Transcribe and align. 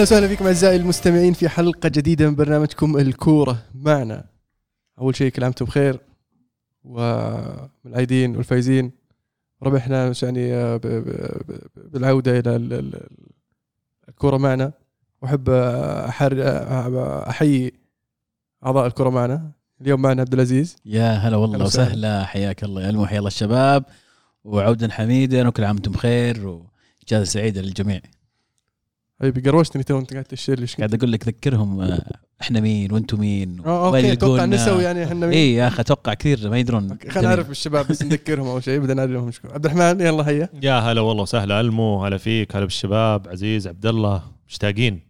أهلا 0.00 0.08
وسهلا 0.08 0.28
فيكم 0.28 0.46
أعزائي 0.46 0.76
المستمعين 0.76 1.32
في 1.32 1.48
حلقة 1.48 1.88
جديدة 1.88 2.30
من 2.30 2.34
برنامجكم 2.36 2.96
الكورة. 2.96 3.62
معنا. 3.74 4.24
أول 4.98 5.16
شيء 5.16 5.30
كل 5.32 5.42
عام 5.44 5.48
وأنتم 5.50 5.64
بخير 5.64 6.00
والعايدين 6.84 8.36
والفايزين. 8.36 8.92
ربحنا 9.62 10.12
يعني 10.22 10.78
بالعودة 11.76 12.38
إلى 12.38 12.56
ال- 12.56 12.72
ال- 12.72 13.06
الكورة 14.08 14.36
معنا. 14.36 14.72
واحب 15.22 15.50
أحر 15.50 16.34
أحيي 17.28 17.72
أعضاء 18.66 18.86
الكره 18.86 19.10
معنا. 19.10 19.50
اليوم 19.80 20.02
معنا 20.02 20.22
عبد 20.22 20.34
العزيز. 20.34 20.76
يا 20.84 21.12
هلا 21.12 21.36
والله 21.36 21.64
وسهلا. 21.64 22.24
حياك 22.24 22.64
الله 22.64 22.82
يا 22.82 22.90
المو 22.90 23.06
حيا 23.06 23.18
الله 23.18 23.28
الشباب. 23.28 23.84
وعودا 24.44 24.90
حميدا 24.92 25.48
وكل 25.48 25.64
عام 25.64 25.74
وأنتم 25.74 25.92
بخير 25.92 26.46
واجازه 26.46 27.24
سعيدة 27.24 27.60
للجميع. 27.62 28.00
حبيبي 29.20 29.50
قروشتني 29.50 29.82
تو 29.82 29.98
أنت 29.98 30.12
قاعد 30.12 30.24
تشير 30.24 30.60
لي 30.60 30.66
شو 30.66 30.76
قاعد 30.76 30.94
أقول 30.94 31.12
لك 31.12 31.28
ذكرهم 31.28 31.80
آه، 31.80 32.00
إحنا 32.42 32.60
مين؟ 32.60 32.92
وأنتم 32.92 33.20
مين؟ 33.20 33.62
آه 33.66 33.90
وين 33.90 34.04
أوكي 34.04 34.12
أتوقع. 34.12 34.44
نسوي 34.44 34.82
يعني 34.82 35.04
إحنا 35.04 35.26
مين؟ 35.26 35.30
اي 35.38 35.54
يا 35.54 35.68
أخي 35.68 35.80
أتوقع 35.80 36.14
كثير 36.14 36.50
ما 36.50 36.58
يدرون. 36.58 36.98
خلينا 37.10 37.28
نعرف 37.28 37.50
الشباب 37.50 37.88
بس 37.88 38.02
نذكرهم 38.02 38.46
أول 38.46 38.64
شيء 38.64 38.78
بدنا 38.78 39.06
نعرفهم 39.06 39.30
شكرا 39.30 39.52
عبد 39.52 39.66
الرحمن 39.66 40.00
يلا 40.00 40.28
هيا. 40.28 40.48
يا 40.62 40.78
هلا 40.78 41.00
والله 41.00 41.22
وسهلا 41.22 41.60
ألمو 41.60 42.04
هلا 42.04 42.18
فيك 42.18 42.56
هلا 42.56 42.64
بالشباب 42.64 43.28
عزيز 43.28 43.66
عبد 43.68 43.86
الله 43.86 44.22
مشتاقين. 44.48 45.00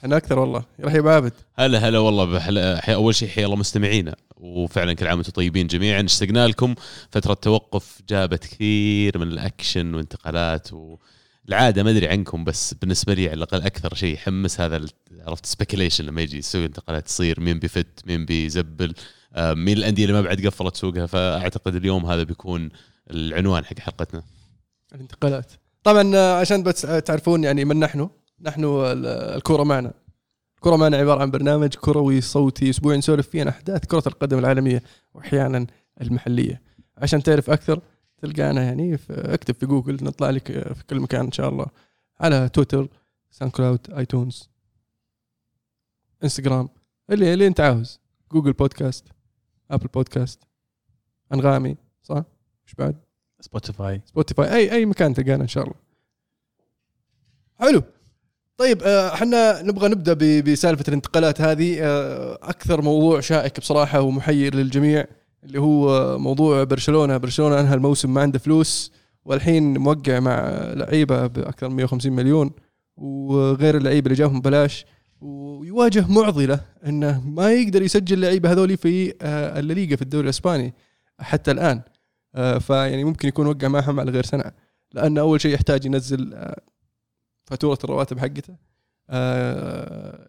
إحنا 0.00 0.16
أكثر 0.16 0.38
والله. 0.38 0.64
رحيب 0.84 1.08
عابد 1.08 1.32
هلا 1.54 1.88
هلا 1.88 1.98
والله 1.98 2.24
بحل... 2.24 2.78
حي... 2.80 2.94
أول 2.94 3.14
شيء 3.14 3.28
حيا 3.28 3.44
الله 3.44 3.56
مستمعينا 3.56 4.14
وفعلا 4.36 4.92
كل 4.92 5.06
عام 5.06 5.18
وأنتم 5.18 5.32
طيبين 5.32 5.66
جميعا. 5.66 6.02
اشتقنا 6.02 6.46
لكم 6.46 6.74
فترة 7.10 7.34
توقف 7.34 7.98
جابت 8.08 8.44
كثير 8.46 9.18
من 9.18 9.26
الأكشن 9.26 9.94
وانتقالات 9.94 10.68
والعاده 11.44 11.82
ما 11.82 11.90
أدري 11.90 12.08
عنكم 12.08 12.44
بس 12.44 12.74
بالنسبة 12.74 13.14
لي 13.14 13.26
على 13.26 13.34
الأقل 13.34 13.62
أكثر 13.62 13.94
شيء 13.94 14.14
يحمس 14.14 14.60
هذا 14.60 14.86
عرفت 15.26 15.46
speculation 15.46 16.04
لما 16.04 16.20
يجي 16.22 16.42
سوق 16.42 16.62
انتقالات 16.62 17.06
تصير 17.06 17.40
مين 17.40 17.58
بيفل 17.58 17.86
مين 18.06 18.24
بيزبل 18.24 18.94
آه، 19.34 19.54
مين 19.54 19.76
الأندية 19.78 20.02
اللي 20.04 20.14
ما 20.14 20.20
بعد 20.20 20.46
قفلت 20.46 20.76
سوقها. 20.76 21.06
فأعتقد 21.06 21.74
اليوم 21.74 22.06
هذا 22.06 22.22
بيكون 22.22 22.68
العنوان 23.10 23.64
حق 23.64 23.78
حلقتنا. 23.78 24.22
الانتقالات. 24.94 25.52
طبعا 25.84 26.16
آه، 26.16 26.34
عشان 26.40 26.62
بس 26.62 26.84
آه، 26.84 26.98
تعرفون 26.98 27.44
يعني 27.44 27.64
من 27.64 27.80
نحن 27.80 28.08
نحن 28.40 28.64
ال- 28.64 29.06
الكرة 29.06 29.62
معنا. 29.62 29.92
الكرة 30.56 30.76
معنا 30.76 30.96
عبارة 30.96 31.20
عن 31.20 31.30
برنامج 31.30 31.74
كروي 31.74 32.20
صوتي 32.20 32.70
أسبوعي 32.70 32.96
نسولف 32.98 33.28
فيه 33.28 33.40
عن 33.40 33.48
أحداث 33.48 33.86
كرة 33.86 34.02
القدم 34.06 34.38
العالمية 34.38 34.82
واحيانا 35.14 35.66
المحلية. 36.02 36.62
عشان 36.98 37.22
تعرف 37.22 37.50
أكثر 37.50 37.80
تلقانا 38.22 38.62
يعني 38.62 38.98
اكتب 39.10 39.54
في 39.54 39.66
جوجل 39.66 40.04
نطلع 40.04 40.30
لك 40.30 40.52
في 40.52 40.84
كل 40.90 41.00
مكان 41.00 41.24
إن 41.24 41.32
شاء 41.32 41.48
الله. 41.48 41.66
على 42.20 42.48
تويتر 42.48 42.88
ساوند 43.30 43.52
كلاود 43.52 43.90
آيتونز 43.90 44.48
إنستغرام 46.24 46.68
اللي 47.10 47.34
اللي 47.34 47.46
أنت 47.46 47.60
عاوز. 47.60 48.00
جوجل 48.32 48.52
بودكاست 48.52 49.04
آبل 49.70 49.86
بودكاست 49.86 50.40
أنغامي 51.34 51.76
صح؟ 52.02 52.22
مش 52.66 52.74
بعد؟ 52.74 52.96
سبوتيفاي. 53.40 54.00
سبوتيفاي. 54.04 54.54
اي 54.54 54.72
أي 54.72 54.86
مكان 54.86 55.14
تلقانا 55.14 55.42
إن 55.42 55.48
شاء 55.48 55.64
الله. 55.64 55.74
حلو. 57.60 57.82
طيب 58.56 58.82
آه، 58.82 59.14
إحنا 59.14 59.62
نبغى 59.62 59.88
نبدأ 59.88 60.40
بسالفة 60.40 60.84
الانتقالات 60.88 61.40
هذه. 61.40 61.78
آه، 61.82 62.38
أكثر 62.42 62.82
موضوع 62.82 63.20
شائك 63.20 63.60
بصراحة 63.60 64.00
ومحير 64.00 64.54
للجميع. 64.54 65.06
اللي 65.44 65.60
هو 65.60 66.18
موضوع 66.18 66.64
برشلونة. 66.64 67.16
برشلونة 67.16 67.60
أنهى 67.60 67.74
الموسم 67.74 68.14
ما 68.14 68.20
عنده 68.20 68.38
فلوس 68.38 68.92
والحين 69.24 69.78
موقع 69.78 70.20
مع 70.20 70.50
لعيبة 70.74 71.26
بأكثر 71.26 71.68
من 71.68 71.76
150 71.76 72.12
مليون 72.12 72.50
وغير 72.96 73.76
اللعيبة 73.76 74.06
اللي 74.06 74.18
جابهم 74.18 74.40
ببلاش. 74.40 74.86
ويواجه 75.20 76.06
معضلة 76.08 76.60
إنه 76.86 77.28
ما 77.28 77.52
يقدر 77.52 77.82
يسجل 77.82 78.20
لعيبة 78.20 78.52
هذول 78.52 78.76
في 78.76 79.14
آه، 79.22 79.58
الليغا 79.58 79.96
في 79.96 80.02
الدوري 80.02 80.24
الإسباني 80.24 80.74
حتى 81.20 81.50
الآن. 81.50 81.82
آه، 82.34 82.58
فيعني 82.58 83.04
ممكن 83.04 83.28
يكون 83.28 83.46
وقع 83.46 83.68
معهم 83.68 84.00
على 84.00 84.10
غير 84.10 84.24
سنة. 84.24 84.52
لأن 84.92 85.18
أول 85.18 85.40
شيء 85.40 85.54
يحتاج 85.54 85.84
ينزل 85.84 86.34
آه، 86.34 86.60
فاتورة 87.44 87.78
الرواتب 87.84 88.18
حقته. 88.18 88.54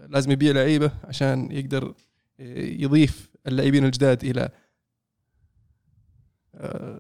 لازم 0.09 0.31
يبيع 0.31 0.51
لعيبة 0.51 0.91
عشان 1.03 1.51
يقدر 1.51 1.93
يضيف 2.79 3.29
اللاعبين 3.47 3.85
الجداد 3.85 4.23
إلى 4.23 4.49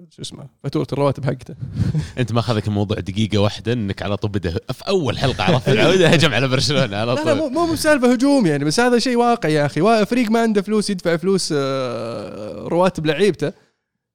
شو 0.09 0.21
اسمه 0.21 0.47
فاتوره 0.63 0.87
الرواتب 0.93 1.25
حقته. 1.25 1.55
أنت 2.19 2.31
ما 2.33 2.39
أخذك 2.39 2.67
الموضوع 2.67 2.99
دقيقة 2.99 3.37
واحدة 3.37 3.73
إنك 3.73 4.01
على 4.01 4.17
طول 4.17 4.31
بدأ 4.31 4.51
في 4.73 4.87
أول 4.87 5.17
حلقة 5.17 5.43
عرفت 5.43 5.69
العوده 5.69 6.07
هجم 6.07 6.33
على 6.33 6.47
برشلونة 6.47 6.97
على 6.97 7.11
لا 7.11 7.23
لا 7.25 7.33
طول. 7.33 7.51
مو 7.53 7.65
مو 7.65 7.73
بسالفة 7.73 8.11
هجوم 8.13 8.45
يعني 8.45 8.65
بس 8.65 8.79
هذا 8.79 8.99
شيء 8.99 9.17
واقع 9.17 9.49
يا 9.49 9.65
أخي. 9.65 10.05
فريق 10.05 10.31
ما 10.31 10.39
عنده 10.41 10.61
فلوس 10.61 10.89
يدفع 10.89 11.17
فلوس 11.17 11.53
آه، 11.57 12.67
رواتب 12.67 13.05
لعيبته 13.05 13.53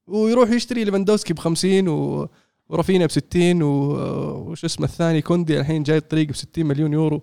ويروح 0.06 0.50
يشتري 0.50 0.84
ليفاندوسكي 0.84 1.34
ب 1.34 1.38
50 1.38 1.88
و 1.88 2.28
ورافينا 2.69 3.06
ب 3.06 3.10
60 3.10 3.62
و- 3.62 4.50
وش 4.50 4.65
اسمه 4.65 4.87
الثاني 4.87 5.22
كوندي 5.22 5.60
الحين 5.60 5.82
جاي 5.82 5.97
الطريق 5.97 6.28
ب 6.28 6.34
60 6.34 6.66
مليون 6.66 6.93
يورو. 6.93 7.22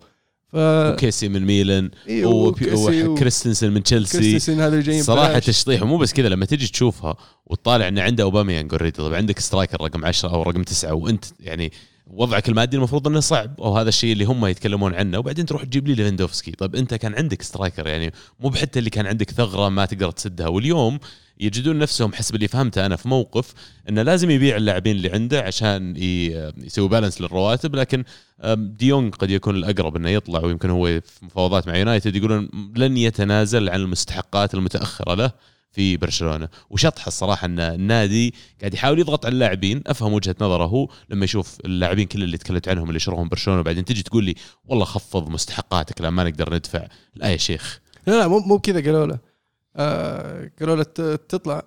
ف 0.55 0.57
وكيسي 0.57 1.29
من 1.29 1.45
ميلان 1.45 1.89
إيه، 2.07 2.25
وكريستنسن 2.25 3.71
من 3.71 3.83
تشيلسي 3.83 4.17
كريستنسن 4.17 4.61
هذا 4.61 5.01
صراحة. 5.01 5.39
تشطيح 5.39 5.83
ومو 5.83 5.97
بس 5.97 6.13
كذا 6.13 6.29
لما 6.29 6.45
تجي 6.45 6.67
تشوفها 6.67 7.15
وتطالع 7.45 7.87
إن 7.87 7.99
عنده 7.99 8.23
أوباميانج 8.23 8.73
already 8.73 8.97
طب 8.97 9.13
عندك 9.13 9.39
striker 9.39 9.81
رقم 9.81 10.05
10 10.05 10.29
أو 10.29 10.43
رقم 10.43 10.63
9 10.63 10.93
وأنت 10.93 11.25
يعني 11.39 11.71
وضعك 12.07 12.49
المادي 12.49 12.77
المفروض 12.77 13.07
إنه 13.07 13.19
صعب 13.19 13.61
أو 13.61 13.77
هذا 13.77 13.89
الشيء 13.89 14.13
اللي 14.13 14.25
هم 14.25 14.45
يتكلمون 14.45 14.95
عنه 14.95 15.19
وبعدين 15.19 15.45
تروح 15.45 15.63
تجيب 15.63 15.87
لي 15.87 15.93
ليفاندوفسكي 15.93 16.51
طب 16.51 16.75
أنت 16.75 16.93
كان 16.93 17.15
عندك 17.15 17.41
سترايكر 17.41 17.87
يعني 17.87 18.13
مو 18.39 18.49
بحتى 18.49 18.79
اللي 18.79 18.89
كان 18.89 19.05
عندك 19.07 19.31
ثغرة 19.31 19.69
ما 19.69 19.85
تقدر 19.85 20.11
تسدها 20.11 20.47
واليوم 20.47 20.99
يجدون 21.39 21.79
نفسهم 21.79 22.13
حسب 22.13 22.35
اللي 22.35 22.47
فهمته 22.47 22.85
أنا 22.85 22.95
في 22.95 23.07
موقف 23.07 23.53
إنه 23.89 24.01
لازم 24.01 24.29
يبيع 24.29 24.55
اللاعبين 24.55 24.95
اللي 24.95 25.09
عنده 25.09 25.41
عشان 25.41 25.93
يسوي 26.57 26.89
بالانس 26.89 27.21
للرواتب 27.21 27.75
لكن 27.75 28.03
ديونج 28.55 29.15
قد 29.15 29.29
يكون 29.29 29.55
الأقرب 29.55 29.95
إنه 29.95 30.09
يطلع 30.09 30.39
ويمكن 30.39 30.69
هو 30.69 30.85
في 30.85 31.25
مفاوضات 31.25 31.67
مع 31.67 31.75
يونايتد 31.75 32.15
يقولون 32.15 32.49
لن 32.75 32.97
يتنازل 32.97 33.69
عن 33.69 33.79
المستحقات 33.79 34.53
المتأخرة 34.53 35.13
له 35.13 35.31
في 35.71 35.97
برشلونة. 35.97 36.49
وشطح 36.69 37.07
الصراحة 37.07 37.45
إن 37.45 37.59
النادي 37.59 38.33
قاعد 38.59 38.73
يحاول 38.73 38.99
يضغط 38.99 39.25
على 39.25 39.33
اللاعبين. 39.33 39.81
أفهم 39.87 40.13
وجهة 40.13 40.35
نظره 40.41 40.63
هو 40.65 40.89
لما 41.09 41.25
يشوف 41.25 41.57
اللاعبين 41.65 42.05
كل 42.05 42.23
اللي 42.23 42.37
تكلمت 42.37 42.67
عنهم 42.67 42.87
اللي 42.87 42.99
شروهم 42.99 43.29
برشلونة 43.29 43.59
وبعدين 43.59 43.85
تجي 43.85 44.03
تقول 44.03 44.23
لي 44.23 44.35
والله 44.65 44.85
خفض 44.85 45.29
مستحقاتك 45.29 46.01
لأن 46.01 46.13
ما 46.13 46.23
نقدر 46.23 46.53
ندفع. 46.53 46.87
لا 47.15 47.27
يا 47.27 47.37
شيخ. 47.37 47.79
لا 48.07 48.13
لا 48.13 48.27
مو 48.27 48.39
مو 48.39 48.57
بكذا 48.57 48.81
قالوا 48.81 49.05
له. 49.05 49.19
آه 49.75 50.51
قالوا 50.59 50.75
له 50.75 50.83
تطلع 51.15 51.63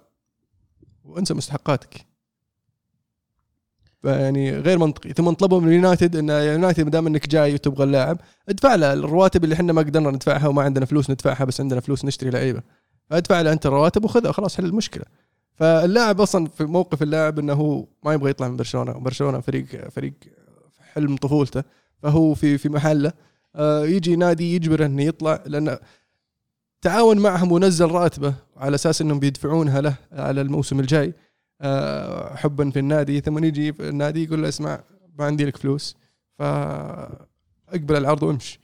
وانسى 1.05 1.35
مستحقاتك. 1.35 2.09
فيعني 4.03 4.51
غير 4.51 4.79
منطقي. 4.79 5.13
ثم 5.13 5.31
طلبوا 5.31 5.61
من 5.61 5.69
اليونايتد 5.69 6.17
إن 6.17 6.29
يونايتد 6.29 6.85
ما 6.85 6.91
دام 6.91 7.07
إنك 7.07 7.29
جاي 7.29 7.55
وتبغى 7.55 7.85
اللاعب 7.85 8.19
ادفع 8.49 8.75
له 8.75 8.93
الرواتب 8.93 9.45
اللي 9.45 9.55
إحنا 9.55 9.73
ما 9.73 9.83
قدرنا 9.83 10.11
ندفعها 10.11 10.49
وما 10.49 10.63
عندنا 10.63 10.87
فلوس 10.87 11.11
ندفعها 11.11 11.45
بس 11.45 11.61
عندنا 11.61 11.81
فلوس 11.81 12.05
نشتري 12.05 12.31
لعيبة. 12.31 12.63
فادفع 13.11 13.41
له 13.41 13.53
أنت 13.53 13.67
الرواتب 13.67 14.05
وخذها 14.05 14.33
خلاص 14.33 14.57
حل 14.57 14.65
المشكلة. 14.65 15.05
فاللاعب 15.55 16.21
أصلا 16.21 16.47
في 16.49 16.65
موقف 16.65 17.03
اللاعب 17.03 17.39
إنه 17.39 17.53
هو 17.53 17.87
ما 18.05 18.13
يبغى 18.15 18.31
يطلع 18.31 18.49
من 18.49 18.57
برشلونة 18.57 18.97
وبرشلونة 18.97 19.41
فريق 19.41 19.89
فريق 19.89 20.13
حلم 20.95 21.17
طفولته. 21.17 21.63
فهو 22.03 22.35
في 22.35 22.59
في 22.59 22.69
محله 22.69 23.13
آه، 23.57 23.85
يجي 23.85 24.17
نادي 24.17 24.55
يجبره 24.55 24.87
إنه 24.87 25.03
يطلع 25.03 25.43
لأن 25.47 25.79
تعاون 26.81 27.19
معهم 27.19 27.53
ونزل 27.53 27.91
راتبه 27.91 28.35
على 28.57 28.75
أساس 28.75 29.01
إنهم 29.01 29.19
بيدفعونها 29.19 29.81
له 29.81 29.95
على 30.13 30.41
الموسم 30.41 30.81
الجاي. 30.81 31.15
آه، 31.61 32.37
حبا 32.37 32.71
في 32.71 32.79
النادي. 32.79 33.21
ثم 33.21 33.45
يجي 33.45 33.73
في 33.73 33.89
النادي 33.89 34.25
يقول 34.25 34.43
له 34.43 34.49
اسمع 34.49 34.81
ما 35.19 35.25
عندي 35.25 35.45
لك 35.45 35.57
فلوس. 35.57 35.97
فأقبل 36.39 37.97
العرض 37.97 38.23
وامشي. 38.23 38.61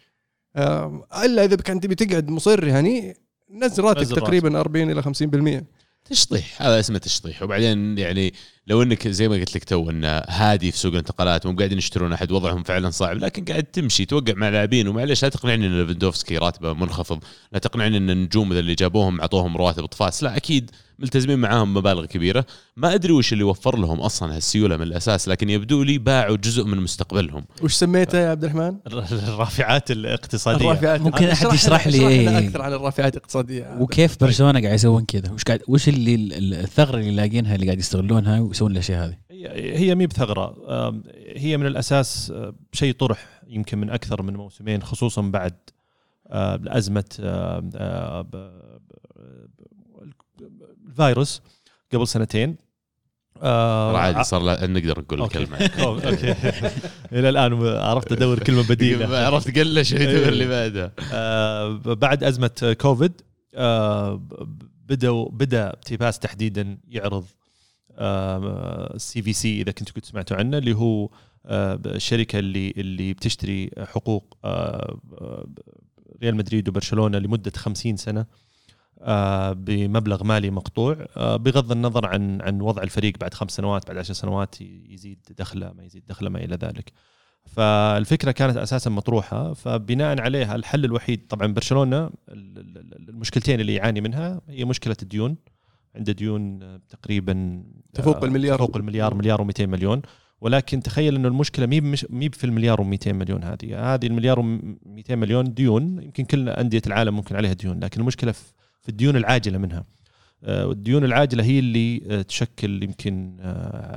آه، 0.57 1.07
إلا 1.25 1.45
إذا 1.45 1.57
كان 1.57 1.81
تبي 1.81 1.95
تقعد 1.95 2.29
مصر 2.29 2.65
يعني 2.67 3.17
نزل 3.51 3.83
راتبك 3.83 4.03
نزل 4.03 4.17
تقريبا 4.17 4.61
40 4.61 4.91
إلى 4.91 5.03
50% 5.03 5.65
تشطيح. 6.05 6.63
هذا 6.63 6.81
اسمه 6.81 6.99
تشطيح. 6.99 7.43
وبعدين 7.43 7.99
يعني 7.99 8.35
لو 8.67 8.83
إنك 8.83 9.09
زي 9.09 9.29
ما 9.29 9.35
قلت 9.35 9.55
لك 9.57 9.65
تو 9.65 9.91
انه 9.91 10.09
هادي 10.29 10.73
في 10.73 10.79
سوق 10.79 10.93
الانتقالات 10.93 11.47
مو 11.47 11.57
قاعدين 11.57 11.79
يشترون 11.79 12.13
أحد 12.13 12.33
وضعهم 12.33 12.63
فعلا 12.63 12.91
صعب 12.91 13.17
لكن 13.17 13.45
قاعد 13.45 13.65
تمشي 13.65 14.05
توقع 14.05 14.33
مع 14.37 14.49
لاعبين. 14.49 14.89
ومعليش 14.89 15.23
لا 15.23 15.29
تقنعني 15.29 15.67
إن 15.67 15.79
ليفندوفسكي 15.81 16.39
راتبه 16.39 16.73
منخفض 16.73 17.19
لا 17.53 17.59
تقنعني 17.59 17.97
إن 17.97 18.11
النجوم 18.11 18.53
اللي 18.53 18.75
جابوهم 18.75 19.21
اعطوهم 19.21 19.57
رواتب 19.57 19.85
اطفاس 19.85 20.23
لا 20.23 20.37
أكيد 20.37 20.71
ملتزمين 20.99 21.39
معاهم 21.39 21.75
مبالغ 21.75 22.05
كبيرة. 22.05 22.47
ما 22.77 22.95
أدري 22.95 23.13
وش 23.13 23.33
اللي 23.33 23.45
وفر 23.45 23.79
لهم 23.79 24.01
أصلا 24.01 24.37
هالسيولة 24.37 24.77
من 24.77 24.83
الأساس 24.83 25.29
لكن 25.29 25.51
يبدو 25.51 25.83
لي 25.83 25.99
باعوا 25.99 26.37
جزء 26.37 26.65
من 26.65 26.81
مستقبلهم. 26.81 27.45
وش 27.63 27.73
سميته 27.75 28.19
يا 28.19 28.31
عبد 28.31 28.45
الرحمن؟ 28.45 28.75
الرافعات 28.87 29.91
الاقتصادية. 29.91 30.65
الرافعات 30.65 31.01
ممكن 31.01 31.25
أحد 31.25 31.47
اشرح 31.47 31.55
يشرح 31.55 31.89
لي 31.89 32.09
إيه. 32.09 32.39
أكثر 32.39 32.63
عن 32.63 32.73
الرافعات 32.73 33.17
الاقتصادية. 33.17 33.77
وكيف 33.81 34.17
برشلونة 34.21 34.61
قاعد 34.61 34.75
يسوون 34.75 35.05
كذا؟ 35.05 35.33
وش 35.33 35.43
قاعد 35.43 35.61
وش 35.69 35.89
اللي 35.89 36.15
ال- 36.15 36.33
ال- 36.33 36.55
الثغرة 36.55 36.99
اللي 36.99 37.11
لاقينها 37.11 37.55
اللي 37.55 37.67
قاعد 37.67 37.79
يستغلونها؟ 37.79 38.41
ويسوون 38.55 38.73
الأشياء 38.73 39.07
هذه؟ 39.07 39.17
هي 39.31 39.79
هي 39.79 39.95
مي 39.95 40.07
بثغرة. 40.07 40.57
هي 41.37 41.57
من 41.57 41.67
الأساس 41.67 42.33
شيء 42.73 42.95
طرح 42.95 43.43
يمكن 43.47 43.79
من 43.79 43.91
أكثر 43.91 44.23
من 44.23 44.37
موسمين 44.37 44.83
خصوصا 44.83 45.23
بعد 45.23 45.55
ازمه 46.69 47.05
الفيروس 50.89 51.43
قبل 51.93 52.09
سنتين. 52.09 52.57
آه، 53.43 53.99
عادي 53.99 54.25
صار 54.25 54.43
لا 54.43 54.67
نقدر 54.67 55.01
نقول 55.01 55.21
okay. 55.21 55.39
الكلمة. 55.39 55.71
okay. 55.87 56.35
إلى 57.19 57.29
الآن 57.29 57.67
عرفت 57.67 58.13
أدور 58.13 58.39
كلمة 58.39 58.69
بديلة. 58.69 59.19
عرفت 59.27 59.59
قلش 59.59 59.93
يدور 59.93 60.29
اللي 60.29 60.47
بعده. 60.47 60.93
آه، 61.13 61.69
بعد 61.85 62.25
أزمة 62.25 62.77
كوفيد 62.81 63.13
آه، 63.55 64.21
بدأوا 64.89 65.29
بدأ 65.31 65.77
تيباس 65.85 66.19
تحديدا 66.19 66.79
يعرض 66.89 67.25
سي 68.97 69.23
في 69.23 69.33
سي 69.33 69.61
إذا 69.61 69.73
كنتوا 69.73 69.95
كنتوا 69.95 70.09
سمعتوا 70.11 70.37
عنه 70.37 70.59
اللي 70.59 70.73
هو 70.77 71.09
آه، 71.47 71.81
الشركة 71.87 72.39
اللي 72.39 72.71
اللي 72.77 73.13
بتشتري 73.15 73.71
حقوق 73.79 74.37
آه، 74.45 74.99
آه، 75.21 75.47
ريال 76.23 76.37
مدريد 76.37 76.69
وبرشلونة 76.69 77.19
لمدة 77.19 77.53
50 77.57 77.97
سنة 77.97 78.27
آه، 79.01 79.53
بمبلغ 79.53 80.25
مالي 80.25 80.51
مقطوع 80.51 81.07
آه، 81.17 81.37
بغض 81.37 81.73
النظر 81.73 82.07
عن 82.07 82.41
عن 82.43 82.61
وضع 82.61 82.83
الفريق 82.83 83.19
بعد 83.21 83.35
خمس 83.35 83.51
سنوات 83.51 83.87
بعد 83.89 83.97
عشر 83.99 84.15
سنوات 84.15 84.61
يزيد 84.61 85.19
دخله 85.39 85.73
ما 85.73 85.85
يزيد 85.85 86.03
دخله 86.07 86.31
ما 86.31 86.45
إلى 86.45 86.57
ذلك. 86.57 86.93
فالفكرة 87.47 88.31
كانت 88.31 88.57
أساسا 88.57 88.91
مطروحة 88.91 89.53
فبناء 89.55 90.21
عليها 90.21 90.55
الحل 90.57 90.85
الوحيد 90.85 91.27
طبعا 91.27 91.47
برشلونة 91.47 92.05
ال- 92.07 92.11
ال- 92.59 93.09
المشكلتين 93.09 93.61
اللي 93.61 93.75
يعاني 93.75 94.01
منها 94.01 94.41
هي 94.49 94.65
مشكلة 94.65 94.97
الديون 95.03 95.37
عنده 95.97 96.13
ديون 96.13 96.63
آه، 96.63 96.81
تقريبا 96.89 97.65
تفوق 97.95 98.17
آه، 98.17 98.25
المليار. 98.25 98.59
تفوق 98.59 98.77
المليار 98.77 99.15
مليار 99.15 99.47
و200 99.47 99.61
مليون 99.61 100.03
ولكن 100.41 100.81
تخيل 100.81 101.15
إنه 101.15 101.29
المشكلة 101.29 101.67
مي 101.67 101.81
مي 102.11 102.31
في 102.31 102.45
المليار 102.45 102.79
و200 102.79 103.09
مليون 103.09 103.45
هذه 103.45 103.95
هذه 103.95 104.07
المليار 104.07 104.43
و200 104.43 105.11
مليون 105.11 105.55
ديون 105.55 106.03
يمكن 106.03 106.25
كل 106.25 106.49
أندية 106.49 106.83
العالم 106.87 107.17
ممكن 107.17 107.37
عليها 107.37 107.53
ديون 107.53 107.81
لكن 107.81 108.01
المشكلة 108.01 108.33
في 108.33 108.89
الديون 108.89 109.17
العاجلة 109.17 109.59
منها 109.59 109.85
آه، 110.45 110.67
والديون 110.67 111.05
العاجلة 111.05 111.45
هي 111.45 111.59
اللي 111.59 112.25
تشكل 112.25 112.83
يمكن 112.83 113.37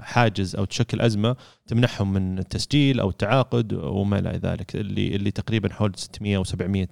حاجز 0.02 0.56
أو 0.56 0.66
تشكل 0.66 1.02
أزمة 1.02 1.36
تمنعهم 1.68 2.14
من 2.14 2.40
التسجيل 2.40 3.00
أو 3.00 3.10
التعاقد 3.10 3.74
وما 3.74 4.20
إلى 4.20 4.40
ذلك 4.44 4.76
اللي 4.76 5.16
اللي 5.16 5.32
تقريبا 5.32 5.74
حول 5.74 5.92
600 5.96 6.38
أو 6.38 6.44
700 6.44 6.88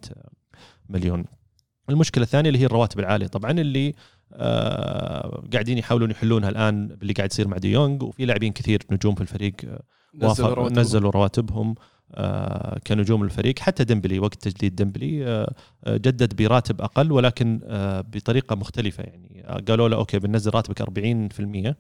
مليون. 0.89 1.25
المشكلة 1.89 2.23
الثانية 2.23 2.49
اللي 2.49 2.59
هي 2.59 2.65
الرواتب 2.65 2.99
العالية 2.99 3.27
طبعا 3.27 3.51
اللي 3.51 3.93
قاعدين 5.53 5.77
يحاولون 5.77 6.11
يحلونها 6.11 6.49
الآن 6.49 6.87
باللي 6.87 7.13
قاعد 7.13 7.31
يصير 7.31 7.47
مع 7.47 7.57
دي 7.57 7.71
يونغ 7.71 8.03
وفي 8.05 8.25
لاعبين 8.25 8.51
كثير 8.53 8.83
نجوم 8.91 9.15
في 9.15 9.21
الفريق 9.21 9.53
آه، 9.65 9.81
نزلوا 10.15 10.49
رواتبهم. 10.53 10.79
نزلوا 10.79 11.11
رواتبهم 11.11 11.75
آه، 12.11 12.79
كنجوم 12.87 13.23
الفريق 13.23 13.59
حتى 13.59 13.83
ديمبلي 13.83 14.19
وقت 14.19 14.35
تجديد 14.47 14.75
ديمبلي 14.75 15.27
آه، 15.27 15.53
آه، 15.83 15.97
جدد 15.97 16.35
براتب 16.35 16.81
أقل 16.81 17.11
ولكن 17.11 17.59
آه، 17.63 18.01
بطريقة 18.01 18.55
مختلفة 18.55 19.03
يعني 19.03 19.43
آه، 19.47 19.59
قالوا 19.67 19.89
له 19.89 19.97
okay 19.97 20.19
بننزل 20.19 20.51
راتبك 20.53 20.81
40% 20.81 21.75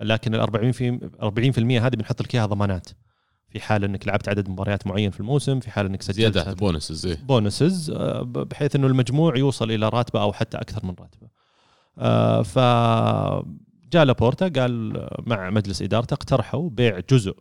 لكن 0.00 0.34
ال 0.34 0.40
40% 0.40 0.72
في 0.72 0.98
40% 1.22 1.86
هذه 1.86 1.94
بنحط 1.96 2.22
لك 2.22 2.34
إياها 2.34 2.46
ضمانات 2.46 2.88
في 3.48 3.60
حال 3.60 3.84
إنك 3.84 4.06
لعبت 4.08 4.28
عدد 4.28 4.48
مباريات 4.48 4.86
معين 4.86 5.10
في 5.10 5.20
الموسم 5.20 5.60
في 5.60 5.70
حال 5.70 5.86
إنك 5.86 6.02
سجلت 6.02 6.34
زيادة 6.34 6.52
bonuses 6.52 7.06
إيه. 7.06 7.16
bonuses 7.28 7.90
آه، 7.90 8.22
بحيث 8.22 8.76
إنه 8.76 8.86
المجموع 8.86 9.36
يوصل 9.36 9.70
إلى 9.70 9.88
راتبة 9.88 10.22
أو 10.22 10.32
حتى 10.32 10.56
أكثر 10.56 10.86
من 10.86 10.94
راتبة. 11.00 11.28
آه، 11.98 12.42
ف 12.42 12.58
جاء 13.92 14.04
لابورتا 14.04 14.48
قال 14.48 15.06
مع 15.26 15.50
مجلس 15.50 15.82
إدارته 15.82 16.14
اقترحوا 16.14 16.70
بيع 16.70 17.00
جزء 17.10 17.36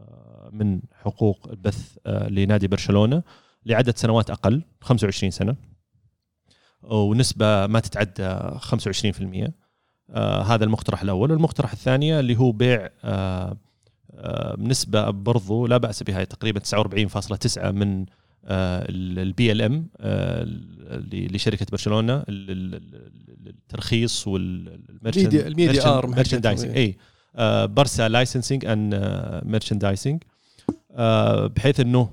آه، 0.00 0.50
من 0.52 0.80
حقوق 0.92 1.48
البث 1.50 1.96
آه، 2.06 2.28
لنادي 2.28 2.68
برشلونة 2.68 3.22
لعدد 3.66 3.96
سنوات 3.96 4.30
أقل 4.30 4.62
25 4.80 5.30
سنة 5.30 5.56
ونسبة 6.82 7.66
ما 7.66 7.80
تتعدى 7.80 8.58
25% 8.58 9.52
آه، 10.10 10.42
هذا 10.42 10.64
المقترح 10.64 11.02
الأول، 11.02 11.32
المقترح 11.32 11.72
الثاني 11.72 12.20
اللي 12.20 12.36
هو 12.36 12.52
بيع 12.52 12.88
آه، 13.04 13.56
آه، 14.14 14.56
نسبة 14.58 15.10
برضو 15.10 15.66
لا 15.66 15.76
بأس 15.76 16.02
بها 16.02 16.24
تقريبا 16.24 16.60
49.9 16.60 17.70
من 17.70 18.06
ال 18.44 19.62
BLM 19.62 19.86
لشركة 21.12 21.66
برشلونة 21.72 22.14
ال- 22.16 22.50
ال- 22.50 22.74
ال- 22.74 23.48
الترخيص 23.48 24.26
ال 24.28 24.45
media- 24.45 25.46
ال 25.46 25.55
media 25.55 25.98
arm 25.98 26.10
merchandising 26.10 26.76
اي 26.76 26.96
آه، 27.36 27.66
برسا 27.66 28.08
licensing 28.08 28.64
and 28.64 28.90
merchandising 29.44 30.22
بحيث 31.56 31.80
إنه 31.80 32.10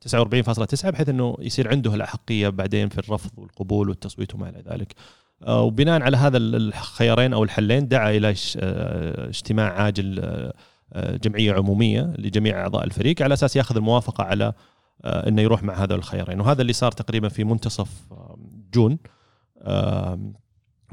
49.9 0.00 0.90
بحيث 0.90 1.08
إنه 1.08 1.36
يصير 1.40 1.68
عنده 1.68 1.94
الأحقية 1.94 2.48
بعدين 2.48 2.88
في 2.88 2.98
الرفض 2.98 3.30
والقبول 3.36 3.88
والتصويت 3.88 4.34
وما 4.34 4.48
إلى 4.48 4.62
ذلك. 4.70 4.94
آه، 5.42 5.62
وبناء 5.62 6.02
على 6.02 6.16
هذا 6.16 6.36
الخيارين 6.38 7.32
أو 7.32 7.44
الحلين 7.44 7.88
دعا 7.88 8.10
إلى 8.10 8.34
آه، 8.58 9.28
اجتماع 9.28 9.72
عاجل 9.82 10.18
آه، 10.22 10.52
آه، 10.92 11.16
جمعية 11.16 11.52
عمومية 11.52 12.14
لجميع 12.18 12.60
أعضاء 12.62 12.84
الفريق 12.84 13.22
على 13.22 13.34
أساس 13.34 13.56
يأخذ 13.56 13.76
الموافقة 13.76 14.24
على 14.24 14.44
آه، 14.44 14.54
إنه 15.04 15.42
يروح 15.42 15.62
مع 15.62 15.74
هذا 15.74 15.94
الخيارين. 15.94 16.40
وهذا 16.40 16.62
اللي 16.62 16.72
صار 16.72 16.92
تقريبا 16.92 17.28
في 17.28 17.44
منتصف 17.44 17.90
آه، 18.12 18.38
جون 18.74 18.98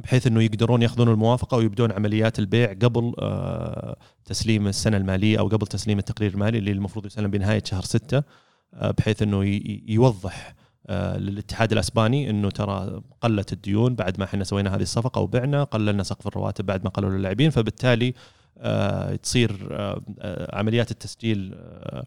بحيث 0.03 0.27
إنه 0.27 0.41
يقدرون 0.41 0.81
يأخذون 0.81 1.09
الموافقة 1.09 1.57
ويبدون 1.57 1.91
عمليات 1.91 2.39
البيع 2.39 2.73
قبل 2.73 3.13
آه، 3.19 3.97
تسليم 4.25 4.67
السنة 4.67 4.97
المالية 4.97 5.39
أو 5.39 5.47
قبل 5.47 5.67
تسليم 5.67 5.99
التقرير 5.99 6.31
المالي 6.33 6.57
اللي 6.57 6.71
المفروض 6.71 7.05
يسلم 7.05 7.31
بنهاية 7.31 7.63
شهر 7.65 7.81
ستة 7.83 8.23
آه، 8.73 8.91
بحيث 8.91 9.21
إنه 9.21 9.43
يوضح 9.87 10.55
آه، 10.87 11.17
للاتحاد 11.17 11.71
الأسباني 11.71 12.29
إنه 12.29 12.49
ترى 12.49 13.01
قلت 13.21 13.53
الديون 13.53 13.95
بعد 13.95 14.19
ما 14.19 14.25
إحنا 14.25 14.43
سوينا 14.43 14.75
هذه 14.75 14.81
الصفقة 14.81 15.21
وبعنا 15.21 15.63
قللنا 15.63 16.03
سقف 16.03 16.27
الرواتب 16.27 16.65
بعد 16.65 16.83
ما 16.83 16.89
قللوا 16.89 17.11
اللاعبين 17.11 17.49
فبالتالي 17.49 18.13
آه، 18.57 19.15
تصير 19.15 19.67
آه، 19.71 20.01
آه، 20.19 20.57
عمليات 20.57 20.91
التسجيل 20.91 21.53
آه، 21.53 21.57
آه، 21.97 22.05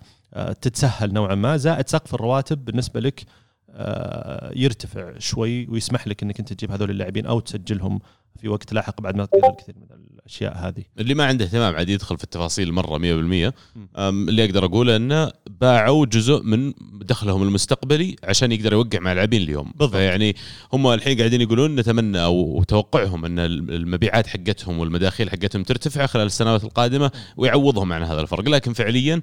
تتسهل 0.60 1.12
نوعا 1.12 1.34
ما. 1.34 1.56
زائد 1.56 1.88
سقف 1.88 2.14
الرواتب 2.14 2.64
بالنسبة 2.64 3.00
لك 3.00 3.24
آه، 3.72 4.52
يرتفع 4.56 5.18
شوي 5.18 5.66
ويسمح 5.66 6.08
لك 6.08 6.22
إنك 6.22 6.38
أنت 6.40 6.52
تجيب 6.52 6.70
هذول 6.70 6.90
اللاعبين 6.90 7.26
أو 7.26 7.40
تسجلهم 7.40 8.00
في 8.40 8.48
وقت 8.48 8.72
لاحق 8.72 9.00
بعد 9.00 9.16
ما 9.16 9.24
تصير 9.24 9.50
الكثير 9.50 9.74
من 9.78 9.86
الأشياء 10.18 10.56
هذه. 10.56 10.84
اللي 10.98 11.14
ما 11.14 11.24
عنده 11.24 11.44
اهتمام 11.44 11.74
عاد 11.76 11.88
يدخل 11.88 12.16
في 12.18 12.24
التفاصيل 12.24 12.72
مرة 12.72 12.98
100% 12.98 13.54
أم، 13.96 14.28
اللي 14.28 14.44
أقدر 14.44 14.64
أقوله 14.64 14.96
إنه 14.96 15.32
باعوا 15.60 16.06
جزء 16.06 16.42
من 16.42 16.72
دخلهم 16.92 17.42
المستقبلي 17.42 18.16
عشان 18.24 18.52
يقدر 18.52 18.72
يوقع 18.72 18.98
مع 18.98 19.12
اللاعبين 19.12 19.42
اليوم. 19.42 19.72
بالضبط. 19.76 19.94
يعني 19.96 20.36
هم 20.72 20.86
الحين 20.86 21.18
قاعدين 21.18 21.40
يقولون 21.40 21.76
نتمنى 21.76 22.24
أو 22.24 22.62
توقعهم 22.68 23.24
أن 23.24 23.38
المبيعات 23.38 24.26
حقتهم 24.26 24.78
والمداخيل 24.78 25.30
حقتهم 25.30 25.62
ترتفع 25.62 26.06
خلال 26.06 26.26
السنوات 26.26 26.64
القادمة 26.64 27.10
ويعوضهم 27.36 27.92
عن 27.92 28.02
هذا 28.02 28.20
الفرق. 28.20 28.48
لكن 28.48 28.72
فعليا 28.72 29.20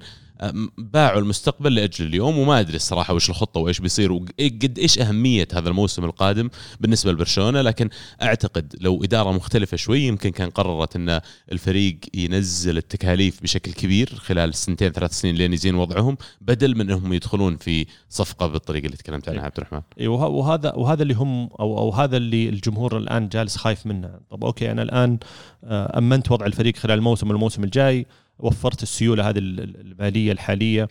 باعوا 0.78 1.20
المستقبل 1.20 1.74
لأجل 1.74 2.06
اليوم 2.06 2.38
وما 2.38 2.60
أدري 2.60 2.76
الصراحة 2.76 3.14
وش 3.14 3.30
الخطة 3.30 3.60
وإيش 3.60 3.78
بيصير 3.80 4.12
وقد 4.12 4.78
إيش 4.78 4.98
أهمية 4.98 5.48
هذا 5.54 5.68
الموسم 5.68 6.04
القادم 6.04 6.50
بالنسبة 6.80 7.12
لبرشلونة؟ 7.12 7.60
لكن 7.62 7.88
أعتقد 8.22 8.74
لو 8.80 9.04
إدارة 9.04 9.32
مختلفة 9.32 9.76
شوي 9.76 10.00
يمكن 10.00 10.30
كان 10.30 10.50
قررت 10.50 10.96
إن 10.96 11.20
الفريق 11.52 11.98
ينزل 12.14 12.76
التكاليف 12.76 13.42
بشكل 13.42 13.72
كبير 13.72 14.08
خلال 14.16 14.54
سنتين 14.54 14.92
ثلاث 14.92 15.12
سنين 15.12 15.34
لين 15.34 15.52
يزين 15.52 15.74
وضعهم 15.74 16.16
بدل 16.40 16.74
من 16.74 16.80
إنهم 16.80 17.12
يدخلون 17.12 17.56
في 17.56 17.86
صفقة 18.10 18.46
بالطريقة 18.46 18.86
اللي 18.86 18.96
تكلمت 18.96 19.28
عنها 19.28 19.44
عبد 19.44 19.54
الرحمن. 19.58 19.80
اي 20.00 20.06
وه- 20.06 20.26
وهذا 20.28 20.72
وهذا 20.74 21.02
اللي 21.02 21.14
هم 21.14 21.48
أو 21.60 21.78
أو 21.78 21.90
هذا 21.90 22.16
اللي 22.16 22.48
الجمهور 22.48 22.96
الآن 22.96 23.28
جالس 23.28 23.56
خايف 23.56 23.86
منه. 23.86 24.10
طب 24.30 24.44
أوكي 24.44 24.70
أنا 24.70 24.82
الآن 24.82 25.18
آه، 25.64 25.98
أمنت 25.98 26.30
وضع 26.32 26.46
الفريق 26.46 26.76
خلال 26.76 26.98
الموسم 26.98 27.28
والموسم 27.30 27.64
الجاي. 27.64 28.06
وفرت 28.38 28.82
السيولة 28.82 29.28
هذه 29.28 29.38
ال- 29.38 29.60
ال- 29.60 29.80
المالية 29.80 30.32
الحالية. 30.32 30.88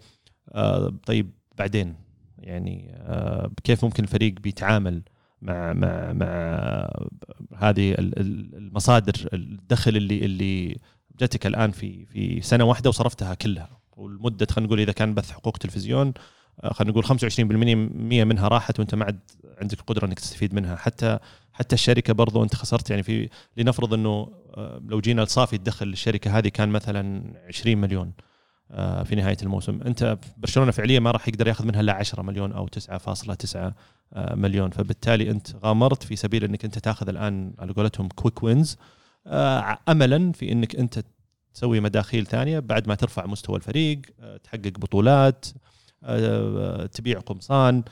آه، 0.52 0.94
طيب 1.06 1.32
بعدين؟ 1.58 1.96
يعني 2.40 2.92
آه، 2.96 3.52
كيف 3.64 3.86
ممكن 3.86 4.04
الفريق 4.04 4.34
بيتعامل 4.40 5.02
مع 5.42 5.74
مع 5.74 6.14
مع 6.14 6.30
هذه 7.58 7.92
ال- 7.92 8.20
ال- 8.20 8.56
المصادر 8.56 9.30
الدخل 9.34 9.98
اللي 9.98 10.26
اللي 10.26 10.78
جتك 11.22 11.48
الآن 11.48 11.72
في 11.72 12.06
في 12.06 12.42
سنة 12.42 12.64
واحدة 12.64 12.90
وصرفتها 12.90 13.34
كلها؟ 13.34 13.70
والمدة 13.98 14.48
خلينا 14.52 14.68
نقول 14.68 14.80
إذا 14.80 14.92
كان 14.92 15.14
بث 15.14 15.32
حقوق 15.32 15.58
تلفزيون 15.58 16.14
آه، 16.64 16.74
خلينا 16.74 16.92
نقول 16.92 17.06
25% 17.06 18.26
منها 18.26 18.48
راحت 18.48 18.80
وأنت 18.80 18.96
ما 18.96 19.06
عاد 19.06 19.20
عندك 19.62 19.80
القدره 19.80 20.06
إنك 20.06 20.20
تستفيد 20.20 20.54
منها. 20.54 20.76
حتى 20.76 21.20
حتى 21.58 21.76
الشركة 21.76 22.14
برضو 22.14 22.44
أنت 22.44 22.56
خسرت 22.56 22.90
يعني 22.90 23.04
في 23.04 23.30
لنفرض 23.58 23.94
إنه 23.94 24.32
آه، 24.58 24.82
لو 24.88 25.00
جينا 25.00 25.22
لصافي 25.22 25.56
الدخل 25.56 25.88
للشركة 25.88 26.38
هذه 26.38 26.48
كان 26.48 26.70
مثلا 26.70 27.34
20 27.48 27.78
مليون 27.78 28.14
آه، 28.72 29.04
في 29.04 29.16
نهاية 29.16 29.38
الموسم. 29.44 29.80
أنت 29.86 30.18
برشلونة 30.38 30.72
فعليا 30.72 31.00
ما 31.00 31.12
راح 31.12 31.28
يقدر 31.28 31.48
يأخذ 31.48 31.66
منها 31.66 31.82
إلا 31.82 31.94
10 31.94 32.22
مليون 32.22 32.52
أو 32.52 32.68
9.9 32.68 33.74
آه، 34.14 34.36
مليون. 34.36 34.70
فبالتالي 34.70 35.32
أنت 35.32 35.48
غامرت 35.64 36.04
في 36.04 36.16
سبيل 36.16 36.44
إنك 36.44 36.66
أنت 36.66 36.80
تأخذ 36.80 37.10
الآن 37.10 37.54
على 37.60 37.74
قولتهم 37.74 38.08
كويك 38.08 38.44
وينز 38.44 38.78
املا 39.90 40.32
في 40.32 40.52
إنك 40.52 40.76
أنت 40.76 41.04
تسوي 41.54 41.80
مداخيل 41.80 42.26
ثانية 42.26 42.60
بعد 42.60 42.88
ما 42.88 42.96
ترفع 42.96 43.26
مستوى 43.26 43.56
الفريق 43.56 44.02
تحقق 44.44 44.80
بطولات 44.80 45.46
تبيع 46.92 47.20
قمصان 47.20 47.84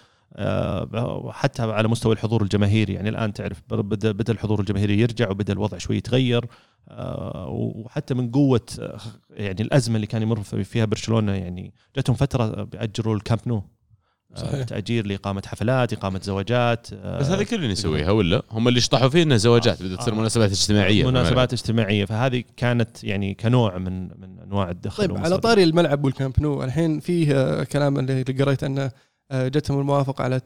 حتى 1.32 1.62
على 1.62 1.88
مستوى 1.88 2.14
الحضور 2.14 2.42
الجماهيري 2.42 2.94
يعني 2.94 3.10
الآن 3.10 3.34
تعرف 3.34 3.62
بدا 3.70 4.12
بدأ 4.12 4.34
الحضور 4.34 4.60
الجماهيري 4.60 5.00
يرجع 5.00 5.30
وبدأ 5.30 5.54
الوضع 5.54 5.78
شوي 5.78 5.98
يتغير 5.98 6.46
آه، 6.90 7.48
وحتى 7.50 8.14
من 8.14 8.32
قوة 8.32 8.62
آه، 8.80 8.98
يعني 9.30 9.62
الأزمة 9.62 9.96
اللي 9.96 10.08
كان 10.08 10.22
يمر 10.22 10.44
فيها 10.44 10.86
برشلونة 10.86 11.32
يعني 11.32 11.74
جاتهم 11.96 12.16
فترة 12.16 12.64
بياجروا 12.64 13.16
الكامب 13.16 13.40
نو 13.48 13.64
آه، 14.36 14.40
صحيح. 14.40 14.64
تأجير 14.64 15.08
لإقامة 15.08 15.44
حفلات 15.46 15.94
إقامة 15.94 16.20
زواجات 16.24 16.88
آه، 16.94 17.20
بس 17.20 17.28
هذا 17.28 17.44
كلهم 17.44 17.70
يسويها 17.70 18.12
ولا 18.12 18.44
هم 18.52 18.68
اللي 18.68 18.82
شطحوا 18.82 19.10
فيه 19.10 19.24
إنه 19.24 19.36
زواجات 19.36 19.84
بدأت 19.84 20.00
تصير 20.00 20.14
آه. 20.14 20.18
مناسبات 20.18 20.52
اجتماعية 20.52 21.08
مناسبات 21.08 21.54
اجتماعية 21.54 22.06
فهذه 22.06 22.44
كانت 22.58 23.04
يعني 23.04 23.34
كنوع 23.34 23.78
من 23.78 24.02
من 24.04 24.40
أنواع 24.40 24.70
الدخل 24.70 25.08
طيب 25.08 25.18
على. 25.18 25.38
طاري 25.38 25.64
الملعب 25.64 26.06
والكامب 26.06 26.34
نو 26.40 26.64
الحين 26.64 27.00
فيه 27.00 27.34
آه، 27.36 27.64
كلام 27.64 28.00
اللي 28.00 28.22
اللي 28.22 28.44
قريت 28.44 28.64
أنه 28.64 28.82
آه، 28.82 28.92
جتهم 29.34 29.80
الموافقة 29.80 30.24
على 30.24 30.40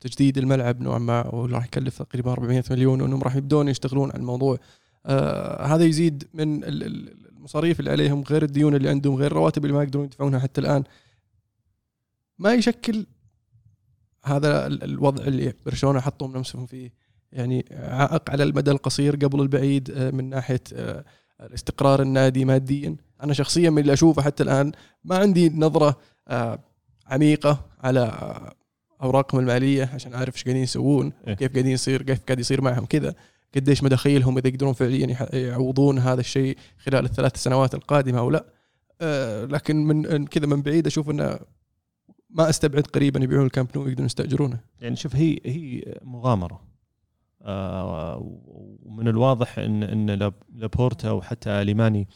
تجديد 0.00 0.38
الملعب 0.38 0.80
نوعا 0.80 0.98
ما 0.98 1.34
وراح 1.34 1.64
يكلف 1.64 2.02
تقريبا 2.02 2.32
400 2.32 2.64
مليون 2.70 3.00
وإنهم 3.00 3.22
راح 3.22 3.36
يبدون 3.36 3.68
يشتغلون 3.68 4.10
على 4.10 4.20
الموضوع. 4.20 4.58
آه 5.06 5.66
هذا 5.66 5.84
يزيد 5.84 6.28
من 6.34 6.64
ال- 6.64 6.82
ال- 6.84 7.28
المصاريف 7.28 7.80
اللي 7.80 7.90
عليهم 7.90 8.22
غير 8.22 8.42
الديون 8.42 8.74
اللي 8.74 8.88
عندهم 8.88 9.14
غير 9.14 9.26
الرواتب 9.26 9.64
اللي 9.64 9.76
ما 9.76 9.82
يقدرون 9.82 10.04
يدفعونها 10.04 10.38
حتى 10.40 10.60
الآن. 10.60 10.84
ما 12.38 12.54
يشكل 12.54 13.06
هذا 14.24 14.66
ال- 14.66 14.84
الوضع 14.84 15.24
اللي 15.24 15.54
برشلونة 15.66 16.00
حطوا 16.00 16.28
نفسهم 16.28 16.66
فيه. 16.66 16.92
يعني 17.32 17.64
عائق 17.70 18.30
على 18.30 18.42
المدى 18.42 18.70
القصير 18.70 19.16
قبل 19.16 19.40
البعيد 19.40 19.90
آه، 19.90 20.10
من 20.10 20.28
ناحية 20.30 20.60
آه، 20.74 21.04
الاستقرار 21.40 22.02
النادي 22.02 22.44
ماديا. 22.44 22.96
أنا 23.22 23.32
شخصيا 23.32 23.70
من 23.70 23.78
اللي 23.78 23.92
أشوفه 23.92 24.22
حتى 24.22 24.42
الآن 24.42 24.72
ما 25.04 25.16
عندي 25.18 25.48
نظرة 25.48 25.96
آه، 26.28 26.58
عميقة 27.08 27.64
على 27.80 28.12
أوراقهم 29.02 29.40
المالية 29.40 29.90
عشان 29.94 30.14
أعرف 30.14 30.34
إيش 30.34 30.44
قاعدين 30.44 30.62
يسوون 30.62 31.12
إيه. 31.28 31.34
كيف 31.34 31.52
قاعدين 31.52 31.72
يصير 31.72 32.02
كيف 32.02 32.24
قاعد 32.24 32.38
يصير 32.40 32.60
معهم 32.60 32.84
كذا. 32.84 33.14
قديش 33.54 33.82
مداخيلهم 33.82 34.38
إذا 34.38 34.48
يقدرون 34.48 34.72
فعليا 34.72 35.28
يعوضون 35.32 35.98
هذا 35.98 36.20
الشيء 36.20 36.56
خلال 36.78 37.04
الثلاث 37.04 37.36
سنوات 37.36 37.74
القادمة 37.74 38.18
أو 38.18 38.30
لا. 38.30 38.44
آه، 39.00 39.44
لكن 39.44 39.76
من 39.76 40.26
كذا 40.26 40.46
من 40.46 40.62
بعيد 40.62 40.86
أشوف 40.86 41.10
إنه 41.10 41.38
ما 42.30 42.48
أستبعد 42.48 42.82
قريبا 42.82 43.20
يبيعون 43.20 43.46
الكامب 43.46 43.68
نو 43.76 43.82
ويقدرون 43.82 44.06
يستأجرونه. 44.06 44.60
يعني 44.80 44.96
شوف 44.96 45.16
هي 45.16 45.38
هي 45.46 45.82
مغامرة. 46.02 46.60
آه، 47.42 48.18
ومن 48.82 49.08
الواضح 49.08 49.58
إن 49.58 49.82
إن 49.82 50.10
لاب- 50.10 50.42
لابورتا 50.54 51.10
وحتى 51.10 51.64
ليماني 51.64 52.00
آه، 52.00 52.06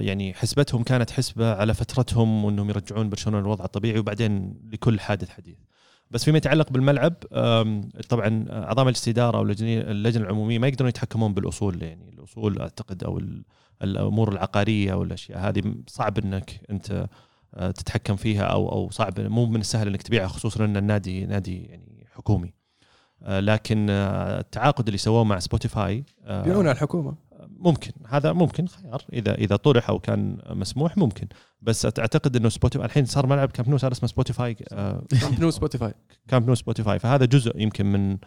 يعني 0.00 0.34
حسبتهم 0.34 0.82
كانت 0.82 1.10
حسبة 1.10 1.54
على 1.54 1.74
فترتهم 1.74 2.44
وإنهم 2.44 2.68
يرجعون 2.70 3.08
برشلونة 3.10 3.40
للوضع 3.40 3.64
الطبيعي 3.64 3.98
وبعدين 3.98 4.60
لكل 4.72 5.00
حادث 5.00 5.28
حديث. 5.28 5.56
بس 6.10 6.24
فيما 6.24 6.36
يتعلق 6.38 6.70
بالملعب 6.70 7.14
طبعا 8.08 8.44
اعضاء 8.50 8.84
مجلس 8.86 9.08
الاداره 9.08 9.36
أو 9.38 9.42
اللجنه 9.42 10.24
العمومية 10.24 10.58
ما 10.58 10.68
يقدرون 10.68 10.88
يتحكمون 10.88 11.34
بالأصول 11.34 11.82
يعني 11.82 12.08
الأصول 12.08 12.60
أعتقد 12.60 13.04
أو 13.04 13.18
ال- 13.18 13.44
الأمور 13.82 14.32
العقارية 14.32 14.92
أو 14.92 15.02
الأشياء 15.02 15.38
هذه 15.38 15.74
صعب 15.86 16.18
إنك 16.18 16.60
أنت 16.70 17.06
آه، 17.54 17.70
تتحكم 17.70 18.16
فيها 18.16 18.42
أو 18.42 18.72
أو 18.72 18.90
صعب 18.90 19.20
مو 19.20 19.46
من 19.46 19.60
السهل 19.60 19.88
إنك 19.88 20.02
تبيعها 20.02 20.28
خصوصا 20.28 20.64
إن 20.64 20.76
النادي 20.76 21.26
نادي 21.26 21.62
يعني 21.62 22.06
حكومي 22.14 22.54
آه، 23.22 23.40
لكن 23.40 23.86
آه، 23.90 24.40
التعاقد 24.40 24.86
اللي 24.86 24.98
سووه 24.98 25.24
مع 25.24 25.38
سبوتيفاي 25.38 26.04
آه، 26.24 26.42
على 26.68 26.70
الحكومة 26.72 27.14
ممكن. 27.62 27.92
هذا 28.08 28.32
ممكن 28.32 28.66
خيار. 28.66 29.02
إذا 29.12 29.34
إذا 29.34 29.56
طرح 29.56 29.90
أو 29.90 29.98
كان 29.98 30.38
مسموح 30.50 30.98
ممكن. 30.98 31.26
بس 31.62 31.86
أعتقد 31.86 32.36
إنه 32.36 32.48
سبوتيفاي 32.48 32.86
الحين 32.86 33.04
صار 33.04 33.26
ملعب 33.26 33.50
كامب 33.50 33.68
نو 33.68 33.78
صار 33.78 33.92
اسمه 33.92 34.08
سبوتيفاي 34.08 34.54
كامب 34.54 35.40
نو 35.40 35.50
سبوتيفاي 35.50 35.94
كامب 36.28 36.48
نو 36.48 36.54
سبوتيفاي 36.54 36.98
فهذا 36.98 37.24
جزء 37.24 37.60
يمكن 37.60 37.86
من 37.86 38.18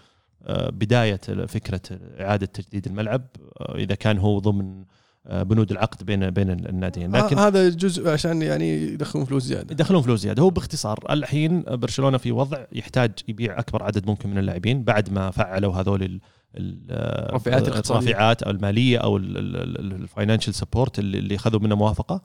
آه، 0.44 0.70
بداية 0.70 1.46
فكرة 1.48 1.82
إعادة 2.20 2.46
تجديد 2.46 2.86
الملعب 2.86 3.22
آه، 3.60 3.76
إذا 3.76 3.96
كان 3.96 4.18
هو 4.18 4.40
ضمن 4.40 4.84
آه، 5.28 5.44
بنود 5.44 5.72
العقد 5.72 6.06
بين 6.06 6.30
بين 6.30 6.50
الناديين. 6.50 7.16
لكن 7.16 7.40
هذا 7.40 7.70
جزء 7.70 8.10
عشان 8.10 8.42
يعني 8.42 8.82
يدخلون 8.82 9.26
فلوس 9.26 9.44
زيادة. 9.44 9.68
يدخلون 9.72 10.02
فلوس 10.02 10.20
زيادة. 10.20 10.44
هو 10.44 10.50
باختصار 10.50 11.00
الحين 11.10 11.62
برشلونة 11.62 12.18
في 12.18 12.32
وضع 12.32 12.66
يحتاج 12.72 13.12
يبيع 13.28 13.60
أكبر 13.60 13.84
عدد 13.84 14.08
ممكن 14.08 14.30
من 14.30 14.38
اللاعبين 14.38 14.84
بعد 14.84 15.12
ما 15.12 15.32
فعلوا 15.32 15.74
هذول 15.74 16.20
الرافعات. 16.58 17.68
الرافعات 17.92 18.44
أو 18.44 18.52
المالية 18.52 18.98
أو 18.98 19.18
ال 19.18 19.31
financial 19.31 20.54
support 20.56 21.00
اللي 21.00 21.36
أخذوا 21.36 21.60
منه 21.60 21.76
موافقة. 21.76 22.22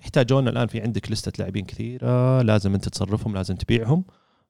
يحتاجون 0.00 0.48
الآن 0.48 0.66
في 0.66 0.80
عندك 0.80 1.12
لستة 1.12 1.32
لاعبين 1.38 1.64
كثيرة 1.64 2.42
لازم 2.42 2.74
أنت 2.74 2.88
تصرفهم 2.88 3.34
لازم 3.34 3.54
تبيعهم. 3.54 4.04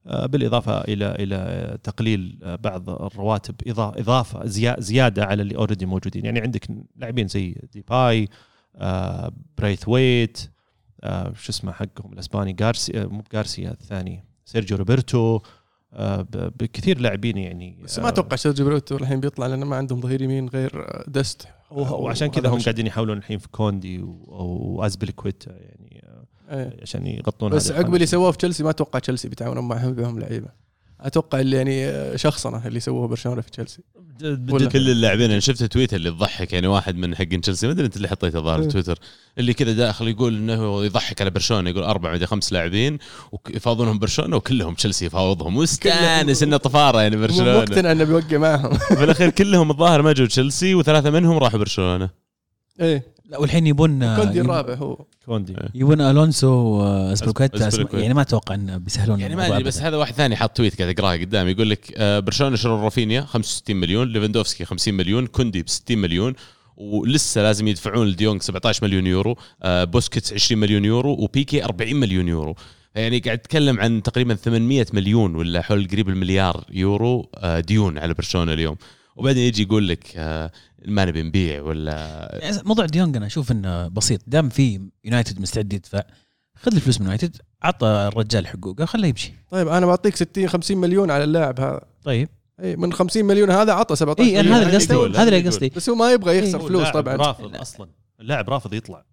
آه، 0.07 0.27
بالإضافة 0.27 0.81
إلى 0.81 1.07
إلى 1.19 1.79
تقليل 1.83 2.39
آه، 2.43 2.57
بعض 2.57 2.91
الرواتب 2.91 3.55
إضافة 3.67 4.47
زيا- 4.47 4.81
زيادة 4.81 5.25
على 5.25 5.43
اللي 5.43 5.57
already 5.57 5.87
موجودين. 5.87 6.25
يعني 6.25 6.41
عندك 6.41 6.69
لاعبين 6.97 7.29
زي 7.29 7.57
ديباي 7.73 8.29
آه، 8.77 9.33
بريث 9.59 9.89
ويت 9.89 10.51
آه، 11.03 11.33
شو 11.35 11.51
اسمه 11.53 11.73
حقهم 11.73 12.13
الأسباني 12.13 12.57
غارسيا 12.61 13.05
مو 13.07 13.23
غارسيا 13.35 13.71
الثاني 13.71 14.25
سيرجيو 14.45 14.77
روبرتو 14.77 15.37
آه، 15.37 15.41
بكثير 16.33 17.01
لاعبين 17.01 17.39
يعني 17.39 17.79
بس 17.85 17.99
ما 17.99 18.09
أتوقع 18.09 18.37
سيرجي 18.37 18.67
روبرتو 18.67 18.97
الحين 18.97 19.21
بيطلع 19.21 19.47
لأنه 19.47 19.67
ما 19.67 19.77
عندهم 19.77 20.01
ظهير 20.01 20.23
يمين 20.23 20.49
غير 20.49 20.71
آه، 20.75 21.05
دست 21.09 21.49
آه، 21.73 21.93
وعشان 21.93 22.27
كذا 22.27 22.49
هم 22.49 22.61
قاعدين 22.61 22.87
يحاولون 22.87 23.19
الحين 23.19 23.39
في 23.39 23.49
كوندي 23.49 24.03
وازبلكويتا 24.27 25.51
يعني 25.51 26.05
آه، 26.49 26.55
إيه. 26.55 26.83
عشان 26.83 27.07
يغطون 27.07 27.51
بس 27.51 27.73
عقب 27.73 27.95
اللي. 27.95 28.07
سووه 28.07 28.31
في 28.31 28.39
تشيلسي 28.39 28.63
ما 28.63 28.71
أتوقع 28.71 28.99
تشيلسي 28.99 29.29
بيتعاونون 29.29 29.69
معهم 29.69 29.93
بهم 29.93 30.19
لعيبة 30.19 30.66
أتوقع 31.07 31.41
اللي 31.41 31.57
يعني 31.57 32.19
شخصنه 32.19 32.67
اللي 32.67 32.81
سووه 32.81 33.09
برشلونة 33.09 33.41
في 33.41 33.51
تشيلسي. 33.51 33.83
ولا- 34.23 34.69
كل 34.69 34.91
اللاعبين 34.91 35.31
أنا 35.31 35.41
شفت 35.41 35.63
tweet 35.65 35.97
اللي 35.97 36.11
تضحك 36.11 36.53
يعني 36.53 36.67
واحد 36.67 36.97
من 36.97 37.17
حق 37.17 37.25
تشيلسي 37.25 37.67
ما 37.67 37.73
أدري 37.73 37.87
أنت 37.87 37.97
اللي 37.97 38.09
حطيته 38.09 38.41
ظاهر 38.41 38.59
إيه. 38.61 38.67
في 38.67 38.73
تويتر 38.73 38.99
اللي 39.39 39.55
كذا 39.55 39.73
داخل 39.73 40.09
يقول 40.09 40.35
إنه 40.37 40.85
يضحك 40.85 41.21
على 41.21 41.31
برشلونة 41.31 41.71
يقول 41.71 41.83
أربع 41.83 42.13
مدري 42.13 42.27
خمس 42.27 42.53
لاعبين 42.53 42.99
ويفاوضونهم 43.47 43.99
برشلونة 43.99 44.37
وكلهم 44.37 44.75
تشيلسي 44.75 45.05
يفاوضهم. 45.07 45.57
مستأنس 45.57 46.43
إنه 46.43 46.57
طفارة 46.57 47.03
يعني 47.03 47.17
برشلونة. 47.17 47.59
مقتنع 47.59 47.93
إنه 47.93 48.05
بيوقع 48.05 48.37
معهم. 48.39 48.73
في 48.99 49.05
الأخير 49.05 49.31
كلهم 49.31 49.71
الظاهر 49.71 50.03
ما 50.03 50.13
جو 50.13 50.27
تشيلسي 50.27 50.75
وثلاثة 50.75 51.11
منهم 51.11 51.39
راحوا 51.39 51.59
برشلونة. 51.59 52.26
إيه. 52.81 53.17
لا 53.31 53.39
والحين 53.39 53.67
يبون 53.67 54.03
آه، 54.03 54.17
كوندي 54.17 54.41
الرابع 54.41 54.75
هو. 54.75 55.05
كوندي. 55.27 55.57
يبون 55.75 56.01
ألونسو 56.01 56.49
واسبلوكيتا 56.49 57.69
أسبلوكيتا. 57.69 57.99
يعني 57.99 58.15
ما 58.15 58.23
أتوقع 58.23 58.55
إنه 58.55 58.77
بيسهلون 58.77 59.21
يعني 59.21 59.37
ما 59.37 59.47
أدري 59.47 59.63
بس. 59.63 59.83
هذا 59.83 59.97
واحد 59.97 60.15
ثاني 60.15 60.37
حط 60.37 60.57
tweet 60.57 60.83
قاعد 60.83 60.99
اقراها 60.99 61.17
قدامي 61.17 61.51
يقول 61.51 61.71
لك 61.71 61.95
آه، 61.97 62.21
برشلونة 62.21 62.57
شروا 62.57 62.85
رافينيا 62.85 63.21
65 63.21 63.77
مليون 63.77 64.09
ليفاندوفسكي 64.09 64.65
50 64.65 64.95
مليون 64.95 65.27
كوندي 65.27 65.63
ب 65.63 65.69
60 65.69 65.99
مليون 65.99 66.35
ولسه 66.77 67.43
لازم 67.43 67.69
يدفعون 67.69 68.07
لديونج 68.09 68.43
17 68.43 68.87
مليون 68.87 69.07
يورو 69.07 69.37
آه، 69.63 69.85
بوسكيتس 69.85 70.33
20 70.33 70.61
مليون 70.61 70.85
يورو 70.85 71.11
وبيكي 71.13 71.65
40 71.65 71.97
مليون 71.97 72.29
يورو. 72.29 72.55
يعني 72.95 73.19
قاعد 73.19 73.39
اتكلم 73.39 73.81
عن 73.81 74.03
تقريبا 74.03 74.35
800 74.35 74.87
مليون 74.93 75.35
ولا 75.37 75.63
حول 75.63 75.89
قريب 75.89 76.09
المليار 76.09 76.65
يورو 76.73 77.31
ديون 77.59 77.99
على 77.99 78.15
برشلونة 78.15 78.53
اليوم. 78.53 78.77
وبعدين 79.17 79.43
يجي 79.49 79.63
يقول 79.63 79.89
لك 79.89 80.13
آه، 80.17 80.51
ما 80.87 81.05
نبي 81.05 81.23
نبيع 81.23 81.63
ولا؟ 81.63 82.29
يعني 82.43 82.57
موضوع 82.65 82.87
ديونج 82.87 83.17
أنا 83.17 83.27
أشوف 83.27 83.53
إنه 83.53 83.89
بسيط. 83.89 84.21
دام 84.27 84.49
في 84.49 84.81
يونايتد 85.05 85.41
مستعد 85.41 85.73
يدفع 85.73 86.03
خذ 86.57 86.75
الفلوس 86.75 86.97
من 87.01 87.05
يونايتد 87.07 87.37
عطى 87.63 87.87
الرجال 88.13 88.47
حقوقه 88.47 88.85
خليه 88.85 89.09
يمشي. 89.09 89.33
طيب 89.51 89.69
أنا 89.69 89.87
بعطيك 89.87 90.17
60 90.17 90.49
50 90.49 90.77
مليون 90.79 91.11
على 91.11 91.25
اللاعب 91.25 91.61
هذا. 91.61 91.81
طيب. 92.05 92.29
إي 92.63 92.77
من 92.77 92.93
50 92.93 93.25
مليون 93.25 93.51
هذا 93.51 93.73
عطى 93.73 93.97
17 93.97 94.29
إي 94.31 94.41
أنا 94.41 94.57
هذا 94.57 94.67
اللي 94.67 94.77
قصدي 94.77 94.95
هذا 95.19 95.29
اللي 95.37 95.49
قصدي. 95.49 95.73
بس 95.77 95.89
هو 95.91 95.95
ما 95.97 96.13
يبغى 96.13 96.39
يخسر 96.39 96.59
فلوس 96.59 96.71
اللاعب 96.87 96.95
طبعا. 96.95 97.17
رافض 97.17 97.53
لا. 97.53 97.63
أصلا. 97.63 97.89
اللاعب 98.21 98.51
رافض 98.51 98.75
يطلع. 98.75 99.05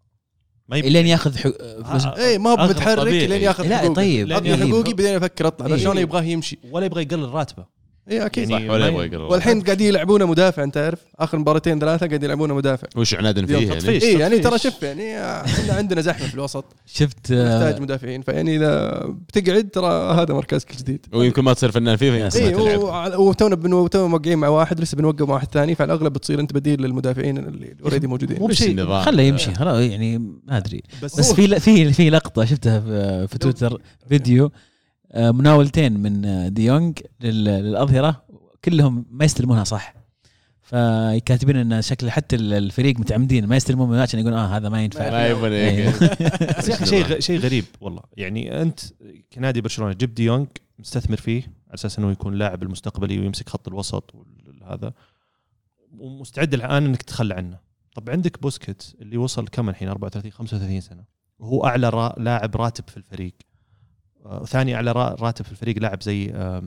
ما 0.69 0.77
يبي 0.77 0.89
لين 0.89 1.07
ياخذ 1.07 1.37
حق- 1.37 1.83
فلوس. 1.83 2.05
آه، 2.05 2.17
إي 2.17 2.37
ما 2.37 2.49
هو 2.49 2.55
أغلب 2.55 2.69
متحرك. 2.69 3.07
لين 3.13 3.41
ياخذ 3.41 3.67
لا 3.67 3.77
حقوقه. 3.77 3.93
طيب. 3.93 4.31
اعطني 4.31 4.49
ياخذ 4.49 4.67
حقوقي 4.69 4.93
بعدين 4.93 5.15
أفكر 5.15 5.47
أطلع. 5.47 5.65
إيه. 5.67 5.73
برشلونه 5.73 5.99
يبغاه 6.01 6.21
يمشي؟ 6.23 6.59
ولا 6.71 6.85
يبغى 6.85 7.01
يقلل 7.03 7.29
راتبه. 7.29 7.65
اي 8.11 8.25
أكيد. 8.25 8.49
يعني 8.49 8.67
صح. 8.67 8.73
ولا 8.73 8.87
يبغى 8.87 9.05
يقرر. 9.07 9.21
والحين 9.21 9.61
قاعدين 9.61 9.87
يلعبونه 9.87 10.25
مدافع 10.25 10.63
أنت 10.63 10.75
تعرف 10.75 10.99
آخر 11.19 11.37
مباراتين 11.37 11.79
ثلاثة 11.79 12.07
قاعدين 12.07 12.23
يلعبونه 12.23 12.55
مدافع. 12.55 12.87
وش 12.95 13.15
عناد 13.15 13.45
فيه 13.45 13.67
يعني. 13.67 13.89
اي 13.89 14.13
يعني 14.19 14.39
ترى. 14.39 14.57
شوف 14.59 14.83
يعني 14.83 15.19
إحنا 15.41 15.73
عندنا 15.73 16.01
زحمة 16.01 16.27
في 16.27 16.33
الوسط. 16.33 16.65
شفت 16.85 17.31
آه، 17.31 17.57
نحتاج 17.59 17.81
مدافعين 17.81 18.21
فيعني 18.21 18.55
إذا 18.55 19.03
بتقعد 19.27 19.69
ترى 19.69 20.13
هذا 20.13 20.33
مركزك 20.33 20.71
الجديد 20.71 21.05
ويمكن 21.13 21.41
ما 21.43 21.53
تصير 21.53 21.71
فنان 21.71 21.95
فيه 21.95 22.11
ما 22.11 22.25
اي 22.25 22.29
تلعب. 22.29 23.19
وتونا 23.19 23.55
بنو- 23.55 23.87
تونا 23.87 24.07
موقعين 24.07 24.37
مع 24.37 24.47
واحد 24.47 24.79
لسه 24.81 24.95
بنوقع 24.97 25.25
مع 25.25 25.33
واحد 25.33 25.47
ثاني 25.53 25.75
فعلى 25.75 25.93
الأغلب 25.93 26.13
بتصير 26.13 26.39
أنت 26.39 26.53
بديل 26.53 26.81
للمدافعين 26.81 27.37
اللي 27.37 27.75
already 27.83 28.07
موجودين. 28.07 28.39
مو 28.39 28.45
وش 28.45 28.51
بشيء. 28.51 28.71
النظام؟ 28.71 29.01
خله 29.03 29.23
يمشي 29.23 29.53
خلاص 29.53 29.79
يعني 29.79 30.17
ما 30.17 30.57
أدري. 30.57 30.83
بس, 31.03 31.19
بس 31.19 31.33
في 31.33 31.59
في 31.59 31.93
في 31.93 32.09
لقطة 32.09 32.45
شفتها 32.45 32.79
في, 32.79 33.27
في 33.27 33.37
تويتر 33.37 33.81
فيديو. 34.09 34.51
مناولتين 35.15 35.99
من 35.99 36.25
آه، 36.25 36.47
ديونج 36.47 36.99
لل- 37.21 37.43
للأظهرة 37.43 38.23
كلهم 38.65 39.05
ما 39.09 39.25
يستلمونها 39.25 39.63
صح. 39.63 39.93
فكاتبين 40.61 41.55
إن 41.55 41.81
شكل 41.81 42.11
حتى 42.11 42.35
الفريق 42.35 42.99
متعمدين 42.99 43.45
ما 43.47 43.55
يستلمون 43.55 43.89
من 43.89 43.97
عشان 43.99 44.19
يقولون 44.19 44.39
آه 44.39 44.57
هذا 44.57 44.69
ما 44.69 44.83
ينفع. 44.83 45.11
ما 45.11 45.27
يبغى 45.27 45.49
إيه. 45.69 45.89
بس 46.57 46.69
يا 46.69 46.73
أخي 46.75 46.85
شيء 46.85 47.19
شيء 47.19 47.39
غريب 47.39 47.65
والله. 47.81 48.01
يعني 48.17 48.61
أنت 48.61 48.79
كنادي 49.33 49.61
برشلونة 49.61 49.93
جيب 49.93 50.13
دي 50.13 50.23
يونغ 50.23 50.45
مستثمر 50.79 51.17
فيه 51.17 51.41
على 51.43 51.73
أساس 51.73 51.99
إنه 51.99 52.11
يكون 52.11 52.33
لاعب 52.33 52.63
المستقبلي 52.63 53.19
ويمسك 53.19 53.49
خط 53.49 53.67
الوسط 53.67 54.15
وهذا 54.61 54.93
ومستعد 55.99 56.53
الآن 56.53 56.85
إنك 56.85 57.01
تتخلى 57.01 57.33
عنه. 57.33 57.57
طب 57.95 58.09
عندك 58.09 58.41
بوسكيت 58.41 58.83
اللي 59.01 59.17
وصل 59.17 59.47
كم 59.47 59.69
الحين؟ 59.69 59.87
34 59.89 60.31
35 60.31 60.81
سنة. 60.81 61.03
وهو 61.39 61.65
أعلى 61.65 61.89
را 61.89 62.15
لاعب 62.17 62.55
راتب 62.55 62.83
في 62.89 62.97
الفريق. 62.97 63.33
آه، 64.25 64.45
ثاني 64.45 64.75
اعلى 64.75 64.91
را- 64.91 65.15
راتب 65.19 65.45
في 65.45 65.51
الفريق 65.51 65.79
لاعب 65.79 66.01
زي 66.03 66.31
آه، 66.35 66.63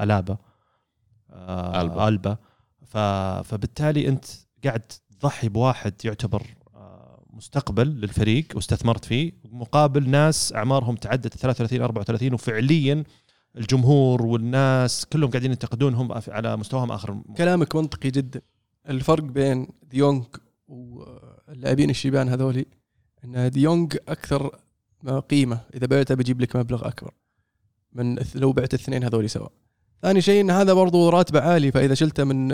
ألابا. 0.00 0.36
آه، 1.30 1.80
ألبا. 1.80 2.08
ألبا. 2.08 2.36
ف... 2.86 2.96
فبالتالي 3.48 4.08
أنت 4.08 4.24
قاعد 4.64 4.82
تضحي 5.20 5.48
بواحد 5.48 5.94
يعتبر 6.04 6.42
آه، 6.74 7.24
مستقبل 7.30 7.88
للفريق 7.88 8.46
واستثمرت 8.54 9.04
فيه 9.04 9.32
مقابل 9.44 10.10
ناس 10.10 10.52
أعمارهم 10.52 10.94
تعدت 10.96 11.36
33 11.36 11.82
34 11.82 12.34
وفعليا 12.34 13.04
الجمهور 13.56 14.22
والناس 14.26 15.06
كلهم 15.06 15.30
قاعدين 15.30 15.50
ينتقدونهم 15.50 16.12
على 16.28 16.56
مستواهم 16.56 16.92
آخر 16.92 17.22
كلامك 17.36 17.76
منطقي 17.76 18.10
جدا. 18.10 18.40
الفرق 18.88 19.22
بين 19.24 19.68
ديونج 19.82 20.24
واللاعبين 20.68 21.90
الشيبان 21.90 22.28
هذولي 22.28 22.66
إن 23.24 23.50
ديونج 23.50 23.96
أكثر 24.08 24.56
قيمة. 25.08 25.60
إذا 25.74 25.86
بعته 25.86 26.14
بيجيب 26.14 26.40
لك 26.40 26.56
مبلغ 26.56 26.88
أكبر. 26.88 27.10
من 27.92 28.18
لو 28.34 28.52
بعت 28.52 28.74
الاثنين 28.74 29.04
هذولي 29.04 29.28
سوا. 29.28 29.48
ثاني 30.02 30.20
شيء 30.20 30.40
إن 30.40 30.50
هذا 30.50 30.72
برضو 30.72 31.08
راتبه 31.08 31.40
عالي 31.40 31.72
فإذا 31.72 31.94
شلته 31.94 32.24
من 32.24 32.48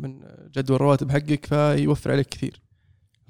من 0.00 0.20
جدول 0.56 0.76
الرواتب 0.76 1.10
حقك 1.10 1.46
فيوفر 1.46 2.12
عليك 2.12 2.28
كثير. 2.28 2.60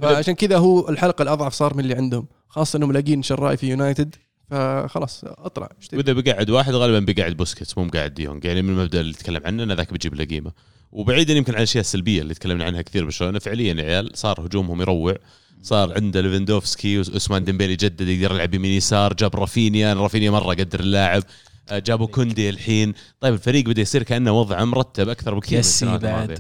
فعشان 0.00 0.34
كذا 0.34 0.58
هو 0.58 0.88
الحلقة 0.88 1.22
الأضعف 1.22 1.52
صار 1.52 1.74
من 1.74 1.80
اللي 1.80 1.94
عندهم. 1.94 2.26
خاصة 2.48 2.76
إنهم 2.76 2.92
لاقين 2.92 3.22
شراي 3.22 3.56
في 3.56 3.70
يونايتد 3.70 4.14
فخلاص 4.50 5.24
أطلع. 5.24 5.68
إيش 5.78 5.88
تبي؟ 5.88 5.96
وإذا 5.96 6.12
بقعد 6.12 6.50
واحد 6.50 6.74
غالبا 6.74 7.12
بقعد 7.12 7.36
بوسكيتس 7.36 7.78
مو 7.78 7.84
مقعد 7.84 8.14
ديونج. 8.14 8.44
يعني 8.44 8.62
من 8.62 8.70
المبدأ 8.70 9.00
اللي 9.00 9.12
تكلم 9.12 9.40
عنه 9.44 9.62
إن 9.62 9.72
ذاك 9.72 9.92
بيجيب 9.92 10.14
له 10.14 10.24
قيمة. 10.24 10.52
وبعيدا 10.96 11.34
يمكن 11.34 11.52
عن 11.52 11.58
الأشياء 11.58 11.80
السلبية 11.80 12.22
اللي 12.22 12.34
تكلمنا 12.34 12.64
عنها 12.64 12.82
كثير 12.82 13.04
برشلونه 13.04 13.38
فعليا 13.38 13.74
يا 13.74 13.82
عيال 13.84 14.10
صار 14.14 14.46
هجومهم 14.46 14.80
يروع. 14.80 15.16
صار 15.62 15.94
عنده 15.94 16.20
ليفندوفسكي 16.20 16.98
وعثمان 16.98 17.44
ديمبيلي 17.44 17.76
جدد 17.76 18.08
يقدر 18.08 18.34
يلعب 18.34 18.54
يمين 18.54 18.72
يسار. 18.72 19.14
جاب 19.14 19.36
رافينيا 19.36 19.94
رافينيا 19.94 20.30
مرة 20.30 20.54
قدر 20.54 20.80
اللاعب. 20.80 21.22
آه، 21.68 21.78
جابوا 21.78 22.06
كوندي 22.06 22.50
الحين. 22.50 22.94
طيب 23.20 23.34
الفريق 23.34 23.64
بدا 23.64 23.82
يصير 23.82 24.02
كأنه 24.02 24.32
وضعه 24.40 24.64
مرتب 24.64 25.08
أكثر 25.08 25.34
بكثير 25.34 25.56
من 25.58 25.62
كيسي 25.62 25.68
السنوات 25.84 26.00
بعد. 26.00 26.38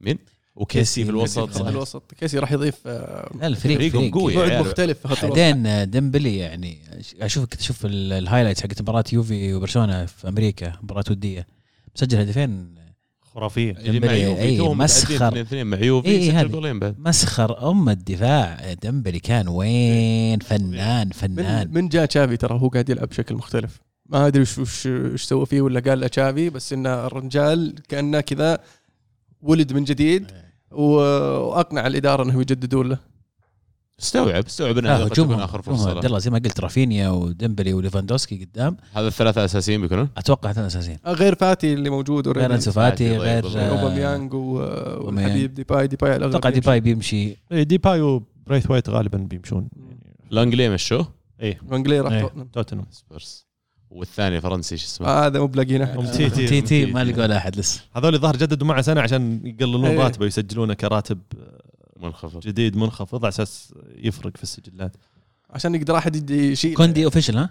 مين؟ 0.00 0.18
وكيسي 0.56 1.04
في 1.04 1.10
الوسط. 1.10 1.50
في 1.62 1.68
الوسط. 1.68 2.02
كيسي 2.20 2.38
راح 2.38 2.52
يضيف 2.52 2.74
آه، 2.86 3.30
لا 3.40 3.46
الفريق 3.46 3.76
فريقهم 3.78 4.00
فريق 4.10 4.14
قوي. 4.14 4.36
بعد. 4.36 4.66
مختلف 4.66 4.98
في 4.98 5.08
خط 5.08 5.24
الوسط. 5.24 5.38
بعدين 5.38 5.90
ديمبلي 5.90 6.36
يعني 6.36 6.78
أشوف 7.20 7.44
كنت 7.44 7.60
أشوف 7.60 7.86
ال- 7.86 8.12
ال 8.12 8.16
highlights 8.16 8.62
حقت 8.62 8.82
مباراة 8.82 9.04
يوفي 9.12 9.54
وبرشلونة 9.54 10.06
في 10.06 10.28
أمريكا 10.28 10.72
مباراة 10.82 11.04
ودية. 11.10 11.46
مسجل 11.96 12.18
هدفين 12.18 12.81
خرافية. 13.34 13.70
اللي 13.70 14.00
مع 14.00 14.06
ديمبلي، 14.06 14.22
يوفي 14.22 14.42
أي، 14.42 14.56
توهم 14.56 14.78
مسخر. 14.78 15.14
متعادلين 15.14 15.42
2 15.42 15.66
مع 15.66 15.78
يوفي 15.78 16.08
إيه، 16.08 16.28
سجل 16.28 16.36
هذه. 16.36 16.46
جولين 16.46 16.78
بعد. 16.78 16.94
مسخر 16.98 17.70
أم 17.70 17.88
الدفاع. 17.88 18.72
ديمبلي 18.72 19.18
كان 19.18 19.48
وين؟ 19.48 20.38
فنان 20.38 21.06
من 21.06 21.12
فنان. 21.12 21.70
من 21.72 21.88
جاء 21.88 22.04
تشافي 22.04 22.36
ترى 22.36 22.60
هو 22.60 22.68
قاعد 22.68 22.90
يلعب 22.90 23.08
بشكل 23.08 23.34
مختلف. 23.34 23.80
ما 24.06 24.26
أدري 24.26 24.42
وش 24.42 24.58
وش 24.58 24.86
وش 24.86 25.22
سوى 25.22 25.46
فيه 25.46 25.60
ولا 25.60 25.80
قال 25.80 26.00
له 26.00 26.06
تشافي 26.06 26.50
بس 26.50 26.72
ان 26.72 26.86
الرجال 26.86 27.74
كأنه 27.88 28.20
كذا 28.20 28.58
ولد 29.42 29.72
من 29.72 29.84
جديد 29.84 30.26
وأقنع 30.70 31.86
الإدارة 31.86 32.22
إنهم 32.22 32.40
يجددون 32.40 32.88
له. 32.88 32.98
استوعب 34.00 34.44
استوعب 34.46 34.78
ان 34.78 34.84
لا 34.84 34.96
هذا 34.96 35.04
قد 35.04 35.10
تكون 35.10 35.24
هجومهم 35.24 35.40
اخر 35.40 35.62
فرصة 35.62 35.90
عبد 35.90 35.98
له. 36.00 36.06
الله 36.06 36.18
زي 36.18 36.30
ما 36.30 36.38
قلت 36.38 36.60
رافينيا 36.60 37.08
وديمبلي 37.08 37.72
وليفاندوسكي 37.72 38.44
قدام 38.44 38.76
هذا 38.92 39.08
الثلاثة 39.08 39.44
أساسيين 39.44 39.80
بيكونون 39.80 40.08
أتوقع 40.16 40.50
اثنين 40.50 40.66
أساسيين 40.66 40.98
غير 41.06 41.34
فاتي 41.34 41.74
اللي 41.74 41.90
موجود 41.90 42.28
غير 42.28 42.48
already. 42.48 42.52
أنسو 42.52 42.72
فاتي 42.72 43.16
غير. 43.16 43.46
آه، 43.46 43.68
اوباميانج 43.80 44.34
و- 44.34 44.56
والحبيب 45.06 45.54
ديباي 45.54 45.86
ديباي 45.86 46.16
أتوقع. 46.16 46.50
ديباي 46.50 46.80
بيمشي 46.80 47.36
إيه، 47.52 47.62
ديباي 47.62 48.00
وبريثوايت 48.00 48.88
غالبا 48.90 49.18
بيمشون 49.18 49.68
لانجلي 50.30 50.68
مشوه 50.68 51.08
إيه 51.40 51.60
لانجلي 51.70 52.00
راح 52.00 52.12
إيه. 52.12 52.20
توتنهام. 52.22 52.48
توتنهام 52.52 52.86
سبيرس 52.90 53.46
والثاني 53.90 54.40
فرنسي 54.40 54.76
شو 54.76 54.86
اسمه 54.86 55.06
آه، 55.08 55.26
هذا 55.26 55.40
مو 55.40 55.46
بلاقيين 55.46 55.82
احد 55.82 55.96
أم 55.98 56.06
تي 56.06 56.30
تي. 56.30 56.46
تي 56.46 56.60
تي 56.60 56.86
ما 56.86 57.04
لقوا 57.04 57.26
له 57.26 57.36
أحد 57.36 57.56
لسه 57.56 57.80
هذول 57.96 58.14
الظاهر 58.14 58.36
جددوا 58.36 58.66
معه 58.66 58.82
سنة 58.82 59.00
عشان 59.00 59.40
يقللون 59.46 59.84
إيه. 59.86 59.98
راتبه 59.98 60.24
ويسجلونه 60.24 60.74
كراتب 60.74 61.18
منخفض. 62.02 62.40
جديد 62.40 62.76
منخفض 62.76 63.24
على 63.24 63.28
أساس 63.28 63.74
يفرق 63.96 64.36
في 64.36 64.42
السجلات. 64.42 64.96
عشان 65.50 65.74
يقدر 65.74 65.96
أحد 65.96 66.30
يشيل. 66.30 66.74
كوندي 66.74 67.04
official 67.04 67.36
ها؟ 67.38 67.50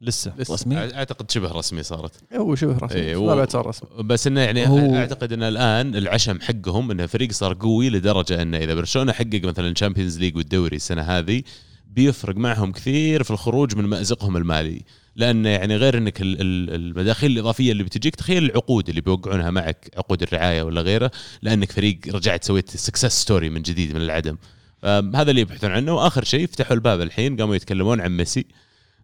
لسه. 0.00 0.32
لسه. 0.38 0.54
رسمي؟ 0.54 0.76
أعتقد 0.78 1.30
شبه 1.30 1.52
رسمي 1.52 1.82
صارت. 1.82 2.12
هو 2.36 2.54
شبه 2.54 2.78
رسمي 2.78 3.00
إيه، 3.00 3.26
ما 3.26 3.32
و- 3.32 3.36
بعد 3.36 3.50
صار 3.50 3.66
رسمي. 3.66 4.02
بس 4.02 4.26
إنه 4.26 4.40
يعني 4.40 4.68
هو- 4.68 4.96
أعتقد 4.96 5.32
إن 5.32 5.42
الآن 5.42 5.96
العشم 5.96 6.40
حقهم 6.40 6.90
انه 6.90 7.06
فريق 7.06 7.32
صار 7.32 7.54
قوي 7.60 7.90
لدرجة 7.90 8.42
إنه 8.42 8.58
إذا 8.58 8.74
برشلونة 8.74 9.12
حقق 9.12 9.40
مثلا 9.44 9.68
الشامبيونز 9.68 10.18
ليج 10.18 10.36
والدوري 10.36 10.76
السنة 10.76 11.02
هذه 11.02 11.42
بيفرق 11.86 12.36
معهم 12.36 12.72
كثير 12.72 13.22
في 13.22 13.30
الخروج 13.30 13.76
من 13.76 13.84
مأزقهم 13.84 14.36
المالي. 14.36 14.82
لأن 15.16 15.46
يعني 15.46 15.76
غير 15.76 15.98
إنك 15.98 16.20
ال- 16.22 16.40
ال- 16.40 16.74
المداخيل 16.74 17.30
الإضافية 17.32 17.72
اللي 17.72 17.82
بتجيك 17.82 18.16
تخيل 18.16 18.44
العقود 18.44 18.88
اللي 18.88 19.00
بيوقعونها 19.00 19.50
معك 19.50 19.90
عقود 19.96 20.22
الرعاية 20.22 20.62
ولا 20.62 20.80
غيره 20.80 21.10
لأنك 21.42 21.72
فريق 21.72 21.98
رجعت 22.08 22.44
سويت 22.44 22.70
success 22.70 23.20
story 23.20 23.50
من 23.50 23.62
جديد 23.62 23.94
من 23.94 24.02
العدم. 24.02 24.36
هذا 24.84 25.30
اللي 25.30 25.40
يبحثون 25.40 25.70
عنه. 25.70 25.92
وآخر 25.94 26.24
شيء 26.24 26.46
فتحوا 26.46 26.74
الباب 26.74 27.00
الحين 27.00 27.36
قاموا 27.36 27.54
يتكلمون 27.54 28.00
عن 28.00 28.16
ميسي. 28.16 28.44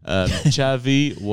تشافي 0.45 1.17
و... 1.21 1.33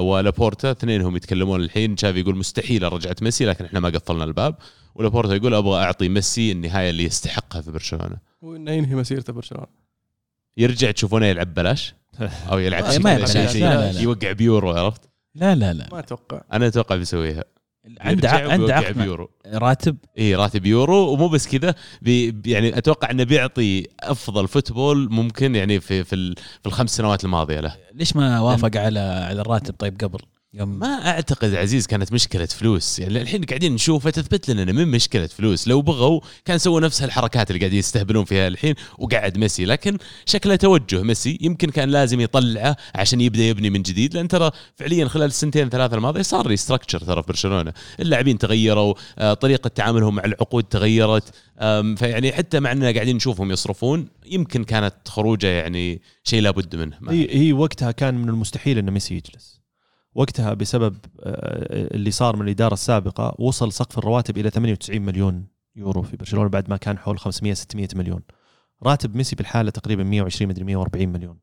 ولابورتا 0.00 0.70
اثنينهم 0.70 1.16
يتكلمون 1.16 1.60
الحين. 1.60 1.96
تشافي 1.96 2.20
يقول 2.20 2.36
مستحيل 2.36 2.92
رجعت 2.92 3.22
ميسي 3.22 3.44
لكن 3.44 3.64
إحنا 3.64 3.80
ما 3.80 3.88
قفلنا 3.88 4.24
الباب. 4.24 4.54
ولابورتا 4.94 5.34
يقول 5.34 5.54
أبغى 5.54 5.82
أعطي 5.82 6.08
ميسي 6.08 6.52
النهاية 6.52 6.90
اللي 6.90 7.04
يستحقها 7.04 7.60
في 7.60 7.70
برشلونة. 7.70 8.16
هو 8.44 8.56
إنه 8.56 8.72
ينهي 8.72 8.94
مسيرته 8.94 9.32
برشلونة. 9.32 9.66
يرجع 10.56 10.90
تشوفونه 10.90 11.26
يلعب 11.26 11.54
بلاش 11.54 11.94
أو 12.50 12.58
يلعب 12.64 12.84
ما 13.00 13.26
شيء 13.26 13.62
لا، 13.64 13.92
لا. 13.92 14.00
يوقع 14.00 14.32
بيورو 14.32 14.70
عرفت؟ 14.70 15.00
لا 15.34 15.54
لا 15.54 15.72
لا. 15.72 15.88
ما 15.92 15.98
أتوقع. 15.98 16.40
أنا 16.52 16.66
أتوقع 16.66 16.96
بيسويها. 16.96 17.44
عنده 18.00 18.30
عنده 18.30 18.74
عقد 18.74 18.98
بيورو. 18.98 19.30
راتب. 19.46 19.96
إي 20.18 20.34
راتب 20.34 20.66
يورو 20.66 21.12
ومو 21.12 21.28
بس 21.28 21.48
كذا 21.56 21.74
بي 22.02 22.42
يعني 22.46 22.78
أتوقع 22.78 23.10
إنه 23.10 23.24
بيعطي 23.24 23.86
أفضل 24.00 24.48
football 24.48 25.08
ممكن 25.12 25.54
يعني 25.54 25.80
في 25.80 26.04
في, 26.04 26.14
ال- 26.14 26.34
في 26.60 26.66
الخمس 26.66 26.96
سنوات 26.96 27.24
الماضية 27.24 27.60
له. 27.60 27.74
ليش 27.94 28.16
ما 28.16 28.40
وافق 28.40 28.76
على 28.76 28.98
على 29.00 29.40
الراتب 29.40 29.74
طيب 29.78 30.00
قبل؟ 30.04 30.18
يوم 30.54 30.78
ما 30.78 30.86
أعتقد 30.86 31.54
عزيز 31.54 31.86
كانت 31.86 32.12
مشكلة 32.12 32.46
فلوس. 32.46 32.98
يعني 32.98 33.22
الحين 33.22 33.44
قاعدين 33.44 33.74
نشوفه 33.74 34.10
تثبت 34.10 34.50
لنا 34.50 34.62
إنه 34.62 34.72
من 34.72 34.88
مشكلة 34.88 35.26
فلوس. 35.26 35.68
لو 35.68 35.82
بغوا 35.82 36.20
كان 36.44 36.58
سووا 36.58 36.80
نفس 36.80 37.02
هالحركات 37.02 37.50
اللي 37.50 37.60
قاعدين 37.60 37.78
يستهبلون 37.78 38.24
فيها 38.24 38.48
الحين 38.48 38.74
وقعد 38.98 39.38
ميسي. 39.38 39.64
لكن 39.64 39.98
شكله 40.26 40.56
توجه 40.56 41.02
ميسي 41.02 41.38
يمكن 41.40 41.70
كان 41.70 41.88
لازم 41.88 42.20
يطلعه 42.20 42.76
عشان 42.94 43.20
يبدأ 43.20 43.42
يبني 43.42 43.70
من 43.70 43.82
جديد. 43.82 44.14
لأن 44.14 44.28
ترى 44.28 44.50
فعليا 44.76 45.08
خلال 45.08 45.26
السنتين 45.26 45.68
ثلاثة 45.68 45.96
الماضية 45.96 46.22
صار 46.22 46.46
ريستراكشر 46.46 47.00
ترى 47.00 47.22
في 47.22 47.28
برشلونة. 47.28 47.72
اللاعبين 48.00 48.38
تغيروا 48.38 48.94
آه، 49.18 49.34
طريقة 49.34 49.68
تعاملهم 49.68 50.14
مع 50.14 50.24
العقود 50.24 50.64
تغيرت. 50.64 51.34
فيعني 51.96 52.32
حتى 52.32 52.60
مع 52.60 52.72
إننا 52.72 52.90
قاعدين 52.90 53.16
نشوفهم 53.16 53.50
يصرفون 53.50 54.08
يمكن 54.26 54.64
كانت 54.64 54.94
خروجه 55.08 55.46
يعني 55.46 56.00
شيء 56.24 56.42
لابد 56.42 56.76
منه. 56.76 56.96
هي 57.08 57.28
هي 57.30 57.52
وقتها 57.52 57.90
كان 57.90 58.14
من 58.14 58.28
المستحيل 58.28 58.78
إن 58.78 58.90
ميسي 58.90 59.14
يجلس. 59.14 59.57
وقتها 60.18 60.54
بسبب 60.54 60.96
آه، 61.20 61.94
اللي 61.94 62.10
صار 62.10 62.36
من 62.36 62.42
الإدارة 62.42 62.74
السابقة 62.74 63.34
وصل 63.38 63.72
سقف 63.72 63.98
الرواتب 63.98 64.38
إلى 64.38 64.50
98 64.50 65.02
مليون 65.02 65.46
يورو 65.76 66.02
في 66.02 66.16
برشلونة 66.16 66.48
بعد 66.48 66.70
ما 66.70 66.76
كان 66.76 66.98
حول 66.98 67.18
500 67.18 67.54
600 67.54 67.88
مليون. 67.94 68.20
راتب 68.82 69.16
ميسي 69.16 69.36
بالحاله 69.36 69.70
تقريبا 69.70 70.04
120 70.04 70.48
مدري 70.48 70.64
140 70.64 71.08
مليون. 71.08 71.38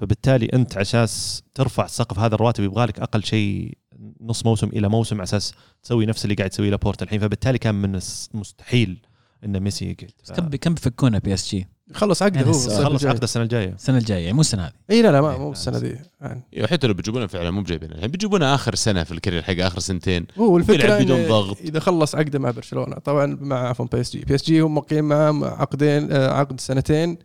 فبالتالي 0.00 0.46
أنت 0.46 0.78
عشان 0.78 1.42
ترفع 1.54 1.86
سقف 1.86 2.18
هذا 2.18 2.34
الرواتب 2.34 2.64
يبغى 2.64 2.86
لك 2.86 3.00
أقل 3.00 3.24
شيء 3.24 3.78
نص 4.20 4.46
موسم 4.46 4.68
إلى 4.68 4.88
موسم 4.88 5.16
على 5.16 5.22
أساس 5.22 5.54
تسوي 5.82 6.06
نفس 6.06 6.24
اللي 6.24 6.34
قاعد 6.34 6.50
تسويه 6.50 6.70
لابورتا 6.70 7.04
الحين. 7.04 7.20
فبالتالي 7.20 7.58
كان 7.58 7.74
من 7.74 8.00
المستحيل 8.34 9.06
إن 9.44 9.60
ميسي 9.60 9.90
يقعد 9.90 10.10
بس 10.22 10.32
كم 10.32 10.48
كم 10.48 10.74
بيفكونه 10.74 11.18
بي 11.18 11.34
إس 11.34 11.50
جي؟ 11.50 11.66
خلص 11.94 12.22
عقده 12.22 12.36
يعني 12.36 12.46
هو 12.46 12.50
الصيف 12.50 12.72
خلص. 12.86 13.04
عقده 13.04 13.24
السنة 13.24 13.42
الجاية. 13.42 13.68
السنة 13.74 13.98
الجاية 13.98 14.20
يعني 14.20 14.32
مو 14.32 14.40
السنة 14.40 14.62
هذه. 14.64 14.72
إي 14.90 15.02
لا 15.02 15.12
لا 15.12 15.20
ما 15.20 15.38
مو 15.38 15.52
السنة 15.52 15.78
ذي 15.78 15.96
يعني 16.20 16.42
حتى 16.66 16.86
لو 16.86 16.94
بيجيبونه 16.94 17.26
فعلا 17.26 17.50
مو 17.50 17.60
بجايبينه 17.62 17.94
الحين 17.94 18.10
بيجيبونه 18.10 18.54
آخر 18.54 18.74
سنة 18.74 19.04
في 19.04 19.12
ال 19.12 19.16
career 19.16 19.42
حقه 19.42 19.66
آخر 19.66 19.78
سنتين. 19.78 20.26
هو 20.38 20.56
الفكرة 20.58 20.98
بدون 20.98 21.26
ضغط. 21.28 21.60
إذا 21.60 21.80
خلص 21.80 22.14
عقده 22.14 22.38
مع 22.38 22.50
برشلونة 22.50 22.96
طبعا 22.98 23.38
مع 23.40 23.68
عفوا 23.68 23.86
بي 23.92 24.00
إس 24.00 24.12
جي. 24.12 24.24
بي 24.24 24.34
إس 24.34 24.44
جي 24.44 24.60
هم 24.60 24.74
موقعين 24.74 25.04
معاه 25.04 25.44
عقدين 25.44 26.12
آه، 26.12 26.28
عقد 26.32 26.60
سنتين 26.60 27.18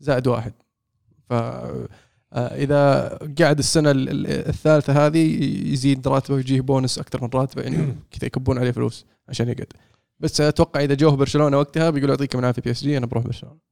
زائد 0.00 0.26
واحد. 0.26 0.52
ف 1.30 1.32
آه، 1.32 1.84
إذا 2.32 3.08
قعد 3.40 3.58
السنة 3.58 3.90
ال- 3.90 4.08
ال- 4.08 4.48
الثالثة 4.48 5.06
هذه 5.06 5.44
يزيد 5.72 6.08
راتبه 6.08 6.34
ويجيه 6.34 6.60
بونس 6.60 6.98
أكثر 6.98 7.22
من 7.22 7.30
راتبه 7.34 7.62
يعني 7.62 7.76
كذا 8.10 8.26
يكبون 8.26 8.58
عليه 8.58 8.70
فلوس 8.70 9.04
عشان 9.28 9.48
يقعد. 9.48 9.66
بس 10.20 10.40
أتوقع 10.40 10.80
إذا 10.84 10.94
جوه 10.94 11.16
برشلونة 11.16 11.58
وقتها 11.58 11.90
بيقولوا 11.90 12.14
يعطيكم 12.14 12.38
العافية 12.38 12.62
بي 12.62 12.70
إس 12.70 12.82
جي 12.84 12.96
أنا 12.98 13.06
بروح 13.06 13.24
برشلونة. 13.24 13.69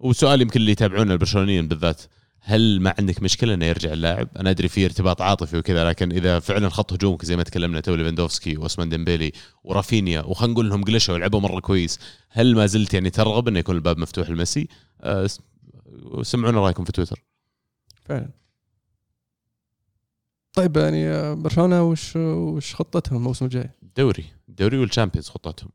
وسؤال 0.00 0.40
يمكن 0.40 0.60
اللي 0.60 0.72
يتابعون 0.72 1.10
البرشلونيين 1.10 1.68
بالذات 1.68 2.02
هل 2.40 2.80
ما 2.80 2.94
عندك 2.98 3.22
مشكلة 3.22 3.54
إنه 3.54 3.66
يرجع 3.66 3.92
اللاعب؟ 3.92 4.28
أنا 4.36 4.50
أدري 4.50 4.68
في 4.68 4.84
ارتباط 4.84 5.22
عاطفي 5.22 5.58
وكذا 5.58 5.88
لكن 5.88 6.12
إذا 6.12 6.40
فعلا 6.40 6.68
خط 6.68 6.92
هجومك 6.92 7.24
زي 7.24 7.36
ما 7.36 7.42
تكلمنا 7.42 7.80
تو 7.80 7.94
ليفاندوفسكي 7.94 8.56
واسمان 8.56 8.88
ديمبيلي 8.88 9.32
ورافينيا 9.64 10.20
وخلينا 10.20 10.52
نقول 10.52 10.66
إنهم 10.66 10.84
قلشوا 10.84 11.14
ولعبوا 11.14 11.40
مرة 11.40 11.60
كويس، 11.60 11.98
هل 12.28 12.54
ما 12.56 12.66
زلت 12.66 12.94
يعني 12.94 13.10
ترغب 13.10 13.48
إنه 13.48 13.58
يكون 13.58 13.76
الباب 13.76 13.98
مفتوح 13.98 14.30
لميسي؟ 14.30 14.68
أه 15.00 15.28
سمعونا 16.22 16.60
رأيكم 16.60 16.84
في 16.84 16.92
تويتر. 16.92 17.24
فعلا 18.04 18.28
طيب 20.52 20.76
يعني 20.76 21.08
آه، 21.08 21.34
برشلونة 21.34 21.82
وش 21.82 22.16
وش 22.16 22.74
خطتهم 22.74 23.16
الموسم 23.16 23.44
الجاي؟ 23.44 23.70
الدوري، 23.82 24.24
الدوري 24.48 24.78
وال 24.78 24.87
Champions 24.87 25.28
خطتهم. 25.28 25.70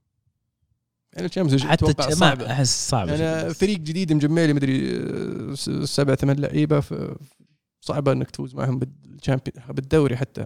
يعني 1.13 1.25
ال 1.27 1.31
Champions 1.31 1.61
حتى 1.71 1.85
صعب 2.19 2.41
أحس 2.41 2.89
صعب 2.89 3.07
يعني 3.07 3.53
فريق 3.53 3.79
جديد 3.79 4.13
مجمع 4.13 4.45
مدري 4.47 4.97
آه، 4.99 5.53
س- 5.53 5.69
سبع 5.69 6.15
ثمان 6.15 6.39
لعيبة 6.39 6.83
صعبة 7.81 8.11
إنك 8.11 8.31
تفوز 8.31 8.55
معهم 8.55 8.79
بال 8.79 8.97
Champion 8.97 9.65
بالدوري 9.69 10.17
حتى. 10.17 10.45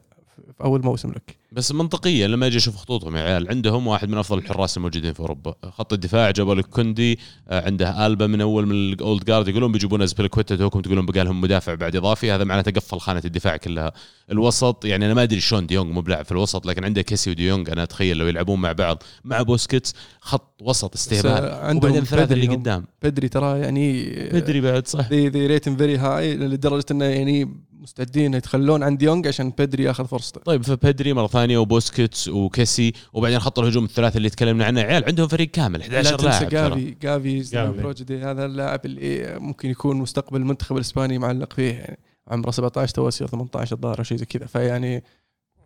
في 0.57 0.63
أول 0.63 0.83
موسم 0.83 1.11
لك. 1.11 1.37
بس 1.51 1.71
منطقيا 1.71 2.27
لما 2.27 2.47
أجي 2.47 2.57
أشوف 2.57 2.75
خطوطهم 2.75 3.15
يا 3.15 3.21
عيال 3.21 3.49
عندهم 3.49 3.87
واحد 3.87 4.09
من 4.09 4.17
أفضل 4.17 4.37
الحراس 4.37 4.77
الموجودين 4.77 5.13
في 5.13 5.19
أوروبا. 5.19 5.55
خط 5.63 5.93
الدفاع 5.93 6.31
جابوا 6.31 6.55
لك 6.55 6.65
كوندي 6.65 7.19
آه، 7.49 7.65
عنده 7.65 8.05
ألبا 8.05 8.27
من 8.27 8.41
أول 8.41 8.65
من 8.65 8.71
ال 8.71 8.84
old 8.84 9.23
guard 9.23 9.47
يقولون 9.47 9.71
بيجيبون 9.71 10.01
أزبيلكويتا 10.01 10.55
توكم 10.55 10.81
تقولون 10.81 11.05
بقى 11.05 11.23
لهم 11.23 11.41
مدافع 11.41 11.73
بعد 11.73 11.95
إضافي. 11.95 12.31
هذا 12.31 12.43
معناته 12.43 12.71
قفل 12.71 12.99
خانة 12.99 13.21
الدفاع 13.25 13.57
كلها. 13.57 13.91
الوسط 14.31 14.85
يعني 14.85 15.05
أنا 15.05 15.13
ما 15.13 15.23
أدري 15.23 15.39
شلون 15.39 15.67
ديونج 15.67 15.91
مو 15.91 16.01
بلاعب 16.01 16.25
في 16.25 16.31
الوسط 16.31 16.65
لكن 16.65 16.85
عنده 16.85 17.01
كيسي 17.01 17.31
وديونج 17.31 17.69
أنا 17.69 17.83
أتخيل 17.83 18.17
لو 18.17 18.27
يلعبون 18.27 18.61
مع 18.61 18.71
بعض. 18.71 19.03
مع 19.23 19.41
بوسكيتس 19.41 19.93
خط 20.21 20.61
وسط 20.61 20.95
استهبال. 20.95 21.51
عندهم 21.53 21.77
وبعدين 21.77 22.01
الثلاثه 22.01 22.33
اللي. 22.33 22.47
قدام. 22.47 22.85
بدري 23.03 23.29
ترى 23.29 23.59
يعني 23.59 24.03
بدري 24.29 24.61
بعد 24.61 24.87
صح. 24.87 25.09
they 25.09 25.29
they 25.29 25.47
rate 25.47 25.63
him 25.63 25.75
very 25.75 25.97
high 25.97 26.35
لدرجة 26.35 26.85
إنه 26.91 27.05
يعني 27.05 27.63
مستعدين 27.83 28.33
يتخلون 28.33 28.83
عن 28.83 28.97
ديونج 28.97 29.27
عشان 29.27 29.49
بدري 29.49 29.83
ياخذ 29.83 30.07
فرصته 30.07 30.41
طيب 30.41 30.63
فبدري 30.63 31.13
مرة 31.13 31.27
ثانية 31.27 31.57
وبوسكيتس 31.57 32.27
وكيسي 32.27 32.93
وبعدين 33.13 33.39
خط 33.39 33.59
الهجوم 33.59 33.85
الثلاثه 33.85 34.17
اللي 34.17 34.29
تكلمنا 34.29 34.65
عنه. 34.65 34.81
عيال 34.81 35.05
عندهم 35.05 35.27
فريق 35.27 35.51
كامل 35.51 35.79
لا 35.79 35.85
11 35.85 36.17
تنسى 36.17 36.27
لاعب. 36.27 36.49
جافي. 36.49 36.95
جافي 37.01 38.23
هذا 38.23 38.45
اللاعب 38.45 38.85
اللي 38.85 39.39
ممكن 39.39 39.69
يكون 39.69 39.97
مستقبل 39.97 40.41
المنتخب 40.41 40.75
الإسباني 40.75 41.17
معلق 41.17 41.53
فيه 41.53 41.71
يعني 41.71 41.99
عمره 42.27 42.51
17 42.51 42.93
تو 42.93 43.07
يصير 43.07 43.27
18 43.27 43.75
الظاهر 43.75 43.99
أو 43.99 44.03
شيء 44.03 44.17
زي 44.17 44.25
كذا. 44.25 44.45
فيعني 44.45 45.03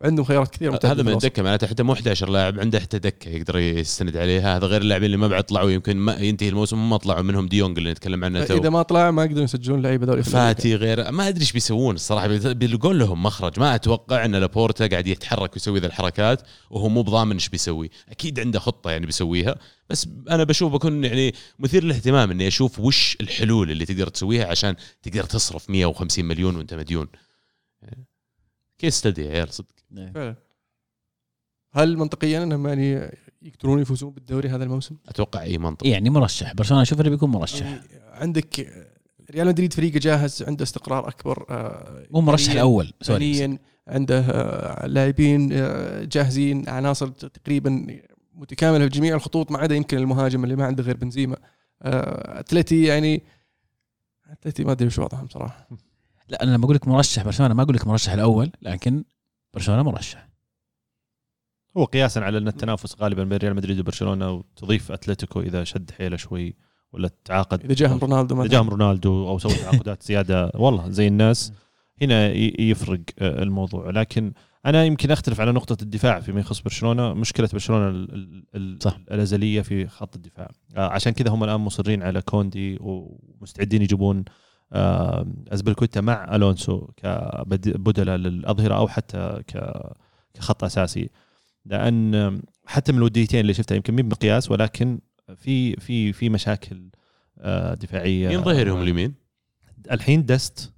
عندهم 0.01 0.25
خيارات 0.25 0.47
كثيرة 0.47 0.79
هذا 0.83 1.03
من. 1.03 1.13
الدكه 1.13 1.43
معناته 1.43 1.67
حتى 1.67 1.83
مو 1.83 1.93
11 1.93 2.29
لاعب 2.29 2.60
عنده 2.60 2.79
حتى 2.79 2.99
دكة 2.99 3.29
يقدر 3.29 3.57
يستند 3.57 4.17
عليها 4.17 4.57
هذا 4.57 4.67
غير 4.67 4.81
اللاعبين 4.81 5.05
اللي 5.05 5.17
ما 5.17 5.27
بعد 5.27 5.43
طلعوا 5.43 5.71
يمكن 5.71 5.97
ما 5.97 6.15
ينتهي 6.15 6.49
الموسم 6.49 6.89
ما 6.89 6.97
طلعوا 6.97 7.21
منهم 7.21 7.47
ديونج 7.47 7.77
اللي 7.77 7.91
نتكلم 7.91 8.23
عنه 8.23 8.39
إذا 8.43 8.57
تو 8.57 8.69
ما 8.69 8.81
طلع 8.81 9.12
ما 9.12 9.23
يقدرون 9.23 9.43
يسجلون 9.43 9.81
لعيبة 9.81 10.03
الأمريكا. 10.05 10.29
فاتي 10.29 10.75
غير 10.75 11.12
ما 11.12 11.27
أدري 11.27 11.41
إيش 11.41 11.51
بيسوون 11.51 11.95
الصراحة. 11.95 12.27
بي- 12.27 12.53
بيلقون 12.53 12.97
لهم 12.97 13.23
مخرج. 13.23 13.60
ما 13.60 13.75
أتوقع 13.75 14.25
إن 14.25 14.36
لابورتا 14.36 14.88
قاعد 14.88 15.07
يتحرك 15.07 15.53
ويسوي 15.53 15.79
ذا 15.79 15.88
الحركات 15.88 16.41
وهو 16.69 16.89
مو 16.89 17.01
بضامن 17.03 17.33
إيش 17.33 17.49
بيسوي. 17.49 17.89
أكيد 18.10 18.39
عنده 18.39 18.60
خطة 18.60 18.91
يعني 18.91 19.05
بيسويها. 19.05 19.55
بس 19.89 20.07
أنا 20.29 20.43
بشوف 20.43 20.73
بكون 20.73 21.03
يعني 21.03 21.33
مثير 21.60 21.83
للاهتمام 21.83 22.31
إني 22.31 22.47
أشوف 22.47 22.79
وش 22.79 23.17
الحلول 23.21 23.71
اللي 23.71 23.86
تقدر 23.86 24.07
تسويها 24.07 24.45
عشان 24.47 24.75
تقدر 25.03 25.23
تصرف 25.23 25.69
150 25.69 26.25
مليون 26.25 26.55
وأنت 26.55 26.73
مديون. 26.73 27.07
case 28.80 28.93
study 28.97 29.21
يا 29.25 29.31
عيال 29.31 29.53
صدق. 29.53 29.77
هل 31.71 31.97
منطقيا 31.97 32.43
أنهم 32.43 32.67
يعني 32.67 33.12
يقدرون 33.41 33.80
يفوزون 33.80 34.13
بالدوري 34.13 34.50
هذا 34.50 34.63
الموسم؟ 34.63 34.97
أتوقع 35.08 35.41
إي 35.41 35.58
منطق 35.58 35.88
يعني 35.88 36.10
مرشح. 36.10 36.54
برشلونة 36.54 36.82
أشوف 36.82 37.02
انه 37.02 37.10
بيكون 37.10 37.30
مرشح. 37.30 37.65
يعني 37.65 37.82
عندك 38.12 38.73
ريال 39.32 39.47
مدريد 39.47 39.73
فريقه 39.73 40.00
جاهز 40.00 40.43
عنده 40.43 40.63
استقرار 40.63 41.08
أكبر 41.08 41.45
آه، 41.50 42.08
مو 42.12 42.21
مرشح 42.21 42.52
الأول. 42.52 42.93
sorry 43.02 43.34
فنيا 43.34 43.60
عنده 43.88 44.19
آه، 44.19 44.88
لاعبين 44.88 45.50
آه، 45.54 46.04
جاهزين 46.04 46.69
عناصر 46.69 47.08
تقريبا 47.08 48.00
متكاملة 48.36 48.84
في 48.84 48.89
جميع 48.89 49.15
الخطوط 49.15 49.52
ما 49.52 49.58
عدا 49.58 49.76
يمكن 49.76 49.97
المهاجم 49.97 50.43
اللي 50.43 50.56
ما 50.56 50.65
عنده 50.65 50.84
غير 50.84 50.97
بنزيما. 50.97 51.38
أتلتي 51.82 52.84
يعني 52.84 53.23
أتلتي 54.30 54.63
ما 54.63 54.71
أدري 54.71 54.88
وش 54.88 55.00
وضعهم 55.00 55.28
صراحة. 55.28 55.67
لا 56.30 56.43
أنا 56.43 56.52
لما 56.52 56.65
أقول 56.65 56.76
لك 56.76 56.88
مرشح 56.88 57.23
برشلونة 57.23 57.54
ما 57.54 57.63
أقول 57.63 57.76
لك 57.76 57.88
مرشح 57.88 58.13
الأول 58.13 58.52
لكن 58.62 59.04
برشلونة 59.53 59.83
مرشح. 59.83 60.27
هو 61.77 61.83
قياسا 61.86 62.19
على 62.19 62.38
أن 62.38 62.47
التنافس 62.47 63.01
غالبا 63.01 63.23
بين 63.23 63.38
ريال 63.38 63.55
مدريد 63.55 63.79
وبرشلونة 63.79 64.31
وتضيف 64.31 64.91
أتلتيكو 64.91 65.41
إذا 65.41 65.63
شد 65.63 65.91
حيله 65.91 66.17
شوي 66.17 66.55
ولا 66.93 67.10
تعاقد. 67.25 67.63
إذا 67.63 67.73
جاهم 67.73 67.97
رونالدو 67.97 68.41
اذا 68.41 68.49
جاهم 68.51 68.69
رونالدو 68.69 69.27
أو 69.29 69.38
سوى 69.39 69.53
تعاقدات 69.55 70.03
زيادة 70.03 70.51
والله 70.55 70.89
زي 70.89 71.07
الناس. 71.07 71.53
هنا 72.01 72.27
ي- 72.31 72.55
يفرق 72.60 72.99
آه، 73.19 73.43
الموضوع. 73.43 73.89
لكن 73.89 74.33
أنا 74.65 74.86
يمكن 74.86 75.12
أختلف 75.12 75.41
على 75.41 75.51
نقطة 75.51 75.77
الدفاع 75.83 76.19
فيما 76.19 76.39
يخص 76.39 76.62
برشلونة. 76.62 77.13
مشكلة 77.13 77.49
برشلونة 77.53 77.89
ال- 77.89 78.13
ال- 78.13 78.43
ال- 78.55 78.77
صح. 78.81 78.97
الأزلية 79.12 79.62
في 79.62 79.88
خط 79.88 80.15
الدفاع. 80.15 80.51
آه، 80.77 80.88
عشان 80.89 81.13
كذا 81.13 81.29
هم 81.31 81.43
الآن 81.43 81.60
مصرين 81.60 82.03
على 82.03 82.21
كوندي 82.21 82.77
ومستعدين 82.81 83.81
يجيبون 83.81 84.25
ازبلكويتا 84.71 86.01
مع 86.01 86.36
ألونسو 86.36 86.88
كبدلة 86.97 88.15
للأظهرة 88.15 88.75
أو 88.75 88.88
حتى 88.88 89.41
كخط 90.34 90.63
أساسي 90.63 91.10
لأن 91.65 92.41
حتى 92.65 92.91
من 92.91 92.97
الوديتين 92.97 93.39
اللي 93.39 93.53
شفتها 93.53 93.75
يمكن 93.75 93.95
مو 93.95 94.01
بمقياس 94.01 94.51
ولكن 94.51 94.99
في 95.36 95.75
في 95.75 96.13
في 96.13 96.30
مشاكل 96.30 96.89
آه، 97.39 97.73
دفاعية 97.73 98.27
مين 98.27 98.43
ظهيرهم 98.43 98.82
اليمين؟ 98.82 99.13
الحين 99.91 100.25
دست 100.25 100.73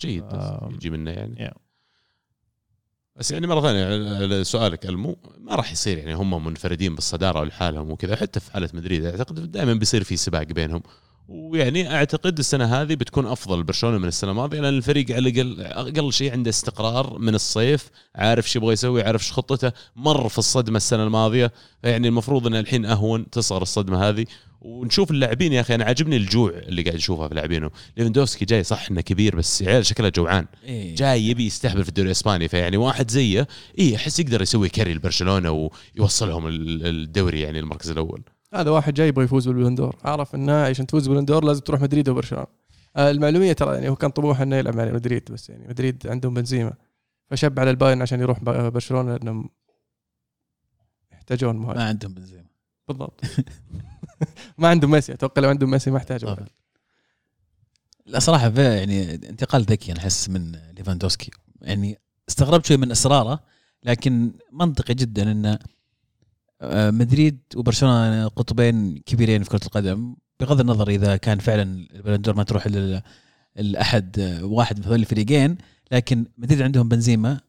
جيد 0.00 0.24
بس 0.24 0.34
آه. 0.34 0.70
يجي 0.72 0.90
منه 0.90 1.10
يعني 1.10 1.48
Yeah. 1.48 1.56
بس 3.16 3.30
يعني 3.30 3.46
مرة 3.46 3.60
ثانية 3.60 3.84
على 4.16 4.44
سؤالك 4.44 4.86
المو 4.86 5.18
ما 5.38 5.54
راح 5.54 5.72
يصير 5.72 5.98
يعني 5.98 6.14
هم 6.14 6.44
منفردين 6.44 6.94
بالصدارة 6.94 7.44
لحالهم 7.44 7.90
وكذا 7.90 8.16
حتى 8.16 8.40
في 8.40 8.52
حالة 8.52 8.68
مدريد 8.74 9.04
أعتقد 9.04 9.52
دائما 9.52 9.74
بيصير 9.74 10.04
في 10.04 10.16
سباق 10.16 10.42
بينهم 10.42 10.82
ويعني 11.28 11.94
أعتقد 11.94 12.38
السنة 12.38 12.64
هذه 12.64 12.94
بتكون 12.94 13.26
أفضل 13.26 13.62
برشلونة 13.62 13.98
من 13.98 14.08
السنة 14.08 14.30
الماضية 14.30 14.60
لأن 14.60 14.74
الفريق 14.74 15.10
على 15.10 15.28
الأقل 15.28 15.60
أقل 15.98 16.12
شيء 16.12 16.32
عنده 16.32 16.50
استقرار 16.50 17.18
من 17.18 17.34
الصيف 17.34 17.90
عارف 18.14 18.50
شو 18.50 18.58
يبغى 18.58 18.72
يسوي 18.72 19.02
عارف 19.02 19.22
إيش 19.22 19.32
خطته 19.32 19.72
مر 19.96 20.28
في 20.28 20.38
الصدمة 20.38 20.76
السنة 20.76 21.04
الماضية. 21.04 21.52
فيعني 21.82 22.08
المفروض 22.08 22.46
إن 22.46 22.54
الحين 22.54 22.86
أهون 22.86 23.30
تصغر 23.30 23.62
الصدمة 23.62 24.08
هذه. 24.08 24.26
ونشوف 24.60 25.10
اللاعبين 25.10 25.52
يا 25.52 25.60
أخي 25.60 25.74
أنا 25.74 25.84
عاجبني 25.84 26.16
الجوع 26.16 26.50
اللي 26.50 26.82
قاعد 26.82 26.96
اشوفه 26.96 27.28
في 27.28 27.34
لاعبينه. 27.34 27.70
ليفندوفسكي 27.96 28.44
جاي 28.44 28.62
صح 28.64 28.90
إنه 28.90 29.00
كبير 29.00 29.36
بس 29.36 29.60
يا 29.60 29.68
عيال 29.68 29.86
شكله 29.86 30.08
جوعان. 30.08 30.46
إيه. 30.64 30.94
جاي 30.94 31.26
يبي 31.26 31.46
يستهبل 31.46 31.82
في 31.82 31.88
الدوري 31.88 32.06
الإسباني 32.06 32.48
فيعني 32.48 32.76
واحد 32.76 33.10
زيه 33.10 33.48
اي 33.78 33.96
أحس 33.96 34.20
يقدر 34.20 34.42
يسوي 34.42 34.68
carry 34.68 34.94
لبرشلونة 34.94 35.70
ويوصلهم 35.96 36.46
ال- 36.46 36.86
الدوري 36.86 37.40
يعني 37.40 37.58
المركز 37.58 37.90
الأول. 37.90 38.22
هذا 38.54 38.70
واحد 38.70 38.94
جاي 38.94 39.08
يبغى 39.08 39.24
يفوز 39.24 39.48
بالبلندور. 39.48 39.96
عرف 40.04 40.34
إنه 40.34 40.52
عشان 40.52 40.86
تفوز 40.86 41.08
بالبلندور 41.08 41.44
لازم 41.44 41.60
تروح 41.60 41.80
مدريد 41.80 42.08
وبرشلونه 42.08 42.46
آه، 42.96 43.10
المعلومية 43.10 43.52
ترى 43.52 43.74
يعني 43.74 43.88
هو 43.88 43.96
كان 43.96 44.10
طموحه 44.10 44.42
إنه 44.42 44.56
يلعب 44.56 44.76
مع 44.76 44.84
مدريد 44.84 45.32
بس 45.32 45.50
يعني 45.50 45.68
مدريد 45.68 46.06
عندهم 46.06 46.34
بنزيما. 46.34 46.72
فشب 47.30 47.60
على 47.60 47.70
البايرن 47.70 48.02
عشان 48.02 48.20
يروح 48.20 48.44
ب- 48.44 48.72
برشلونة 48.72 49.16
لأنهم 49.16 49.50
يحتاجون 51.12 51.56
مهاجم. 51.56 51.78
ما 51.78 51.84
عندهم 51.84 52.14
بنزيما. 52.14 52.44
بالضبط. 52.88 53.20
ما 54.58 54.68
عندهم 54.68 54.90
ميسي 54.90 55.12
أتوقع 55.12 55.42
لو 55.42 55.48
عندهم 55.48 55.70
ميسي 55.70 55.90
ما 55.90 55.96
احتاجوا. 55.96 56.36
لا 58.06 58.18
صراحة 58.18 58.50
في 58.50 58.62
يعني 58.76 59.14
انتقال 59.14 59.62
ذكي 59.62 59.92
أنا 59.92 60.00
أحس 60.00 60.28
من 60.28 60.52
ليفاندوسكي. 60.76 61.30
يعني 61.62 61.98
استغربت 62.28 62.66
شوي 62.66 62.76
من 62.76 62.90
إصراره 62.90 63.40
لكن 63.82 64.32
منطقي 64.52 64.94
جدا 64.94 65.32
ان 65.32 65.46
آه، 65.46 65.58
مدريد 66.70 67.38
وبرشلونة 67.56 68.28
قطبين 68.28 68.98
كبيرين 68.98 69.42
في 69.42 69.50
كرة 69.50 69.64
القدم. 69.66 70.16
بغض 70.40 70.60
النظر 70.60 70.88
إذا 70.88 71.16
كان 71.16 71.38
فعلا 71.38 71.86
البلندور 71.94 72.36
ما 72.36 72.42
تروح 72.42 72.66
الأحد 73.58 74.18
آه، 74.18 74.44
واحد 74.44 74.78
من 74.78 74.84
هذول 74.84 75.00
الفريقين 75.00 75.58
لكن 75.92 76.26
مدريد 76.38 76.62
عندهم 76.62 76.88
بنزيما 76.88 77.40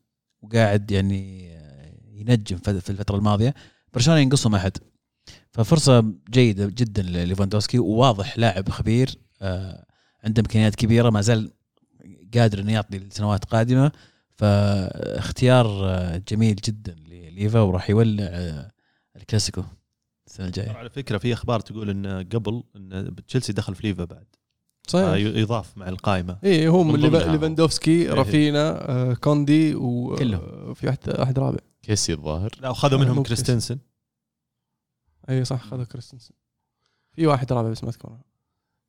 وقاعد 0.41 0.91
يعني 0.91 1.51
آه، 1.57 1.93
ينجم 2.13 2.57
في 2.57 2.89
الفترة 2.89 3.15
الماضية. 3.17 3.53
برشلونة 3.93 4.19
ينقصهم 4.19 4.55
أحد. 4.55 4.77
ففرصة 5.51 6.13
جيدة 6.29 6.65
جدا 6.65 7.01
لليفاندوسكي 7.01 7.79
وواضح 7.79 8.37
لاعب 8.37 8.69
خبير 8.69 9.15
آه، 9.41 9.85
عنده 10.23 10.39
إمكانيات 10.39 10.75
كبيرة 10.75 11.09
ما 11.09 11.21
زال 11.21 11.51
قادر 12.33 12.59
إنه 12.59 12.71
يعطي 12.71 12.99
لسنوات 12.99 13.45
قادمة. 13.45 13.91
فاختيار 14.35 15.65
آه، 15.85 16.21
جميل 16.27 16.55
جدا 16.55 16.95
لليفا 17.07 17.59
وراح 17.59 17.89
يولع 17.89 18.23
آه، 18.23 18.71
الكلاسيكو 19.23 19.63
السنة 20.27 20.47
الجاية. 20.47 20.71
على 20.71 20.89
فكرة 20.89 21.17
في 21.17 21.33
أخبار 21.33 21.59
تقول 21.59 21.89
إن 21.89 22.07
قبل 22.07 22.63
إن 22.75 23.15
تشيلسي 23.27 23.53
دخل 23.53 23.75
في 23.75 23.87
ليفا 23.87 24.03
بعد. 24.05 24.25
صحيح. 24.87 25.13
يضاف 25.13 25.77
مع 25.77 25.89
القائمة. 25.89 26.39
اي 26.43 26.49
إيه، 26.49 26.69
هم 26.69 26.91
ضمنها. 26.91 27.31
ليفاندوفسكي 27.31 28.01
إيه. 28.01 28.13
رافينا 28.13 28.89
آه، 28.89 29.13
كوندي 29.13 29.73
كلهم. 29.73 30.69
وفي 30.69 30.87
واحد 30.87 30.97
واحد 31.19 31.39
رابع. 31.39 31.59
كيسي 31.81 32.13
الظاهر. 32.13 32.51
لا 32.61 32.69
وخذوا 32.69 32.99
آه، 32.99 33.03
منهم 33.03 33.23
كريستنسن. 33.23 33.77
اي 35.29 35.45
صح 35.45 35.63
خذوا 35.63 35.83
كريستنسن. 35.83 36.33
في 37.11 37.27
واحد 37.27 37.53
رابع 37.53 37.69
بس 37.69 37.83
ما 37.83 37.89
أذكره. 37.89 38.19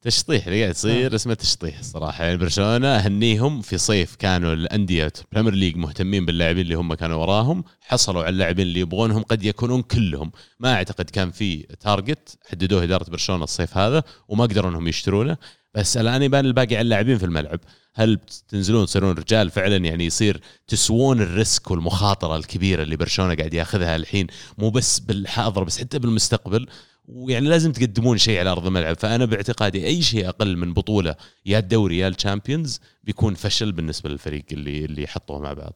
تشطيح 0.05 0.47
اللي 0.47 0.61
قاعد 0.61 0.75
يصير 0.75 1.15
اسمه 1.15 1.35
تشطيح 1.35 1.79
الصراحه 1.79 2.25
يعني 2.25 2.37
برشلونة 2.37 2.89
أهنيهم 2.89 3.61
في 3.61 3.79
صيف 3.79 4.17
كانوا 4.17 4.53
الأندية 4.53 5.13
Premier 5.33 5.55
League 5.55 5.77
مهتمين 5.77 6.27
باللاعبين 6.27 6.63
اللي 6.63 6.75
هم 6.75 6.95
كانوا 6.95 7.17
وراهم 7.17 7.65
حصلوا 7.81 8.23
على 8.23 8.29
اللاعبين 8.29 8.67
اللي 8.67 8.81
يبغونهم 8.81 9.23
قد 9.23 9.43
يكونون 9.43 9.83
كلهم. 9.83 10.33
ما 10.61 10.75
أعتقد 10.75 11.11
كان 11.11 11.31
في 11.31 11.63
target 11.63 12.39
حددوه 12.51 12.83
إدارة 12.83 13.11
برشلونة 13.11 13.45
الصيف 13.45 13.77
هذا 13.77 14.03
وما 14.29 14.45
قدروا 14.45 14.71
إنهم 14.71 14.89
يشترونه. 14.89 15.37
بس 15.75 15.97
الآن 15.97 16.23
يبان 16.23 16.47
الباقي 16.47 16.77
على 16.77 16.81
اللاعبين 16.81 17.19
في 17.19 17.25
الملعب. 17.25 17.61
هل 17.95 18.19
تنزلون 18.49 18.87
تصيرون 18.87 19.15
رجال؟ 19.17 19.51
فعلا 19.51 19.77
يعني 19.77 20.07
يصير 20.07 20.41
تسوون 20.69 21.21
ال 21.21 21.31
risk 21.31 21.71
والمخاطرة 21.71 22.37
الكبيرة 22.37 22.83
اللي 22.83 22.97
برشلونة 22.97 23.35
قاعد 23.35 23.55
ياخذها 23.55 23.97
الحين. 23.97 24.27
مو 24.59 24.71
بس 24.71 24.99
بالحاضر 24.99 25.65
بس 25.65 25.79
حتى 25.79 25.99
بالمستقبل 25.99 26.67
ويعني 27.05 27.49
لازم 27.49 27.73
تقدمون 27.73 28.19
شيء 28.19 28.39
على 28.41 28.51
أرض 28.51 28.67
الملعب. 28.67 28.97
فأنا 28.97 29.25
باعتقادي 29.25 29.87
أي 29.87 30.03
شيء 30.03 30.29
أقل 30.29 30.57
من 30.57 30.73
بطولة 30.75 31.17
يا 31.47 31.59
الدوري 31.59 31.99
يا 31.99 32.09
ال 32.09 32.16
Champions 32.16 32.81
بيكون 33.05 33.35
فشل 33.35 33.73
بالنسبة 33.73 34.11
للفريق 34.11 34.45
اللي 34.53 34.85
اللي 34.85 35.07
حطوه 35.07 35.41
مع 35.41 35.53
بعض. 35.53 35.73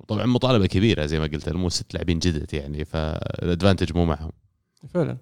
وطبعا 0.00 0.26
مطالبة 0.26 0.66
كبيرة 0.66 1.06
زي 1.06 1.18
ما 1.18 1.26
قلت 1.26 1.48
مو 1.48 1.68
ست 1.68 1.94
لاعبين 1.94 2.18
جدد 2.18 2.54
يعني 2.54 2.84
فال 2.84 3.04
advantage 3.04 3.96
مو 3.96 4.04
معهم. 4.04 4.32
فعلا. 4.88 5.16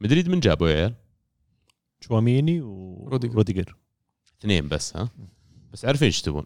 مدريد 0.00 0.28
من 0.28 0.40
جابوا 0.40 0.68
يا 0.68 0.76
عيال؟ 0.76 0.94
تشواميني 2.00 2.60
روديجر. 2.60 3.32
وروديجر 3.34 3.76
اثنين 4.40 4.68
بس 4.68 4.96
ها؟ 4.96 5.08
بس 5.72 5.84
عارفين 5.84 6.06
إيش 6.06 6.22
تبون. 6.22 6.44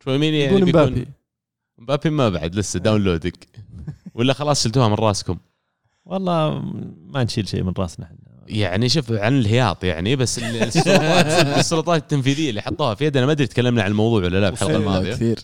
تشواميني 0.00 0.40
يعني 0.40 0.54
بيكون- 0.56 0.68
مبابي. 0.68 1.06
مبابي 1.78 2.10
ما 2.10 2.28
بعد 2.28 2.54
لسه 2.54 2.78
downloading 2.78 3.34
ولا 4.14 4.32
خلاص 4.32 4.64
شلتوها 4.64 4.88
من 4.88 4.94
راسكم. 4.94 5.38
والله 6.04 6.62
ما 7.06 7.24
نشيل 7.24 7.48
شيء 7.48 7.62
من 7.62 7.72
راسنا 7.78 8.06
إحنا. 8.06 8.18
يعني 8.46 8.88
شوف 8.88 9.12
عن 9.12 9.38
الهياط 9.38 9.84
يعني 9.84 10.16
بس 10.16 10.38
ال- 10.38 10.62
السلطات 10.62 11.26
السلطات 11.58 12.02
التنفيذية 12.02 12.50
اللي 12.50 12.60
حطوها 12.62 12.94
في 12.94 13.04
يدنا 13.04 13.26
ما 13.26 13.32
أدري 13.32 13.46
تكلمنا 13.46 13.82
عن 13.82 13.90
الموضوع 13.90 14.24
ولا 14.24 14.40
لا 14.40 14.50
بالحلقة 14.50 14.70
إيه، 14.70 14.76
الماضية. 14.76 15.12
كثير. 15.12 15.38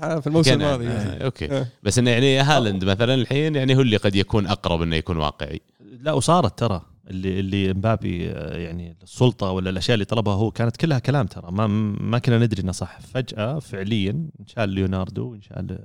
في 0.00 0.26
الموسم 0.26 0.52
الماضي 0.52 0.88
آه، 0.88 1.24
okay. 1.24 1.52
آه. 1.58 1.66
بس 1.82 1.98
إنه 1.98 2.10
يعني 2.10 2.38
هالاند 2.40 2.84
مثلا 2.84 3.14
الحين 3.14 3.54
يعني 3.54 3.76
هو 3.76 3.80
اللي 3.80 3.96
قد 3.96 4.14
يكون 4.14 4.46
أقرب 4.46 4.82
إنه 4.82 4.96
يكون 4.96 5.16
واقعي. 5.16 5.60
لا 6.00 6.12
وصارت 6.12 6.58
ترى 6.58 6.82
اللي 7.10 7.40
اللي 7.40 7.74
مبابي 7.74 8.30
آه، 8.30 8.56
يعني 8.56 8.96
السلطة 9.02 9.50
ولا 9.50 9.70
الأشياء 9.70 9.94
اللي 9.94 10.04
طلبها 10.04 10.34
هو 10.34 10.50
كانت 10.50 10.76
كلها 10.76 10.98
كلام 10.98 11.26
ترى. 11.26 11.52
ما 11.52 11.66
ما 12.00 12.18
كنا 12.18 12.38
ندري 12.38 12.62
إنه 12.62 12.72
صح. 12.72 13.00
فجأة 13.00 13.58
فعليا 13.58 14.28
انشال 14.40 14.68
ليوناردو 14.68 15.30
وانشال 15.30 15.78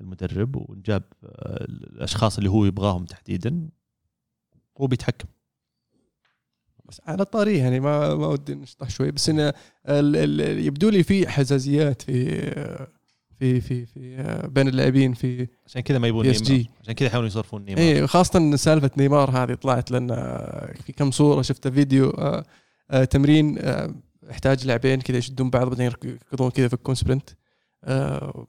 المدرب 0.00 0.70
وجاب 0.70 1.02
آه، 1.24 1.64
الأشخاص 1.64 2.38
اللي 2.38 2.50
هو 2.50 2.64
يبغاهم 2.64 3.04
تحديدا 3.04 3.68
هو 4.80 4.86
بيتحكم. 4.86 5.28
بس 6.84 7.00
على 7.06 7.22
الطاري 7.22 7.58
يعني 7.58 7.80
ما 7.80 8.14
ما 8.14 8.26
ودي 8.26 8.54
نشطح 8.54 8.90
شوي 8.90 9.10
بس 9.10 9.28
انه 9.28 9.52
يبدو 10.66 10.88
لي 10.88 11.02
في 11.02 11.28
حزازيات 11.28 12.02
في 12.02 12.40
في 13.38 13.60
في 13.60 13.86
في 13.86 14.42
بين 14.48 14.68
اللاعبين 14.68 15.14
في 15.14 15.48
عشان 15.66 15.80
كذا 15.80 15.98
ما 15.98 16.08
يبون. 16.08 16.26
نيمار. 16.26 16.64
عشان 16.80 16.92
كذا 16.94 17.08
يحاولون 17.08 17.28
يصرفون 17.28 17.64
نيمار. 17.64 17.82
اي 17.84 18.06
خاصة 18.06 18.56
سالفة 18.56 18.90
نيمار 18.96 19.30
هذه 19.30 19.54
طلعت 19.54 19.90
لنا 19.90 20.74
في 20.84 20.92
كم 20.92 21.10
صورة 21.10 21.42
شفت 21.42 21.68
فيديو 21.68 22.10
آه، 22.10 22.44
آه، 22.90 23.04
تمرين 23.04 23.58
آه، 23.58 23.94
يحتاج 24.30 24.66
لاعبين 24.66 25.00
كذا 25.00 25.16
يشدون 25.16 25.50
بعض 25.50 25.68
بعدين 25.68 25.86
يركضون 25.86 26.50
كذا 26.50 26.66
يفكون 26.66 26.94
sprint. 26.94 27.30
آه، 27.30 27.34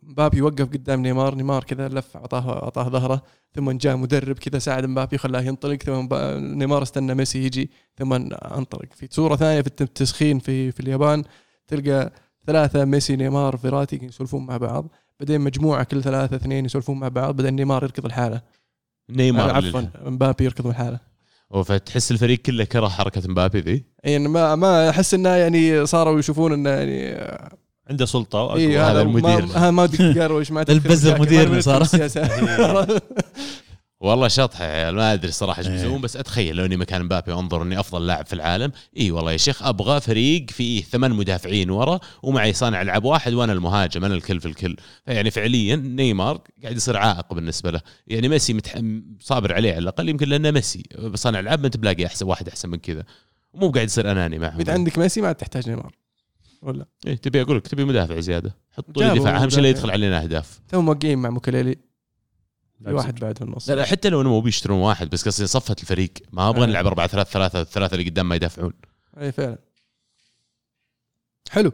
مبابي 0.04 0.42
وقف 0.42 0.66
قدام 0.66 1.02
نيمار 1.02 1.36
نيمار 1.36 1.64
كذا 1.64 1.88
لف 1.88 2.18
أعطاه 2.18 2.64
أعطاه 2.64 2.90
ظهره 2.90 3.22
ثم 3.56 3.72
جاء 3.72 3.96
مدرب 3.96 4.38
كذا 4.38 4.60
ساعد 4.60 4.86
مبابي 4.86 5.18
خلاه 5.18 5.42
ينطلق 5.42 5.84
ثم 5.84 6.08
نيمار 6.58 6.84
استنى 6.84 7.16
ميسي 7.16 7.46
يجي 7.46 7.70
ثم 7.98 8.14
أنطلق. 8.34 8.94
في 8.96 9.08
صورة 9.12 9.36
ثانية 9.36 9.62
في 9.62 9.68
التسخين 9.82 10.40
في 10.40 10.72
في 10.72 10.80
اليابان 10.80 11.24
تلقى 11.68 12.12
ثلاثة 12.48 12.86
ميسي 12.86 13.16
نيمار 13.16 13.58
فيراتي 13.58 14.00
يسولفون 14.04 14.46
مع 14.46 14.58
بعض 14.58 14.88
بعدين 15.20 15.42
مجموعة 15.42 15.84
كل 15.84 16.04
ثلاثة 16.04 16.36
اثنين 16.36 16.66
يسولفون 16.66 17.00
مع 17.00 17.08
بعض 17.08 17.36
بعدين 17.36 17.56
نيمار 17.56 17.84
يركض 17.84 18.06
لحاله. 18.06 18.42
نيمار. 19.10 19.50
آه، 19.50 19.54
عفوا 19.54 19.82
مبابي 20.06 20.46
يركض 20.46 20.68
لحاله. 20.68 21.00
فتحس 21.66 22.12
الفريق 22.12 22.40
كله 22.40 22.64
كره 22.64 22.88
حركة 22.88 23.22
مبابي 23.30 23.60
ذي؟ 23.60 23.84
يعني 24.04 24.28
ما 24.28 24.56
ما 24.56 24.90
أحس 24.90 25.14
إنه 25.14 25.30
يعني 25.30 25.86
صاروا 25.86 26.20
يشوفون 26.20 26.54
إنه 26.54 26.70
يعني 26.70 27.18
عنده 27.90 28.06
سلطة 28.06 28.42
وأقوى. 28.42 28.62
اي 28.62 28.80
هذا 28.80 29.02
المدير. 29.02 29.46
ما, 29.46 29.72
ما 29.72 29.86
تقروش 29.86 30.52
ما 30.52 30.64
تدخل 30.64 30.92
البزر 30.92 31.20
ما 31.20 31.26
ندخل 31.26 32.12
صار. 32.12 32.88
والله 34.00 34.28
شطحة 34.28 34.92
ما 34.92 35.14
أدري 35.14 35.30
الصراحه 35.30 35.60
إيش 35.60 35.68
إيه. 35.68 35.74
بيسوون 35.74 36.02
بس 36.02 36.18
أتخيل 36.18 36.56
لو 36.56 36.66
إني 36.66 36.78
مكان 36.78 37.04
مبابي 37.04 37.32
وأنظر 37.32 37.62
إني 37.62 37.80
أفضل 37.80 38.08
لاعب 38.08 38.26
في 38.26 38.34
العالم 38.34 38.72
إي 38.98 39.12
والله 39.12 39.32
يا 39.32 39.38
شيخ 39.38 39.64
أبغى 39.64 40.02
فريق 40.02 40.50
فيه 40.50 40.84
ثمان 40.84 41.12
مدافعين 41.12 41.70
ورا 41.70 42.00
ومعي 42.24 42.54
صانع 42.54 42.82
العاب 42.82 43.04
واحد 43.04 43.34
وأنا 43.34 43.54
المهاجم 43.54 44.06
أنا 44.06 44.14
الكل 44.14 44.42
في 44.42 44.46
الكل 44.46 44.76
فيعني 45.06 45.32
فعليا 45.32 45.76
نيمار 45.76 46.42
قاعد 46.64 46.76
يصير 46.76 46.98
عائق 46.98 47.34
بالنسبة 47.34 47.72
له 47.72 47.82
يعني 48.08 48.30
ميسي 48.30 48.54
متح... 48.54 48.82
صابر 49.20 49.54
عليه 49.54 49.72
على 49.72 49.80
الأقل 49.80 50.10
يمكن 50.10 50.30
لأنه 50.30 50.52
ميسي 50.52 50.84
صانع 51.14 51.40
العاب 51.40 51.60
ما 51.60 51.66
أنت 51.66 51.78
بلاقي 51.78 52.06
أحسن 52.06 52.26
واحد 52.26 52.48
أحسن 52.48 52.70
من 52.70 52.78
كذا 52.78 53.04
ومو 53.54 53.70
قاعد 53.70 53.88
يصير 53.88 54.12
أناني 54.12 54.40
معهم 54.40 54.60
إذا 54.60 54.74
عندك 54.74 54.98
ميسي 54.98 55.22
ما 55.22 55.32
تحتاج 55.32 55.70
نيمار 55.70 56.05
ولا؟ 56.66 56.86
إيه 57.08 57.16
تبي 57.16 57.42
أقول 57.42 57.58
لك 57.58 57.68
تبي 57.68 57.86
مدافع 57.86 58.20
زيادة. 58.20 58.56
حطوا 58.72 59.04
لي 59.04 59.20
دفاع 59.20 59.44
أهم 59.44 59.50
شيء 59.50 59.62
لا. 59.62 59.70
يدخل 59.70 59.92
علينا 59.92 60.24
أهداف. 60.24 60.60
تو 60.68 60.82
موقعين 60.82 61.18
مع 61.18 61.30
موكيلي 61.30 61.76
في. 62.86 62.94
واحد 62.94 63.20
بعد 63.20 63.38
في 63.38 63.44
النص 63.44 63.70
لا 63.70 63.76
لا 63.76 63.86
حتى 63.86 64.10
لو 64.10 64.22
أنه 64.22 64.30
مو 64.30 64.42
بيشترون 64.42 64.80
واحد 64.80 65.10
بس 65.10 65.28
قصدي 65.28 65.48
صفة 65.48 65.76
الفريق. 65.82 66.12
ما 66.32 66.50
أبغى 66.50 66.64
آه. 66.64 66.66
نلعب 66.66 66.88
4 66.88 67.08
3 67.08 67.30
3 67.30 67.62
الثلاثه 67.62 67.94
اللي 67.96 68.10
قدام 68.10 68.30
ما 68.30 68.36
يدافعون. 68.36 68.74
اي 69.18 69.32
فعلا. 69.32 69.58
حلو. 71.52 71.72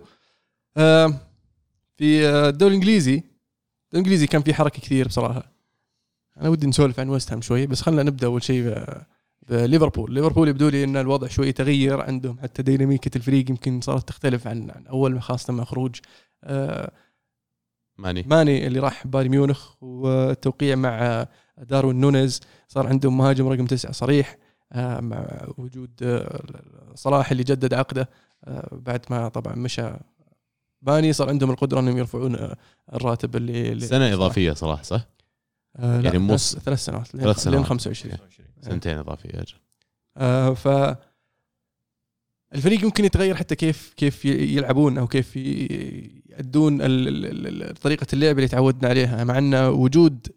آه 0.78 1.14
في 1.98 2.28
آه، 2.28 2.50
الدوري 2.50 2.72
الإنجليزي. 2.76 3.14
الدوري 3.16 3.32
الإنجليزي 3.94 4.28
كان 4.28 4.42
في 4.42 4.54
حركة 4.54 4.82
كثير 4.82 5.08
بصراحة. 5.08 5.52
أنا 6.38 6.50
ودي 6.50 6.68
نسولف 6.68 7.00
عن 7.00 7.10
ويست 7.10 7.32
هام 7.32 7.42
شوي 7.42 7.68
بس 7.68 7.82
خلينا 7.82 8.04
نبدأ 8.04 8.28
أول 8.28 8.44
شيء 8.44 8.76
بليفربول 9.52 10.14
ليفربول 10.14 10.48
يبدو 10.48 10.70
لي 10.70 10.84
إن 10.84 10.98
الوضع 10.98 11.28
شوي 11.28 11.52
تغير 11.52 12.02
عندهم. 12.02 12.40
حتى 12.40 12.62
ديناميكيه 12.62 13.12
الفريق 13.16 13.50
يمكن 13.50 13.82
صارت 13.82 14.08
تختلف 14.08 14.48
عن 14.48 14.72
عن 14.72 14.88
أول 14.88 15.22
خاصة 15.22 15.54
مع 15.54 15.64
خروج 15.64 15.96
آه 16.44 16.92
ماني. 17.98 18.24
ماني 18.28 18.68
اللي 18.68 18.80
راح 18.80 19.08
بايرن 19.08 19.30
ميونخ 19.30 19.84
والتوقيع 19.84 20.76
مع 20.76 21.28
داروين 21.58 22.00
نونيز. 22.02 22.40
صار 22.68 22.88
عندهم 22.88 23.18
مهاجم 23.18 23.48
رقم 23.48 23.66
تسعة 23.66 23.92
صريح 23.92 24.38
آه، 24.74 25.00
مع 25.00 25.48
وجود 25.58 25.92
آه، 26.04 26.42
صلاح 26.96 27.32
اللي 27.32 27.44
جدد 27.44 27.74
عقده 27.74 28.10
بعد 28.72 29.06
ما 29.10 29.28
طبعا 29.28 29.56
مشى 29.56 29.90
باني 30.82 31.14
صار 31.14 31.30
عندهم 31.30 31.52
القدرة 31.52 31.80
إنهم 31.80 31.98
يرفعون 31.98 32.56
الراتب 32.94 33.36
اللي, 33.36 33.72
اللي 33.72 33.86
سنة 33.86 34.14
إضافية 34.14 34.54
صراحة 34.54 34.84
صح؟ 34.84 35.08
آه 35.76 36.02
يعني 36.02 36.18
مو 36.18 36.38
ثلاث 36.38 36.64
ثلاث 36.64 36.86
سنوات 36.86 37.08
ثلاث 37.08 37.26
لين 37.26 37.34
سنوات. 37.34 37.58
لين 37.58 37.66
25 37.66 38.18
سنتين 38.62 38.98
اضافيه 38.98 39.30
أجل. 39.30 39.56
آه 40.18 40.54
ف 40.54 40.68
الفريق 42.56 42.84
يمكن 42.84 43.06
يتغير 43.06 43.36
حتى 43.36 43.56
كيف 43.56 43.94
كيف 43.98 44.26
يلعبون 44.26 44.98
أو 44.98 45.08
كيف 45.08 45.36
يأدون 45.36 46.78
طريقة 47.74 48.08
اللعب 48.14 48.38
اللي 48.38 48.48
تعودنا 48.48 48.90
عليها 48.90 49.24
مع 49.24 49.38
أن 49.38 49.56
وجود 49.56 50.28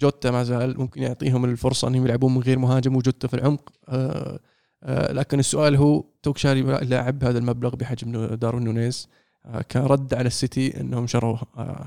جوتا 0.00 0.30
ما 0.30 0.44
زال 0.44 0.78
ممكن 0.78 1.02
يعطيهم 1.02 1.44
الفرصة 1.44 1.88
أنهم 1.88 2.04
يلعبون 2.04 2.34
من 2.34 2.40
غير 2.40 2.58
مهاجم 2.58 2.96
وجوتا 2.96 3.28
في 3.28 3.34
العمق. 3.34 3.72
آه 3.88 4.40
آه 4.82 5.12
لكن 5.12 5.38
السؤال 5.38 5.76
هو 5.76 6.04
توك 6.22 6.38
شاري 6.38 6.62
لاعب 6.62 7.18
بهذا 7.18 7.38
المبلغ 7.38 7.76
بحجم 7.76 8.26
داروين 8.34 8.64
نونيز 8.64 9.08
آه 9.46 9.62
كرد 9.62 10.14
على 10.14 10.26
السيتي 10.26 10.80
أنهم 10.80 11.06
شروا 11.06 11.36
آه 11.56 11.84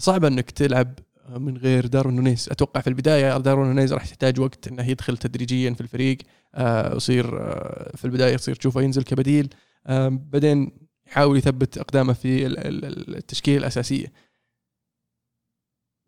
صعب 0.00 0.24
إنك 0.24 0.50
تلعب 0.50 0.98
من 1.28 1.56
غير 1.56 1.86
داروين 1.86 2.16
نونيز. 2.16 2.48
أتوقع 2.50 2.80
في 2.80 2.86
البداية 2.86 3.38
داروين 3.38 3.68
نونيز 3.68 3.92
راح 3.92 4.02
يحتاج 4.02 4.40
وقت 4.40 4.68
إنه 4.68 4.88
يدخل 4.90 5.16
تدريجيا 5.16 5.74
في 5.74 5.80
الفريق. 5.80 6.18
آه، 6.54 6.96
يصير 6.96 7.40
آه، 7.42 7.96
في 7.96 8.04
البداية 8.04 8.34
يصير 8.34 8.54
تشوفه 8.54 8.82
ينزل 8.82 9.02
كبديل. 9.02 9.48
آه، 9.86 10.08
بعدين 10.08 10.72
يحاول 11.06 11.38
يثبت 11.38 11.78
أقدامه 11.78 12.12
في 12.12 12.46
ال- 12.46 12.58
ال- 12.58 13.16
التشكيلة 13.16 13.58
الأساسية. 13.58 14.12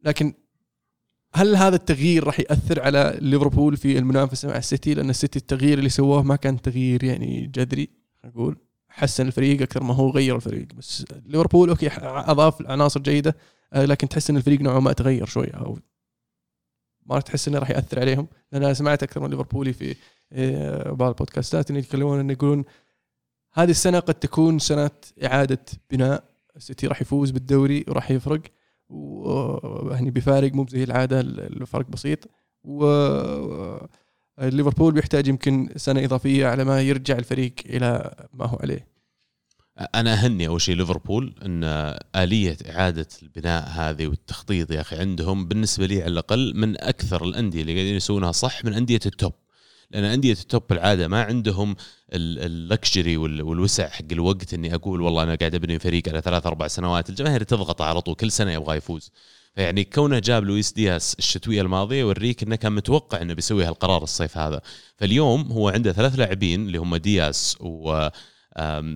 لكن 0.05 0.35
هل 1.35 1.57
هذا 1.57 1.77
التغيير 1.77 2.25
راح 2.25 2.41
يأثر 2.41 2.81
على 2.83 3.19
ليفربول 3.21 3.77
في 3.77 3.99
المنافسة 3.99 4.49
مع 4.49 4.57
السيتي؟ 4.57 4.95
لأن 4.95 5.11
السيتي 5.11 5.39
التغيير 5.39 5.79
اللي 5.79 5.89
سواه 5.89 6.23
ما 6.23 6.37
كان 6.37 6.63
تغيير 6.63 7.05
يعني 7.05 7.47
جذري 7.47 7.89
أقول 8.25 8.57
حسن 8.89 9.27
الفريق 9.27 9.63
أكثر 9.63 9.83
ما 9.83 9.95
هو 9.95 10.11
غير 10.11 10.37
الفريق. 10.37 10.67
بس 10.75 11.05
ليفربول 11.27 11.69
okay 11.69 11.89
أضاف 12.03 12.67
عناصر 12.67 13.01
جيدة. 13.01 13.37
لكن 13.75 14.09
تحس 14.09 14.31
إن 14.31 14.37
الفريق 14.37 14.61
نوعا 14.61 14.81
ما 14.81 14.93
تغير 14.93 15.27
شوي 15.27 15.47
أو 15.47 15.79
ما 17.07 17.21
تحس 17.21 17.49
إنه 17.49 17.59
راح 17.59 17.71
يأثر 17.71 18.01
عليهم. 18.01 18.29
لأن 18.53 18.65
أنا 18.65 18.75
سمعت 18.75 19.03
أكثر 19.03 19.21
من 19.21 19.31
ليفربولي 19.31 19.73
في 19.73 19.97
آه، 20.33 20.91
بعض 20.91 21.11
البودكاستات 21.11 21.71
ان 21.71 21.77
يتكلمون 21.77 22.21
إنه 22.21 22.33
يقولون 22.33 22.65
هذه 23.53 23.71
السنة 23.71 23.99
قد 23.99 24.15
تكون 24.15 24.59
سنة 24.59 24.91
إعادة 25.25 25.65
بناء. 25.91 26.25
السيتي 26.57 26.87
راح 26.87 27.03
يفوز 27.03 27.31
بالدوري 27.31 27.85
وراح 27.89 28.11
يفرق. 28.11 28.43
ويعني 28.89 30.11
بفارق 30.11 30.53
مو 30.53 30.67
زي 30.69 30.85
العادة 30.85 31.21
الفرق 31.21 31.87
بسيط. 31.87 32.19
و 32.65 32.87
ليفربول 34.39 34.93
بيحتاج 34.93 35.29
يمكن 35.29 35.69
سنة 35.77 36.05
إضافية 36.05 36.47
على 36.47 36.65
ما 36.65 36.81
يرجع 36.81 37.19
الفريق 37.19 37.55
إلى 37.67 38.15
ما 38.35 38.47
هو 38.47 38.59
عليه. 38.63 38.92
أنا 39.79 40.13
أهني 40.13 40.47
أول 40.47 40.61
شيء 40.61 40.75
ليفربول 40.75 41.35
إن 41.45 41.65
آلية 42.17 42.57
إعادة 42.71 43.09
البناء 43.23 43.69
هذه 43.69 44.07
والتخطيط 44.07 44.71
يا 44.71 44.81
أخي 44.81 44.97
عندهم 44.97 45.49
بالنسبة 45.49 45.87
لي 45.87 46.03
على 46.03 46.13
الأقل 46.13 46.53
من 46.57 46.81
أكثر 46.81 47.25
الأندية 47.25 47.61
اللي 47.61 47.75
قاعدين 47.75 47.95
يسوونها 47.95 48.33
صح 48.33 48.65
من 48.65 48.75
أندية 48.75 49.01
ال 49.07 49.12
top. 49.12 49.33
لأن 49.91 50.05
أندية 50.05 50.33
ال 50.33 50.40
top 50.40 50.63
بالعادة 50.71 51.09
ما 51.09 51.23
عندهم 51.23 51.77
ال 52.13 52.28
luxury 52.28 53.17
والوسع 53.17 53.89
حق 53.89 54.05
الوقت 54.13 54.55
إني 54.55 54.75
أقول 54.75 55.01
والله 55.01 55.23
أنا 55.23 55.35
قاعد 55.35 55.55
أبني 55.55 55.79
فريق 55.79 56.09
على 56.09 56.21
ثلاث 56.21 56.47
أربع 56.47 56.69
سنوات 56.69 57.11
الجماهير 57.11 57.43
تضغط 57.43 57.83
على 57.83 58.01
طول 58.01 58.15
كل 58.15 58.31
سنة 58.33 58.53
يبغى 58.53 58.77
يفوز. 58.77 59.11
فيعني 59.55 59.85
كونه 59.85 60.19
جاب 60.19 60.45
لويس 60.45 60.73
دياس 60.73 61.15
الشتوية 61.19 61.63
الماضية 61.63 62.01
يوريك 62.01 62.43
إنه 62.43 62.57
كان 62.57 62.73
متوقع 62.73 63.23
إنه 63.23 63.35
بيسوي 63.35 63.65
هالقرار 63.65 64.03
الصيف 64.03 64.39
هذا. 64.39 64.61
فاليوم 64.97 65.53
هو 65.53 65.69
عنده 65.69 65.93
ثلاث 65.93 66.19
لاعبين 66.19 66.67
اللي 66.67 66.79
هم 66.79 66.97
دياس 66.97 67.57
و 67.61 68.09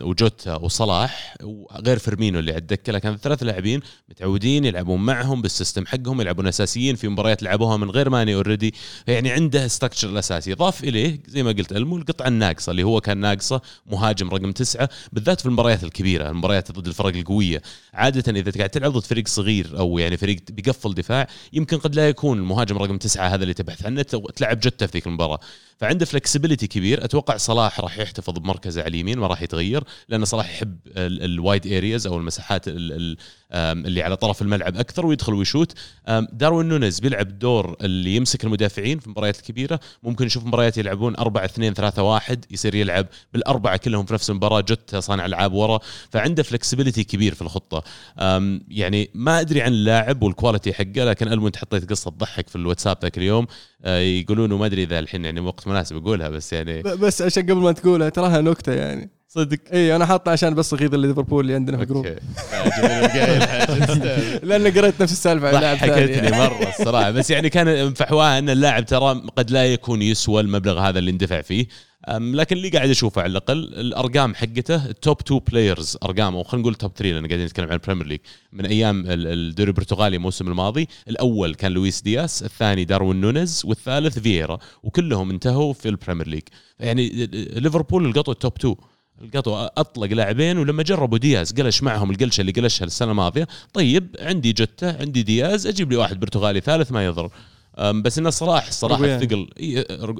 وجوتا 0.02 0.54
وصلاح 0.54 1.34
وغير 1.42 1.98
فيرمينو 1.98 2.38
اللي 2.38 2.52
على 2.52 2.60
الدكه 2.60 2.92
لكن 2.92 3.16
ثلاث 3.16 3.42
لاعبين 3.42 3.80
متعودين 4.08 4.64
يلعبون 4.64 5.00
معهم 5.00 5.42
بال 5.42 5.53
system 5.53 5.86
حقهم 5.86 6.20
يلعبون 6.20 6.46
أساسيين 6.46 6.96
في 6.96 7.08
مباريات 7.08 7.42
لعبوها 7.42 7.76
من 7.76 7.90
غير 7.90 8.10
ماني 8.10 8.34
already 8.34 8.74
يعني 9.06 9.30
عنده 9.30 9.68
structure 9.68 10.08
الأساسي. 10.08 10.54
ضاف 10.54 10.84
إليه 10.84 11.20
زي 11.26 11.42
ما 11.42 11.50
قلت 11.50 11.72
ألمو 11.72 11.96
القطعة 11.96 12.28
الناقصة 12.28 12.70
اللي 12.70 12.82
هو 12.82 13.00
كان 13.00 13.18
ناقصة 13.18 13.60
مهاجم 13.86 14.28
رقم 14.28 14.52
تسعة 14.52 14.88
بالذات 15.12 15.40
في 15.40 15.46
المباريات 15.46 15.84
الكبيرة 15.84 16.30
المباريات 16.30 16.72
ضد 16.72 16.86
الفرق 16.86 17.16
القوية. 17.16 17.62
عادة 17.94 18.32
إذا 18.32 18.50
قاعد 18.50 18.70
تلعب 18.70 18.92
ضد 18.92 19.04
فريق 19.04 19.28
صغير 19.28 19.78
أو 19.78 19.98
يعني 19.98 20.16
فريق 20.16 20.40
بيقفل 20.50 20.94
دفاع 20.94 21.26
يمكن 21.52 21.78
قد 21.78 21.94
لا 21.94 22.08
يكون 22.08 22.38
المهاجم 22.38 22.78
رقم 22.78 22.98
تسعة 22.98 23.28
هذا 23.28 23.42
اللي 23.42 23.54
تبحث 23.54 23.86
عنه 23.86 24.02
تلعب 24.02 24.60
جوتا 24.60 24.86
في 24.86 24.92
ذيك 24.92 25.06
المباراة. 25.06 25.40
فعنده 25.78 26.06
flexibility 26.06 26.66
كبير. 26.66 27.04
أتوقع 27.04 27.36
صلاح 27.36 27.80
راح 27.80 27.98
يحتفظ 27.98 28.38
بمركزه 28.38 28.80
على 28.80 28.88
اليمين 28.88 29.18
ما 29.18 29.26
راح 29.26 29.42
يتغير 29.46 29.84
لأن 30.08 30.24
صلاح 30.24 30.50
يحب 30.50 30.78
ال 30.96 31.10
wide 31.10 31.66
areas 31.66 32.06
أو 32.06 32.16
المساحات 32.16 32.64
اللي 32.68 34.02
على 34.02 34.16
طرف 34.16 34.42
الملعب 34.42 34.76
أكثر 34.76 35.06
ويدخل 35.06 35.34
ويشوت. 35.34 35.72
داروين 36.32 36.68
نونيز 36.68 37.00
بيلعب 37.00 37.38
دور 37.38 37.76
اللي 37.80 38.16
يمسك 38.16 38.44
المدافعين 38.44 38.98
في 38.98 39.06
المباريات 39.06 39.38
الكبيره 39.38 39.80
ممكن 40.02 40.24
نشوف 40.24 40.46
مباريات 40.46 40.78
يلعبون 40.78 41.16
4 41.16 41.44
2 41.44 41.74
3 41.74 42.02
1 42.02 42.44
يصير 42.50 42.74
يلعب 42.74 43.06
بالأربعة 43.32 43.76
كلهم 43.76 44.06
في 44.06 44.14
نفس 44.14 44.30
المباراة 44.30 44.60
جوتا 44.60 45.00
صانع 45.00 45.26
العاب 45.26 45.52
ورا. 45.52 45.78
فعنده 46.10 46.42
flexibility 46.42 47.04
كبير 47.04 47.34
في 47.34 47.42
الخطة. 47.42 47.82
يعني 48.68 49.10
ما 49.14 49.40
أدري 49.40 49.62
عن 49.62 49.72
اللاعب 49.72 50.22
وال 50.22 50.33
quality 50.33 50.72
حقه 50.72 51.04
لكن 51.04 51.32
المو 51.32 51.46
انت 51.46 51.56
حطيت 51.56 51.90
قصة 51.90 52.10
تضحك 52.10 52.48
في 52.48 52.56
الواتساب 52.56 52.96
ذاك 53.02 53.18
اليوم. 53.18 53.46
آه، 53.84 53.98
يقولون 53.98 54.52
وما 54.52 54.66
أدري 54.66 54.82
إذا 54.82 54.98
الحين 54.98 55.24
يعني 55.24 55.40
وقت 55.40 55.68
مناسب 55.68 55.96
أقولها 55.96 56.28
بس 56.28 56.52
يعني 56.52 56.82
بس 56.82 57.22
عشان 57.22 57.42
قبل 57.42 57.56
ما 57.56 57.72
تقولها 57.72 58.08
تراها 58.08 58.40
نكتة 58.40 58.72
يعني. 58.72 59.15
صدق. 59.36 59.58
إي 59.72 59.96
أنا 59.96 60.06
حاطها 60.06 60.32
عشان 60.32 60.54
بس 60.54 60.74
أغيظ 60.74 60.94
ليفربول 60.94 61.44
اللي 61.44 61.54
عندنا 61.54 61.76
في 61.76 61.82
الجروب. 61.82 62.06
لأن 64.48 64.78
قريت 64.78 65.02
نفس 65.02 65.12
السالفة 65.12 65.48
عن 65.48 65.60
لاعب 65.60 65.76
حكيتني 65.76 66.30
مرة 66.30 66.68
الصراحة. 66.68 67.10
بس 67.10 67.30
يعني 67.30 67.50
كان 67.50 67.94
فحواها 67.94 68.38
إن 68.38 68.50
اللاعب 68.50 68.86
ترى 68.86 69.22
قد 69.36 69.50
لا 69.50 69.72
يكون 69.72 70.02
يسوى 70.02 70.40
المبلغ 70.40 70.80
هذا 70.80 70.98
اللي 70.98 71.10
اندفع 71.10 71.40
فيه. 71.40 71.66
لكن 72.08 72.56
اللي 72.56 72.68
قاعد 72.68 72.90
أشوفه 72.90 73.22
على 73.22 73.30
الأقل 73.30 73.58
الأرقام 73.58 74.34
حقته 74.34 74.86
ال 74.86 74.95
top 74.95 75.20
2 75.20 75.40
players 75.50 75.96
أرقام 76.02 76.36
أو 76.36 76.42
خلينا 76.42 76.62
نقول 76.62 76.74
top 76.74 76.92
3 76.96 77.14
لأن 77.14 77.26
قاعدين 77.26 77.46
نتكلم 77.46 77.66
عن 77.66 77.72
البريمير 77.72 78.06
ليج 78.06 78.20
من 78.52 78.66
أيام 78.66 79.04
الدوري 79.06 79.70
البرتغالي 79.70 80.16
الموسم 80.16 80.48
الماضي 80.48 80.88
الأول 81.08 81.54
كان 81.54 81.72
لويس 81.72 82.02
دياس 82.02 82.42
الثاني 82.42 82.84
داروين 82.84 83.20
نونيز 83.20 83.62
والثالث 83.64 84.18
فييرا 84.18 84.58
وكلهم 84.82 85.30
انتهوا 85.30 85.72
في 85.72 85.88
البريمير 85.88 86.28
ليج 86.28 86.42
يعني 86.80 87.26
ليفربول 87.56 88.06
لقطوا 88.06 88.32
ال 88.32 88.37
top 88.37 88.52
2 88.58 88.74
لقطوا 89.22 89.56
أطلق 89.56 90.06
لاعبين 90.06 90.58
ولما 90.58 90.82
جربوا 90.82 91.18
دياز 91.18 91.52
قلش 91.52 91.82
معهم 91.82 92.10
القلشة 92.10 92.40
اللي 92.40 92.52
قلشها 92.52 92.84
السنة 92.84 93.10
الماضية. 93.10 93.48
طيب 93.72 94.16
عندي 94.20 94.52
جوتا 94.52 95.00
عندي 95.00 95.22
دياز 95.22 95.66
أجيب 95.66 95.90
لي 95.90 95.96
واحد 95.96 96.20
برتغالي 96.20 96.60
ثالث 96.60 96.92
ما 96.92 97.06
يضر. 97.06 97.30
بس 97.78 98.18
إنه 98.18 98.30
صلاح 98.30 98.66
الصراحة 98.66 99.04
الثقل 99.04 99.48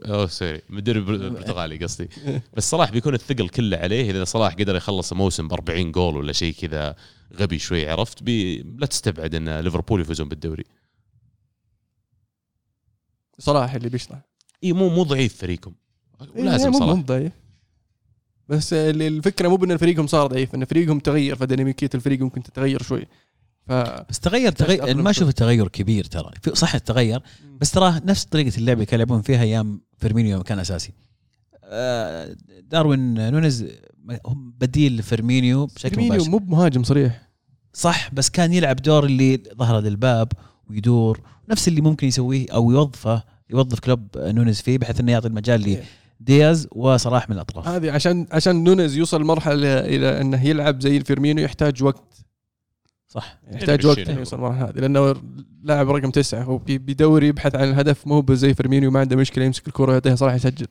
اوه 0.04 0.26
sorry 0.26 0.62
مدرب 0.68 1.10
البرتغالي 1.10 1.76
قصدي. 1.84 2.08
بس 2.56 2.70
صلاح 2.70 2.90
بيكون 2.90 3.14
الثقل 3.14 3.48
كله 3.48 3.76
عليه. 3.76 4.10
إذا 4.10 4.24
صلاح 4.24 4.54
قدر 4.54 4.76
يخلص 4.76 5.12
موسم 5.12 5.48
ب 5.48 5.52
40 5.52 5.92
جول 5.92 6.16
ولا 6.16 6.32
شيء 6.32 6.54
كذا 6.54 6.96
غبي 7.40 7.58
شوي 7.58 7.88
عرفت؟ 7.90 8.22
بي 8.22 8.62
لا 8.78 8.86
تستبعد 8.86 9.34
إن 9.34 9.60
ليفربول 9.60 10.00
يفوزون 10.00 10.28
بالدوري. 10.28 10.64
صلاح 13.38 13.74
اللي 13.74 13.88
بيشطح. 13.88 14.18
إي 14.64 14.72
مو 14.72 14.88
مو 14.88 15.02
ضعيف 15.02 15.36
فريقهم. 15.36 15.74
لازم 16.34 16.72
صلاح. 16.72 16.96
مو 16.96 17.02
ضعيف. 17.02 17.32
بس 18.48 18.72
الفكرة 18.72 19.48
مو 19.48 19.56
بأن 19.56 19.76
فريقهم 19.76 20.06
صار 20.06 20.26
ضعيف 20.26 20.54
أن 20.54 20.64
فريقهم 20.64 20.98
تغير 20.98 21.36
فديناميكيه 21.36 21.90
الفريق 21.94 22.20
ممكن 22.20 22.42
تتغير 22.42 22.82
شوي. 22.82 23.06
ف 23.66 23.72
بس 24.10 24.20
تغير 24.20 24.52
تغير 24.52 24.96
ما 24.96 25.10
أشوف 25.10 25.32
تغير 25.32 25.68
كبير 25.68 26.04
ترى. 26.04 26.30
صح 26.52 26.78
تغير 26.78 27.22
بس 27.60 27.70
ترى 27.70 28.00
نفس 28.04 28.24
طريقة 28.24 28.56
اللعب 28.58 28.76
اللي 28.76 28.86
كانوا 28.86 29.04
يلعبون 29.04 29.22
فيها 29.22 29.42
أيام 29.42 29.80
فيرمينيو 29.98 30.32
يوم 30.32 30.42
كان 30.42 30.58
أساسي. 30.58 30.92
آه، 31.64 32.36
داروين 32.62 33.30
نونيز 33.30 33.66
هم 34.26 34.54
بديل 34.58 34.96
لفيرمينيو 34.96 35.66
بشكل 35.66 35.94
فيرمينيو 35.94 36.24
مو 36.24 36.38
بمهاجم 36.38 36.82
صريح. 36.82 37.28
صح 37.72 38.14
بس 38.14 38.30
كان 38.30 38.52
يلعب 38.52 38.76
دور 38.76 39.04
اللي 39.04 39.42
ظهر 39.58 39.80
للباب 39.80 40.28
ويدور 40.70 41.20
نفس 41.48 41.68
اللي 41.68 41.80
ممكن 41.80 42.06
يسويه 42.06 42.46
أو 42.52 42.70
يوظفه 42.70 43.22
يوظف 43.50 43.80
كلوب 43.80 44.08
نونيز 44.16 44.60
فيه 44.60 44.78
بحيث 44.78 45.00
إنه 45.00 45.12
يعطي 45.12 45.28
المجال 45.28 45.60
لي 45.60 45.82
دياز 46.20 46.68
وصلاح 46.72 47.30
من 47.30 47.36
الأطراف. 47.36 47.68
هذه 47.68 47.90
عشان 47.90 48.26
عشان 48.32 48.64
نونيز 48.64 48.96
يوصل 48.96 49.24
مرحلة 49.24 49.78
إلى 49.78 50.20
إنه 50.20 50.46
يلعب 50.46 50.80
زي 50.80 51.00
فيرمينيو 51.00 51.44
يحتاج 51.44 51.82
وقت. 51.82 52.26
صح. 53.08 53.38
يحتاج 53.52 53.86
وقت 53.86 53.98
يوصل 54.08 54.36
المرحله 54.36 54.68
هذه 54.68 54.78
لأنه 54.78 55.14
لاعب 55.62 55.90
رقم 55.90 56.10
تسعة 56.10 56.42
هو 56.42 56.60
بدوري 56.68 57.28
يبحث 57.28 57.54
عن 57.54 57.68
الهدف 57.68 58.06
مو 58.06 58.24
زي 58.30 58.54
فيرمينيو 58.54 58.90
ما 58.90 59.00
عنده 59.00 59.16
مشكلة 59.16 59.44
يمسك 59.44 59.68
الكرة 59.68 59.92
يعطيها 59.92 60.14
صلاح 60.14 60.34
يسجل. 60.34 60.66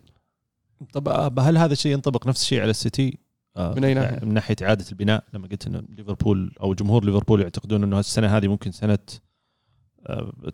طب 0.94 1.40
هل 1.40 1.58
هذا 1.58 1.74
الشيء 1.74 1.92
ينطبق 1.92 2.28
نفس 2.28 2.42
الشيء 2.42 2.62
على 2.62 2.70
السيتي؟ 2.70 3.18
آه، 3.58 3.74
من 3.74 3.84
أي 3.84 3.94
ناحية؟ 3.94 4.26
من 4.26 4.34
ناحية 4.34 4.56
إعادة 4.64 4.86
البناء 4.92 5.24
لما 5.34 5.48
قلت 5.48 5.68
إنه 5.68 5.84
ليفربول 5.90 6.56
أو 6.62 6.74
جمهور 6.74 7.06
ليفربول 7.06 7.42
يعتقدون 7.42 7.84
إنه 7.84 8.00
السنة 8.00 8.38
هذه 8.38 8.48
ممكن 8.48 8.72
سنة 8.72 8.94
آه، 8.94 9.25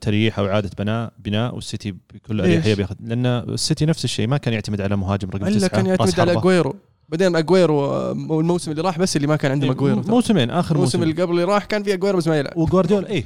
تريح 0.02 0.40
أو 0.40 0.48
إعادة 0.48 0.70
بناء 0.80 1.14
بناء 1.20 1.56
والسيتي 1.56 1.92
بكل 1.92 2.42
اريحيه 2.42 2.74
بياخذ 2.74 2.96
لأن 3.00 3.26
السيتي 3.26 3.86
نفس 3.86 4.06
الشيء 4.06 4.28
ما 4.28 4.38
كان 4.38 4.54
يعتمد 4.54 4.82
على 4.82 4.96
مهاجم 4.96 5.30
رقم 5.30 5.50
تسعة. 5.50 5.70
كان 5.70 5.86
يعتمد 5.86 6.20
على 6.20 6.32
اجويرو 6.32 6.76
بعدين 7.10 7.36
اجويرو 7.36 8.12
الموسم 8.12 8.72
اللي 8.72 8.82
راح 8.82 9.00
بس 9.00 9.16
اللي 9.16 9.28
ما 9.28 9.36
كان 9.36 9.52
عنده 9.52 9.72
اجويرو 9.72 10.02
موسمين 10.02 10.50
آخر 10.50 10.78
موسم. 10.78 10.98
الموسم 10.98 11.04
اللي 11.04 11.24
قبل 11.24 11.32
اللي 11.32 11.44
راح 11.44 11.66
كان 11.66 11.84
في 11.84 11.94
اجويرو 11.94 12.18
بس 12.18 12.28
ما 12.28 12.38
يلعب. 12.38 12.58
وجوارديولا 12.58 13.10
اي 13.10 13.26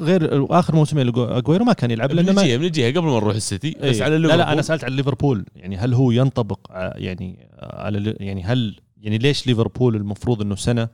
غير 0.00 0.46
آخر 0.58 0.74
موسمين 0.74 1.08
اجويرو 1.08 1.64
ما 1.64 1.72
كان 1.72 1.90
يلعب 1.90 2.12
لأنه 2.12 2.32
بنجيها 2.32 2.56
بنجيها 2.56 2.90
قبل 2.90 3.06
ما 3.06 3.16
نروح 3.16 3.34
السيتي. 3.34 3.76
بس 3.82 4.02
على 4.02 4.18
لا 4.18 4.36
لا 4.36 4.52
أنا 4.52 4.62
سألت 4.62 4.84
عن 4.84 4.92
ليفربول. 4.92 5.46
يعني 5.56 5.76
هل 5.76 5.94
هو 5.94 6.10
ينطبق 6.10 6.58
يعني 6.70 7.48
على 7.58 8.16
يعني 8.20 8.44
هل 8.44 8.76
يعني 9.00 9.18
ليش 9.18 9.46
ليفربول 9.46 9.96
المفروض 9.96 10.42
إنه 10.42 10.54
سنة 10.54 10.88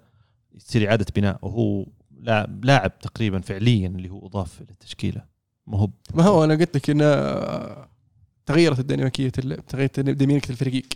يصير 0.55 0.89
إعادة 0.89 1.07
بناء؟ 1.17 1.39
وهو 1.43 1.87
لاعب 2.23 2.65
لاعب 2.65 2.99
تقريبا 2.99 3.41
فعليا 3.41 3.89
اللي 3.89 4.11
هو 4.11 4.27
أضاف 4.27 4.61
للتشكيله 4.61 5.25
ما 5.67 5.79
هو 5.79 5.89
ما 6.15 6.25
هو 6.25 6.45
أنا 6.45 6.55
قلت 6.55 6.77
لك 6.77 6.91
انه 6.91 7.93
تغيرت 8.47 8.79
الديناميكية 8.79 9.29
تغيرت 9.69 10.01
ديناميكية 10.01 10.51
الفريق. 10.51 10.87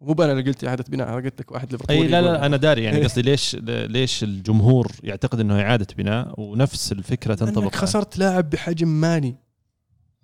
مو 0.00 0.12
أنا 0.12 0.32
اللي 0.32 0.42
قلت 0.42 0.64
إعادة 0.64 0.84
بناء 0.88 1.08
أنا 1.08 1.16
قلت 1.16 1.40
لك 1.40 1.52
واحد 1.52 1.72
ليفربول 1.72 1.96
أي 1.96 2.08
لا 2.08 2.22
لا 2.22 2.46
أنا 2.46 2.56
داري 2.56 2.84
يعني 2.84 3.04
قصدي 3.04 3.22
ليش 3.22 3.56
ليش 3.66 4.24
الجمهور 4.24 4.92
يعتقد 5.02 5.40
إنه 5.40 5.60
إعادة 5.60 5.86
بناء 5.98 6.40
ونفس 6.40 6.92
الفكرة 6.92 7.34
تنطبق 7.34 7.74
خسرت 7.74 8.18
لاعب 8.18 8.50
بحجم 8.50 8.88
ماني. 8.88 9.36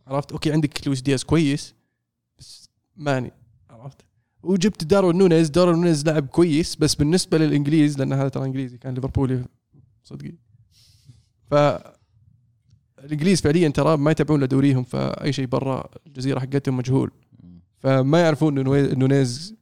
عرفت؟ 0.07 0.33
okay 0.33 0.53
عندك 0.53 0.87
لويس 0.87 1.01
دياز 1.01 1.25
كويس 1.25 1.75
بس 2.39 2.71
ماني. 2.97 3.33
عرفت؟ 3.71 4.01
وجبت 4.43 4.85
داروين 4.85 5.19
نونيز. 5.19 5.49
داروين 5.49 5.75
نونيز 5.75 6.07
لاعب 6.07 6.27
كويس 6.27 6.77
بس 6.77 6.95
بالنسبة 6.95 7.39
للإنجليز 7.39 7.99
لأن 7.99 8.13
هذا 8.13 8.29
ترى 8.29 8.45
إنجليزي 8.45 8.79
كان 8.79 8.95
ليفربولي. 8.95 9.45
صدقي 10.03 10.33
ف 11.51 11.55
الإنجليز 13.05 13.41
فعليا 13.41 13.69
ترى 13.69 13.97
ما 13.97 14.11
يتابعون 14.11 14.41
لدوريهم 14.41 14.85
فأي 14.85 15.33
شيء 15.33 15.47
برا 15.47 15.91
الجزيرة 16.07 16.41
حقتهم 16.41 16.77
مجهول. 16.77 17.11
فما 17.79 18.21
يعرفون 18.21 18.55
نونيز 18.99 19.61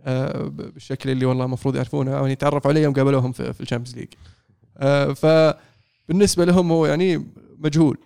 آه، 0.00 0.42
بالشكل 0.48 1.10
اللي 1.10 1.24
والله 1.24 1.44
المفروض 1.44 1.76
يعرفونه 1.76 2.18
أو 2.18 2.26
يتعرفوا 2.26 2.70
عليه 2.70 2.82
يوم 2.82 2.94
قابلوهم 2.94 3.32
في, 3.32 3.60
ال 3.60 3.64
Champions 3.64 3.96
League. 3.96 4.08
آه، 4.76 5.12
فبالنسبة 5.12 6.44
لهم 6.44 6.72
هو 6.72 6.86
يعني 6.86 7.26
مجهول. 7.58 7.98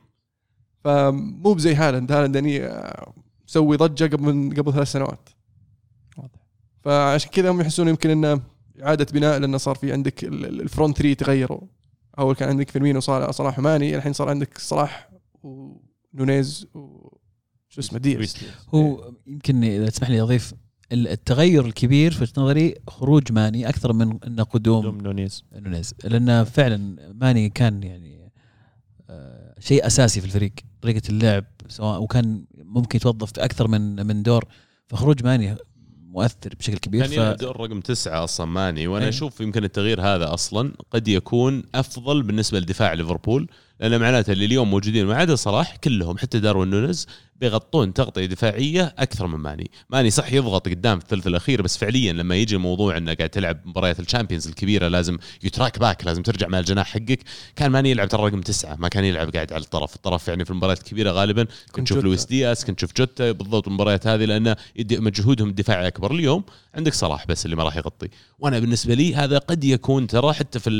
فمو 0.84 1.54
بزي 1.54 1.74
هالاند. 1.74 2.12
هالاند 2.12 2.34
يعني 2.34 2.64
آه، 2.64 3.12
مسوي 3.48 3.76
ضجة 3.76 4.04
قبل 4.04 4.34
من 4.34 4.54
قبل 4.54 4.72
ثلاث 4.72 4.92
سنوات. 4.92 5.28
واضح. 6.16 6.40
فعشان 6.82 7.30
كذا 7.30 7.50
هم 7.50 7.60
يحسون 7.60 7.88
يمكن 7.88 8.10
إنه 8.10 8.40
اعاده 8.82 9.06
بناء 9.12 9.38
لأنه 9.38 9.56
صار 9.58 9.74
في 9.74 9.92
عندك 9.92 10.24
ال- 10.24 10.44
ال- 10.46 10.60
ال 10.60 10.66
front 10.66 10.96
3 10.98 11.14
تغيروا 11.14 11.60
أول 12.18 12.34
كان 12.34 12.48
عندك 12.48 12.70
فيرمينيو 12.70 13.00
صلاح 13.00 13.30
صلاح 13.30 13.58
وماني 13.58 13.96
الحين 13.96 14.12
صار 14.12 14.28
عندك 14.28 14.58
صلاح 14.58 15.10
ونونيز 15.42 16.66
و 16.74 17.08
شو 17.68 17.80
اسمه 17.80 17.98
دياز. 17.98 18.36
هو 18.74 19.12
يمكن 19.26 19.64
إذا 19.64 19.88
تسمح 19.88 20.10
لي 20.10 20.20
أضيف 20.20 20.54
ال- 20.92 21.08
التغير 21.08 21.66
الكبير 21.66 22.12
في 22.12 22.40
نظري 22.40 22.74
خروج 22.88 23.32
ماني 23.32 23.68
أكثر 23.68 23.92
من 23.92 24.18
انه 24.26 24.42
قدوم 24.42 24.82
داروين 24.82 24.98
نونيز. 25.00 25.44
نونيز. 25.52 25.94
لأن 26.04 26.44
فعلا 26.44 26.96
ماني 27.12 27.48
كان 27.48 27.82
يعني 27.82 28.22
آه، 29.10 29.54
شيء 29.58 29.86
أساسي 29.86 30.20
في 30.20 30.26
الفريق 30.26 30.52
طريقة 30.82 31.02
اللعب 31.08 31.44
سواء 31.68 32.02
وكان 32.02 32.44
ممكن 32.58 32.96
يتوظف 32.96 33.32
في 33.32 33.44
أكثر 33.44 33.68
من 33.68 34.06
من 34.06 34.22
دور. 34.22 34.44
فخروج 34.88 35.24
ماني 35.24 35.56
مؤثر 36.12 36.54
بشكل 36.58 36.76
كبير 36.76 37.02
كان 37.02 37.12
يلعب 37.12 37.36
دور 37.36 37.60
رقم 37.60 37.80
تسعة 37.80 38.24
أصلا 38.24 38.46
ماني 38.46 38.86
وأنا 38.86 39.04
أي. 39.04 39.08
أشوف 39.08 39.40
يمكن 39.40 39.64
التغيير 39.64 40.00
هذا 40.00 40.34
أصلا 40.34 40.72
قد 40.90 41.08
يكون 41.08 41.62
أفضل 41.74 42.22
بالنسبة 42.22 42.58
لدفاع 42.58 42.92
ليفربول 42.92 43.48
لأن 43.82 44.00
معناته 44.00 44.32
اللي 44.32 44.44
اليوم 44.44 44.70
موجودين 44.70 45.06
ما 45.06 45.14
عدا 45.16 45.34
صلاح 45.34 45.76
كلهم 45.76 46.18
حتى 46.18 46.38
داروين 46.38 46.70
نونيز 46.70 47.06
بيغطون 47.36 47.94
تغطية 47.94 48.26
دفاعية 48.26 48.94
أكثر 48.98 49.26
من 49.26 49.38
ماني، 49.38 49.70
ماني 49.90 50.10
صح 50.10 50.32
يضغط 50.32 50.68
قدام 50.68 50.98
في 50.98 51.04
الثلث 51.04 51.26
الأخير 51.26 51.62
بس 51.62 51.76
فعليا 51.78 52.12
لما 52.12 52.36
يجي 52.36 52.56
الموضوع 52.56 52.96
إنه 52.96 53.14
قاعد 53.14 53.30
تلعب 53.30 53.58
مباريات 53.64 54.00
ال 54.00 54.05
Champions 54.05 54.48
الكبيرة 54.48 54.88
لازم 54.88 55.18
ي 55.42 55.48
track 55.48 55.78
back 55.78 56.06
لازم 56.06 56.22
ترجع 56.22 56.48
مع 56.48 56.58
الجناح 56.58 56.86
حقك، 56.86 57.18
كان 57.56 57.70
ماني 57.70 57.90
يلعب 57.90 58.08
ترى 58.08 58.22
رقم 58.26 58.40
تسعة 58.40 58.76
ما 58.76 58.88
كان 58.88 59.04
يلعب 59.04 59.30
قاعد 59.34 59.52
على 59.52 59.64
الطرف، 59.64 59.96
الطرف 59.96 60.28
يعني 60.28 60.44
في 60.44 60.50
المباريات 60.50 60.78
الكبيرة 60.78 61.10
غالبا. 61.10 61.46
كنت 61.72 61.86
تشوف. 61.86 62.04
لويس 62.04 62.24
دياز 62.24 62.64
كنت 62.64 62.78
تشوف 62.78 62.92
جوتا 62.96 63.32
بالضبط 63.32 63.68
المباريات 63.68 64.06
هذه 64.06 64.24
لأن 64.24 64.54
يدي- 64.76 64.98
مجهودهم 64.98 65.48
الدفاعي 65.48 65.86
أكبر. 65.86 66.12
اليوم 66.12 66.44
عندك 66.74 66.94
صلاح 66.94 67.26
بس 67.26 67.44
اللي 67.44 67.56
ما 67.56 67.64
راح 67.64 67.76
يغطي. 67.76 68.08
وأنا 68.42 68.58
بالنسبة 68.58 68.94
لي 68.94 69.14
هذا 69.14 69.38
قد 69.38 69.64
يكون 69.64 70.06
ترى 70.06 70.32
حتى 70.32 70.58
في 70.58 70.70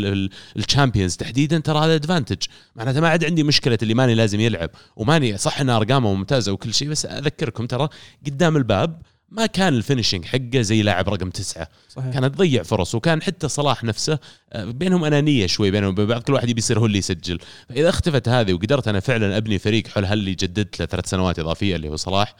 ال 0.57 0.63
Champions 0.63 1.17
تحديدا 1.17 1.59
ترى 1.59 1.79
هذا 1.79 1.95
advantage 1.95 2.43
معناته 2.77 3.01
ما 3.01 3.09
عاد 3.09 3.25
عندي 3.25 3.43
مشكلة 3.43 3.79
اللي 3.83 3.95
ماني 3.95 4.15
لازم 4.15 4.41
يلعب 4.41 4.71
وماني 4.97 5.39
صح 5.39 5.61
إن 5.61 5.71
أرقامه 5.71 6.15
ممتازة 6.15 6.53
وكل 6.53 6.75
شيء 6.75 6.89
بس 6.89 7.07
أذكركم 7.07 7.67
ترى 7.67 7.89
قدام 8.27 8.57
الباب 8.57 9.03
ما 9.33 9.47
كان 9.47 9.75
ال 9.75 9.80
finishing 9.80 10.25
حقه 10.25 10.61
زي 10.61 10.83
لاعب 10.83 11.09
رقم 11.09 11.31
تسعة. 11.31 11.69
صحيح. 11.89 12.15
كانت 12.15 12.35
تضيع 12.35 12.63
فرص 12.63 12.95
وكان 12.95 13.23
حتى 13.23 13.49
صلاح 13.49 13.85
نفسه 13.85 14.19
آه، 14.53 14.65
بينهم 14.65 15.05
انانيه 15.05 15.47
شوي 15.47 15.71
بينهم 15.71 15.91
وبين 15.91 16.07
بعض 16.07 16.23
كل 16.23 16.33
واحد 16.33 16.49
يبي 16.49 16.59
يصير 16.59 16.79
هو 16.79 16.87
اللي 16.87 16.99
يسجل. 16.99 17.39
فإذا 17.69 17.89
اختفت 17.89 18.29
هذه 18.29 18.53
وقدرت 18.53 18.89
أنا 18.89 19.01
فعلا 19.01 19.37
أبني 19.37 19.59
فريق 19.59 19.89
حول 19.89 20.05
هاللي 20.05 20.35
جددت 20.35 20.81
له 20.81 20.87
ثلاث 20.87 21.09
سنوات 21.11 21.39
إضافية 21.39 21.77
اللي 21.77 21.89
هو 21.89 21.97
صلاح 21.97 22.35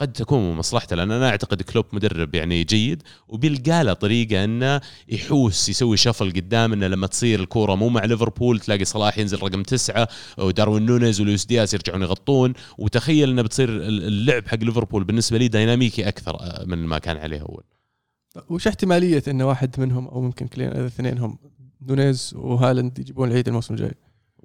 قد 0.00 0.12
تكون 0.12 0.56
مصلحته 0.56 0.96
لأن 0.96 1.10
أنا 1.10 1.28
أعتقد 1.28 1.62
كلوب 1.62 1.84
مدرب 1.92 2.34
يعني 2.34 2.64
جيد 2.64 3.02
وبيلقى 3.28 3.84
له 3.84 3.92
طريقة 3.92 4.44
إنه 4.44 4.80
يحوس 5.08 5.68
يسوي 5.68 5.96
shuffle 5.96 6.30
قدام 6.30 6.72
إنه 6.72 6.86
لما 6.86 7.06
تصير 7.06 7.40
الكورة 7.40 7.74
مو 7.74 7.88
مع 7.88 8.04
ليفربول 8.04 8.60
تلاقي 8.60 8.84
صلاح 8.84 9.18
ينزل 9.18 9.42
رقم 9.42 9.62
تسعة 9.62 10.08
وداروين 10.38 10.86
نونيز 10.86 11.20
ولويس 11.20 11.46
دياز 11.46 11.74
يرجعون 11.74 12.02
يغطون. 12.02 12.52
وتخيل 12.78 13.30
إنه 13.30 13.42
بتصير 13.42 13.68
اللعب 13.68 14.48
حق 14.48 14.58
ليفربول 14.58 15.04
بالنسبة 15.04 15.38
لي 15.38 15.48
ديناميكي 15.48 16.08
أكثر 16.08 16.40
آه، 16.40 16.64
من 16.64 16.78
ما 16.78 16.98
كان 16.98 17.16
عليه 17.16 17.40
أول. 17.40 17.64
وش 18.48 18.66
احتمالية 18.66 19.22
إن 19.28 19.42
واحد 19.42 19.80
منهم 19.80 20.08
أو 20.08 20.20
ممكن 20.20 20.46
كل 20.46 20.68
الاثنين 20.68 21.18
هم 21.18 21.38
نونيز 21.82 22.34
وهالاند 22.36 22.98
يجيبون 22.98 23.28
العيد 23.28 23.48
الموسم 23.48 23.74
الجاي؟ 23.74 23.94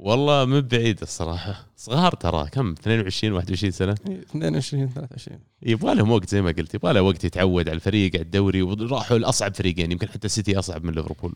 والله 0.02 0.46
مو 0.46 0.62
بعيد 0.62 1.02
الصراحة. 1.02 1.66
صغار 1.78 2.16
ترى. 2.16 2.48
كم؟ 2.52 2.72
22 2.72 3.34
21 3.34 3.72
سنة؟ 3.72 3.96
22 4.32 4.90
23 4.90 5.40
يبغى 5.64 5.96
لهم 5.96 6.12
وقت 6.12 6.30
زي 6.30 6.42
ما 6.42 6.52
قلت. 6.52 6.74
يبغى 6.76 6.94
له 6.94 7.02
وقت 7.02 7.24
يتعود 7.24 7.70
على 7.70 7.76
الفريق 7.76 8.12
على 8.16 8.22
الدوري 8.24 8.62
وراحوا 8.62 9.18
لأصعب 9.18 9.56
فريقين. 9.56 9.92
يمكن 9.92 10.10
حتى 10.10 10.26
السيتي 10.28 10.60
أصعب 10.60 10.84
من 10.84 10.94
ليفربول. 10.94 11.34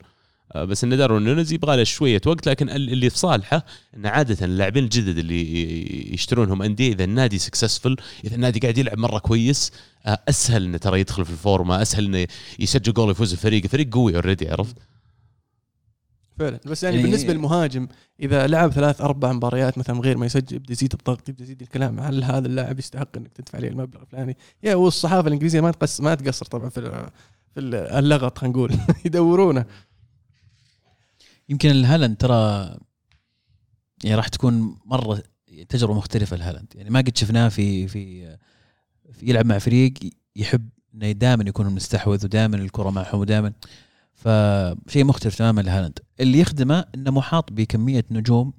آه، 0.56 0.64
بس 0.66 0.84
إن 0.84 0.98
داروين 0.98 1.24
نونيز 1.24 1.54
يبغى 1.54 1.78
له 1.78 1.84
شوية 1.84 2.22
وقت 2.26 2.48
لكن 2.50 2.70
ال- 2.70 2.90
اللي 2.94 3.10
في 3.10 3.18
صالحه 3.18 3.66
إن 3.98 4.06
عادة 4.06 4.46
اللاعبين 4.46 4.84
الجدد 4.84 5.18
اللي 5.18 6.14
يشترونهم 6.14 6.62
أندية 6.62 6.94
إذا 6.94 7.04
النادي 7.04 7.38
successful 7.38 7.96
إذا 8.26 8.36
النادي 8.36 8.60
قاعد 8.60 8.78
يلعب 8.78 8.98
مرة 8.98 9.20
كويس 9.20 9.72
آه، 10.06 10.20
أسهل 10.30 10.64
إنه 10.64 10.78
ترى 10.78 11.00
يدخل 11.00 11.26
في 11.26 11.32
الفورمة 11.32 11.82
أسهل 11.82 12.06
إنه 12.06 12.28
يسجل 12.60 12.94
جول 12.94 13.12
يفوز 13.12 13.32
الفريق 13.32 13.64
الفريق 13.64 13.94
قوي 13.94 14.16
already 14.16 14.50
عرفت؟ 14.50 14.76
فعلا. 16.40 16.60
بس 16.66 16.84
يعني, 16.84 16.96
يعني- 16.96 17.08
بالنسبة 17.08 17.34
للمهاجم 17.34 17.88
إذا 18.20 18.48
لعب 18.48 18.72
ثلاث 18.72 19.02
أربع 19.02 19.32
مباريات 19.34 19.78
مثلا 19.78 20.00
غير 20.00 20.18
ما 20.18 20.26
يسجل 20.26 20.56
يبدا 20.56 20.72
يزيد 20.74 20.94
الضغط 20.94 21.30
يبدا 21.30 21.44
يزيد 21.44 21.62
الكلام 21.62 22.00
هل 22.00 22.24
هذا 22.24 22.48
اللاعب 22.48 22.80
يستحق 22.80 23.18
إنك 23.18 23.34
تدفع 23.34 23.58
عليه 23.58 23.68
المبلغ 23.70 24.02
الفلاني؟ 24.02 24.38
يا 24.64 24.76
والصحافة 24.76 25.28
الإنجليزية 25.28 25.62
ما 25.62 25.72
تقص 25.72 26.02
ما 26.02 26.16
تقصر 26.16 26.46
طبعا 26.46 26.70
في 26.70 26.82
في 27.54 27.60
ال- 27.60 27.76
اللغط 27.76 28.38
خلينا 28.38 28.54
نقول. 28.56 28.74
يدورونه 29.06 29.66
يمكن 31.50 31.70
الهالاند 31.72 32.18
ترى 32.18 32.70
يعني 34.04 34.16
راح 34.16 34.28
تكون 34.28 34.78
مرة 34.86 35.24
تجربة 35.70 35.94
مختلفة 35.94 36.38
لهالاند. 36.38 36.74
يعني 36.76 36.90
ما 36.90 37.00
قد 37.00 37.18
شفناه 37.18 37.50
في 37.50 37.88
في, 37.88 38.38
في 39.14 39.26
يلعب 39.30 39.46
مع 39.46 39.58
فريق 39.60 39.94
يحب 40.36 40.70
إنه 40.96 41.12
دائما 41.12 41.44
يكون 41.48 41.70
مستحوذ 41.70 42.26
ودائما 42.26 42.58
الكرة 42.58 42.90
معهم 42.90 43.20
ودائما 43.20 43.54
فشيء 44.16 45.04
مختلف 45.06 45.36
تماما 45.36 45.62
لهالاند. 45.62 46.00
اللي 46.20 46.40
يخدمه 46.40 46.86
إنه 46.96 47.12
محاط 47.12 47.52
بكمية 47.52 48.06
نجوم 48.12 48.54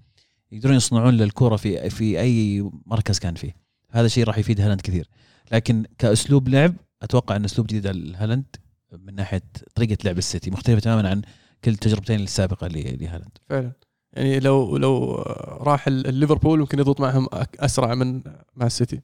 يقدرون 0.53 0.77
يصنعون 0.77 1.15
للكره 1.15 1.57
في 1.57 1.91
في 1.91 2.21
أي 2.21 2.71
مركز 2.87 3.19
كان 3.19 3.35
فيه. 3.35 3.57
هذا 3.91 4.07
الشيء 4.07 4.25
راح 4.25 4.39
يفيد 4.39 4.61
هالاند 4.61 4.81
كثير. 4.81 5.09
لكن 5.53 5.85
كأسلوب 5.99 6.49
لعب 6.49 6.75
أتوقع 7.03 7.37
إن 7.37 7.45
أسلوب 7.45 7.67
جديد 7.67 7.87
على 7.87 8.17
هالاند 8.17 8.57
من 8.93 9.15
ناحية 9.15 9.43
طريقة 9.75 9.97
لعب 10.05 10.19
السيتي 10.19 10.51
مختلفة 10.51 10.81
تماما 10.81 11.09
عن 11.09 11.23
كل 11.65 11.71
التجربتين 11.71 12.21
السابقة 12.21 12.67
لهالاند. 12.67 13.39
فعلا. 13.49 13.73
يعني 14.13 14.41
لو 14.41 14.77
لو 14.77 15.15
راح 15.61 15.87
ال- 15.87 16.07
الليفربول 16.07 16.59
ممكن 16.61 16.79
يضبط 16.79 17.01
معهم 17.01 17.27
أسرع 17.61 17.95
من 17.95 18.23
مع 18.57 18.67
السيتي. 18.67 19.01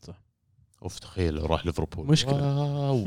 أوف 0.82 0.98
تخيل 0.98 1.34
لو 1.34 1.46
راح 1.46 1.66
ليفربول. 1.66 2.06
مشكلة. 2.06 2.58
واو. 2.58 3.04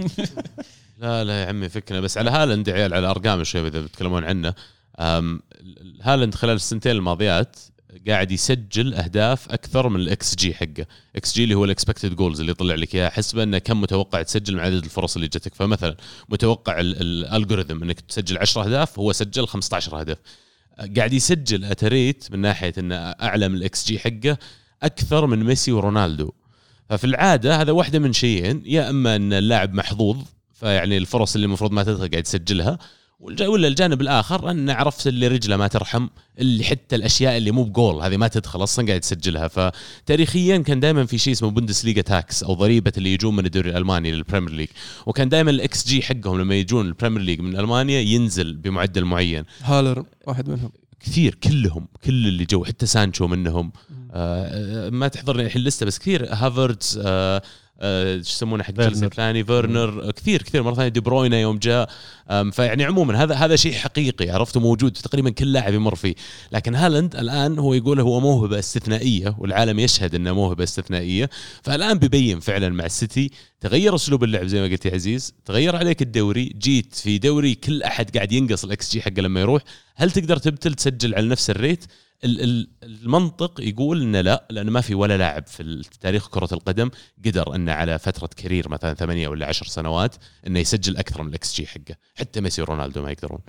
لا 1.01 1.23
لا 1.23 1.41
يا 1.41 1.45
عمي 1.49 1.69
فكنا 1.69 1.99
بس. 1.99 2.17
على 2.17 2.29
هالاند 2.31 2.67
يا 2.67 2.73
عيال 2.73 2.93
على 2.93 3.07
أرقام 3.07 3.43
شوي 3.43 3.67
إذا 3.67 3.81
بتتكلمون 3.81 4.23
عنه. 4.23 4.53
هالاند 6.01 6.35
خلال 6.35 6.55
السنتين 6.55 6.91
الماضيات 6.91 7.55
قاعد 8.07 8.31
يسجل 8.31 8.93
أهداف 8.93 9.51
أكثر 9.51 9.89
من 9.89 9.99
الاكس 9.99 10.35
جي 10.35 10.53
حقه. 10.53 10.85
إكس 11.15 11.33
جي 11.35 11.43
اللي 11.43 11.55
هو 11.55 11.65
ال 11.65 11.71
expected 11.71 12.15
goals 12.15 12.39
اللي 12.39 12.51
يطلع 12.51 12.75
لك 12.75 12.95
إياه 12.95 13.09
حسبه 13.09 13.43
أنه 13.43 13.57
كم 13.57 13.81
متوقع 13.81 14.21
تسجل 14.21 14.55
مع 14.55 14.63
عدد 14.63 14.83
الفرص 14.83 15.15
اللي 15.15 15.27
جتك. 15.27 15.55
فمثلا 15.55 15.97
متوقع 16.29 16.79
ال- 16.79 17.01
ال 17.01 17.09
algorithm 17.09 17.83
إنك 17.83 17.99
تسجل 17.99 18.37
10 18.37 18.63
أهداف 18.63 18.99
هو 18.99 19.11
سجل 19.13 19.47
15 19.47 20.01
هدف. 20.01 20.17
قاعد 20.97 21.13
يسجل 21.13 21.65
at 21.65 21.86
rate 21.86 22.27
من 22.31 22.39
ناحية 22.39 22.73
إنه 22.77 22.95
أعلى 22.95 23.47
من 23.49 23.55
الاكس 23.55 23.85
جي 23.87 23.99
حقه 23.99 24.37
أكثر 24.83 25.25
من 25.25 25.43
ميسي 25.43 25.71
ورونالدو. 25.71 26.31
ففي 26.89 27.03
العادة 27.03 27.61
هذا 27.61 27.71
واحدة 27.71 27.99
من 27.99 28.13
شيئين 28.13 28.63
يا 28.65 28.89
إما 28.89 29.15
إن 29.15 29.33
اللاعب 29.33 29.73
محظوظ 29.73 30.17
فيعني 30.53 30.97
الفرص 30.97 31.35
اللي 31.35 31.45
المفروض 31.45 31.71
ما 31.71 31.83
تدخل 31.83 32.09
قاعد 32.09 32.25
يسجلها 32.25 32.77
ولا 33.19 33.67
الجانب 33.67 34.01
الآخر 34.01 34.51
إن 34.51 34.69
عرفت 34.69 35.07
اللي 35.07 35.27
رجله 35.27 35.57
ما 35.57 35.67
ترحم 35.67 36.07
اللي 36.39 36.63
حتى 36.63 36.95
الأشياء 36.95 37.37
اللي 37.37 37.51
مو 37.51 37.63
بجول 37.63 38.01
هذه 38.01 38.17
ما 38.17 38.27
تدخل 38.27 38.63
أصلا 38.63 38.87
قاعد 38.87 39.03
يسجلها 39.03 39.47
فتاريخيا 39.47 40.57
كان 40.57 40.79
دائما 40.79 41.05
في 41.05 41.17
شيء 41.17 41.33
اسمه 41.33 41.49
بوندسليغا 41.49 42.01
tax 42.01 42.43
أو 42.43 42.53
ضريبة 42.53 42.91
اللي 42.97 43.13
يجون 43.13 43.35
من 43.35 43.45
الدوري 43.45 43.69
الألماني 43.69 44.11
لل 44.11 44.20
Premier 44.20 44.51
League 44.51 44.67
وكان 45.05 45.29
دائما 45.29 45.51
الاكس 45.51 45.87
جي 45.87 46.01
حقهم 46.01 46.41
لما 46.41 46.55
يجون 46.55 46.85
ال 46.85 46.90
Premier 46.90 47.21
League 47.21 47.41
من 47.41 47.59
ألمانيا 47.59 47.99
ينزل 47.99 48.53
بمعدل 48.53 49.05
معين. 49.05 49.43
هالر 49.61 50.05
واحد 50.27 50.49
منهم. 50.49 50.71
كثير 51.05 51.35
كلهم 51.35 51.87
كل 52.05 52.27
اللي 52.27 52.45
جو 52.45 52.63
حتى 52.65 52.85
سانشو 52.85 53.27
منهم. 53.27 53.71
آه 54.11 54.89
ما 54.89 55.07
تحضرني 55.07 55.45
الحين 55.45 55.61
لسه 55.63 55.85
بس 55.85 55.99
كثير. 55.99 56.33
هافيرتز 56.33 57.01
آه 57.05 57.41
آه، 57.79 58.15
شو 58.15 58.19
يسمونه 58.19 58.63
حق. 58.63 58.71
تشيلسي 58.71 59.05
الثاني؟ 59.05 59.43
فيرنر. 59.43 60.07
آه، 60.07 60.11
كثير 60.11 60.41
كثير. 60.41 60.63
مرة 60.63 60.73
ثانية 60.73 60.89
دي 60.89 60.99
بروينا 60.99 61.39
يوم 61.41 61.57
جاء. 61.57 61.89
فيعني 62.51 62.83
عموما 62.83 63.23
هذا 63.23 63.35
هذا 63.35 63.55
شيء 63.55 63.73
حقيقي 63.73 64.29
عرفته 64.29 64.59
موجود 64.59 64.91
تقريبا 64.91 65.29
كل 65.29 65.53
لاعب 65.53 65.73
يمر 65.73 65.95
فيه. 65.95 66.15
لكن 66.51 66.75
هالاند 66.75 67.15
الآن 67.15 67.59
هو 67.59 67.73
يقول 67.73 67.99
هو 67.99 68.19
موهبة 68.19 68.59
استثنائية 68.59 69.35
والعالم 69.39 69.79
يشهد 69.79 70.15
إنه 70.15 70.33
موهبة 70.33 70.63
استثنائية. 70.63 71.29
فالآن 71.63 71.99
بيبين 71.99 72.39
فعلا 72.39 72.69
مع 72.69 72.85
السيتي 72.85 73.31
تغير 73.61 73.95
أسلوب 73.95 74.23
اللعب 74.23 74.45
زي 74.45 74.61
ما 74.61 74.67
قلت 74.67 74.85
يا 74.85 74.93
عزيز. 74.93 75.33
تغير 75.45 75.75
عليك 75.75 76.01
الدوري. 76.01 76.53
جيت 76.57 76.95
في 76.95 77.17
دوري 77.17 77.55
كل 77.55 77.83
أحد 77.83 78.15
قاعد 78.15 78.31
ينقص 78.31 78.63
الاكس 78.63 78.91
جي 78.93 79.01
حقه 79.01 79.21
لما 79.21 79.39
يروح. 79.41 79.61
هل 79.95 80.11
تقدر 80.11 80.37
تبتل 80.37 80.73
تسجل 80.73 81.15
على 81.15 81.27
نفس 81.27 81.49
ال 81.49 81.55
rate؟ 81.55 81.83
ال- 81.83 81.89
ال- 81.89 82.04
المنطق 82.83 83.61
يقول 83.61 84.01
انه 84.01 84.21
لا 84.21 84.47
لأنه 84.49 84.71
ما 84.71 84.81
في 84.81 84.95
ولا 84.95 85.17
لاعب 85.17 85.47
في 85.47 85.81
تاريخ 86.01 86.29
كرة 86.29 86.49
القدم 86.51 86.91
قدر 87.25 87.55
إنه 87.55 87.71
على 87.71 87.99
فترة 87.99 88.29
career 88.37 88.69
مثلا 88.69 88.93
ثمانية 88.93 89.27
ولا 89.27 89.47
عشر 89.47 89.65
سنوات 89.65 90.15
إنه 90.47 90.59
يسجل 90.59 90.97
أكثر 90.97 91.23
من 91.23 91.29
الإكس 91.29 91.55
جي 91.55 91.67
حقه. 91.67 91.95
حتى 92.15 92.41
ميسي 92.41 92.61
ورونالدو 92.61 93.01
ما 93.01 93.11
يقدرون. 93.11 93.39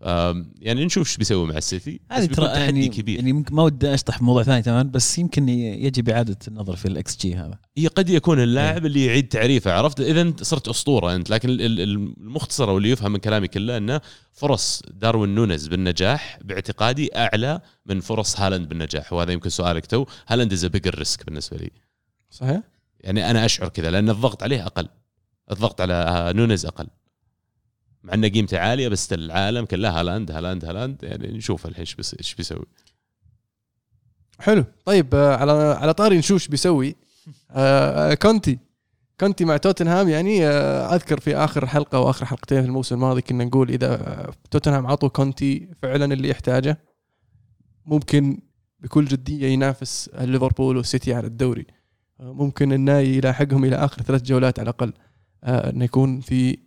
يعني 0.00 0.84
نشوف 0.84 1.08
إيش 1.08 1.16
بيسوي 1.16 1.46
مع 1.46 1.56
السيتي 1.56 2.00
هذه 2.10 2.26
ترى 2.26 2.46
يعني 2.46 2.88
كبير. 2.88 3.16
يعني 3.16 3.32
ممكن 3.32 3.54
ما 3.54 3.62
ودي 3.62 3.94
أشطح 3.94 4.22
موضوع 4.22 4.42
ثاني 4.42 4.62
تماما 4.62 4.90
بس 4.90 5.18
يمكن 5.18 5.48
يجب 5.48 6.08
اعاده 6.08 6.36
النظر 6.48 6.76
في 6.76 6.88
الاكس 6.88 7.16
جي 7.16 7.34
هذا. 7.34 7.58
هي 7.76 7.86
قد 7.86 8.08
يكون 8.10 8.40
اللاعب 8.42 8.80
إيه. 8.80 8.86
اللي 8.86 9.04
يعيد 9.06 9.28
تعريفه 9.28 9.72
عرفت؟ 9.72 10.00
إذا 10.00 10.20
أنت 10.20 10.42
صرت 10.42 10.68
أسطورة 10.68 11.14
أنت 11.14 11.30
لكن 11.30 11.50
ال- 11.50 11.60
ال- 11.60 11.80
المختصر 11.80 12.70
واللي 12.70 12.90
يفهم 12.90 13.12
من 13.12 13.18
كلامي 13.18 13.48
كله 13.48 13.76
إنه 13.76 14.00
فرص 14.32 14.82
داروين 14.90 15.34
نونز 15.34 15.66
بالنجاح 15.66 16.38
باعتقادي 16.44 17.16
أعلى 17.16 17.60
من 17.86 18.00
فرص 18.00 18.40
هالاند 18.40 18.68
بالنجاح 18.68 19.12
وهذا 19.12 19.32
يمكن 19.32 19.50
سؤالك 19.50 19.86
تو. 19.86 20.04
هالاند 20.28 20.52
is 20.52 20.64
bigger 20.66 20.94
risk 20.98 21.26
بالنسبة 21.26 21.56
لي. 21.56 21.70
صحيح؟ 22.30 22.60
يعني 23.00 23.30
أنا 23.30 23.44
أشعر 23.44 23.68
كذا 23.68 23.90
لأن 23.90 24.10
الضغط 24.10 24.42
عليه 24.42 24.66
أقل. 24.66 24.88
الضغط 25.50 25.80
على 25.80 26.32
نونز 26.36 26.66
أقل. 26.66 26.86
مع 28.02 28.14
انه 28.14 28.28
قيمته 28.28 28.58
عالية 28.58 28.88
بس 28.88 29.12
العالم 29.12 29.64
كله 29.64 30.00
هالاند 30.00 30.30
هالاند 30.30 30.64
هالاند. 30.64 31.02
يعني 31.02 31.36
نشوف 31.36 31.66
الحين 31.66 31.84
إيش 31.98 32.14
إيش 32.18 32.34
بيسوي. 32.34 32.66
حلو. 34.40 34.64
طيب 34.84 35.14
آه، 35.14 35.36
على 35.36 35.52
على 35.52 35.94
طاري 35.94 36.18
نشوش 36.18 36.48
بيسوي. 36.48 36.96
آه، 37.50 38.14
كونتي. 38.14 38.58
كونتي 39.20 39.44
مع 39.44 39.56
توتنهام 39.56 40.08
يعني 40.08 40.46
آه، 40.46 40.94
أذكر 40.94 41.20
في 41.20 41.36
آخر 41.36 41.66
حلقة 41.66 42.00
واخر 42.00 42.24
حلقتين 42.26 42.60
في 42.60 42.66
الموسم 42.66 42.94
الماضي 42.94 43.20
كنا 43.20 43.44
نقول 43.44 43.70
إذا 43.70 43.94
آه، 43.94 44.32
توتنهام 44.50 44.86
عطوا 44.86 45.08
كونتي 45.08 45.68
فعلا 45.82 46.12
اللي 46.12 46.28
يحتاجه 46.28 46.78
ممكن 47.86 48.38
بكل 48.80 49.04
جدية 49.04 49.46
ينافس 49.46 50.10
ليفربول 50.20 50.76
والسيتي 50.76 51.14
على 51.14 51.26
الدوري. 51.26 51.66
آه، 52.20 52.32
ممكن 52.32 52.72
إنه 52.72 52.98
يلاحقهم 52.98 53.64
إلى 53.64 53.76
آخر 53.76 54.02
ثلاث 54.02 54.22
جولات 54.22 54.58
على 54.58 54.70
الأقل. 54.70 54.92
آه، 55.44 55.70
إنه 55.70 55.84
يكون 55.84 56.20
في 56.20 56.58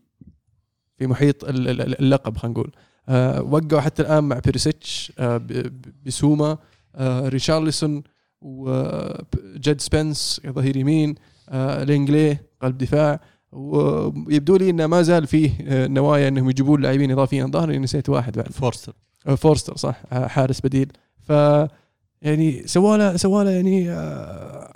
في 1.02 1.08
محيط 1.08 1.44
ال- 1.44 1.68
ال- 1.70 2.00
اللقب 2.02 2.38
خلينا 2.38 2.54
نقول. 2.60 2.72
آه، 3.10 3.42
وقعوا 3.42 3.82
حتى 3.82 4.02
الآن 4.02 4.24
مع 4.24 4.40
بيريسيتش 4.40 5.14
آه، 5.20 5.42
بسوما 6.06 6.58
آه، 6.96 7.30
ريشارلسون 7.30 8.04
وجيد 8.42 9.82
سبنس 9.82 10.42
ظهير 10.48 10.78
يمين. 10.78 11.16
آه، 11.50 11.84
لينجليه 11.84 12.38
قلب 12.62 12.78
دفاع. 12.78 13.20
ويبدو 13.52 14.56
لي 14.56 14.70
إنه 14.70 14.88
ما 14.88 15.02
زال 15.02 15.28
فيه 15.28 15.52
آه، 15.68 15.88
نوايا 15.88 16.28
إنهم 16.28 16.50
يجيبون 16.50 16.82
لاعبين 16.82 17.12
اضافيا 17.12 17.46
ظهري 17.46 17.78
نسيت 17.80 18.10
واحد 18.10 18.38
بعد. 18.38 18.52
فورستر. 18.52 18.94
آه، 19.28 19.36
فورستر 19.36 19.76
صح. 19.78 20.02
آه، 20.12 20.28
حارس 20.28 20.62
بديل. 20.62 20.92
ف 21.20 21.30
يعني 22.22 22.68
سواله 22.68 23.18
سواله 23.18 23.50
يعني 23.52 23.92
آه، 23.92 24.74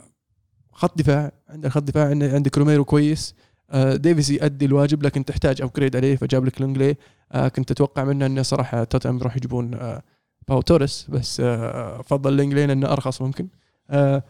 خط 0.72 0.98
دفاع. 0.98 1.32
عندك 1.50 1.70
خط 1.70 1.84
دفاع 1.84 2.08
عندك 2.10 2.58
روميرو 2.58 2.86
كويس. 2.86 3.36
آه، 3.72 3.96
ديفيس 3.96 4.30
يؤدي 4.30 4.66
الواجب 4.66 5.04
لكن 5.04 5.26
تحتاج 5.26 5.62
upgrade 5.62 5.96
عليه 5.96 6.16
فجاب 6.16 6.46
لك 6.46 6.62
لينجليه 6.62 6.96
آه، 7.32 7.48
كنت 7.48 7.72
أتوقع 7.72 8.04
منه 8.04 8.26
إنه 8.26 8.42
صراحة 8.42 8.84
توتنهام 8.84 9.18
بيروح 9.18 9.38
يجيبون 9.38 9.74
آه، 9.74 10.02
باو 10.48 10.62
توريس 10.62 11.06
بس 11.10 11.40
آه، 11.46 12.02
فضل 12.02 12.34
لينجلي 12.34 12.66
لأنه 12.66 12.92
أرخص 12.92 13.22
ممكن. 13.22 13.48
آه، 13.90 14.24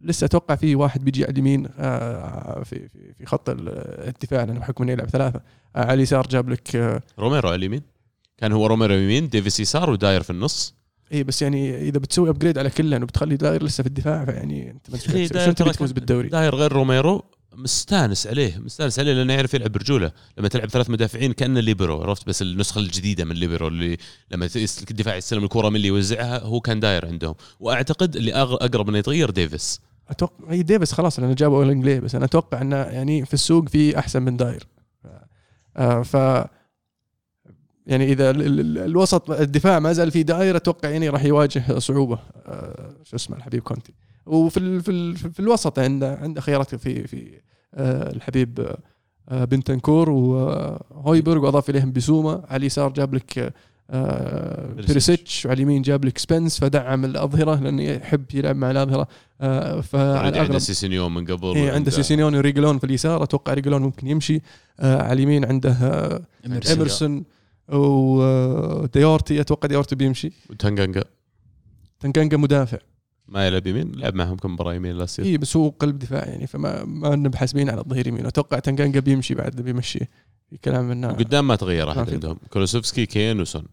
لسه 0.00 0.24
أتوقع 0.24 0.54
في 0.54 0.74
واحد 0.74 1.04
بيجي 1.04 1.24
على 1.24 1.32
اليمين 1.32 1.68
آه، 1.78 2.62
في 2.62 2.88
في 3.18 3.26
خط 3.26 3.50
ال- 3.50 3.68
الدفاع 4.08 4.44
لأنه 4.44 4.60
بحكم 4.60 4.84
إنه 4.84 4.92
يلعب 4.92 5.08
ثلاثة. 5.08 5.40
آه، 5.76 5.80
على 5.84 5.94
اليسار 5.94 6.26
جاب 6.26 6.48
لك 6.48 6.76
آه، 6.76 7.00
روميرو 7.18 7.48
على 7.48 7.56
اليمين. 7.56 7.82
كان 8.38 8.52
هو 8.52 8.66
روميرو 8.66 8.94
يمين 8.94 9.28
ديفيس 9.28 9.60
يسار 9.60 9.90
وداير 9.90 10.22
في 10.22 10.30
النص. 10.30 10.74
اي 11.12 11.24
بس 11.24 11.42
يعني 11.42 11.88
إذا 11.88 11.98
بتسوي 11.98 12.28
upgrade 12.30 12.58
على 12.58 12.70
كلن 12.70 13.02
وبتخلي 13.02 13.36
داير 13.36 13.62
لسه 13.64 13.82
في 13.82 13.88
الدفاع 13.88 14.24
فيعني 14.24 14.70
أنت 14.70 14.90
ما 14.90 14.96
بتفوز 15.70 15.90
كان- 15.90 15.94
بالدوري؟ 15.94 16.28
داير 16.28 16.54
غير 16.54 16.72
روميرو. 16.72 17.22
مستانس 17.56 18.26
عليه 18.26 18.58
مستانس 18.58 18.98
عليه 18.98 19.12
لأنه 19.12 19.32
يعرف 19.32 19.54
يلعب 19.54 19.72
برجوله. 19.72 20.12
لما 20.38 20.48
تلعب 20.48 20.70
ثلاث 20.70 20.90
مدافعين 20.90 21.32
كأنه 21.32 21.60
ليبرو 21.60 22.02
عرفت؟ 22.02 22.26
بس 22.26 22.42
النسخة 22.42 22.78
الجديدة 22.78 23.24
من 23.24 23.36
ليبرو 23.36 23.68
اللي 23.68 23.96
لما 24.30 24.48
الدفاع 24.90 25.16
يستلم 25.16 25.44
الكرة 25.44 25.68
من 25.68 25.76
اللي 25.76 25.88
يوزعها 25.88 26.38
هو 26.38 26.60
كان 26.60 26.80
داير 26.80 27.06
عندهم. 27.06 27.34
وأعتقد 27.60 28.16
اللي 28.16 28.32
أقرب 28.34 28.88
إنه 28.88 28.98
يتغير 28.98 29.30
ديفيس. 29.30 29.80
أتوقع 30.08 30.34
هي 30.48 30.62
ديفيس 30.62 30.92
خلاص 30.92 31.18
لأنه 31.18 31.34
جابوا 31.34 31.64
لينجلي 31.64 32.00
بس 32.00 32.14
أنا 32.14 32.24
أتوقع 32.24 32.60
إنه 32.60 32.76
يعني 32.76 33.24
في 33.26 33.34
السوق 33.34 33.68
في 33.68 33.98
أحسن 33.98 34.22
من 34.22 34.36
داير. 34.36 34.66
آه، 35.76 36.02
ف 36.02 36.14
يعني 37.86 38.12
إذا 38.12 38.30
ال- 38.30 38.42
ال- 38.42 38.60
ال- 38.60 38.78
الوسط 38.78 39.30
الدفاع 39.30 39.78
ما 39.78 39.92
زال 39.92 40.10
في 40.10 40.22
داير 40.22 40.56
أتوقع 40.56 40.88
يعني 40.88 41.08
راح 41.08 41.24
يواجه 41.24 41.78
صعوبة. 41.78 42.18
آه، 42.46 42.94
شو 43.04 43.16
اسمه 43.16 43.36
الحبيب 43.36 43.62
كونتي. 43.62 43.92
وفي 44.26 44.56
ال 44.56 44.80
في, 44.80 44.90
ال 44.90 45.16
في 45.16 45.40
الوسط 45.40 45.78
عنده 45.78 46.18
عنده 46.22 46.40
خيارات 46.40 46.74
في 46.74 47.06
في 47.06 47.40
آه، 47.74 48.10
الحبيب 48.12 48.76
آه، 49.28 49.44
بنتنكور 49.44 50.10
وهويبرغ 50.10 51.44
وأضاف 51.44 51.70
إليهم 51.70 51.92
بسوما 51.92 52.44
على 52.48 52.56
اليسار 52.56 52.92
جاب 52.92 53.14
لك 53.14 53.54
آه، 53.90 54.72
بيريسيتش. 54.72 55.46
وعلى 55.46 55.56
اليمين 55.56 55.82
جاب 55.82 56.04
لك 56.04 56.18
سبنس 56.18 56.58
فدعم 56.58 57.04
الأظهرة 57.04 57.60
لأنه 57.60 57.82
يحب 57.82 58.24
يلعب 58.34 58.56
مع 58.56 58.70
الأظهرة. 58.70 59.08
آه، 59.40 59.80
فعلى 59.80 60.18
عنده 60.18 60.28
الاغلب 60.28 60.58
سيسينيون 60.58 61.14
من 61.14 61.26
قبل 61.26 61.56
إيه 61.56 61.72
عنده 61.72 61.90
سيسينيون 61.90 62.34
وريجلون 62.34 62.78
في 62.78 62.84
اليسار. 62.84 63.22
أتوقع 63.22 63.54
ريجلون 63.54 63.82
ممكن 63.82 64.06
يمشي. 64.06 64.40
آه 64.80 65.02
على 65.02 65.12
اليمين 65.12 65.44
عنده 65.44 65.70
آه 65.70 66.22
إمرسون. 66.46 66.76
إمرسون 66.76 67.24
وديورتي 67.68 69.40
أتوقع 69.40 69.68
ديورتي 69.68 69.94
بيمشي. 69.94 70.32
وتنجانجا 70.50 71.04
تنجانجا 72.00 72.36
مدافع. 72.36 72.78
ما 73.28 73.46
يلعب 73.46 73.66
يمين 73.66 73.92
لعب 73.94 74.14
معهم 74.14 74.36
كم 74.36 74.52
مباراة 74.52 74.74
يمين 74.74 74.98
لا 74.98 75.06
اي 75.18 75.38
بس 75.38 75.56
هو 75.56 75.68
قلب 75.68 75.98
دفاع 75.98 76.24
يعني 76.28 76.46
فما 76.46 76.84
ما 76.84 77.08
لنا 77.08 77.28
بحاسبين 77.28 77.70
على 77.70 77.80
الظهير 77.80 78.06
يمين 78.06 78.26
أتوقع 78.26 78.58
تنجانجا 78.58 79.00
بيمشي 79.00 79.34
بعد 79.34 79.56
بيمشيه 79.60 80.08
في 80.50 80.56
كلام 80.56 80.90
إنه 80.90 81.08
وقدام 81.08 81.46
ما 81.46 81.56
تغير 81.56 81.90
أحد. 81.90 82.10
عندهم 82.14 82.38
كولوسيفسكي 82.50 83.06
كين 83.06 83.40
وسون 83.40 83.64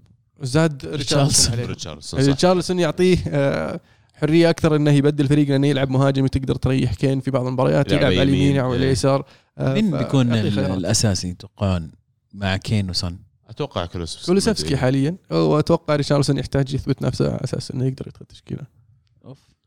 زاد 0.41 0.85
ريتشارلسون 0.85 1.53
عليه. 1.53 1.65
ريتشاردسون 1.65 2.19
صح 2.21 2.27
ريتشارلسون 2.27 2.79
يعطيه 2.79 3.17
آه، 3.27 3.79
حرية 4.13 4.49
أكثر 4.49 4.75
إنه 4.75 4.91
يبدل 4.91 5.27
فريق 5.27 5.47
لأنه 5.49 5.67
يلعب 5.67 5.89
مهاجم 5.89 6.23
وتقدر 6.23 6.55
تريح 6.55 6.93
كين 6.93 7.19
في 7.19 7.31
بعض 7.31 7.45
المباريات 7.47 7.91
يلعب 7.91 8.03
على 8.05 8.21
اليمين 8.23 8.41
يمين. 8.41 8.59
أو 8.59 8.71
على 8.71 8.79
إيه. 8.81 8.85
اليسار 8.87 9.25
آه، 9.57 9.73
مين 9.73 9.91
ف- 9.91 9.95
بيكون. 9.95 10.33
الأساسي 10.33 11.33
تتوقعون 11.33 11.91
مع 12.33 12.57
كين 12.57 12.89
وسون 12.89 13.19
أتوقع 13.49 13.85
كولوسيفسكي 13.85 14.25
كولوسيفسكي 14.25 14.77
حاليا 14.77 15.15
واتوقع 15.31 15.95
ريتشارلسون 15.95 16.37
يحتاج 16.37 16.73
يثبت 16.73 17.01
نفسه 17.01 17.29
على 17.31 17.39
أساس 17.43 17.71
إنه 17.71 17.85
يقدر 17.85 18.07
يدخل 18.07 18.25
تشكيله 18.25 18.63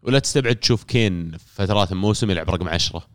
ولا 0.04 0.18
تستبعد 0.18 0.56
تشوف 0.56 0.84
كين 0.84 1.32
فترات 1.54 1.92
الموسم 1.92 2.30
يلعب 2.30 2.50
رقم 2.50 2.68
عشرة. 2.68 3.06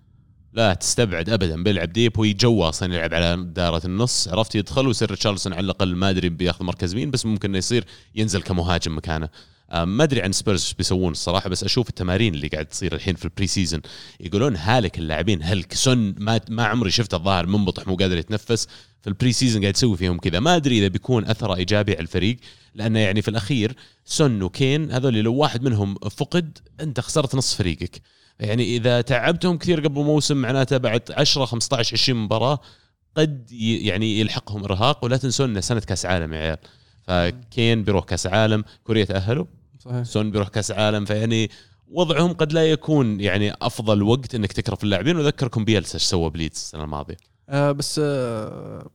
لا 0.54 0.74
تستبعد 0.74 1.30
ابدا 1.30 1.64
بيلعب 1.64 1.94
deep 1.94 2.20
ويجو 2.20 2.64
أصلا 2.64 2.96
يلعب 2.96 3.14
على 3.14 3.44
دائرة 3.54 3.82
النص. 3.86 4.28
عرفت 4.28 4.56
يدخل 4.56 4.88
ويصير 4.88 5.10
ريتشارلسون 5.12 5.54
على 5.54 5.66
الأقل 5.66 5.96
ما 5.96 6.10
أدري 6.10 6.30
بياخذ 6.30 6.66
مركز 6.66 6.96
مين 6.96 7.12
بس 7.12 7.26
ممكن 7.26 7.50
إنه 7.50 7.58
يصير 7.58 7.86
ينزل 8.16 8.42
كمهاجم 8.42 8.98
مكانه. 8.98 9.30
ما 9.74 10.04
أدري 10.04 10.22
عن 10.22 10.32
سبيرز 10.32 10.64
إيش 10.64 10.74
بيسوون 10.74 11.12
الصراحة 11.12 11.50
بس 11.50 11.64
أشوف 11.64 11.90
التمارين 11.90 12.34
اللي 12.34 12.48
قاعد 12.48 12.66
تصير 12.66 12.96
الحين 12.96 13.16
في 13.16 13.26
ال 13.26 13.48
pre-season 13.48 13.82
يقولون 14.20 14.56
هلك 14.56 15.00
اللاعبين 15.00 15.44
هلك 15.44 15.74
سون 15.74 16.16
ما 16.18 16.42
ما 16.50 16.66
عمري 16.66 16.92
شفته 16.92 17.16
الظاهر 17.16 17.46
منبطح 17.46 17.88
مو 17.88 17.96
قادر 17.96 18.18
يتنفس 18.18 18.68
في 19.02 19.08
ال 19.08 19.32
pre-season 19.32 19.62
قاعد 19.62 19.76
يسوي 19.76 19.98
فيهم 19.98 20.18
كذا. 20.18 20.40
ما 20.40 20.56
أدري 20.56 20.80
إذا 20.80 20.88
بيكون 20.88 21.26
أثره 21.26 21.56
إيجابي 21.56 21.92
على 21.92 22.02
الفريق 22.02 22.38
لأنه 22.76 23.00
يعني 23.00 23.22
في 23.22 23.28
الأخير 23.28 23.76
سون 24.06 24.42
وكين 24.44 24.92
هذول 24.92 25.14
لو 25.14 25.36
واحد 25.36 25.64
منهم 25.64 25.96
فقد 25.96 26.58
أنت 26.82 27.00
خسرت 27.00 27.36
نص 27.36 27.56
فريقك. 27.56 28.02
يعني 28.40 28.76
إذا 28.76 29.02
تعبتهم 29.02 29.58
كثير 29.58 29.80
قبل 29.80 30.02
موسم 30.02 30.38
معناته 30.38 30.78
بعد 30.78 31.02
10 31.12 31.46
15 31.46 31.94
20 31.94 32.24
مباراة 32.24 32.60
قد 33.18 33.52
يعني 33.52 34.20
يلحقهم 34.20 34.64
إرهاق 34.64 35.06
ولا 35.06 35.18
تنسون 35.18 35.50
إنه 35.50 35.60
سنة 35.60 35.80
كأس 35.80 36.06
عالم 36.06 36.34
يا 36.34 36.40
عيال. 36.40 36.58
فكين 37.10 37.84
بيروح 37.84 38.06
كأس 38.06 38.28
عالم 38.28 38.64
كوريا 38.84 39.06
تأهلوا. 39.06 39.46
صحيح. 39.80 40.04
سون 40.04 40.32
بيروح 40.32 40.48
كأس 40.48 40.72
عالم 40.72 41.06
فيعني 41.06 41.50
وضعهم 41.88 42.34
قد 42.34 42.54
لا 42.54 42.72
يكون 42.72 43.20
يعني 43.20 43.54
أفضل 43.62 44.04
وقت 44.04 44.36
إنك 44.36 44.52
تكرف 44.52 44.84
اللاعبين. 44.84 45.18
وأذكركم 45.18 45.66
بيلسا 45.66 45.94
إيش 45.94 46.04
سوى 46.04 46.30
بليدز 46.30 46.56
السنة 46.56 46.84
الماضية. 46.84 47.18
آه 47.50 47.72
بس 47.72 48.02
آه 48.04 48.90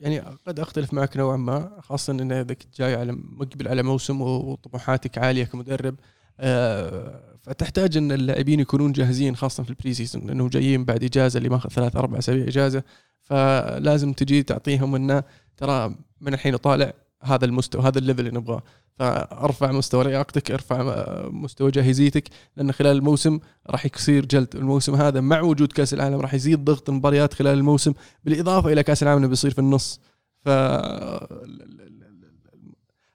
يعني 0.00 0.18
قد 0.46 0.60
أختلف 0.60 0.94
معك 0.94 1.16
نوعا 1.16 1.36
ما 1.36 1.80
خاصة 1.82 2.12
إن 2.12 2.32
اذا 2.32 2.54
كنت 2.54 2.78
جاي 2.78 2.94
على 2.94 3.12
مقبل 3.12 3.68
على 3.68 3.82
موسم 3.82 4.20
وطموحاتك 4.20 5.18
عالية 5.18 5.44
كمدرب. 5.44 5.94
آه 6.40 7.38
فتحتاج 7.42 7.96
إن 7.96 8.12
اللاعبين 8.12 8.60
يكونون 8.60 8.92
جاهزين 8.92 9.36
خاصة 9.36 9.62
في 9.62 9.70
ال 9.70 9.94
pre-season 9.94 10.26
لأنه 10.26 10.48
جايين 10.48 10.84
بعد 10.84 11.04
إجازة 11.04 11.38
اللي 11.38 11.48
ماخذ 11.48 11.68
ثلاث 11.68 11.96
أربع 11.96 12.18
أسابيع 12.18 12.48
إجازة. 12.48 12.82
فلازم 13.22 14.12
تجي 14.12 14.42
تعطيهم 14.42 14.94
إنه 14.94 15.22
ترى 15.56 15.94
من 16.20 16.34
الحين 16.34 16.56
طالع 16.56 16.92
هذا 17.22 17.44
المستوى 17.44 17.82
هذا 17.82 17.98
الليفل 17.98 18.20
اللي 18.20 18.38
نبغاه. 18.38 18.62
فأرفع 18.98 19.72
مستوى 19.72 20.04
لياقتك 20.04 20.50
ارفع 20.50 21.04
مستوى 21.30 21.70
جاهزيتك 21.70 22.28
لأن 22.56 22.72
خلال 22.72 22.96
الموسم 22.96 23.38
راح 23.70 23.86
يصير 23.86 24.24
جلد. 24.24 24.56
الموسم 24.56 24.94
هذا 24.94 25.20
مع 25.20 25.40
وجود 25.40 25.72
كأس 25.72 25.94
العالم 25.94 26.20
راح 26.20 26.34
يزيد 26.34 26.64
ضغط 26.64 26.88
المباريات 26.88 27.34
خلال 27.34 27.58
الموسم 27.58 27.92
بالإضافة 28.24 28.72
إلى 28.72 28.82
كأس 28.82 29.02
العالم 29.02 29.18
اللي 29.18 29.28
بيصير 29.28 29.50
في 29.50 29.58
النص. 29.58 30.00
ف 30.44 30.48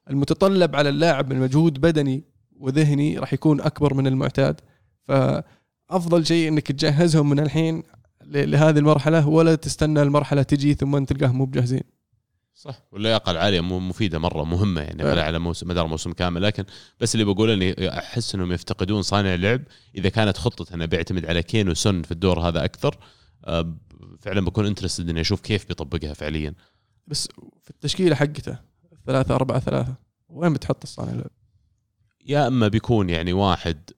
المتطلب 0.09 0.75
على 0.75 0.89
اللاعب 0.89 1.33
من 1.33 1.39
مجهود 1.39 1.81
بدني 1.81 2.23
وذهني 2.59 3.17
راح 3.17 3.33
يكون 3.33 3.61
أكبر 3.61 3.93
من 3.93 4.07
المعتاد. 4.07 4.61
فأفضل 5.07 6.25
شيء 6.25 6.47
إنك 6.47 6.71
تجهزهم 6.71 7.29
من 7.29 7.39
الحين 7.39 7.83
لهذه 8.25 8.79
المرحلة 8.79 9.27
ولا 9.27 9.55
تستنى 9.55 10.01
المرحلة 10.01 10.43
تجي 10.43 10.73
ثم 10.73 11.03
تلقاهم 11.03 11.37
مو 11.37 11.45
بجاهزين. 11.45 11.94
صح 12.55 12.81
واللياقة 12.91 13.31
العالية 13.31 13.61
مو- 13.61 13.79
مفيدة 13.79 14.19
مرة 14.19 14.43
مهمة 14.43 14.81
يعني 14.81 15.03
فعلا. 15.03 15.23
على 15.23 15.39
موسم 15.39 15.67
مدار 15.67 15.87
موسم 15.87 16.11
كامل 16.13 16.41
لكن 16.43 16.63
بس 16.99 17.15
اللي 17.15 17.25
بقوله 17.25 17.53
إني 17.53 17.89
أحس 17.99 18.35
إنهم 18.35 18.51
يفتقدون 18.51 19.01
صانع 19.01 19.35
لعب 19.35 19.61
إذا 19.95 20.09
كانت 20.09 20.37
خطته 20.37 20.75
إنه 20.75 20.85
بيعتمد 20.85 21.25
على 21.25 21.43
كين 21.43 21.69
وسون 21.69 22.01
في 22.03 22.11
الدور 22.11 22.39
هذا 22.39 22.65
أكثر 22.65 22.97
آه، 23.45 23.75
فعلا 24.19 24.41
بكون 24.41 24.65
انترستد 24.65 25.09
إني 25.09 25.21
أشوف 25.21 25.41
كيف 25.41 25.67
بيطبقها 25.67 26.13
فعليا 26.13 26.53
بس 27.07 27.27
في 27.63 27.69
التشكيلة 27.69 28.15
حقته 28.15 28.59
ثلاثة 29.05 29.35
أربعة 29.35 29.59
ثلاثة 29.59 29.95
وين 30.29 30.53
بتحط 30.53 30.83
الصانع 30.83 31.11
اللعب؟ 31.11 31.31
يا 32.25 32.47
إما 32.47 32.67
بيكون 32.67 33.09
يعني 33.09 33.33
واحد 33.33 33.89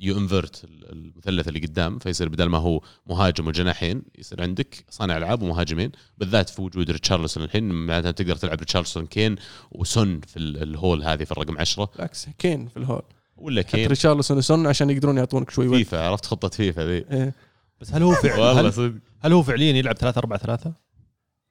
you 0.00 0.18
invert 0.18 0.64
المثلث 0.64 1.48
اللي 1.48 1.58
قدام 1.60 1.98
فيصير 1.98 2.28
بدل 2.28 2.44
ما 2.46 2.58
هو 2.58 2.80
مهاجم 3.06 3.46
وجناحين 3.46 4.02
يصير 4.18 4.42
عندك 4.42 4.84
صانع 4.90 5.16
ألعاب 5.16 5.42
ومهاجمين 5.42 5.92
بالذات 6.18 6.48
في 6.50 6.62
وجود 6.62 6.90
ريتشارلسون 6.90 7.42
الحين 7.42 7.68
معناتها 7.68 8.10
تقدر 8.10 8.36
تلعب 8.36 8.58
ريتشارلسون 8.58 9.06
كين 9.06 9.36
وسون 9.72 10.20
في 10.20 10.36
ال- 10.36 10.62
ال 10.62 10.70
hole 10.70 11.02
هذه 11.04 11.24
في 11.24 11.32
الرقم 11.32 11.58
10 11.58 11.84
بالعكس 11.94 12.28
كين 12.38 12.68
في 12.68 12.76
ال 12.76 12.80
hole. 12.80 13.02
ولا 13.36 13.62
حتى 13.62 13.70
كين؟ 13.76 13.86
ريشارلسون 13.88 14.38
وسون 14.38 14.66
عشان 14.66 14.90
يقدرون 14.90 15.16
يعطونك 15.18 15.50
شوي 15.50 15.68
فيفا 15.68 16.00
عرفت 16.08 16.26
خطة 16.26 16.48
فيفا 16.48 16.80
ذي. 16.80 17.04
إيه. 17.10 17.34
بس 17.80 17.92
هل 17.92 18.02
هو 18.02 18.12
فعلا 18.14 18.38
والله 18.56 18.60
هل, 18.86 19.00
هل 19.20 19.32
هو 19.32 19.42
فعليا 19.42 19.72
يلعب 19.72 19.94
3 19.96 20.18
4 20.18 20.38
3 20.38 20.72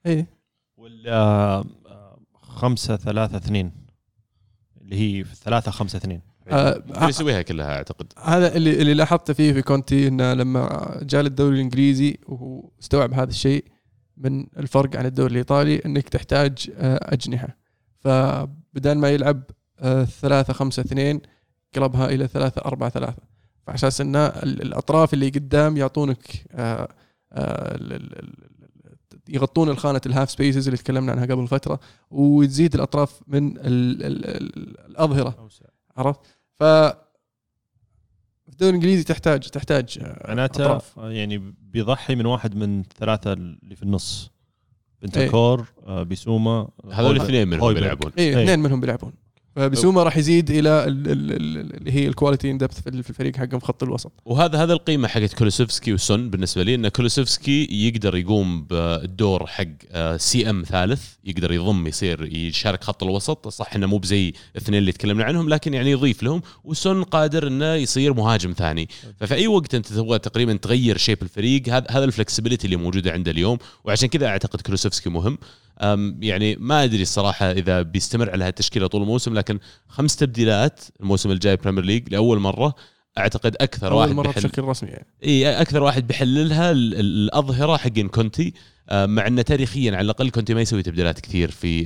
إيه. 0.05 0.27
ولا 0.77 1.63
5 2.41 2.95
3 2.97 3.37
2 3.37 3.71
اللي 4.81 4.95
هي 4.95 5.23
3 5.23 5.71
5 5.71 5.97
2 5.97 6.21
آه 6.47 6.69
يقدر 6.69 7.09
يسويها 7.09 7.41
كلها 7.41 7.75
أعتقد. 7.77 8.13
هذا 8.23 8.55
اللي 8.55 8.81
اللي 8.81 8.93
لاحظته 8.93 9.33
فيه 9.33 9.53
في 9.53 9.61
كونتي 9.61 10.07
انه 10.07 10.33
لما 10.33 10.97
جاء 11.01 11.21
للدوري 11.21 11.55
الإنجليزي 11.55 12.17
وهو 12.27 12.69
استوعب 12.81 13.13
هذا 13.13 13.29
الشيء 13.29 13.65
من 14.17 14.45
الفرق 14.57 14.95
عن 14.95 15.05
الدوري 15.05 15.31
الإيطالي 15.31 15.81
إنك 15.85 16.09
تحتاج 16.09 16.71
آه، 16.77 16.99
أجنحة. 17.13 17.57
فبدل 17.99 18.97
ما 18.97 19.09
يلعب 19.09 19.43
آه، 19.79 20.03
ثلاثة 20.03 20.53
خمسة 20.53 20.81
اثنين 20.81 21.21
قلبها 21.75 22.09
إلى 22.09 22.27
ثلاثة 22.27 22.61
أربعة 22.65 22.89
ثلاثة. 22.89 23.21
فعلى 23.67 23.75
أساس 23.75 24.01
إن 24.01 24.15
ال- 24.15 24.61
الأطراف 24.61 25.13
اللي 25.13 25.29
قدام 25.29 25.77
يعطونك 25.77 26.45
آه، 26.51 26.87
آه، 27.33 27.75
ال- 27.75 27.93
ال- 27.93 28.19
ال- 28.19 28.35
يغطون 29.29 29.69
الخانة 29.69 30.01
ال 30.05 30.10
half 30.10 30.29
spaces 30.31 30.67
اللي 30.67 30.77
تكلمنا 30.77 31.11
عنها 31.11 31.25
قبل 31.25 31.47
فترة 31.47 31.79
وتزيد 32.11 32.75
الأطراف 32.75 33.19
من 33.27 33.57
ال 33.57 33.63
ال 34.03 34.25
ال 34.25 34.79
الأظهرة. 34.85 35.49
عرفت؟ 35.97 36.19
ف 36.59 36.63
في 36.63 38.51
الدوري 38.51 38.69
الإنجليزي 38.69 39.03
تحتاج 39.03 39.39
تحتاج 39.49 39.99
آه، 40.01 40.27
معناته 40.27 40.65
أطراف. 40.65 40.97
يعني 40.97 41.53
بيضحي 41.61 42.15
من 42.15 42.25
واحد 42.25 42.55
من 42.55 42.83
ثلاثة 42.99 43.33
اللي 43.33 43.75
في 43.75 43.83
النص 43.83 44.31
بنتانكور 45.01 45.65
آه، 45.85 46.03
بيسوما 46.03 46.67
هذول 46.85 46.93
هويبرغ. 46.93 47.15
الاثنين 47.15 47.47
منهم 47.47 47.61
هويبرغ. 47.61 47.81
بيلعبون 47.83 48.11
إيه 48.17 48.37
إيه. 48.37 48.43
اثنين 48.43 48.59
منهم 48.59 48.79
بيلعبون 48.81 49.13
فبسوما 49.55 50.03
راح 50.03 50.17
يزيد 50.17 50.51
إلى 50.51 50.69
ال- 50.69 51.07
ال- 51.11 51.31
ال- 51.31 51.75
اللي 51.77 51.91
هي 51.91 52.07
ال 52.07 52.13
quality 52.13 52.51
in 52.51 52.57
depth 52.57 52.81
في 52.81 52.89
الفريق 52.89 53.35
حقهم 53.37 53.59
في 53.59 53.65
خط 53.65 53.83
الوسط. 53.83 54.11
وهذا 54.25 54.63
هذا 54.63 54.73
القيمة 54.73 55.07
حقت 55.07 55.33
كولوسوفسكي 55.33 55.93
وسون 55.93 56.29
بالنسبة 56.29 56.63
لي 56.63 56.75
إن 56.75 56.87
كولوسوفسكي 56.87 57.67
يقدر 57.87 58.15
يقوم 58.17 58.63
بالدور 58.63 59.47
حق 59.47 59.65
آه، 59.91 60.17
CM 60.17 60.63
ثالث 60.63 61.03
يقدر 61.25 61.51
يضم 61.51 61.87
يصير 61.87 62.35
يشارك 62.35 62.83
خط 62.83 63.03
الوسط. 63.03 63.47
صح 63.47 63.75
إنه 63.75 63.87
مو 63.87 63.97
بزي 63.97 64.33
الاثنين 64.55 64.79
اللي 64.79 64.91
تكلمنا 64.91 65.23
عنهم 65.23 65.49
لكن 65.49 65.73
يعني 65.73 65.91
يضيف 65.91 66.23
لهم 66.23 66.41
وسون 66.63 67.03
قادر 67.03 67.47
إنه 67.47 67.73
يصير 67.73 68.13
مهاجم 68.13 68.53
ثاني. 68.53 68.89
ففي 69.19 69.35
أي 69.35 69.47
وقت 69.47 69.75
أنت 69.75 69.87
تبغى 69.87 70.19
تقريبا 70.19 70.53
تغير 70.53 70.97
shape 70.97 71.21
الفريق 71.21 71.69
هذا 71.69 71.85
هذا 71.89 72.05
ال 72.05 72.10
flexibility 72.10 72.65
اللي 72.65 72.75
موجودة 72.77 73.11
عنده 73.11 73.31
اليوم. 73.31 73.57
وعشان 73.83 74.09
كذا 74.09 74.27
أعتقد 74.27 74.61
كولوسوفسكي 74.61 75.09
مهم. 75.09 75.37
يعني 76.21 76.55
ما 76.55 76.83
أدري 76.83 77.01
الصراحه 77.01 77.51
إذا 77.51 77.81
بيستمر 77.81 78.29
على 78.31 78.43
هالتشكيلة 78.45 78.87
طول 78.87 79.01
الموسم 79.01 79.33
لكن 79.33 79.59
خمس 79.87 80.15
تبديلات 80.15 80.81
الموسم 81.01 81.31
الجاي 81.31 81.55
Premier 81.55 81.83
League 81.83 82.09
لأول 82.09 82.39
مرة 82.39 82.75
أعتقد 83.17 83.55
أكثر 83.61 83.87
أول 83.91 83.97
واحد 83.97 84.11
مرة 84.11 84.27
بيحل 84.27 84.41
بشكل 84.41 84.61
رسمي 84.63 84.89
يعني. 84.89 85.07
إي 85.23 85.61
أكثر 85.61 85.83
واحد 85.83 86.07
بيحللها 86.07 86.71
ال- 86.71 86.93
ال- 86.93 86.99
الأظهرة 86.99 87.77
حقين 87.77 88.07
كونتي. 88.07 88.53
مع 88.91 89.27
انه 89.27 89.41
تاريخيا 89.41 89.91
على 89.91 90.01
الأقل 90.01 90.29
كونتي 90.29 90.53
ما 90.53 90.61
يسوي 90.61 90.83
تبديلات 90.83 91.19
كثير 91.19 91.51
في 91.51 91.83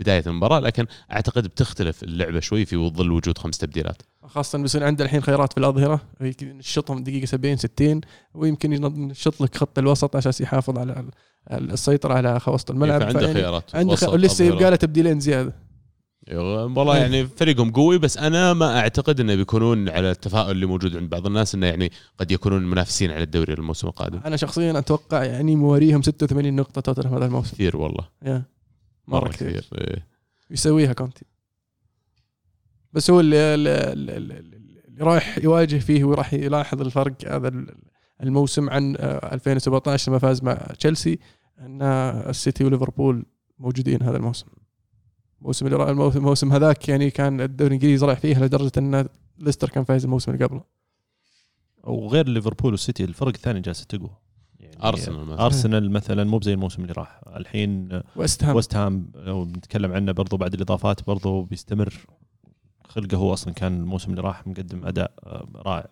بداية 0.00 0.22
المباراة 0.26 0.60
لكن 0.60 0.86
أعتقد 1.12 1.44
بتختلف 1.46 2.02
اللعبة 2.02 2.40
شوي 2.40 2.64
في 2.64 2.76
ظل 2.76 3.12
وجود 3.12 3.38
خمس 3.38 3.58
تبديلات. 3.58 4.02
خاصة 4.26 4.58
بيصير 4.58 4.84
عنده 4.84 5.04
الحين 5.04 5.22
خيارات 5.22 5.52
في 5.52 5.58
الأظهرة. 5.58 6.00
ينشطهم 6.42 7.02
دقيقة 7.04 7.24
70 7.26 7.56
60 7.56 8.00
ويمكن 8.34 8.72
ينشط 8.72 9.40
لك 9.42 9.56
خط 9.56 9.78
الوسط 9.78 10.16
عشان 10.16 10.32
يحافظ 10.40 10.78
على 10.78 11.04
ال- 11.52 11.72
السيطرة 11.72 12.14
على 12.14 12.40
وسط 12.46 12.70
الملعب. 12.70 13.02
عنده 13.02 13.18
فيعني 13.18 13.34
خيارات 13.34 13.74
عنده 13.74 13.96
خ... 13.96 14.04
لسه. 14.14 14.44
يبقى 14.44 14.70
له 14.70 14.76
تبديلين 14.76 15.20
زيادة. 15.20 15.52
والله 16.30 16.96
يعني 16.96 17.26
فريقهم 17.26 17.72
قوي 17.72 17.98
بس 17.98 18.18
أنا 18.18 18.52
ما 18.54 18.78
أعتقد 18.78 19.20
إنه 19.20 19.34
بيكونون 19.34 19.88
على 19.88 20.10
التفاؤل 20.10 20.50
اللي 20.50 20.66
موجود 20.66 20.96
عند 20.96 21.10
بعض 21.10 21.26
الناس 21.26 21.54
إنه 21.54 21.66
يعني 21.66 21.90
قد 22.18 22.30
يكونون 22.30 22.70
منافسين 22.70 23.10
على 23.10 23.22
الدوري 23.22 23.52
الموسم 23.52 23.88
القادم. 23.88 24.20
أنا 24.24 24.36
شخصيا 24.36 24.78
أتوقع 24.78 25.24
يعني 25.24 25.56
مواريهم 25.56 26.02
86 26.02 26.56
نقطة 26.56 26.80
توتنهام 26.80 27.14
هذا 27.14 27.26
الموسم. 27.26 27.52
كثير 27.52 27.76
والله. 27.76 28.08
يا. 28.22 28.42
مرة, 29.08 29.28
كثير, 29.28 29.60
كثير. 29.60 29.80
إيه. 29.80 30.06
يسويها 30.50 30.92
كونتي. 30.92 31.24
بس 32.92 33.10
هو 33.10 33.20
اللي, 33.20 33.36
اللي, 33.36 33.92
اللي, 33.92 34.16
اللي 34.16 35.04
رايح 35.04 35.38
يواجه 35.38 35.78
فيه 35.78 36.04
وراح 36.04 36.34
يلاحظ 36.34 36.80
الفرق 36.80 37.14
هذا 37.26 37.52
الموسم 38.22 38.70
عن 38.70 38.96
آه، 38.96 39.34
2017 39.34 40.10
لما 40.10 40.18
فاز 40.18 40.42
مع 40.42 40.54
تشيلسي 40.54 41.18
إن 41.58 41.82
السيتي 41.82 42.64
وليفربول 42.64 43.24
موجودين 43.58 44.02
هذا 44.02 44.16
الموسم. 44.16 44.46
الموسم 45.42 45.66
اللي 45.66 45.92
الموسم 45.92 46.52
هذاك 46.52 46.88
يعني 46.88 47.10
كان 47.10 47.40
الدوري 47.40 47.68
الإنجليزي 47.68 48.06
رايح 48.06 48.18
فيه 48.18 48.38
لدرجة 48.44 48.72
إن 48.78 49.08
ليستر 49.38 49.68
كان 49.68 49.84
فايز 49.84 50.04
الموسم 50.04 50.32
اللي 50.32 50.44
قبله. 50.44 50.62
وغير 51.84 52.28
ليفربول 52.28 52.72
والسيتي 52.72 53.04
الفرق 53.04 53.28
الثاني 53.28 53.60
جالسه 53.60 53.84
تقوى. 53.84 54.10
يعني 54.60 54.76
أرسنال 54.84 55.24
مثلا. 55.24 55.44
أرسنال 55.46 55.90
مثلا 55.90 56.24
مو 56.24 56.38
بزي 56.38 56.52
الموسم 56.52 56.82
اللي 56.82 56.92
راح. 56.92 57.20
الحين 57.36 58.00
ويست 58.16 58.44
هام 58.44 58.56
ويست 58.56 58.76
هام 58.76 59.12
لو 59.14 59.44
بنتكلم 59.44 59.92
عنه 59.92 60.12
برضو 60.12 60.36
بعد 60.36 60.54
الإضافات 60.54 61.06
برضو 61.06 61.42
بيستمر. 61.42 62.06
خلقه 62.84 63.16
هو 63.16 63.32
أصلا 63.32 63.54
كان 63.54 63.80
الموسم 63.80 64.10
اللي 64.10 64.22
راح 64.22 64.46
مقدم 64.46 64.86
أداء 64.86 65.12
رائع. 65.54 65.88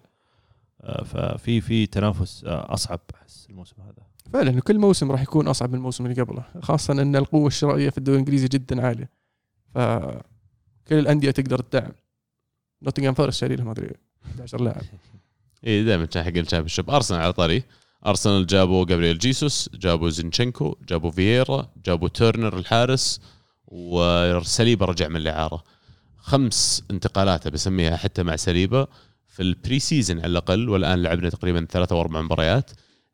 ففي 1.05 1.61
في 1.61 1.87
تنافس 1.87 2.45
أصعب 2.47 3.01
احس 3.15 3.47
الموسم 3.51 3.77
هذا. 3.83 4.07
فعلا 4.33 4.61
كل 4.61 4.79
موسم 4.79 5.13
راح 5.13 5.23
يكون 5.23 5.49
أصعب 5.49 5.69
من 5.69 5.75
الموسم 5.75 6.07
اللي 6.07 6.23
قبله 6.23 6.45
خاصه 6.63 6.93
إن 7.03 7.17
القوة 7.17 7.47
الشرائية 7.47 7.91
في 7.91 7.99
الدوري 7.99 8.17
الإنجليزي 8.17 8.49
جدا 8.49 8.87
عالية. 8.87 9.20
فكل 9.75 10.99
الأندية 10.99 11.31
تقدر 11.31 11.59
تدعم. 11.61 11.93
نوتنغهام 12.83 13.15
فورست 13.15 13.41
شاري 13.41 13.57
لهم 13.57 13.67
ما 13.67 13.73
أدري 13.73 13.91
11 14.27 14.61
لاعب. 14.61 14.83
اي 15.67 15.85
دائما 15.85 16.05
كان 16.05 16.25
حق 16.25 16.29
ال 16.37 16.41
Championship 16.41 16.91
ارسنال 16.91 17.21
على 17.21 17.33
طري 17.33 17.63
ارسنال 18.07 18.47
جابوا 18.47 18.85
جابرييل 18.85 19.19
جيسوس 19.19 19.71
جابوا 19.75 20.11
زينشينكو 20.11 20.77
جابوا 20.89 21.11
فييرا 21.11 21.73
جابوا 21.87 22.09
تورنر 22.09 22.59
الحارس 22.59 23.21
وسليبا 23.67 24.87
رجع 24.87 25.09
من 25.09 25.17
الإعارة. 25.17 25.65
خمس 26.19 26.83
انتقالات 26.91 27.49
بسميها 27.49 27.97
حتى 27.97 28.23
مع 28.23 28.37
سليبا 28.37 28.87
في 29.27 29.43
ال 29.43 29.79
pre-season 29.79 30.19
على 30.19 30.27
الأقل 30.27 30.69
والآن 30.69 31.03
لعبنا 31.03 31.31
تقريبا 31.31 31.67
ثلاثة 31.71 31.95
أو 31.97 32.01
أربع 32.01 32.21
مباريات. 32.21 32.71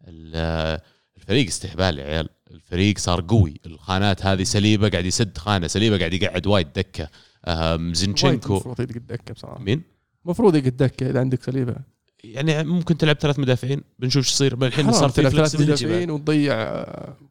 ال- 0.09 0.81
الفريق 1.17 1.47
استهبال 1.47 1.99
يا 1.99 2.05
عيال. 2.05 2.29
الفريق 2.51 2.99
صار 2.99 3.25
قوي. 3.29 3.61
الخانات 3.67 4.27
هذه 4.27 4.43
سليبا 4.43 4.89
قاعد 4.89 5.05
يسد 5.05 5.39
خانة 5.39 5.67
سليبا 5.67 5.99
قاعد 5.99 6.13
يقعد 6.13 6.47
وايد 6.47 6.69
دكة. 6.73 7.09
زينشينكو. 7.93 8.55
المفروض 8.55 8.81
يقعد 8.81 9.07
دكة 9.07 9.35
بصراحة. 9.35 9.63
مين؟ 9.63 9.83
المفروض 10.25 10.55
يقعد 10.57 10.77
دكة 10.77 11.11
إذا 11.11 11.21
عندك 11.21 11.43
سليبة. 11.43 11.77
يعني 12.25 12.65
ممكن 12.65 12.99
تلعب 12.99 13.17
ثلاث 13.17 13.39
مدافعين 13.39 13.83
بنشوف 13.99 14.25
إيش 14.25 14.33
يصير. 14.33 14.67
الحين 14.67 14.93
صار 14.93 15.09
في 15.09 15.23
ثلاث. 15.23 15.61
مدافعين 15.61 16.11
وتضيع 16.11 16.85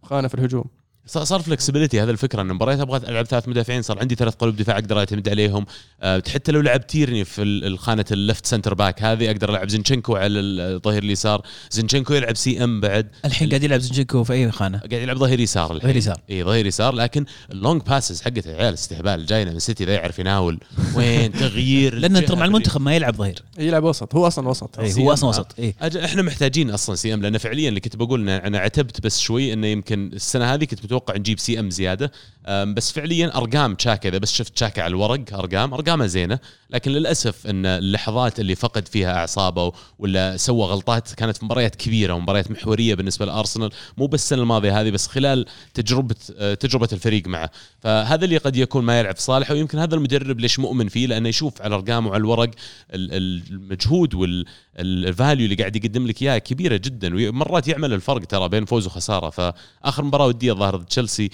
خانة 0.04 0.28
في 0.28 0.34
الهجوم. 0.36 0.66
صار 1.08 1.42
flexibility 1.42 2.02
هذا 2.02 2.12
الفكرة 2.12 2.42
ان 2.42 2.48
مباريات 2.48 2.80
أبغى 2.80 3.10
ألعب 3.10 3.26
ثلاث 3.26 3.48
مدافعين 3.48 3.82
صار 3.82 4.00
عندي 4.00 4.16
ثلاث 4.16 4.34
قلوب 4.36 4.56
دفاع 4.56 4.76
أقدر 4.76 5.00
أعتمد 5.00 5.30
عليهم. 5.30 5.66
أه 6.02 6.24
حتى 6.34 6.52
لو 6.52 6.62
لعبت 6.62 6.90
تيرني 6.90 7.26
في 7.26 7.42
ال- 7.42 7.66
الخانه 7.66 8.06
ال 8.12 8.19
left 8.19 8.46
center 8.46 8.74
back 8.74 9.04
هذه 9.04 9.32
أقدر 9.32 9.50
ألعب. 9.50 9.70
زينشينكو 9.70 10.16
على 10.16 10.40
الظهير 10.40 11.04
اليسار. 11.04 11.42
زينشينكو 11.72 12.14
يلعب 12.14 12.36
CM 12.38 12.82
بعد. 12.82 13.08
الحين 13.26 13.50
قاعد 13.50 13.64
يلعب 13.64 13.80
زينشينكو 13.80 14.24
في 14.24 14.34
أي 14.34 14.52
خانة؟ 14.52 14.78
قاعد 14.78 14.94
يلعب 14.94 15.18
ظهير 15.18 15.40
يسار 15.40 15.66
الحين. 15.66 15.82
ظهير 15.82 15.96
يسار. 15.96 16.22
إي 16.30 16.44
ظهير 16.44 16.66
يسار. 16.66 16.94
لكن 16.96 17.26
ال 17.52 17.58
long 17.58 17.82
passes 17.82 18.22
حقته 18.22 18.52
يا 18.52 18.56
عيال 18.56 18.74
استهبال. 18.74 19.26
جاينا 19.26 19.52
من 19.52 19.60
سيتي 19.60 19.86
ذا 19.86 19.94
يعرف 19.94 20.20
يناول. 20.20 20.60
وين؟ 20.96 21.32
تغيير 21.46 21.96
لأنه 21.96 22.20
ترى 22.20 22.38
مع. 22.38 22.46
المنتخب 22.46 22.82
ما 22.82 22.96
يلعب 22.96 23.16
ظهير. 23.16 23.44
يلعب 23.60 23.84
وسط. 23.84 24.16
هو 24.16 24.28
أصلا 24.28 24.50
وسط. 24.50 24.82
سي 24.82 25.02
هو. 25.02 25.14
أصلا 25.14 25.30
وسط. 25.30 25.56
إيه. 25.60 25.76
إحنا 26.06 26.22
محتاجين 26.22 26.70
أصلا 26.70 26.96
CM 26.96 27.22
لأن 27.22 27.38
فعليا 27.38 27.70
اللي 27.70 27.80
كنت 27.80 27.96
بقول 27.96 28.30
أنا 28.30 28.60
عتبت 28.60 29.02
بس 29.02 29.20
شوي 29.20 29.54
إنه 29.54 29.68
يمكن 29.68 30.10
السنة 30.14 30.54
هذه 30.54 30.64
كنت 30.64 30.86
أتوقع 30.96 31.18
نجيب 31.18 31.40
CM 31.40 31.70
زيادة. 31.70 32.12
بس 32.48 32.92
فعليا 32.92 33.38
أرقام 33.38 33.76
تشاكا 33.76 34.10
إذا 34.10 34.18
بس 34.18 34.34
شفت 34.34 34.56
تشاكا 34.56 34.82
على 34.82 34.92
الورق 34.92 35.34
أرقام 35.34 35.74
ارقامه 35.74 36.06
زينة. 36.06 36.40
لكن 36.70 36.92
للأسف 36.92 37.48
إن 37.48 37.66
اللحظات 37.66 38.40
اللي 38.40 38.56
فقد 38.56 38.88
فيها 38.88 39.18
أعصابه 39.18 39.72
ولا 40.00 40.38
سوى 40.38 40.66
غلطات 40.66 41.14
كانت 41.14 41.38
في 41.38 41.46
مباريات 41.46 41.76
كبيرة 41.76 42.14
ومباريات 42.14 42.52
محورية 42.52 42.96
بالنسبة 42.96 43.26
لأرسنال. 43.26 43.70
مو 43.98 44.08
بس 44.08 44.24
السنة 44.24 44.42
الماضية 44.42 44.82
هذه 44.82 44.90
بس 44.90 45.08
خلال 45.08 45.46
تجربة 45.74 46.16
آه، 46.38 46.54
تجربة 46.54 46.90
الفريق 46.94 47.28
معه. 47.28 47.52
فهذا 47.80 48.26
اللي 48.26 48.38
قد 48.38 48.56
يكون 48.56 48.84
ما 48.84 49.00
يلعب 49.00 49.16
في 49.16 49.22
صالحه 49.22 49.54
ويمكن 49.54 49.80
هذا 49.80 49.96
المدرب 49.96 50.40
ليش 50.40 50.60
مؤمن 50.60 50.88
فيه؟ 50.88 51.08
لأنه 51.08 51.30
يشوف 51.30 51.62
على 51.62 51.76
أرقامه 51.76 52.10
وعلى 52.10 52.22
الورق 52.22 52.52
ال- 52.94 53.14
ال- 53.14 53.44
المجهود 53.52 54.14
وال 54.14 54.51
value 54.51 55.46
اللي 55.46 55.56
قاعد 55.56 55.76
يقدم 55.76 56.08
لك 56.08 56.22
إياه 56.22 56.38
كبيرة 56.38 56.78
جدا. 56.78 57.16
ومرات 57.16 57.68
يعمل 57.68 57.94
الفرق 57.94 58.26
ترى 58.26 58.50
بين 58.50 58.66
فوز 58.66 58.86
وخسارة. 58.86 59.30
فآخر 59.30 60.04
مباراة 60.04 60.26
ودية 60.28 60.54
ضد 60.54 60.85
تشيلسي 60.86 61.30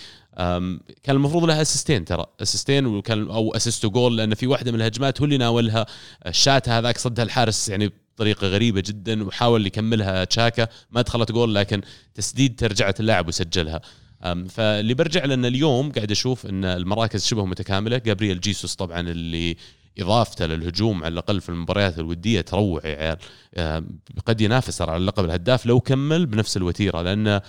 كان 1.04 1.16
المفروض 1.16 1.44
لها 1.44 1.62
assist 1.62 1.95
ين 1.95 2.06
ترى 2.06 2.26
assist 2.42 2.75
ين 2.75 2.86
وكان 2.86 3.30
أو 3.30 3.56
assist 3.56 3.86
goal 3.86 4.18
لأن 4.18 4.34
في 4.36 4.48
واحدة 4.48 4.72
من 4.72 4.82
الهجمات 4.82 5.20
هو 5.22 5.26
اللي 5.26 5.38
ناولها. 5.38 5.86
ال 6.28 6.36
shot 6.36 6.70
هذاك 6.70 6.98
صدها 6.98 7.24
الحارس 7.26 7.70
يعني 7.70 7.92
بطريقة 8.16 8.48
غريبة 8.48 8.84
جدا 8.86 9.24
وحاول 9.24 9.66
يكملها 9.68 10.24
تشاكا 10.24 10.68
ما 10.92 11.02
دخلت 11.02 11.32
جول 11.32 11.56
لكن 11.56 11.82
تسديد 12.16 12.60
ترجعت 12.60 13.00
اللاعب 13.00 13.28
وسجلها. 13.28 13.82
فاللي 14.50 14.94
برجع 14.94 15.26
لأن 15.26 15.46
اليوم 15.46 15.92
قاعد 15.92 16.12
أشوف 16.12 16.46
إن 16.46 16.66
المراكز 16.66 17.26
شبه 17.26 17.46
متكاملة. 17.46 17.98
جابرييل 17.98 18.40
جيسوس 18.40 18.76
طبعا 18.76 19.00
اللي 19.00 19.58
إضافته 20.00 20.46
للهجوم 20.46 21.04
على 21.04 21.12
الأقل 21.14 21.42
في 21.42 21.50
المباريات 21.50 22.00
الودية 22.00 22.42
تروع 22.42 22.82
يا 22.86 22.96
عيال 22.96 23.18
أم، 23.58 24.00
قد 24.26 24.42
ينافس 24.42 24.82
على 24.82 25.06
لقب 25.06 25.26
الهداف 25.26 25.66
لو 25.66 25.80
كمل 25.80 26.26
بنفس 26.26 26.58
الوتيرة 26.58 27.02
لأن 27.02 27.28
ال- 27.28 27.42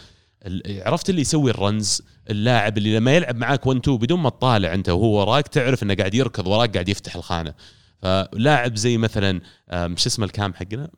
عرفت 0.67 1.11
اللي 1.11 1.21
يسوي 1.21 1.51
الرنز؟ 1.51 2.03
اللاعب 2.31 2.79
اللي 2.79 2.97
لما 2.97 3.13
يلعب 3.17 3.37
معاك 3.37 3.67
1 3.67 3.81
2 3.81 3.99
بدون 3.99 4.21
ما 4.21 4.31
تطالع 4.31 4.75
انت 4.75 4.89
وهو 4.89 5.21
وراك 5.21 5.49
تعرف 5.49 5.83
انه 5.83 5.95
قاعد 5.95 6.15
يركض 6.15 6.47
وراك 6.47 6.73
قاعد 6.73 6.89
يفتح 6.89 7.17
الخانة. 7.17 7.55
فلاعب 8.03 8.77
زي 8.77 8.97
مثلا 8.97 9.41
شو 9.73 10.09
اسمه 10.09 10.25
ال 10.25 10.32
CAM 10.32 10.55
حقنا؟ 10.55 10.89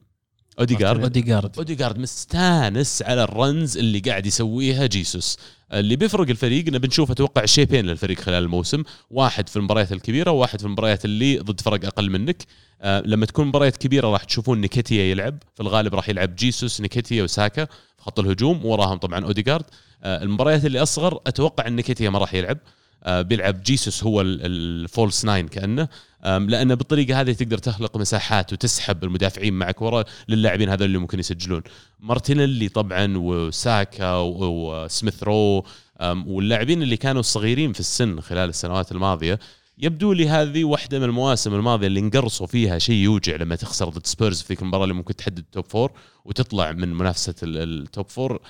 اوديجارد 0.59 1.01
اوديجارد 1.03 1.57
اوديجارد 1.59 1.99
مستانس 1.99 3.03
على 3.03 3.25
ال 3.25 3.36
runs 3.36 3.79
اللي 3.79 3.99
قاعد 3.99 4.27
يسويها 4.27 4.87
جيسوس. 4.87 5.39
اللي 5.73 5.97
بيفرق 5.97 6.29
الفريق 6.31 6.67
انه 6.69 6.79
بنشوف 6.79 7.11
أتوقع 7.11 7.45
shape 7.45 7.75
ين 7.75 7.87
للفريق 7.87 8.21
خلال 8.21 8.43
الموسم. 8.43 8.83
واحد 9.11 9.49
في 9.49 9.57
المباريات 9.57 9.93
الكبيرة 9.93 10.31
وواحد 10.31 10.59
في 10.61 10.67
المباريات 10.67 11.05
اللي 11.05 11.39
ضد 11.39 11.61
فرق 11.61 11.85
أقل 11.85 12.11
منك. 12.11 12.45
آه 12.83 13.03
لما 13.07 13.27
تكون 13.27 13.47
مباريات 13.47 13.77
كبيرة 13.77 14.09
راح 14.09 14.25
تشوفون 14.25 14.61
نيكيتيا 14.61 15.03
يلعب. 15.05 15.39
في 15.55 15.61
الغالب 15.63 15.95
راح 15.95 16.09
يلعب 16.09 16.37
جيسوس 16.37 16.81
نيكيتيا 16.81 17.23
وساكا 17.23 17.65
في 17.65 18.03
خط 18.03 18.21
الهجوم 18.21 18.67
وراهم 18.67 18.99
طبعا 18.99 19.25
اوديجارد 19.25 19.65
آه 20.03 20.23
المباريات 20.23 20.65
اللي 20.65 20.83
أصغر 20.83 21.21
أتوقع 21.27 21.67
إن 21.67 21.77
نيكيتيا 21.77 22.11
ما 22.11 22.19
راح 22.19 22.35
يلعب. 22.35 22.59
آه 23.05 23.23
بيلعب 23.23 23.63
جيسوس 23.63 24.05
هو 24.05 24.21
ال- 24.21 24.41
ال 24.47 24.60
false 24.60 25.25
nine 25.25 25.49
كأنه. 25.49 25.89
لأن 26.25 26.75
بالطريقة 26.75 27.21
هذه 27.21 27.33
تقدر 27.33 27.59
تخلق 27.59 27.97
مساحات 27.97 28.53
وتسحب 28.53 29.05
المدافعين 29.05 29.55
معك 29.55 29.83
ورا 29.83 30.05
للاعبين 30.29 30.69
هذول 30.69 30.87
اللي 30.87 30.99
ممكن 30.99 31.19
يسجلون. 31.19 31.63
مارتينيلي 32.01 32.69
طبعا 32.69 33.13
وساكا 33.17 34.17
وسميث 34.17 35.23
رو 35.23 35.65
واللاعبين 36.03 36.83
اللي 36.83 36.97
كانوا 36.97 37.23
صغيرين 37.23 37.73
في 37.73 37.81
السن 37.81 38.21
خلال 38.21 38.49
السنوات 38.49 38.93
الماضية 38.93 39.39
يبدو 39.79 40.13
لي 40.13 40.29
هذه 40.29 40.65
واحدة 40.65 40.99
من 40.99 41.05
المواسم 41.05 41.55
الماضية 41.55 41.87
اللي 41.87 42.01
انقرصوا 42.01 42.47
فيها 42.47 42.79
شيء 42.79 42.95
يوجع 42.97 43.37
لما 43.37 43.57
تخسر 43.57 43.89
ضد 43.89 44.07
سبيرز 44.07 44.41
في 44.43 44.49
ذيك 44.49 44.63
المباراه 44.63 44.85
اللي 44.85 44.95
ممكن 44.95 45.17
تحدد 45.17 45.39
ال 45.39 45.45
top 45.45 45.65
four 45.65 45.93
وتطلع 46.25 46.73
من 46.73 46.95
منافسة 46.95 47.35
ال- 47.43 47.83
ال 47.83 47.89
top 47.89 48.09
four 48.09 48.41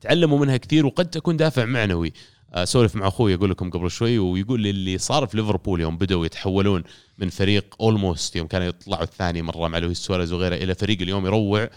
تعلموا 0.00 0.38
منها 0.38 0.56
كثير 0.56 0.86
وقد 0.86 1.10
تكون 1.10 1.36
دافع 1.36 1.64
معنوي. 1.64 2.12
أسولف 2.54 2.96
مع 2.96 3.08
أخوي 3.08 3.34
أقول 3.34 3.50
لكم 3.50 3.70
قبل 3.70 3.90
شوي 3.90 4.18
ويقول 4.18 4.60
لي 4.60 4.70
اللي 4.70 4.98
صار 4.98 5.26
في 5.26 5.36
ليفربول 5.36 5.80
يوم 5.80 5.96
بدأوا 5.96 6.26
يتحولون 6.26 6.82
من 7.18 7.30
فريق 7.30 7.74
almost 7.80 8.36
يوم 8.36 8.46
كانوا 8.46 8.66
يطلعوا 8.66 9.02
الثاني 9.02 9.42
مرة 9.42 9.68
مع 9.68 9.78
لويس 9.78 9.98
سواريز 9.98 10.32
وغيره 10.32 10.54
إلى 10.54 10.74
فريق 10.74 11.02
اليوم 11.02 11.26
يروع. 11.26 11.70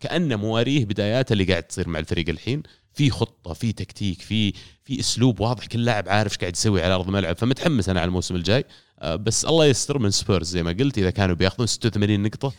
كانه 0.00 0.36
مواريه 0.36 0.84
بدايات 0.84 1.32
اللي 1.32 1.44
قاعد 1.44 1.62
تصير 1.62 1.88
مع 1.88 1.98
الفريق 1.98 2.28
الحين. 2.28 2.62
في 2.94 3.10
خطة 3.10 3.52
في 3.52 3.72
تكتيك 3.72 4.22
في 4.22 4.52
في 4.84 5.00
أسلوب 5.00 5.40
واضح 5.40 5.66
كل 5.66 5.84
لاعب 5.84 6.08
عارف 6.08 6.32
إيش 6.32 6.38
قاعد 6.38 6.52
يسوي 6.52 6.82
على 6.82 6.94
أرض 6.94 7.06
الملعب 7.06 7.36
فمتحمس 7.36 7.88
أنا 7.88 8.00
على 8.00 8.08
الموسم 8.08 8.36
الجاي. 8.36 8.64
أه، 9.00 9.16
بس 9.16 9.44
الله 9.44 9.66
يستر 9.66 9.98
من 9.98 10.10
سبيرز 10.10 10.48
زي 10.48 10.62
ما 10.62 10.76
قلت 10.80 10.98
إذا 10.98 11.10
كانوا 11.10 11.36
بياخذون 11.36 11.66
86 11.66 12.22
نقطة 12.22 12.52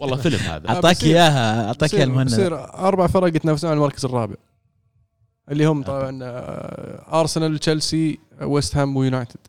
والله 0.00 0.16
فيلم 0.16 0.38
هذا. 0.38 0.68
أعطاك 0.74 1.04
إياها 1.04 1.66
أعطاك 1.66 1.94
إياها 1.94 2.04
المهند. 2.04 2.26
بصير 2.30 2.64
أربع 2.74 3.06
فرق 3.06 3.36
يتنافسون 3.36 3.70
على 3.70 3.76
المركز 3.76 4.04
الرابع. 4.04 4.34
اللي 5.50 5.66
هم 5.66 5.82
طبعا 5.82 6.18
ارسنال 7.20 7.58
تشيلسي 7.58 8.18
ويست 8.42 8.76
هام 8.76 8.96
ويونايتد 8.96 9.40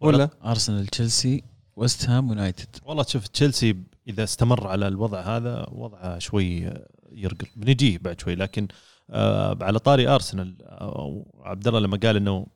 ولا؟ 0.00 0.28
ارسنال 0.44 0.86
تشيلسي 0.86 1.42
ويست 1.76 2.08
هام 2.08 2.28
يونايتد 2.28 2.76
والله 2.84 3.02
شوف 3.02 3.28
تشيلسي 3.28 3.76
إذا 4.08 4.24
استمر 4.24 4.66
على 4.66 4.88
الوضع 4.88 5.20
هذا 5.20 5.66
وضعه 5.72 6.18
شوي 6.18 6.70
يرقل. 7.12 7.46
بنجيه 7.56 7.98
بعد 7.98 8.20
شوي 8.20 8.34
لكن 8.34 8.68
آه 9.10 9.58
على 9.60 9.78
طاري 9.78 10.08
ارسنال 10.08 10.56
آه 10.62 11.24
عبد 11.40 11.68
الله 11.68 11.80
لما 11.80 11.98
قال 12.02 12.16
إنه 12.16 12.46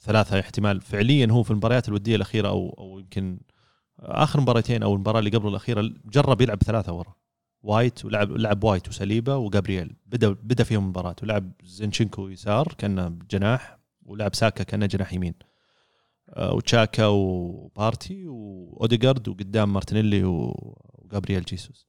ثلاثة 0.00 0.40
احتمال 0.40 0.80
فعليا 0.80 1.26
هو 1.30 1.42
في 1.42 1.50
المباريات 1.50 1.88
الودية 1.88 2.16
الأخيرة 2.16 2.48
أو 2.48 2.74
أو 2.78 2.98
يمكن 2.98 3.40
آخر 4.00 4.40
مباراتين 4.40 4.82
أو 4.82 4.94
المباراة 4.94 5.18
اللي 5.18 5.30
قبل 5.30 5.48
الأخيرة 5.48 5.90
جرب 6.04 6.40
يلعب 6.40 6.62
ثلاثة 6.62 6.92
ورا. 6.92 7.14
وايت 7.62 8.04
ولعب 8.04 8.30
لعب 8.32 8.64
وايت 8.64 8.88
وساليبا 8.88 9.36
وجابرييل 9.36 9.96
بدا 10.06 10.28
بدا 10.28 10.64
فيهم 10.64 10.82
المباراه 10.82 11.16
ولعب 11.22 11.52
زينشينكو 11.64 12.28
يسار 12.28 12.74
كأنه 12.78 13.18
جناح 13.30 13.78
ولعب 14.02 14.34
ساكا 14.34 14.64
كأنه 14.64 14.86
جناح 14.86 15.12
يمين. 15.12 15.34
آه، 16.28 16.54
وتشاكا 16.54 17.06
وبارتي 17.06 18.28
واوديجارد 18.28 19.28
وقدام 19.28 19.72
مارتينيلي 19.72 20.24
وجابرييل 20.24 21.42
جيسوس. 21.42 21.86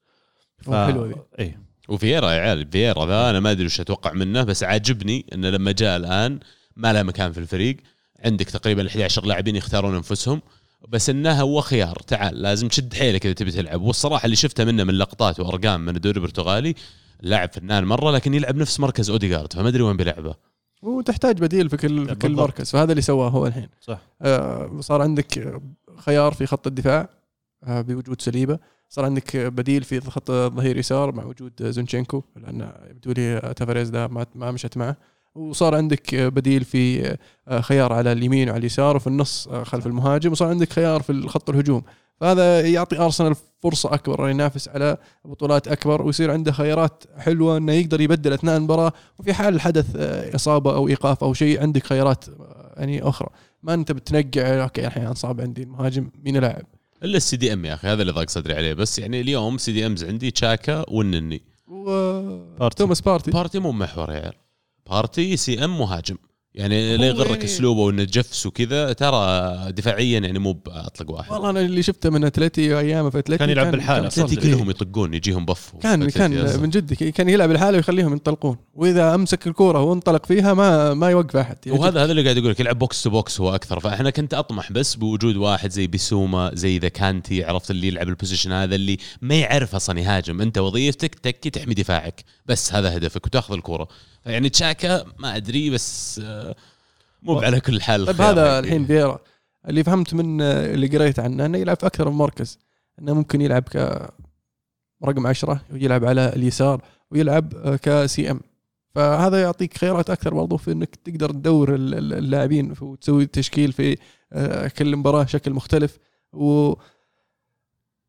حلوة 0.66 1.08
ذي. 1.08 1.16
إيه. 1.40 1.62
وفييرا 1.90 2.32
يا 2.32 2.40
عيال 2.40 2.72
فييرا 2.72 3.06
ذا 3.06 3.30
أنا 3.30 3.40
ما 3.40 3.52
أدري 3.52 3.66
وش 3.66 3.82
أتوقع 3.82 4.14
منه 4.14 4.44
بس 4.44 4.64
عاجبني 4.64 5.26
إنه 5.34 5.50
لما 5.50 5.72
جاء 5.72 5.98
الآن 5.98 6.40
ما 6.76 6.94
له 6.94 7.04
مكان 7.04 7.32
في 7.32 7.38
الفريق. 7.38 7.78
عندك 8.26 8.50
تقريبا 8.50 8.88
11 8.88 9.26
لاعبين 9.26 9.56
يختارون 9.56 9.96
أنفسهم. 9.96 10.42
بس 10.90 11.10
انه 11.10 11.42
هو 11.42 11.62
خيار. 11.62 11.96
تعال 11.96 12.42
لازم 12.42 12.68
تشد 12.68 12.94
حيلك 12.94 13.26
إذا 13.26 13.34
تبي 13.34 13.52
تلعب. 13.52 13.82
والصراحة 13.82 14.26
اللي 14.26 14.36
شفته 14.36 14.66
منه 14.66 14.84
من 14.84 14.94
لقطات 14.94 15.40
وأرقام 15.40 15.86
من 15.86 15.96
الدوري 15.96 16.18
البرتغالي 16.18 16.76
لاعب 17.22 17.50
فنان 17.54 17.84
مرة 17.84 18.12
لكن 18.12 18.34
يلعب 18.34 18.56
نفس 18.56 18.80
مركز 18.80 19.10
اوديجارد 19.10 19.54
فما 19.54 19.68
أدري 19.68 19.84
وين 19.84 19.98
بيلعبه. 19.98 20.36
وتحتاج 20.82 21.40
بديل 21.40 21.70
في 21.70 21.78
كل 21.78 22.08
في 22.08 22.16
كل. 22.16 22.32
مركز 22.32 22.72
فهذا 22.72 22.92
اللي 22.92 23.02
سواه 23.02 23.30
هو 23.30 23.48
الحين. 23.48 23.70
صح. 23.82 24.00
آه، 24.22 24.80
صار 24.80 25.02
عندك 25.02 25.62
خيار 25.98 26.34
في 26.34 26.46
خط 26.46 26.68
الدفاع 26.68 27.10
آه، 27.64 27.82
بوجود 27.82 28.22
ساليبا. 28.22 28.60
صار 28.90 29.06
عندك 29.06 29.38
بديل 29.38 29.84
في 29.84 30.00
خط 30.02 30.32
الظهير 30.32 30.78
يسار 30.78 31.12
مع 31.16 31.26
وجود 31.26 31.52
زينشينكو 31.62 32.24
لأن 32.36 32.72
يبدو 32.90 33.12
لي 33.12 33.54
تافاريز 33.56 33.90
ده 33.90 34.08
ما 34.08 34.26
ما 34.36 34.52
مشت 34.52 34.78
معه. 34.78 34.98
وصار 35.36 35.76
عندك 35.76 36.16
بديل 36.16 36.64
في 36.64 37.18
آه، 37.48 37.62
خيار 37.62 37.94
على 37.94 38.12
اليمين 38.12 38.50
وعلى 38.50 38.60
اليسار 38.60 38.96
وفي 38.96 39.08
النص 39.08 39.48
آه، 39.48 39.64
خلف 39.64 39.88
المهاجم 39.88 40.32
وصار 40.32 40.48
عندك 40.48 40.74
خيار 40.74 41.02
في 41.02 41.28
خط 41.28 41.50
الهجوم. 41.50 41.84
فهذا 42.22 42.62
يعطي 42.62 43.00
أرسنال 43.00 43.36
فرصة 43.64 43.94
أكبر 43.94 44.22
انه 44.22 44.30
ينافس 44.30 44.68
على 44.68 44.98
بطولات 45.26 45.68
أكبر 45.68 46.02
ويصير 46.02 46.32
عنده 46.32 46.52
خيارات 46.52 47.04
حلوة 47.18 47.58
إنه 47.58 47.74
يقدر 47.74 48.02
يبدل 48.02 48.34
أثناء 48.34 48.58
المباراة 48.58 48.94
وفي 49.20 49.34
حال 49.34 49.62
حدث 49.62 49.96
آه، 49.96 50.36
إصابة 50.36 50.76
أو 50.76 50.88
إيقاف 50.88 51.24
أو 51.24 51.34
شيء 51.34 51.62
عندك 51.62 51.86
خيارات 51.86 52.26
يعني 52.78 53.04
أخرى. 53.04 53.30
ما 53.64 53.74
أنت 53.74 53.92
بتنقع 53.92 54.64
okay 54.64 54.88
الحين 54.88 55.06
انصاب 55.06 55.42
عندي 55.42 55.64
المهاجم 55.64 56.12
مين 56.24 56.38
اللاعب. 56.38 56.66
إلا 57.04 57.18
ال 57.18 57.38
CDM 57.38 57.66
يا 57.66 57.74
أخي 57.74 57.88
هذا 57.88 58.02
اللي 58.02 58.14
ضاق 58.14 58.30
صدري 58.30 58.54
عليه. 58.54 58.74
بس 58.74 59.00
يعني 59.00 59.22
اليوم 59.22 59.58
CDMs 59.58 60.04
عندي 60.04 60.32
تشاكا 60.32 60.86
والنني 60.90 61.42
و 61.68 61.86
بارتي. 62.60 62.78
توماس 62.78 63.02
بارتي. 63.02 63.32
بارتي 63.32 63.60
مو 63.60 63.72
محور 63.72 64.10
يا 64.10 64.16
عيال. 64.16 64.34
بارتي 64.92 65.38
CM 65.38 65.80
مهاجم. 65.80 66.18
يعني 66.56 66.98
لا 66.98 67.08
يغرك 67.08 67.30
يعني- 67.30 67.46
أسلوبه 67.46 67.80
وإنه 67.82 68.04
جفس 68.04 68.46
وكذا 68.46 68.94
ترى 68.94 69.72
دفاعيا 69.72 70.20
يعني 70.20 70.40
مو 70.40 70.54
بأطلق 70.54 71.12
واحد. 71.12 71.32
والله 71.32 71.50
أنا 71.50 71.62
اللي 71.62 71.84
شفته 71.84 72.10
من 72.10 72.24
أتلتي 72.24 72.80
ايامه 72.80 73.10
في 73.10 73.20
أتلتي 73.20 73.38
كان 73.38 73.50
يلعب 73.50 73.72
بالحاله. 73.72 74.10
كان 74.10 74.24
اتلتي. 74.26 74.36
كلهم 74.36 74.70
يطقون 74.70 75.14
يجيهم 75.14 75.46
buff 75.46 75.72
كان 75.82 76.10
كان 76.10 76.38
أصلاً. 76.38 76.62
من 76.62 76.70
جد 76.70 76.94
كان 76.94 77.30
يلعب 77.30 77.52
الحالة 77.52 77.78
ويخليهم 77.78 78.12
ينطلقون. 78.12 78.58
وإذا 78.74 79.16
أمسك 79.16 79.48
الكورة 79.48 79.82
وانطلق 79.82 80.26
فيها 80.26 80.54
ما 80.54 80.94
ما 80.94 81.10
يوقف 81.10 81.36
أحد. 81.36 81.58
يعني 81.66 81.80
وهذا 81.80 82.04
هذا 82.04 82.12
اللي 82.12 82.24
قاعد 82.24 82.38
أقول 82.38 82.50
لك 82.52 82.60
يلعب 82.60 82.80
box 82.80 83.04
to 83.04 83.10
box 83.10 83.42
هو 83.42 83.56
أكثر. 83.56 83.80
فإحنا 83.80 84.10
كنت 84.10 84.34
أطمح 84.34 84.72
بس 84.72 84.96
بوجود 84.96 85.36
واحد 85.36 85.72
زي 85.72 85.88
بيسوما 85.88 86.52
زي 86.54 86.78
ذا 86.78 86.88
كانتي 86.88 87.44
عرفت 87.44 87.72
اللي 87.72 87.88
يلعب 87.88 88.10
ال 88.10 88.15
position 88.15 88.52
هذا 88.52 88.76
اللي 88.76 88.98
ما 89.22 89.36
يعرف 89.36 89.76
أصلا 89.76 90.00
يهاجم. 90.00 90.42
أنت 90.42 90.58
وظيفتك 90.58 91.16
تكي 91.16 91.50
تحمي 91.50 91.74
دفاعك. 91.74 92.24
بس 92.46 92.74
هذا 92.74 92.98
هدفك 92.98 93.26
وتأخذ 93.26 93.54
الكورة. 93.54 93.88
يعني 94.26 94.50
تشاكا 94.50 95.06
ما 95.20 95.36
أدري 95.36 95.70
بس 95.70 96.22
آه، 96.24 96.56
مو 97.24 97.40
على 97.40 97.60
كل 97.60 97.82
حال 97.82 98.06
طيب 98.06 98.22
هذا 98.22 98.50
حقي. 98.52 98.60
الحين 98.60 98.86
فيرا 98.86 99.20
اللي 99.70 99.84
فهمت 99.84 100.14
من 100.14 100.42
اللي 100.42 100.88
قريت 100.88 101.20
عنه 101.20 101.46
إنه 101.46 101.58
يلعب 101.58 101.78
في 101.80 101.86
أكثر 101.86 102.10
من 102.10 102.16
مركز. 102.16 102.60
إنه 103.00 103.14
ممكن 103.14 103.42
يلعب 103.42 103.64
ك 103.64 103.76
رقم 105.06 105.28
عشرة 105.28 105.62
ويلعب 105.74 106.06
على 106.06 106.34
اليسار 106.36 106.82
ويلعب 107.12 107.76
كسي 107.82 108.32
إم. 108.32 108.40
فهذا 108.96 109.42
يعطيك 109.42 109.78
خيارات 109.78 110.10
أكثر 110.10 110.34
برضو 110.34 110.58
في 110.58 110.72
إنك 110.72 110.96
تقدر 110.96 111.30
تدور 111.32 111.76
ال- 111.76 111.94
ال- 111.96 112.14
اللاعبين 112.14 112.74
وتسوي 112.82 113.26
تشكيل 113.26 113.72
في 113.74 113.98
آه، 114.34 114.68
كل 114.68 114.96
مباراة 114.96 115.26
شكل 115.26 115.52
مختلف. 115.54 115.98
و 116.34 116.74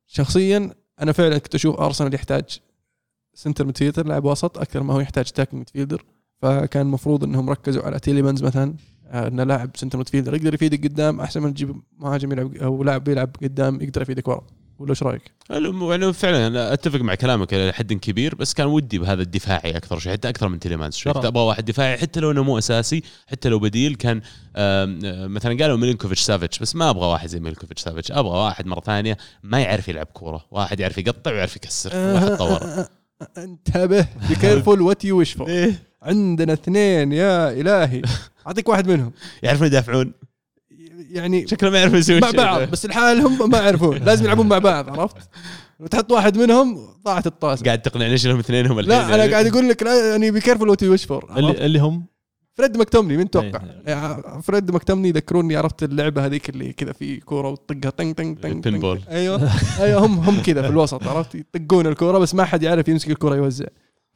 شخصيا 0.06 0.70
أنا 1.00 1.12
فعلا 1.12 1.38
كنت 1.38 1.54
أشوف 1.54 1.80
أرسنال 1.80 2.14
يحتاج 2.14 2.58
center 3.34 3.66
midfielder 3.66 4.06
لاعب 4.06 4.24
وسط 4.24 4.58
أكثر 4.58 4.82
ما 4.82 4.94
هو 4.94 5.00
يحتاج 5.00 5.24
tackle 5.24 5.56
midfielder 5.56 6.04
فكان 6.42 6.86
المفروض 6.86 7.24
إنهم 7.24 7.50
ركزوا 7.50 7.82
على 7.82 7.98
تيليمانز 7.98 8.42
مثلا 8.42 8.74
آه، 9.06 9.28
إنه 9.28 9.44
لاعب 9.44 9.70
center 9.74 9.98
midfielder. 9.98 10.34
يقدر 10.34 10.54
يفيدك 10.54 10.84
قدام 10.84 11.20
أحسن 11.20 11.42
من 11.42 11.54
تجيب 11.54 11.82
مهاجم 11.98 12.32
يلعب 12.32 12.56
أو 12.56 12.84
لاعب 12.84 13.04
بيلعب 13.04 13.36
قدام 13.42 13.80
يقدر 13.80 14.02
يفيدك 14.02 14.28
ورا. 14.28 14.46
ولا 14.78 14.90
إيش 14.90 15.02
رأيك؟ 15.02 15.22
يعني 15.50 16.12
فعلا 16.12 16.46
أنا 16.46 16.72
أتفق 16.72 17.00
مع 17.00 17.14
كلامك 17.14 17.54
إلى 17.54 17.72
حد 17.72 17.92
كبير 17.92 18.34
بس 18.34 18.54
كان 18.54 18.66
ودي 18.66 18.98
بهذا 18.98 19.22
الدفاعي 19.22 19.76
أكثر 19.76 19.98
شيء 19.98 20.12
حتى 20.12 20.28
أكثر 20.28 20.48
من 20.48 20.58
تيليمانز 20.58 20.96
شوي 20.96 21.12
أبغى 21.12 21.42
واحد 21.42 21.64
دفاعي 21.64 21.98
حتى 21.98 22.20
لو 22.20 22.30
إنه 22.30 22.42
مو 22.42 22.58
أساسي 22.58 23.02
حتى 23.26 23.48
لو 23.48 23.58
بديل 23.58 23.94
كان 23.94 24.20
آه، 24.56 24.86
مثلا 25.26 25.62
قالوا 25.62 25.76
ميلينكوفيتش 25.76 26.20
سافيتش 26.20 26.58
بس 26.58 26.76
ما 26.76 26.90
أبغى 26.90 27.06
واحد 27.06 27.28
زي 27.28 27.40
ميلينكوفيتش 27.40 27.82
سافيتش 27.82 28.12
أبغى 28.12 28.38
واحد 28.38 28.66
مرة 28.66 28.80
ثانية 28.80 29.16
ما 29.42 29.60
يعرف 29.60 29.88
يلعب 29.88 30.06
كورة 30.06 30.44
واحد 30.50 30.80
يعرف 30.80 30.98
يقطع 30.98 31.32
ويعرف 31.32 31.56
يكسر 31.56 31.96
واحد 31.96 32.36
طور 32.36 32.86
انتبه 33.38 34.06
be 34.28 34.34
careful 34.34 34.80
what 34.80 35.04
you 35.04 35.18
wish 35.18 35.32
for. 35.32 35.72
عندنا 36.02 36.52
اثنين 36.52 37.12
يا 37.12 37.50
إلهي. 37.50 38.02
أعطيك 38.46 38.68
واحد 38.68 38.88
منهم. 38.88 39.12
يعرفون 39.42 39.66
يدافعون. 39.66 40.12
يعني 41.10 41.46
شكله 41.46 41.70
ما 41.70 41.78
يعرف 41.78 41.94
يسوي 41.94 42.20
مع. 42.20 42.30
بعض 42.30 42.62
بس 42.62 42.86
لحالهم 42.86 43.50
ما 43.50 43.58
يعرفون. 43.58 43.96
لازم 44.06 44.24
يلعبون 44.24 44.48
مع 44.48 44.58
بعض 44.58 45.00
عرفت؟ 45.00 45.16
وتحط 45.80 46.12
واحد 46.12 46.38
منهم 46.38 46.88
ضاعت 47.04 47.26
الطاسة. 47.26 47.64
قاعد 47.64 47.82
تقنعني 47.82 48.12
إيش 48.12 48.26
لهم 48.26 48.38
اثنين 48.38 48.66
هم 48.66 48.78
الحين. 48.78 48.98
لا 48.98 49.14
أنا 49.14 49.32
قاعد 49.32 49.46
أقول 49.46 49.68
لك 49.68 49.82
يعني 49.82 50.30
be 50.30 50.40
careful 50.40 50.68
what 50.68 50.82
you 50.82 50.90
wish 50.90 51.04
for 51.04 51.32
اللي, 51.36 51.66
اللي 51.66 51.78
هم؟ 51.78 52.06
فريد 52.54 52.76
ومكتومني 52.76 53.16
من 53.16 53.30
توقع. 53.30 53.60
إيه. 53.88 54.40
فريد 54.40 54.70
ومكتومني 54.70 55.08
يذكروني 55.08 55.56
عرفت 55.56 55.82
اللعبة 55.82 56.26
هذيك 56.26 56.48
اللي 56.48 56.72
كذا 56.72 56.92
في 56.92 57.20
كورة 57.20 57.48
وتطقها 57.48 57.90
طنق 57.90 58.16
طنق 58.16 58.60
طنق 58.62 58.80
ball. 58.80 59.00
أيوه. 59.08 59.50
أيوه 59.80 60.06
هم 60.06 60.18
هم 60.18 60.42
كذا 60.42 60.62
في 60.62 60.68
الوسط 60.68 61.06
عرفت؟ 61.06 61.34
يطقون 61.34 61.86
الكورة 61.86 62.18
بس 62.18 62.34
ما 62.34 62.44
حد 62.44 62.62
يعرف 62.62 62.88
يمسك 62.88 63.10
الكورة 63.10 63.36
يوزع. 63.36 63.66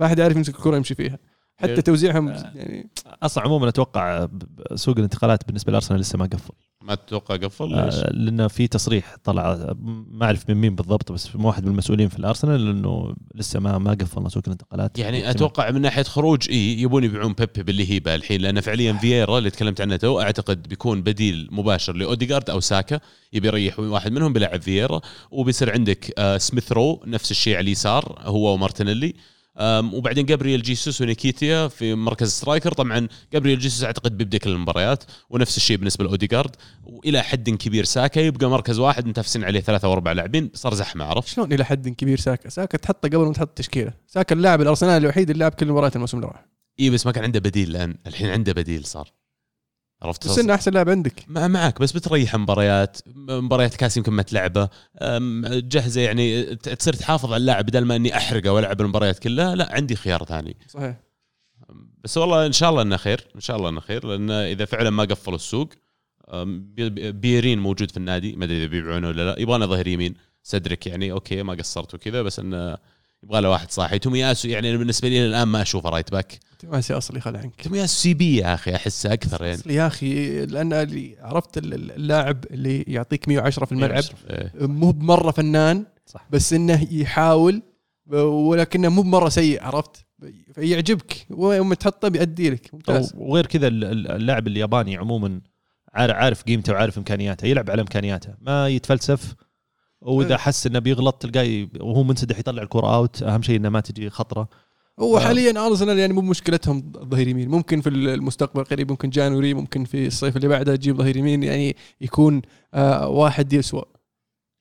ما 0.01 0.09
حد 0.09 0.18
يعرف 0.18 0.37
يمسك 0.37 0.55
الكورة 0.55 0.76
يمشي 0.76 0.95
فيها. 0.95 1.18
حتى 1.57 1.73
إيه. 1.73 1.81
توزيعهم 1.81 2.29
يعني 2.29 2.91
أصلا 3.23 3.45
عموما 3.45 3.69
أتوقع 3.69 4.29
سوق 4.75 4.97
الانتقالات 4.97 5.47
بالنسبة 5.47 5.73
لأرسنال 5.73 6.01
لسه 6.01 6.19
ما 6.19 6.25
قفل. 6.25 6.53
ما 6.83 6.95
تتوقع 6.95 7.37
قفل؟ 7.37 7.69
ليش؟ 7.69 7.95
آه، 7.95 8.11
لأنه 8.13 8.49
في 8.49 8.67
تصريح 8.67 9.17
طلع 9.25 9.75
ما 10.11 10.25
أعرف 10.27 10.51
من 10.51 10.57
مين 10.57 10.75
بالضبط 10.75 11.13
بس 11.13 11.37
من 11.37 11.45
واحد 11.45 11.65
من 11.65 11.71
المسؤولين 11.71 12.09
في 12.09 12.19
الأرسنال 12.19 12.69
إنه 12.69 13.15
لسه 13.35 13.61
ما 13.61 13.79
ما 13.79 13.91
قفلنا 13.91 14.29
سوق 14.29 14.43
الانتقالات. 14.47 14.99
يعني 14.99 15.31
أتوقع 15.31 15.71
من 15.71 15.81
ناحية 15.81 16.03
خروج 16.03 16.51
إي 16.51 16.81
يبون 16.81 17.05
يبيعون 17.05 17.33
بيبي 17.33 17.63
باللي 17.63 17.91
هي 17.91 17.99
بيبي 17.99 18.14
الحين 18.15 18.41
لأن 18.41 18.61
فعليا 18.61 18.93
فييرا 18.93 19.39
اللي 19.39 19.51
تكلمت 19.51 19.81
عنه 19.81 19.97
تو 19.97 20.21
أعتقد 20.21 20.69
بيكون 20.69 21.03
بديل 21.03 21.49
مباشر 21.53 21.93
لاوديجارد 21.93 22.51
أو 22.51 22.61
ساكا 22.61 23.01
يبي 23.33 23.49
يريح 23.49 23.81
واحد 23.81 24.13
منهم 24.13 24.33
بيلعب 24.33 24.63
فييرا 24.63 25.01
وبيصير 25.31 25.73
عندك 25.73 26.13
آه 26.19 26.39
سميث 26.39 26.73
رو 26.73 27.03
نفس 27.07 27.31
الشيء 27.31 27.55
على 27.55 27.65
اليسار 27.65 28.19
هو 28.25 28.55
ومارتينيلي. 28.55 29.15
وبعدين 29.95 30.27
جابرييل 30.27 30.63
جيسوس 30.63 31.01
ونكيتيا 31.01 31.68
في 31.69 31.95
مركز 31.95 32.31
striker. 32.31 32.72
طبعا 32.73 33.09
جابرييل 33.33 33.59
جيسوس 33.59 33.85
أعتقد 33.85 34.17
بيبدأ 34.17 34.39
كل 34.39 34.51
المباريات 34.51 35.05
ونفس 35.31 35.57
الشيء 35.57 35.77
بالنسبة 35.77 36.05
لاوديجارد 36.05 36.57
وإلى 36.85 37.23
حد 37.23 37.51
كبير 37.51 37.85
ساكا 37.85 38.21
يبقى 38.21 38.51
مركز 38.51 38.79
واحد 38.79 39.07
متنافسين 39.07 39.45
عليه 39.45 39.61
ثلاثة 39.61 39.89
واربع 39.89 40.13
لاعبين 40.13 40.51
صار 40.55 40.75
زحمة 40.75 41.05
عرفت؟ 41.05 41.29
شلون 41.29 41.53
إلى 41.53 41.65
حد 41.65 41.89
كبير 41.89 42.19
ساكا؟ 42.19 42.49
ساكا 42.49 42.79
تحطه 42.79 43.09
قبل 43.09 43.27
ما 43.27 43.33
تحط 43.33 43.59
تشكيلة. 43.59 43.93
ساكا 44.07 44.35
اللاعب 44.35 44.61
الارسنال 44.61 45.03
الوحيد 45.03 45.31
اللي 45.31 45.41
لعب 45.41 45.55
كل 45.55 45.67
مباريات 45.67 45.97
الموسم 45.97 46.17
اللي 46.19 46.29
راح. 46.29 46.47
إي 46.81 46.91
بس 46.91 47.07
ما 47.07 47.13
كان 47.13 47.25
عنده 47.25 47.41
بديل 47.41 47.71
الآن. 47.71 47.95
الحين 48.07 48.29
عنده 48.29 48.53
بديل 48.53 48.85
صار. 48.85 49.13
عرفت 50.03 50.28
بس 50.28 50.38
إنه 50.38 50.55
أحسن 50.55 50.72
لاعب 50.72 50.88
عندك. 50.88 51.24
مع 51.28 51.49
معك 51.49 51.80
بس 51.80 51.92
بتريح 51.92 52.36
مباريات 52.36 52.99
مباريات 53.16 53.76
كاس 53.76 53.97
يمكن 53.97 54.12
ما 54.12 54.22
تلعبه 54.22 54.68
جهزه 55.42 56.01
يعني 56.01 56.57
تصير 56.57 56.92
تحافظ 56.92 57.32
على 57.32 57.40
اللاعب 57.40 57.66
بدل 57.66 57.84
ما 57.84 57.97
إني 57.97 58.16
أحرقه 58.16 58.53
وألعب 58.53 58.80
المباريات 58.80 59.18
كلها 59.18 59.55
لا 59.55 59.74
عندي 59.74 59.97
خيار 59.97 60.24
ثاني. 60.24 60.57
صحيح. 60.68 60.97
بس 62.05 62.18
والله 62.18 62.47
إن 62.47 62.53
شاء 62.53 62.70
الله 62.70 62.82
إنه 62.82 62.97
خير 62.97 63.26
إن 63.34 63.40
شاء 63.40 63.57
الله 63.57 63.68
إنه 63.68 63.80
خير 63.80 64.07
لأن 64.07 64.30
إذا 64.30 64.64
فعلا 64.64 64.90
ما 64.90 65.05
قفلوا 65.05 65.36
السوق 65.36 65.68
بييرين 66.95 67.59
موجود 67.59 67.90
في 67.90 67.97
النادي 67.97 68.36
ما 68.36 68.44
أدري 68.44 68.57
إذا 68.57 68.66
بيبيعونه 68.66 69.09
ولا 69.09 69.22
لا 69.22 69.40
يبغى 69.40 69.59
له 69.59 69.66
ظهير 69.66 69.86
يمين. 69.86 70.14
سيدرك 70.43 70.87
يعني 70.86 71.12
okay 71.12 71.43
ما 71.42 71.55
قصرت 71.55 71.94
وكذا 71.94 72.22
بس 72.22 72.38
إنه 72.38 72.76
يبغى 73.23 73.41
له 73.41 73.51
واحد 73.51 73.71
صاحي. 73.71 73.99
تومياسو 73.99 74.49
يعني 74.49 74.77
بالنسبة 74.77 75.09
لي 75.09 75.27
الآن 75.27 75.49
ما 75.49 75.62
أشوفه 75.62 75.89
right 75.91 76.11
back 76.12 76.39
تومياسو 76.59 76.95
أصلي 76.95 77.21
خل 77.21 77.37
عنك. 77.37 77.61
تومياسو 77.62 77.95
CB 78.03 78.37
يا 78.37 78.55
أخي 78.55 78.75
احسه 78.75 79.12
أكثر 79.12 79.45
يعني. 79.45 79.55
أصلي 79.61 79.75
يا 79.75 79.87
أخي 79.87 80.47
لأن 80.47 80.73
اللي 80.73 81.17
عرفت 81.21 81.59
ال- 81.59 81.75
ال- 81.75 81.93
اللاعب 81.93 82.45
اللي 82.51 82.83
يعطيك 82.83 83.29
110 83.29 83.64
في 83.67 83.73
الملعب 83.73 84.03
إيه. 84.31 84.53
مو 84.55 84.91
بمرة 84.91 85.31
فنان 85.31 85.85
صح. 86.07 86.27
بس 86.31 86.53
إنه 86.53 86.89
يحاول 86.93 87.62
ولكنه 88.12 88.89
مو 88.89 89.03
بمرة 89.03 89.29
سيء 89.29 89.62
عرفت؟ 89.62 90.07
فيعجبك 90.55 91.27
ويوم 91.31 91.75
تحطه 91.75 92.09
بيأدي 92.09 92.51
لك. 92.51 92.75
ممتاز. 92.75 93.12
وغير 93.17 93.47
كذا 93.47 93.67
ال- 93.69 93.85
ال- 93.85 94.11
اللاعب 94.11 94.47
الياباني 94.47 94.97
عموما 94.97 95.41
عارف 95.95 96.43
قيمته 96.43 96.73
وعارف 96.73 96.99
إمكانياته 96.99 97.47
يلعب 97.47 97.71
على 97.71 97.81
إمكانياته 97.83 98.35
ما 98.41 98.69
يتفلسف. 98.69 99.35
وإذا 100.01 100.30
إيه. 100.30 100.36
حس 100.36 100.66
إنه 100.66 100.78
بيغلط 100.78 101.14
تلقاه 101.14 101.66
وهو 101.80 102.03
منسدح 102.03 102.38
يطلع 102.38 102.62
الكرة 102.62 102.94
اوت 102.97 103.22
أهم 103.22 103.42
شيء 103.42 103.57
إنه 103.57 103.68
ما 103.68 103.80
تجي 103.80 104.11
خطرة. 104.11 104.49
هو. 105.01 105.20
حاليا 105.20 105.66
ارسنال 105.66 105.99
يعني 105.99 106.12
مو 106.12 106.20
مشكلتهم 106.20 106.92
ظهير 106.97 107.28
يمين. 107.28 107.49
ممكن 107.49 107.80
في 107.80 107.88
المستقبل 107.88 108.64
قريب 108.64 108.90
ممكن 108.90 109.11
January 109.11 109.55
ممكن 109.55 109.84
في 109.84 110.07
الصيف 110.07 110.36
اللي 110.36 110.49
بعده 110.49 110.76
تجيب 110.76 110.97
ظهير 110.97 111.16
يمين. 111.16 111.42
يعني 111.42 111.76
يكون 112.01 112.42
آه 112.74 113.09
واحد 113.09 113.53
يسوى. 113.53 113.84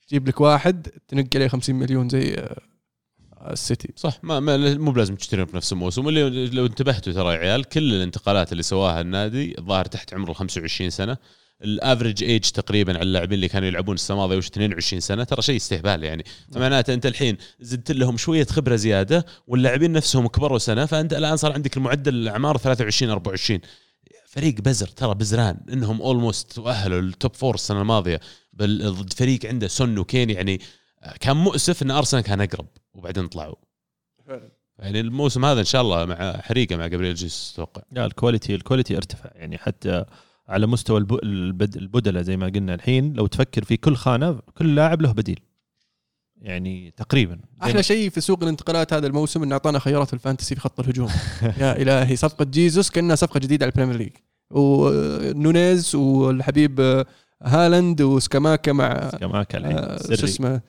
تجيب 0.08 0.28
لك 0.28 0.40
واحد 0.40 0.88
تنق 1.08 1.26
عليه 1.34 1.48
50 1.48 1.74
مليون 1.76 2.08
زي 2.08 2.34
آه 2.34 2.62
السيتي. 3.52 3.92
صح. 3.96 4.18
ما, 4.22 4.40
ما 4.40 4.74
مو 4.74 4.90
بلازم 4.90 5.14
تشتريهم 5.14 5.46
في 5.46 5.56
نفس 5.56 5.72
الموسم. 5.72 6.06
واللي 6.06 6.46
لو 6.46 6.66
انتبهتوا 6.66 7.12
ترى 7.12 7.34
يا 7.34 7.38
عيال 7.38 7.64
كل 7.64 7.94
الانتقالات 7.94 8.52
اللي 8.52 8.62
سواها 8.62 9.00
النادي 9.00 9.58
الظاهر 9.58 9.84
تحت 9.84 10.14
عمر 10.14 10.30
ال 10.30 10.36
25 10.36 10.90
سنة. 10.90 11.16
ال 11.62 11.70
average 11.70 12.24
age 12.24 12.50
تقريبا 12.50 12.92
على 12.92 13.02
اللاعبين 13.02 13.34
اللي 13.34 13.48
كانوا 13.48 13.68
يلعبون 13.68 13.94
السنة 13.94 14.16
الماضية 14.16 14.36
وش 14.36 14.46
22 14.46 15.00
سنة 15.00 15.24
ترى 15.24 15.42
شيء 15.42 15.56
استهبال 15.56 16.04
يعني. 16.04 16.24
فمعناته 16.52 16.94
أنت 16.94 17.06
الحين 17.06 17.36
زدت 17.60 17.92
لهم 17.92 18.16
شوية 18.16 18.44
خبرة 18.44 18.76
زيادة 18.76 19.26
واللاعبين 19.46 19.92
نفسهم 19.92 20.26
كبروا 20.26 20.58
سنة 20.58 20.86
فأنت 20.86 21.12
الآن 21.12 21.36
صار 21.36 21.52
عندك 21.52 21.76
المعدل 21.76 22.14
الأعمار 22.14 22.56
23 22.56 23.10
24 23.12 23.60
فريق 24.26 24.54
بزر 24.60 24.86
ترى 24.86 25.14
بزران. 25.14 25.56
إنهم 25.72 26.02
almost 26.02 26.52
تؤهلوا 26.52 27.00
لل 27.00 27.14
top 27.14 27.34
four 27.34 27.54
السنة 27.54 27.80
الماضية. 27.80 28.20
بل 28.52 28.92
ضد 28.92 29.12
فريق 29.12 29.46
عنده 29.46 29.68
سون 29.68 29.98
وكين 29.98 30.30
يعني 30.30 30.60
كان 31.20 31.36
مؤسف 31.36 31.82
إن 31.82 31.90
أرسنال 31.90 32.22
كان 32.22 32.40
أقرب 32.40 32.66
وبعدين 32.94 33.28
طلعوا. 33.28 33.54
يعني 34.78 35.00
الموسم 35.00 35.44
هذا 35.44 35.60
إن 35.60 35.64
شاء 35.64 35.82
الله 35.82 36.04
مع 36.04 36.40
حريقة 36.40 36.76
مع 36.76 36.86
جابرييل 36.86 37.14
جيسوس 37.14 37.52
أتوقع. 37.52 37.82
لا 37.92 38.06
ال 38.06 38.12
quality 38.12 38.54
ال 38.54 38.59
quality 38.59 38.96
ارتفع 38.96 39.30
يعني 39.34 39.58
حتى 39.58 40.04
على 40.48 40.66
مستوى 40.66 40.98
الب- 40.98 41.20
البد- 41.24 41.76
البدلة 41.76 42.22
زي 42.22 42.36
ما 42.36 42.46
قلنا 42.46 42.74
الحين 42.74 43.12
لو 43.12 43.26
تفكر 43.26 43.64
في 43.64 43.76
كل 43.76 43.96
خانة 43.96 44.38
كل 44.58 44.74
لاعب 44.74 45.02
له 45.02 45.12
بديل. 45.12 45.40
يعني 46.40 46.90
تقريبا. 46.96 47.38
أحلى 47.62 47.82
شيء 47.82 48.10
في 48.10 48.20
سوق 48.20 48.42
الانتقالات 48.42 48.92
هذا 48.92 49.06
الموسم 49.06 49.42
انه 49.42 49.52
أعطانا 49.52 49.78
خيارات 49.78 50.14
ال 50.14 50.19
Fantasy 50.19 50.54
في 50.54 50.60
خط 50.60 50.80
الهجوم. 50.80 51.08
يا 51.60 51.82
إلهي 51.82 52.16
صفقة 52.16 52.44
جيزوس 52.44 52.90
كأنها 52.90 53.16
صفقة 53.16 53.40
جديدة 53.40 53.64
على 53.66 53.70
ال 53.72 53.75
Premier 53.75 53.96
League. 53.96 54.10
ونونيز 54.50 55.94
والحبيب 55.94 56.80
آه، 56.80 57.06
هالاند 57.42 58.02
وسكاماكا 58.02 58.72
مع 58.72 59.10
كما 59.10 59.42
كان 59.42 59.64
الحين 59.64 59.78
آه، 59.78 60.14
شو 60.14 60.24
اسمه 60.26 60.60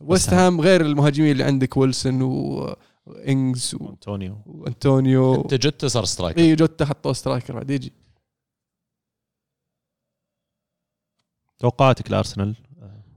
ويست 0.00 0.34
هام 0.34 0.60
غير 0.60 0.80
المهاجمين 0.80 1.30
اللي 1.32 1.44
عندك 1.44 1.76
ويلسون 1.76 2.22
و- 2.22 2.74
وإنجز 3.06 3.74
و- 3.80 3.88
انطونيو 3.88 4.38
وأنطونيو. 4.46 5.34
أنت 5.42 5.54
جوتا 5.54 5.88
صار 5.88 6.04
striker. 6.04 6.40
إي 6.40 6.54
جوتا 6.54 6.84
حطوه 6.84 7.12
striker 7.12 7.54
بعد 7.54 7.70
يجي. 7.70 7.92
توقعاتك 11.58 12.10
لأرسنال؟ 12.10 12.54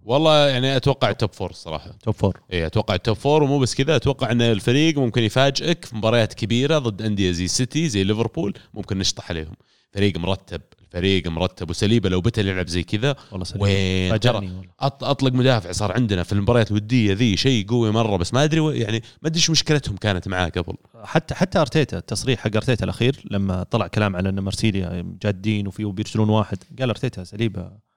والله 0.03 0.47
يعني 0.47 0.75
أتوقع 0.75 1.09
ال 1.09 1.15
top 1.15 1.33
four 1.33 1.49
الصراحه 1.49 1.91
top 2.03 2.13
four 2.15 2.39
اي 2.53 2.65
أتوقع 2.65 2.95
ال 2.95 3.00
top 3.00 3.15
four 3.15 3.43
ومو 3.43 3.59
بس 3.59 3.75
كذا 3.75 3.95
أتوقع 3.95 4.31
إن 4.31 4.41
الفريق 4.41 4.97
ممكن 4.97 5.23
يفاجئك 5.23 5.85
في 5.85 5.95
مباريات 5.95 6.33
كبيرة 6.33 6.79
ضد 6.79 7.01
أندية 7.01 7.31
زي 7.31 7.47
سيتي 7.47 7.89
زي 7.89 8.03
ليفربول 8.03 8.53
ممكن 8.73 8.97
نشطح 8.97 9.29
عليهم. 9.29 9.53
فريق 9.91 10.17
مرتب 10.17 10.61
الفريق 10.81 11.27
مرتب 11.27 11.69
وسليبة 11.69 12.09
لو 12.09 12.21
بتل 12.21 12.47
يلعب 12.47 12.67
زي 12.67 12.83
كذا 12.83 13.15
والله 13.31 13.45
سليم 13.45 13.61
وين؟ 13.61 14.11
فاجأني 14.11 14.69
أطلق 14.79 15.33
مدافع 15.33 15.71
صار 15.71 15.91
عندنا 15.91 16.23
في 16.23 16.33
المباريات 16.33 16.71
الودية 16.71 17.13
ذي 17.13 17.37
شيء 17.37 17.65
قوي 17.67 17.91
مرة 17.91 18.17
بس 18.17 18.33
ما 18.33 18.43
أدري 18.43 18.79
يعني 18.79 19.03
ما 19.21 19.27
أدري 19.27 19.37
إيش 19.39 19.49
مشكلتهم 19.49 19.97
كانت 19.97 20.27
معاه 20.27 20.49
قبل. 20.49 20.73
حتى 21.03 21.35
حتى 21.35 21.59
أرتيتا 21.59 21.97
التصريح 21.97 22.39
حق 22.39 22.55
أرتيتا 22.55 22.83
الأخير 22.83 23.23
لما 23.31 23.63
طلع 23.63 23.87
كلام 23.87 24.15
على 24.15 24.29
إن 24.29 24.39
مرسيليا 24.39 25.15
جادين 25.21 25.67
وفي 25.67 25.85
وبيرسلون 25.85 26.29
واحد 26.29 26.57
قال 26.79 26.89
أرتيتا 26.89 27.23
سليبة 27.23 27.88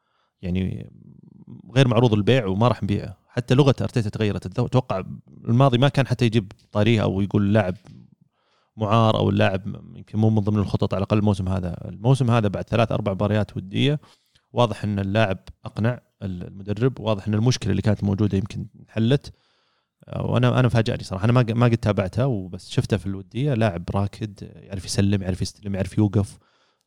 يعني 0.43 0.91
غير 1.75 1.89
معروض 1.89 2.13
البيع 2.13 2.47
وما 2.47 2.69
راح 2.69 2.83
نبيعه. 2.83 3.17
حتى 3.29 3.55
لغة 3.55 3.75
أرتيتا 3.81 4.11
تغيرت. 4.11 4.47
أتوقع 4.59 5.05
الماضي 5.49 5.79
ما 5.79 5.89
كان 5.89 6.07
حتى 6.07 6.25
يجيب 6.25 6.53
طاريه 6.73 7.03
أو 7.03 7.21
يقول 7.21 7.53
لاعب 7.53 7.75
معار 8.77 9.17
أو 9.17 9.31
اللاعب 9.31 9.67
يمكن 9.97 10.19
مو 10.19 10.31
من 10.31 10.39
ضمن 10.39 10.59
الخطط 10.59 10.95
على 10.95 11.03
الأقل 11.03 11.19
الموسم 11.19 11.49
هذا. 11.49 11.89
الموسم 11.89 12.31
هذا 12.31 12.49
بعد 12.49 12.65
ثلاث 12.69 12.93
أربع 12.93 13.13
مباريات 13.13 13.57
ودية 13.57 14.01
واضح 14.53 14.85
إن 14.85 14.99
اللاعب 14.99 15.39
أقنع 15.65 16.01
المدرب. 16.23 17.01
واضح 17.01 17.29
إن 17.29 17.35
المشكلة 17.35 17.71
اللي 17.71 17.83
كانت 17.83 18.05
موجودة 18.05 18.39
يمكن 18.39 18.67
انحلت 18.81 19.33
آه، 20.09 20.27
وأنا 20.27 20.61
أنا 20.61 20.69
فاجأني 20.69 21.05
صراحة. 21.05 21.25
أنا 21.25 21.33
ما 21.33 21.43
ما 21.49 21.67
قد 21.67 21.77
تابعتها 21.77 22.25
وبس. 22.25 22.71
شفته 22.71 22.97
في 22.97 23.07
الودية. 23.07 23.55
لاعب 23.55 23.85
راكد 23.95 24.51
يعرف 24.55 24.85
يسلم 24.85 25.23
يعرف 25.23 25.43
يستلم 25.43 25.75
يعرف 25.75 25.99
يوقف. 25.99 26.39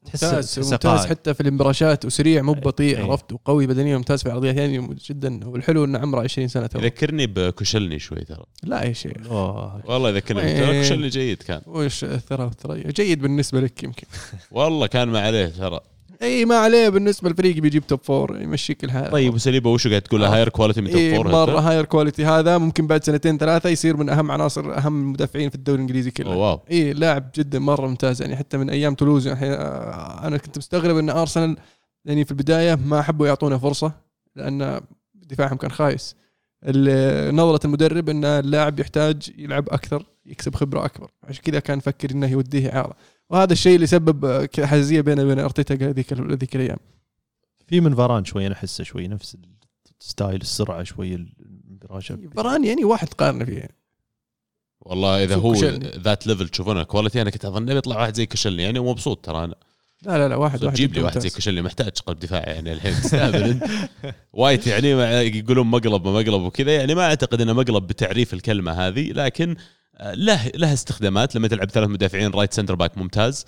ممتاز 0.05 0.55
تحسه 0.55 0.71
ممتاز. 0.71 1.05
حتى 1.05 1.33
في 1.33 1.41
الانبراشات 1.41 2.05
وسريع 2.05 2.41
مو 2.41 2.53
بطيء 2.53 2.97
أي. 2.97 3.03
عرفت؟ 3.03 3.33
وقوي 3.33 3.67
بدنيا 3.67 3.97
ممتاز 3.97 4.21
في 4.21 4.25
العرضيات 4.25 4.55
يعني 4.55 4.97
جدا. 5.09 5.47
والحلو 5.47 5.85
إنه 5.85 5.99
عمره 5.99 6.21
20 6.21 6.47
سنة 6.47 6.67
تو 6.67 6.79
يذكرني 6.79 7.27
بكشلني 7.27 7.99
شوي 7.99 8.19
ترى. 8.19 8.43
لا 8.63 8.83
يا 8.83 8.93
شيخ. 8.93 9.27
أوه. 9.29 9.81
والله 9.85 10.09
يذكرني؟ 10.09 10.59
ترى 10.59 10.81
كشلني 10.81 11.09
جيد 11.09 11.43
كان. 11.43 11.61
وش 11.65 12.03
الثرى 12.03 12.43
والثريا 12.43 12.91
جيد 12.91 13.21
بالنسبة 13.21 13.61
لك 13.61 13.83
يمكن. 13.83 14.07
والله 14.51 14.87
كان 14.87 15.07
ما 15.07 15.19
عليه 15.19 15.45
ترى. 15.47 15.79
إي 16.21 16.45
ما 16.45 16.55
عليه 16.55 16.89
بالنسبة 16.89 17.29
للفريق 17.29 17.57
بيجيب 17.57 17.87
top 17.87 17.99
four 18.03 18.41
يمشيك 18.41 18.83
الحال 18.83 19.11
طيب 19.11 19.33
وسليبه 19.33 19.69
وشو 19.69 19.89
قاعد 19.89 20.01
تقول؟ 20.01 20.23
آه. 20.23 20.35
higher 20.35 20.49
quality 20.49 20.81
من 20.81 20.87
top 20.87 20.97
إيه 20.97 21.15
four 21.15 21.27
مرة 21.27 21.59
higher 21.59 21.85
quality 21.85 22.25
هذا 22.25 22.57
ممكن 22.57 22.87
بعد 22.87 23.03
سنتين 23.03 23.37
ثلاثة 23.37 23.69
يصير 23.69 23.97
من 23.97 24.09
أهم 24.09 24.31
عناصر 24.31 24.77
أهم 24.77 25.01
المدافعين 25.01 25.49
في 25.49 25.55
الدوري 25.55 25.75
الإنجليزي 25.75 26.11
كله. 26.11 26.35
wow. 26.35 26.59
إي 26.71 26.93
لاعب 26.93 27.29
جدا 27.35 27.59
مرة 27.59 27.87
ممتاز 27.87 28.21
يعني 28.21 28.35
حتى 28.35 28.57
من 28.57 28.69
أيام 28.69 28.95
تولوز 28.95 29.27
يعني 29.27 29.45
آه، 29.45 30.27
أنا 30.27 30.37
كنت 30.37 30.57
مستغرب 30.57 30.97
إن 30.97 31.09
ارسنال 31.09 31.57
يعني 32.05 32.25
في 32.25 32.31
البداية 32.31 32.75
ما 32.85 33.01
حبوا 33.01 33.27
يعطونه 33.27 33.57
فرصة 33.57 33.91
لأن 34.35 34.81
دفاعهم 35.13 35.57
كان 35.57 35.71
خايس. 35.71 36.15
نظرة 37.31 37.59
المدرب 37.65 38.09
إن 38.09 38.25
اللاعب 38.25 38.79
يحتاج 38.79 39.31
يلعب 39.37 39.69
أكثر 39.69 40.05
يكسب 40.25 40.55
خبرة 40.55 40.85
أكبر 40.85 41.11
عشان 41.23 41.43
كذا 41.43 41.59
كان 41.59 41.77
يفكر 41.77 42.11
إنه 42.11 42.31
يوديه 42.31 42.75
إعارة. 42.75 42.95
وهذا 43.29 43.53
الشيء 43.53 43.75
اللي 43.75 43.87
سبب 43.87 44.47
حزازيه 44.59 45.01
بينه 45.01 45.23
وبين 45.23 45.39
أرتيتا 45.39 45.73
هذيك 45.73 46.13
هذيك 46.13 46.55
الأيام. 46.55 46.77
في 47.67 47.81
من 47.81 47.95
فاران 47.95 48.25
شوي 48.25 48.47
أنا 48.47 48.55
أحسه 48.55 48.83
شوي 48.83 49.07
نفس 49.07 49.37
الستايل 50.01 50.41
السرعة 50.41 50.83
شوي 50.83 51.25
فران 52.35 52.65
يعني 52.65 52.83
واحد 52.83 53.07
تقارن 53.07 53.45
فيه. 53.45 53.67
والله 54.81 55.23
إذا 55.23 55.35
هو. 55.35 55.53
that 55.99 56.27
level 56.27 56.49
تشوفونه 56.49 56.83
quality 56.83 57.21
أنا 57.21 57.29
كنت 57.29 57.45
اظن 57.45 57.65
بيطلع 57.65 57.99
واحد 57.99 58.15
زي 58.15 58.25
كشلني 58.25 58.63
يعني 58.63 58.79
ومبسوط 58.79 59.25
ترى 59.25 59.43
أنا. 59.43 59.55
لا 60.01 60.17
لا 60.17 60.27
لا 60.29 60.35
واحد 60.35 60.63
واحد 60.63 60.75
جيب 60.75 60.93
لي 60.93 61.01
واحد 61.01 61.19
زي. 61.19 61.29
كشلني 61.29 61.61
محتاج 61.61 61.91
قلب 62.05 62.19
دفاع 62.19 62.49
يعني 62.49 62.73
الحين 62.73 62.93
انت 62.93 63.63
وايت 64.33 64.67
يعني 64.67 64.89
يقولون 65.37 65.67
مقلب 65.67 66.07
ما 66.07 66.19
مقلب 66.19 66.41
وكذا 66.41 66.75
يعني 66.75 66.95
ما 66.95 67.01
أعتقد 67.05 67.41
إنه 67.41 67.53
مقلب 67.53 67.87
بتعريف 67.87 68.33
الكلمة 68.33 68.71
هذه 68.71 69.11
لكن 69.11 69.55
له 70.03 70.47
له 70.47 70.73
استخدامات 70.73 71.35
لما 71.35 71.47
تلعب 71.47 71.69
ثلاث 71.69 71.89
مدافعين 71.89 72.31
right 72.31 72.53
centre 72.53 72.75
back 72.75 72.97
ممتاز. 72.97 73.45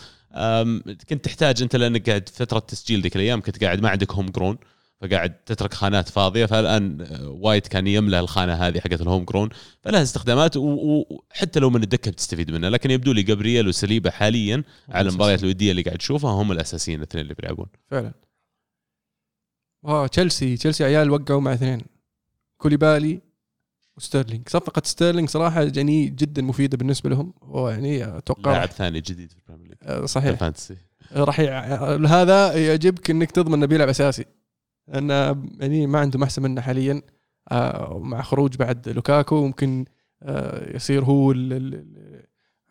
كنت 1.09 1.25
تحتاج 1.25 1.61
أنت 1.61 1.75
لأنك 1.75 2.09
قاعد 2.09 2.29
فترة 2.29 2.59
تسجيل 2.59 3.01
ذيك 3.01 3.15
الأيام 3.15 3.41
كنت 3.41 3.63
قاعد 3.63 3.81
ما 3.81 3.89
عندك 3.89 4.11
home 4.11 4.29
grown 4.29 4.57
فقاعد 5.01 5.33
تترك 5.45 5.73
خانات 5.73 6.09
فاضية 6.09 6.45
فالآن 6.45 7.07
وايت 7.21 7.67
كان 7.67 7.87
يملى 7.87 8.19
الخانة 8.19 8.53
هذه 8.53 8.79
حقت 8.79 9.01
ال 9.01 9.06
home 9.06 9.25
grown 9.25 9.49
فلها 9.81 10.03
استخدامات 10.03 10.57
وحتى 10.57 11.59
لو 11.59 11.69
من 11.69 11.83
الدكة 11.83 12.11
بتستفيد 12.11 12.51
منها 12.51 12.69
لكن 12.69 12.91
يبدو 12.91 13.11
لي 13.11 13.23
جابرييل 13.23 13.67
وسليبه 13.67 14.09
حاليا 14.09 14.63
على 14.89 15.09
المباريات 15.09 15.43
الودية 15.43 15.71
اللي 15.71 15.81
قاعد 15.81 15.97
تشوفها 15.97 16.31
هم 16.31 16.51
الأساسيين 16.51 16.97
الاثنين 16.99 17.23
اللي 17.23 17.33
بيلعبون. 17.33 17.67
فعلا. 17.87 18.13
wow 19.83 20.07
تشيلسي 20.07 20.57
تشيلسي 20.57 20.83
عيال 20.83 21.11
وقعوا 21.11 21.41
مع 21.41 21.53
اثنين. 21.53 21.81
كوليبالي 22.57 23.21
وستيرلينج 23.97 24.49
صفقة 24.49 24.81
ستيرلينج 24.85 25.29
صراحة 25.29 25.61
يعني 25.75 26.05
جدا 26.05 26.41
مفيدة 26.41 26.77
بالنسبة 26.77 27.09
لهم. 27.09 27.33
ويعني 27.41 28.17
أتوقع 28.17 28.51
لاعب 28.51 28.69
ثاني 28.69 29.01
جديد 29.01 29.31
في 29.31 29.37
ال 29.37 29.41
Premier 29.41 29.67
League. 29.67 29.77
آه، 29.83 30.05
صحيح. 30.05 30.29
ال 30.29 30.35
Fantasy 30.35 30.77
راح 31.13 31.39
هذا 32.09 32.53
يعجبك 32.53 33.09
إنك 33.09 33.31
تضمن 33.31 33.53
إنه 33.53 33.65
بيلعب 33.65 33.89
أساسي. 33.89 34.25
لأن 34.87 35.09
يعني 35.59 35.87
ما 35.87 35.99
عنده 35.99 36.23
احسن 36.23 36.41
منه 36.41 36.61
حاليا. 36.61 37.01
آه، 37.51 37.99
مع 38.03 38.21
خروج 38.21 38.55
بعد 38.55 38.89
لوكاكو 38.89 39.45
ممكن 39.45 39.85
آه، 40.23 40.75
يصير 40.75 41.03
هو 41.05 41.33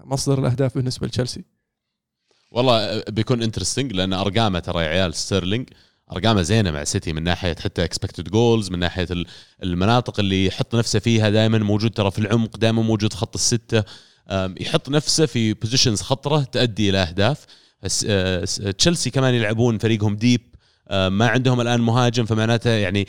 مصدر 0.04 0.38
الأهداف 0.38 0.74
بالنسبة 0.74 1.06
لتشيلسي. 1.06 1.44
والله 2.50 3.02
بيكون 3.08 3.42
interesting 3.42 3.92
لأن 3.92 4.12
أرقامه 4.12 4.58
ترى 4.58 4.82
يا 4.82 4.88
عيال 4.88 5.14
ستيرلينج. 5.14 5.68
أرقامه 6.12 6.42
زينة 6.42 6.70
مع 6.70 6.84
سيتي 6.84 7.12
من 7.12 7.22
ناحية 7.22 7.54
حتى 7.54 7.84
expected 7.84 8.28
goals 8.28 8.70
من 8.70 8.78
ناحية 8.78 9.06
ال- 9.10 9.26
المناطق 9.62 10.20
اللي 10.20 10.46
يحط 10.46 10.74
نفسه 10.74 10.98
فيها 10.98 11.30
دائما 11.30 11.58
موجود 11.58 11.90
ترى 11.90 12.10
في 12.10 12.18
العمق 12.18 12.56
دائما 12.56 12.82
موجود 12.82 13.12
خط 13.12 13.34
الستة. 13.34 13.84
يحط 14.60 14.88
نفسه 14.88 15.26
في 15.26 15.54
positions 15.54 16.00
خطرة 16.02 16.40
تؤدي 16.42 16.90
إلى 16.90 16.98
أهداف. 16.98 17.44
بس 17.82 18.06
آه، 18.08 18.44
تشيلسي 18.78 19.10
كمان 19.10 19.34
يلعبون 19.34 19.78
فريقهم 19.78 20.16
deep 20.16 20.40
آه، 20.88 21.08
ما 21.08 21.28
عندهم 21.28 21.60
الآن 21.60 21.80
مهاجم 21.80 22.24
فمعناته 22.24 22.70
يعني 22.70 23.06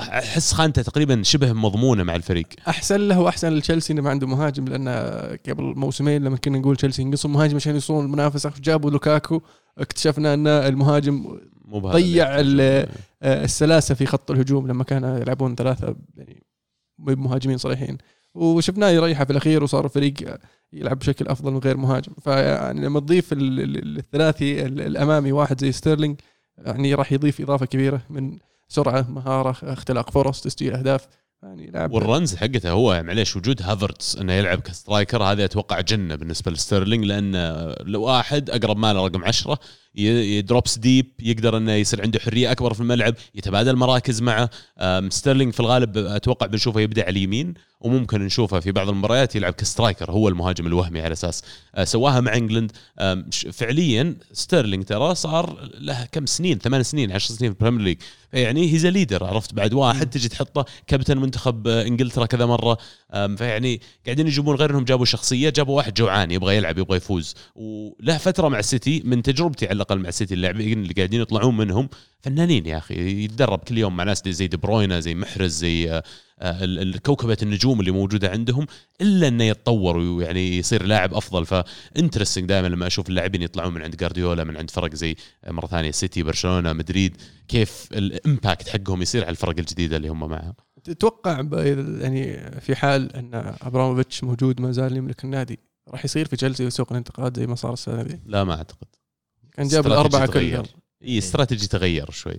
أحس 0.00 0.52
خانته 0.52 0.82
تقريبا 0.82 1.22
شبه 1.22 1.52
مضمونة 1.52 2.02
مع 2.02 2.16
الفريق. 2.16 2.46
أحسن 2.68 3.00
له 3.08 3.20
وأحسن 3.20 3.52
لتشيلسي 3.52 3.92
إنه 3.92 4.02
ما 4.02 4.10
عنده 4.10 4.26
مهاجم 4.26 4.64
لأن 4.64 4.88
قبل 5.48 5.62
موسمين 5.76 6.24
لما 6.24 6.36
كنا 6.36 6.58
نقول 6.58 6.76
تشيلسي 6.76 7.02
ينقصهم 7.02 7.32
مهاجم 7.32 7.56
عشان 7.56 7.74
يوصلون 7.74 8.04
المنافسة. 8.04 8.52
جابوا 8.62 8.90
لوكاكو 8.90 9.40
اكتشفنا 9.78 10.34
إن 10.34 10.46
المهاجم 10.46 11.38
مو 11.66 11.78
ضيع 11.78 12.26
آه، 12.40 12.88
السلاسة 13.22 13.94
في 13.94 14.06
خط 14.06 14.30
الهجوم 14.30 14.68
لما 14.68 14.84
كانوا 14.84 15.18
يلعبون 15.18 15.54
ثلاثة 15.54 15.96
يعني 16.16 16.42
مهاجمين 16.98 17.58
صريحين. 17.58 17.98
وشفناه 18.34 18.88
يريحه 18.88 19.24
في 19.24 19.30
الأخير 19.30 19.62
وصار 19.64 19.84
الفريق 19.84 20.14
يلعب 20.72 20.98
بشكل 20.98 21.28
أفضل 21.28 21.52
من 21.52 21.58
غير 21.58 21.76
مهاجم. 21.76 22.12
فيعني 22.24 22.80
لما 22.80 23.00
تضيف 23.00 23.32
ال- 23.32 23.60
ال- 23.60 23.98
الثلاثي 23.98 24.66
ال- 24.66 24.80
الأمامي 24.80 25.32
واحد 25.32 25.60
زي 25.60 25.72
ستيرلينج 25.72 26.20
يعني 26.58 26.94
راح 26.94 27.12
يضيف 27.12 27.40
إضافة 27.40 27.66
كبيرة 27.66 28.00
من 28.10 28.38
سرعة 28.68 29.10
مهارة 29.10 29.56
اختلاق 29.62 30.10
فرص 30.10 30.40
تسجيل 30.40 30.74
أهداف. 30.74 31.08
يعني 31.42 31.66
لاعب 31.70 31.92
وال 31.92 32.06
runs 32.06 32.34
حقته 32.36 32.70
هو 32.70 33.02
معليش 33.02 33.36
وجود 33.36 33.62
هافرتس 33.62 34.16
إنه 34.16 34.32
يلعب 34.32 34.60
ك 34.60 34.68
striker 34.68 35.22
هذا 35.22 35.44
أتوقع 35.44 35.80
جنة 35.80 36.14
بالنسبة 36.14 36.52
لستيرلينج 36.52 37.04
لأن 37.04 37.32
لو 37.80 38.02
واحد 38.02 38.50
أقرب 38.50 38.76
ماله 38.76 39.06
رقم 39.06 39.24
عشرة 39.24 39.52
ي- 39.54 39.58
ي 39.96 40.10
drops 40.10 40.78
deep 40.78 41.06
يقدر 41.22 41.56
إنه 41.56 41.72
يصير 41.72 42.02
عنده 42.02 42.18
حرية 42.18 42.52
أكبر 42.52 42.74
في 42.74 42.80
الملعب 42.80 43.14
يتبادل 43.34 43.76
مراكز 43.76 44.22
معه. 44.22 44.50
ستيرلينج 45.08 45.52
في 45.52 45.60
الغالب 45.60 45.98
أتوقع 45.98 46.46
بنشوفه 46.46 46.80
يبدأ 46.80 47.02
على 47.02 47.10
اليمين. 47.10 47.54
وممكن 47.86 48.20
نشوفه 48.22 48.60
في 48.60 48.72
بعض 48.72 48.88
المباريات 48.88 49.36
يلعب 49.36 49.52
ك 49.52 49.59
striker 49.59 50.10
هو 50.10 50.28
المهاجم 50.28 50.66
الوهمي 50.66 51.00
على 51.00 51.12
أساس 51.12 51.42
أه، 51.74 51.84
سواها 51.84 52.20
مع 52.20 52.36
England. 52.36 52.72
فعليا 53.52 54.16
ستيرلينج 54.32 54.84
ترى 54.84 55.14
صار 55.14 55.70
له 55.78 56.04
كم 56.12 56.26
سنين 56.26 56.58
ثمان 56.58 56.82
سنين 56.82 57.12
عشر 57.12 57.34
سنين 57.34 57.52
في 57.52 57.58
ال 57.58 57.61
Premier 57.61 57.80
League 57.80 57.98
يعني 58.32 58.72
he's 58.72 58.86
leader 58.86 59.24
عرفت؟ 59.24 59.54
بعد 59.54 59.74
واحد 59.74 60.10
تجي 60.10 60.28
تحطه 60.28 60.64
كابتن 60.86 61.18
منتخب 61.18 61.68
آه، 61.68 61.86
إنجلترا 61.86 62.26
كذا 62.26 62.46
مرة. 62.46 62.78
فيعني 63.36 63.80
قاعدين 64.06 64.26
يجيبون 64.26 64.56
غير 64.56 64.70
إنهم 64.70 64.84
جابوا 64.84 65.04
شخصية 65.04 65.50
جابوا 65.50 65.76
واحد 65.76 65.94
جوعان 65.94 66.30
يبغى 66.30 66.56
يلعب 66.56 66.78
يبغى 66.78 66.96
يفوز. 66.96 67.34
وله 67.54 68.18
فترة 68.18 68.48
مع 68.48 68.58
السيتي 68.58 69.02
من 69.04 69.22
تجربتي 69.22 69.66
على 69.66 69.76
الأقل 69.76 69.98
مع 69.98 70.08
السيتي 70.08 70.34
اللاعبين 70.34 70.82
اللي 70.82 70.94
قاعدين 70.94 71.20
يطلعون 71.20 71.56
منهم 71.56 71.88
فنانين 72.22 72.66
يا 72.66 72.78
أخي 72.78 73.24
يتدرب 73.24 73.58
كل 73.58 73.78
يوم 73.78 73.96
مع 73.96 74.04
ناس 74.04 74.28
زي 74.28 74.46
دي 74.46 74.56
بروينا 74.56 75.00
زي 75.00 75.14
محرز 75.14 75.52
زي 75.56 76.02
آه، 76.38 76.44
آه، 76.60 76.64
ال- 76.64 76.78
ال- 76.78 76.98
كوكبة 77.02 77.36
النجوم 77.42 77.80
اللي 77.80 77.90
موجودة 77.90 78.30
عندهم 78.30 78.66
إلا 79.00 79.28
إنه 79.28 79.44
يتطور 79.44 79.96
ويعني 79.98 80.56
يصير 80.58 80.82
لاعب 80.82 81.14
أفضل. 81.14 81.46
ف 81.46 81.54
interesting 81.54 82.44
دائما 82.48 82.66
لما 82.66 82.86
أشوف 82.86 83.08
اللاعبين 83.08 83.42
يطلعون 83.42 83.74
من 83.74 83.82
عند 83.82 83.96
جارديولا 83.96 84.44
من 84.44 84.56
عند 84.56 84.70
فرق 84.70 84.94
زي 84.94 85.16
مرة 85.46 85.66
ثانية 85.66 85.90
سيتي 85.90 86.22
برشلونة 86.22 86.72
مدريد 86.72 87.16
كيف 87.48 87.88
ال 87.92 88.03
impact 88.03 88.68
حقهم 88.68 89.02
يصير 89.02 89.22
على 89.22 89.30
الفرق 89.30 89.58
الجديدة 89.58 89.96
اللي 89.96 90.08
هم 90.08 90.28
معها 90.28 90.54
تتوقع 90.84 91.32
يعني 92.00 92.50
في 92.60 92.76
حال 92.76 93.16
أن 93.16 93.54
أبراموفيتش 93.62 94.24
موجود 94.24 94.60
ما 94.60 94.72
زال 94.72 94.96
يملك 94.96 95.24
النادي 95.24 95.58
راح 95.88 96.04
يصير 96.04 96.28
في 96.28 96.36
تشيلسي 96.36 96.70
سوق 96.70 96.92
الانتقالات 96.92 97.36
زي 97.38 97.46
ما 97.46 97.54
صار 97.54 97.72
السنة 97.72 98.02
ذي 98.02 98.20
لا 98.26 98.44
ما 98.44 98.54
أعتقد. 98.54 98.86
كان 99.52 99.68
جاب 99.68 99.86
الأربعة. 99.86 100.26
كلهم. 100.26 100.64
إي 101.04 101.18
استراتيجي 101.18 101.66
تغير 101.66 102.10
شوي. 102.10 102.36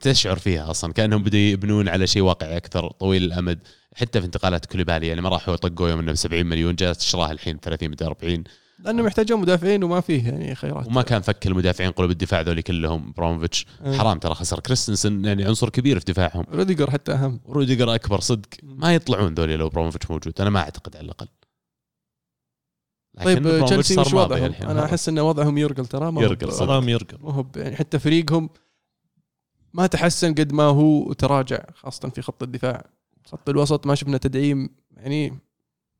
تشعر 0.00 0.38
فيها 0.38 0.70
أصلا؟ 0.70 0.92
كأنهم 0.92 1.22
بدوا 1.22 1.40
يبنون 1.40 1.88
على 1.88 2.06
شيء 2.06 2.22
واقعي 2.22 2.56
أكثر 2.56 2.90
طويل 2.90 3.24
الأمد. 3.24 3.58
حتى 3.94 4.20
في 4.20 4.26
انتقالات 4.26 4.66
كوليبالي 4.66 5.06
يعني 5.06 5.20
ما 5.20 5.28
راحوا 5.28 5.54
يطقوا 5.54 5.88
يوم 5.88 5.98
إنه 5.98 6.12
ب 6.12 6.14
70 6.14 6.46
مليون 6.46 6.74
جالس 6.74 6.98
تشراه 6.98 7.30
الحين 7.30 7.58
30 7.60 7.90
مدري 7.90 8.04
40 8.04 8.44
لأنه 8.78 9.02
محتاجون 9.02 9.40
مدافعين 9.40 9.84
وما 9.84 10.00
فيه 10.00 10.24
يعني 10.28 10.54
خيارات. 10.54 10.86
وما 10.86 11.02
كان 11.02 11.22
فك 11.22 11.46
المدافعين 11.46 11.90
قلوب 11.90 12.10
الدفاع 12.10 12.40
ذولي 12.40 12.62
كلهم 12.62 13.12
براموفيتش 13.16 13.66
آه. 13.84 13.96
حرام 13.98 14.18
ترى 14.18 14.34
خسر. 14.34 14.60
كريستنسن 14.60 15.24
يعني 15.24 15.44
عنصر 15.44 15.68
كبير 15.68 15.98
في 15.98 16.04
دفاعهم. 16.04 16.44
روديجر 16.52 16.90
حتى 16.90 17.12
أهم. 17.12 17.40
روديجر 17.48 17.94
أكبر 17.94 18.20
صدق. 18.20 18.48
ما 18.62 18.94
يطلعون 18.94 19.34
ذولي 19.34 19.56
لو 19.56 19.68
براموفيتش 19.68 20.10
موجود. 20.10 20.40
أنا 20.40 20.50
ما 20.50 20.60
أعتقد 20.60 20.96
على 20.96 21.04
الأقل. 21.04 21.28
طيب 23.24 23.64
تشيلسي 23.64 23.96
ماضي 23.96 24.14
وضعهم؟ 24.16 24.52
أنا 24.62 24.84
أحس 24.84 25.08
إن 25.08 25.18
وضعهم 25.18 25.58
يرقل 25.58 25.86
ترى 25.86 26.12
ما 26.12 26.22
يرقل. 26.22 26.52
صدام 26.52 26.88
يرقل. 26.88 27.18
ما 27.22 27.32
هو 27.32 27.42
ب- 27.42 27.56
يعني. 27.56 27.76
حتى 27.76 27.98
فريقهم 27.98 28.50
ما 29.76 29.86
تحسن 29.86 30.34
قد 30.34 30.52
ما 30.52 30.62
هو 30.62 31.12
تراجع 31.12 31.58
خاصة 31.74 32.08
في 32.08 32.22
خط 32.22 32.42
الدفاع 32.42 32.84
خط 33.26 33.48
الوسط 33.48 33.86
ما 33.86 33.94
شفنا 33.94 34.18
تدعيم 34.18 34.70
يعني 34.96 35.38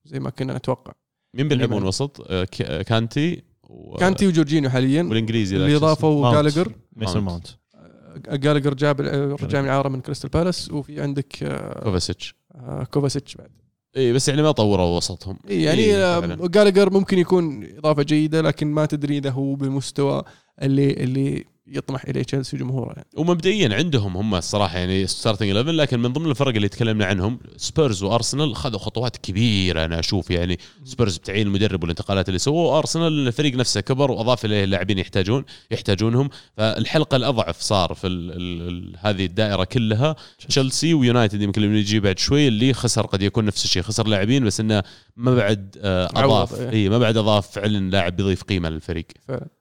زي 0.05 0.21
ما 0.21 0.31
كنا 0.31 0.57
نتوقع 0.57 0.93
مين 1.35 1.49
بيلعبون 1.49 1.83
وسط؟ 1.83 2.21
آه، 2.21 2.47
آه، 2.63 2.83
كانتي 2.83 3.43
و- 3.63 3.97
كانتي 3.97 4.27
وجورجينيو 4.27 4.71
حاليا 4.71 5.03
والإنجليزي 5.03 5.57
اللي 5.57 5.77
اضافوا. 5.77 6.33
جالجر 6.33 6.73
ميسون 6.97 7.23
ماونت. 7.23 7.47
ماونت 7.75 8.45
جالجر 8.45 8.75
جاب 8.75 9.01
رجع 9.43 9.63
من 9.63 9.69
إعارة 9.69 9.89
من 9.89 10.01
كريستال 10.01 10.31
بالاس 10.31 10.71
وفي 10.71 11.01
عندك؟ 11.01 11.43
آه، 11.43 11.85
كوفاتشيتش 11.85 12.35
آه، 12.55 12.85
كوفاتشيتش 12.85 13.37
بعد 13.37 13.51
إي 13.97 14.13
بس 14.13 14.29
يعني 14.29 14.43
ما 14.43 14.51
طوروا 14.51 14.97
وسطهم 14.97 15.39
إيه 15.49 15.65
يعني 15.65 15.81
إيه، 15.81 16.17
آه،. 16.17 16.47
جالجر 16.47 16.93
ممكن 16.93 17.19
يكون 17.19 17.65
إضافة 17.79 18.03
جيدة 18.03 18.41
لكن 18.41 18.67
ما 18.67 18.87
تدري 18.87 19.19
إذا 19.19 19.31
هو 19.31 19.55
بالمستوى 19.55 20.23
اللي 20.63 20.91
اللي 20.91 21.45
يطمح 21.69 22.05
إليه 22.05 22.23
تشيلسي 22.23 22.57
وجمهوره 22.57 22.93
يعني. 22.93 23.09
ومبدئيا 23.17 23.75
عندهم 23.75 24.17
هم 24.17 24.35
الصراحة 24.35 24.79
يعني 24.79 25.07
starting 25.07 25.49
11 25.49 25.71
لكن 25.71 26.01
من 26.01 26.13
ضمن 26.13 26.31
الفرق 26.31 26.55
اللي 26.55 26.69
تكلمنا 26.69 27.05
عنهم 27.07 27.39
سبيرز 27.57 28.03
وارسنال 28.03 28.57
خذوا 28.57 28.79
خطوات 28.79 29.17
كبيرة. 29.17 29.85
أنا 29.85 29.99
أشوف 29.99 30.31
يعني 30.31 30.59
سبيرز 30.85 31.17
بتعيين 31.17 31.47
المدرب 31.47 31.83
والانتقالات 31.83 32.29
اللي 32.29 32.39
سووه 32.39 32.79
ارسنال 32.79 33.27
الفريق 33.27 33.55
نفسه 33.55 33.81
كبر 33.81 34.11
وأضاف 34.11 34.45
إليه 34.45 34.65
لاعبين 34.65 34.99
يحتاجون 34.99 35.45
يحتاجونهم. 35.71 36.31
فالحلقة 36.57 37.17
الأضعف 37.17 37.61
صار 37.61 37.95
في 37.95 38.07
ال 38.07 38.33
ال 38.33 38.69
ال 38.69 38.97
هذه 39.01 39.25
الدائرة 39.25 39.65
كلها. 39.65 40.17
تشيلسي 40.49 40.95
ويونايتد 40.95 41.43
يمكن 41.43 41.63
اللي 41.65 41.79
يجي 41.79 42.01
بعد 42.01 42.19
شوي 42.19 42.49
اللي 42.49 42.73
خسر 42.73 43.07
قد 43.07 43.23
يكون 43.23 43.45
نفس 43.45 43.65
الشيء 43.65 43.83
خسر 43.83 44.07
لاعبين 44.07 44.45
بس 44.45 44.61
إنه 44.61 44.83
ما 45.17 45.35
بعد 45.35 45.77
آه، 45.81 46.09
أضاف. 46.15 46.61
إيه. 46.61 46.71
اي 46.71 46.89
ما 46.89 46.99
بعد 46.99 47.17
أضاف 47.17 47.51
فعلا 47.51 47.91
لاعب 47.91 48.17
بيضيف 48.17 48.43
قيمة 48.43 48.69
للفريق. 48.69 49.07
فعلا. 49.29 49.56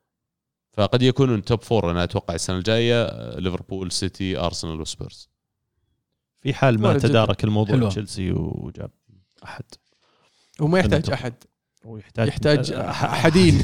فقد 0.77 1.01
يكونون 1.01 1.43
top 1.43 1.61
four 1.63 1.91
أنا 1.91 2.03
أتوقع 2.03 2.35
السنة 2.35 2.57
الجاية 2.57 3.09
ليفربول 3.39 3.91
سيتي 3.91 4.37
أرسنال 4.37 4.81
وسبيرز. 4.81 5.29
في 6.41 6.53
حال 6.53 6.81
ما. 6.81 6.97
تدارك 6.97 7.43
الموضوع 7.43 7.75
حلوة. 7.75 7.89
تشيلسي 7.89 8.31
وجاب 8.31 8.91
أحد. 9.43 9.63
وما 10.61 10.79
يحتاج 10.79 11.09
أحد. 11.11 11.33
ويحتاج 11.85 12.27
يحتاج 12.27 12.73
أح- 12.73 12.91
حدين 12.91 13.63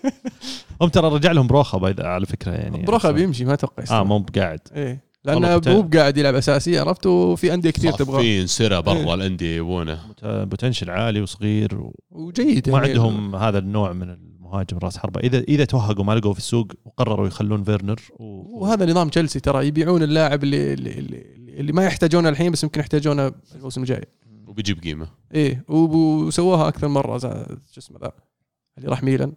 هم 0.80 0.88
ترى 0.88 1.08
رجع 1.08 1.32
لهم 1.32 1.46
بروخا 1.46 1.94
على 1.98 2.26
فكرة 2.26 2.52
يعني. 2.52 2.82
بروخا 2.82 3.10
بيمشي 3.10 3.44
ما 3.44 3.54
أتوقع 3.54 4.00
آه. 4.00 4.04
مو 4.04 4.18
بقاعد. 4.18 4.60
إيه. 4.76 5.04
لأنه 5.24 5.60
مو 5.66 5.82
بقاعد 5.82 6.16
يلعب 6.18 6.34
أساسي 6.34 6.78
عرفت؟ 6.78 7.06
وفي 7.06 7.54
أندية 7.54 7.70
كثير 7.70 7.92
تبغاه 7.92 8.16
صافين 8.16 8.46
سيره 8.46 8.80
برا 8.80 8.94
إيه. 8.96 9.14
الأندية 9.14 9.56
يبونه. 9.56 10.00
potential 10.22 10.90
عالي 10.90 11.20
وصغير 11.20 11.74
و- 11.80 11.94
وجيد 12.10 12.70
ما 12.70 12.78
يعني. 12.78 12.88
عندهم 12.90 13.36
هذا 13.36 13.58
النوع 13.58 13.92
من 13.92 14.31
المهاجم 14.52 14.78
راس 14.78 14.98
حربة 14.98 15.20
اذا 15.20 15.38
إذا 15.38 15.64
توهقوا 15.64 16.04
ما 16.04 16.12
لقوا 16.12 16.32
في 16.32 16.38
السوق 16.38 16.66
وقرروا 16.84 17.26
يخلون 17.26 17.64
فيرنر 17.64 18.00
و... 18.18 18.24
وهذا 18.62 18.86
نظام 18.86 19.08
تشيلسي 19.08 19.40
ترى 19.40 19.66
يبيعون 19.66 20.02
اللاعب 20.02 20.44
اللي 20.44 20.72
اللي, 20.72 20.90
اللي, 20.98 21.24
اللي 21.48 21.72
ما 21.72 21.84
يحتاجونه 21.84 22.28
الحين 22.28 22.52
بس 22.52 22.62
يمكن 22.62 22.80
يحتاجونه 22.80 23.32
الموسم 23.54 23.80
الجاي 23.80 24.04
وبيجيب 24.46 24.82
قيمة 24.82 25.08
إيه 25.34 25.64
وسووها 25.68 26.68
أكثر 26.68 26.88
مرة 26.88 27.18
زا- 27.18 27.46
شو 27.72 27.80
اسمه 27.80 27.98
ذا 27.98 28.12
اللي 28.78 28.88
راح 28.88 29.02
ميلان 29.02 29.32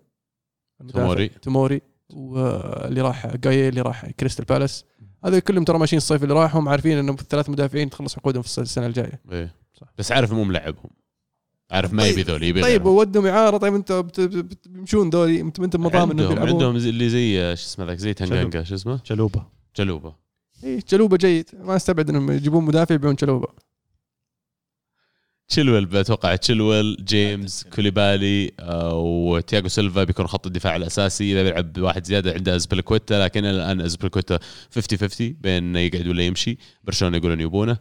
المدافع. 0.82 1.00
توموري. 1.02 1.28
توموري 1.28 1.82
واللي 2.10 3.02
راح 3.02 3.36
جاي 3.36 3.70
اللي 3.70 3.82
راح 3.82 4.06
كريستال 4.10 4.46
بالاس 4.46 4.86
هذول 5.26 5.40
كلهم 5.40 5.64
ترى 5.64 5.80
ماشيين 5.80 5.98
الصيف 5.98 6.24
اللي 6.24 6.34
راح 6.34 6.56
هم 6.56 6.70
عارفين 6.70 6.98
إنه 6.98 7.16
ثلاث 7.16 7.50
مدافعين 7.50 7.90
تخلص 7.90 8.18
عقودهم 8.18 8.42
في 8.42 8.58
السنة 8.58 8.86
الجاية 8.86 9.22
إيه. 9.32 9.56
صح. 9.74 9.88
بس 9.98 10.12
عارف 10.12 10.34
مو 10.34 10.44
ملعبهم 10.44 10.90
عارف 11.72 11.94
ما 11.94 12.08
يبي 12.08 12.22
ذول 12.22 12.44
يبي 12.44 12.62
طيب. 12.62 12.86
وودهم 12.86 13.26
إعارة 13.26 13.58
طيب 13.58 13.74
انت 13.76 13.92
بت- 13.92 14.20
بت- 14.20 14.68
بيمشون 14.68 15.10
ذولي 15.10 15.42
انت 15.42 15.60
انت 15.60 15.76
مضامن 15.76 16.22
عندهم 16.22 16.40
عندهم 16.40 16.78
زي- 16.78 16.90
اللي 16.90 17.10
زي 17.10 17.40
آه، 17.42 17.56
شو 17.56 17.64
اسمه 17.66 17.86
ذاك 17.86 17.98
زي 17.98 18.14
تنجانجا 18.14 18.64
شو 18.64 18.76
اسمه؟ 18.76 19.00
تشلوبه 19.10 19.44
تشلوبه 19.78 20.16
إيه 20.64 20.80
تشلوبه 20.80 21.18
جيد. 21.18 21.50
ما 21.54 21.76
أستبعد 21.76 22.10
إنهم 22.10 22.32
يجيبون 22.32 22.64
مدافع 22.66 22.96
يبيعون 22.96 23.16
تشلوبه 23.16 23.48
تشيلويل 25.48 25.86
بتوقع 25.86 26.36
تشيلويل 26.36 26.98
جيمس 27.06 27.64
كوليبالي 27.76 28.52
آه، 28.60 28.94
وتياغو 29.00 29.68
سيلفا 29.68 30.04
بيكون 30.04 30.28
خط 30.28 30.48
الدفاع 30.48 30.76
الأساسي. 30.76 31.32
إذا 31.34 31.44
بيلعب 31.44 31.78
واحد 31.78 32.06
زيادة 32.06 32.34
عنده 32.34 32.56
أزبلكويتا 32.56 33.24
لكن 33.24 33.46
الآن 33.46 33.82
أزبلكويتا 33.82 34.40
50 34.76 35.00
50 35.00 35.38
بين 35.42 35.76
يقعد 35.76 36.08
ولا 36.08 36.24
يمشي. 36.26 36.58
برشلونة 36.84 37.18
يقولون 37.18 37.40
يبونه. 37.42 37.78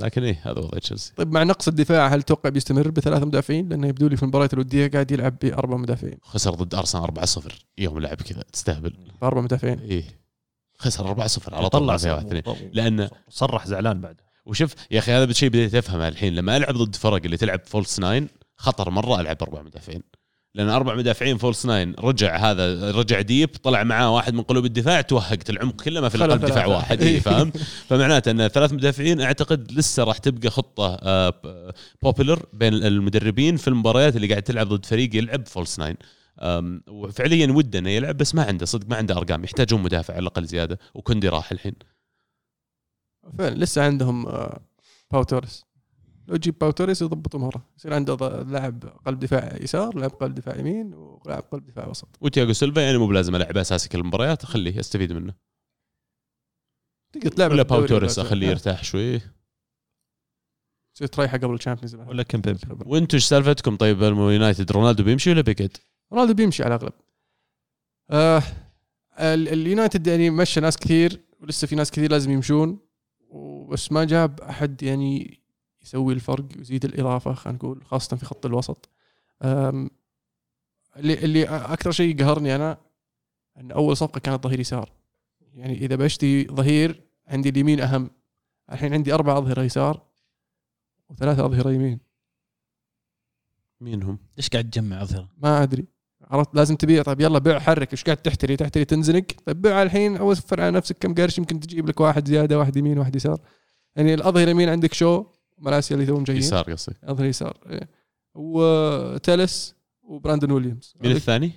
لكن 0.00 0.24
إيه 0.24 0.40
هذا 0.44 0.58
وضع 0.58 0.78
تشيلسي. 0.78 1.12
طيب 1.16 1.32
مع 1.32 1.42
نقص 1.42 1.68
الدفاع 1.68 2.08
هل 2.08 2.22
تتوقع 2.22 2.48
بيستمر 2.50 2.90
بثلاث 2.90 3.22
مدافعين؟ 3.22 3.68
لأنه 3.68 3.88
يبدو 3.88 4.08
لي 4.08 4.16
في 4.16 4.22
المباريات 4.22 4.54
الودية 4.54 4.86
قاعد 4.86 5.10
يلعب 5.10 5.38
بأربع 5.42 5.76
مدافعين. 5.76 6.18
خسر 6.22 6.54
ضد 6.54 6.74
أرسنال 6.74 7.04
4-0 7.04 7.52
يوم 7.78 7.98
لعب 7.98 8.16
كذا 8.16 8.42
تستهبل. 8.52 8.92
بأربع 9.22 9.40
مدافعين. 9.40 9.78
إيه. 9.78 10.04
خسر 10.78 11.14
4-0 11.14 11.54
على 11.54 11.68
طول 11.68 11.80
طلع 11.80 11.92
ما 11.92 11.98
فيها 11.98 12.14
واحد 12.14 12.34
اثنين. 12.34 12.70
لأن 12.72 13.08
صرح 13.28 13.66
زعلان 13.66 14.00
بعد. 14.00 14.20
وشوف 14.46 14.74
يا 14.90 14.98
أخي 14.98 15.12
هذا 15.12 15.32
شيء 15.32 15.48
بديت 15.48 15.74
أفهمه 15.74 16.08
الحين. 16.08 16.34
لما 16.34 16.56
ألعب 16.56 16.74
ضد 16.74 16.96
فرق 16.96 17.20
اللي 17.24 17.36
تلعب 17.36 17.60
false 17.66 18.00
nine 18.00 18.28
خطر 18.56 18.90
مرة 18.90 19.20
ألعب 19.20 19.36
أربع 19.42 19.62
مدافعين. 19.62 20.02
لأن 20.54 20.68
أربع 20.68 20.94
مدافعين 20.94 21.38
false 21.38 21.66
nine. 21.66 21.94
رجع 21.98 22.36
هذا 22.36 22.90
رجع 22.90 23.20
deep 23.20 23.48
طلع 23.48 23.84
معاه 23.84 24.14
واحد 24.14 24.34
من 24.34 24.42
قلوب 24.42 24.64
الدفاع 24.64 25.00
توهقت 25.00 25.50
العمق 25.50 25.82
كله 25.82 26.00
ما 26.00 26.08
في 26.08 26.18
قلب 26.18 26.44
دفاع. 26.44 26.66
واحد 26.66 27.02
إي 27.02 27.20
فاهم 27.20 27.52
فمعناته 27.88 28.30
أن 28.30 28.48
ثلاث 28.48 28.72
مدافعين 28.72 29.20
أعتقد 29.20 29.72
لسه 29.72 30.04
راح 30.04 30.18
تبقى 30.18 30.50
خطة 30.50 31.30
popular 32.02 32.46
بين 32.52 32.74
المدربين 32.74 33.56
في 33.56 33.68
المباريات 33.68 34.16
اللي 34.16 34.26
قاعد 34.26 34.42
تلعب 34.42 34.68
ضد 34.68 34.86
فريق 34.86 35.16
يلعب 35.16 35.46
false 35.46 35.78
nine. 35.78 35.96
وفعليا 36.88 37.52
وده 37.52 37.78
إنه 37.78 37.90
يلعب 37.90 38.16
بس 38.16 38.34
ما 38.34 38.44
عنده 38.44 38.66
صدق 38.66 38.86
ما 38.90 38.96
عنده 38.96 39.16
أرقام. 39.16 39.44
يحتاجون 39.44 39.82
مدافع 39.82 40.14
على 40.14 40.22
الأقل 40.22 40.44
زيادة. 40.44 40.78
وكندي 40.94 41.28
راح 41.28 41.52
الحين. 41.52 41.74
فعلا 43.38 43.54
لسه 43.54 43.82
عندهم 43.82 44.26
آه، 44.26 44.60
باو 45.12 45.22
توريس 45.22 45.64
لو 46.28 46.36
تجيب 46.36 46.58
باو 46.58 46.70
توريس 46.70 47.02
يضبط 47.02 47.34
اموره 47.34 47.64
يصير 47.76 47.94
عنده 47.94 48.42
لاعب 48.42 48.84
قلب 49.06 49.18
دفاع 49.18 49.56
يسار 49.60 49.96
لاعب 49.96 50.10
قلب 50.10 50.34
دفاع 50.34 50.56
يمين 50.58 50.94
ولاعب 50.94 51.42
قلب 51.42 51.66
دفاع 51.66 51.88
وسط. 51.88 52.08
وتياغو 52.20 52.52
سيلفا 52.52 52.80
يعني 52.80 52.98
مو 52.98 53.06
بلازم 53.06 53.36
ألعب 53.36 53.56
أساسي 53.56 53.88
كل 53.88 53.98
المباريات 53.98 54.42
اخليه 54.44 54.80
استفيد 54.80 55.12
منه. 55.12 55.34
تقدر 57.12 57.28
تلعب 57.30 57.50
ولا 57.50 57.56
في 57.64 57.70
الدوري 57.70 57.80
باو 57.88 57.98
توريس 57.98 58.18
ولا- 58.18 58.26
أخليه 58.28 58.46
يرتاح 58.48 58.84
شوي. 58.84 59.20
تصير 60.94 61.06
تريحه 61.08 61.38
قبل 61.38 61.54
الشامبيونز 61.54 61.94
ولا 61.94 62.22
كمبيمبي 62.22 62.60
وأنتم 62.86 63.16
إيش 63.16 63.24
سالفتكم؟ 63.24 63.76
طيب 63.76 64.02
اليونايتد 64.02 64.72
رونالدو 64.72 65.04
بيمشي 65.04 65.30
ولا 65.30 65.40
بيقعد؟ 65.40 65.76
رونالدو 66.12 66.34
بيمشي 66.34 66.62
على 66.64 66.74
الأغلب. 66.74 66.92
آه 68.10 68.42
ال- 69.18 69.48
اليونايتد 69.48 70.06
يعني 70.06 70.30
مشى 70.30 70.60
ناس 70.60 70.76
كثير 70.76 71.20
ولسه 71.40 71.66
في 71.66 71.76
ناس 71.76 71.90
كثير 71.90 72.10
لازم 72.10 72.30
يمشون 72.30 72.78
بس 73.70 73.92
ما 73.92 74.04
جاب 74.04 74.40
أحد 74.40 74.82
يعني 74.82 75.37
يسوي 75.88 76.14
الفرق 76.14 76.44
ويزيد 76.56 76.84
الإضافة 76.84 77.34
خلينا 77.34 77.58
نقول 77.58 77.84
خاصة 77.84 78.16
في 78.16 78.24
خط 78.24 78.46
الوسط. 78.46 78.88
اللي 79.42 79.94
اللي 80.96 81.44
أكثر 81.44 81.90
شيء 81.90 82.24
قهرني 82.24 82.54
أنا 82.54 82.78
إن 83.56 83.70
أول 83.70 83.96
صفقة 83.96 84.18
كانت 84.18 84.44
ظهير 84.44 84.60
يسار. 84.60 84.92
يعني 85.54 85.78
إذا 85.78 85.96
بشتي 85.96 86.44
ظهير 86.44 87.02
عندي 87.26 87.48
اليمين 87.48 87.80
أهم. 87.80 88.10
الحين 88.72 88.94
عندي 88.94 89.14
أربع 89.14 89.38
اظهره 89.38 89.62
يسار 89.62 90.02
وثلاثة 91.08 91.46
اظهره 91.46 91.70
يمين. 91.70 92.00
مين 93.80 94.02
هم؟ 94.02 94.18
ليش 94.36 94.48
قاعد 94.48 94.70
تجمع 94.70 95.02
أظهرة؟ 95.02 95.28
ما 95.38 95.62
أدري. 95.62 95.86
عرفت؟ 96.22 96.54
لازم 96.54 96.76
تبيع. 96.76 97.02
طيب 97.02 97.20
يلا 97.20 97.38
بيع 97.38 97.58
حرك. 97.58 97.92
إيش 97.92 98.04
قاعد 98.04 98.16
تحتري؟ 98.16 98.56
تحتري 98.56 98.84
تنزنق 98.84 99.24
طيب 99.46 99.62
بيع 99.62 99.82
الحين. 99.82 100.16
اوفر 100.16 100.60
على 100.60 100.70
نفسك 100.70 100.98
كم 100.98 101.14
قرش؟ 101.14 101.38
يمكن 101.38 101.60
تجيب 101.60 101.88
لك 101.88 102.00
واحد 102.00 102.28
زيادة 102.28 102.58
واحد 102.58 102.76
يمين 102.76 102.98
واحد 102.98 103.16
يسار. 103.16 103.40
يعني 103.96 104.14
الأظهر 104.14 104.48
يمين 104.48 104.68
عندك 104.68 104.92
شو؟ 104.92 105.26
ملاسيا 105.58 105.96
اللي 105.96 106.06
توهم 106.06 106.24
جايين. 106.24 106.42
يسار 106.42 106.72
قصدي 106.72 106.96
أظهر 107.04 107.26
يسار 107.26 107.58
إيه. 107.70 107.88
وتلس 108.34 109.74
وبراندون 110.02 110.50
ويليامز. 110.52 110.94
مين 111.00 111.06
عندك 111.10 111.20
الثاني؟ 111.20 111.52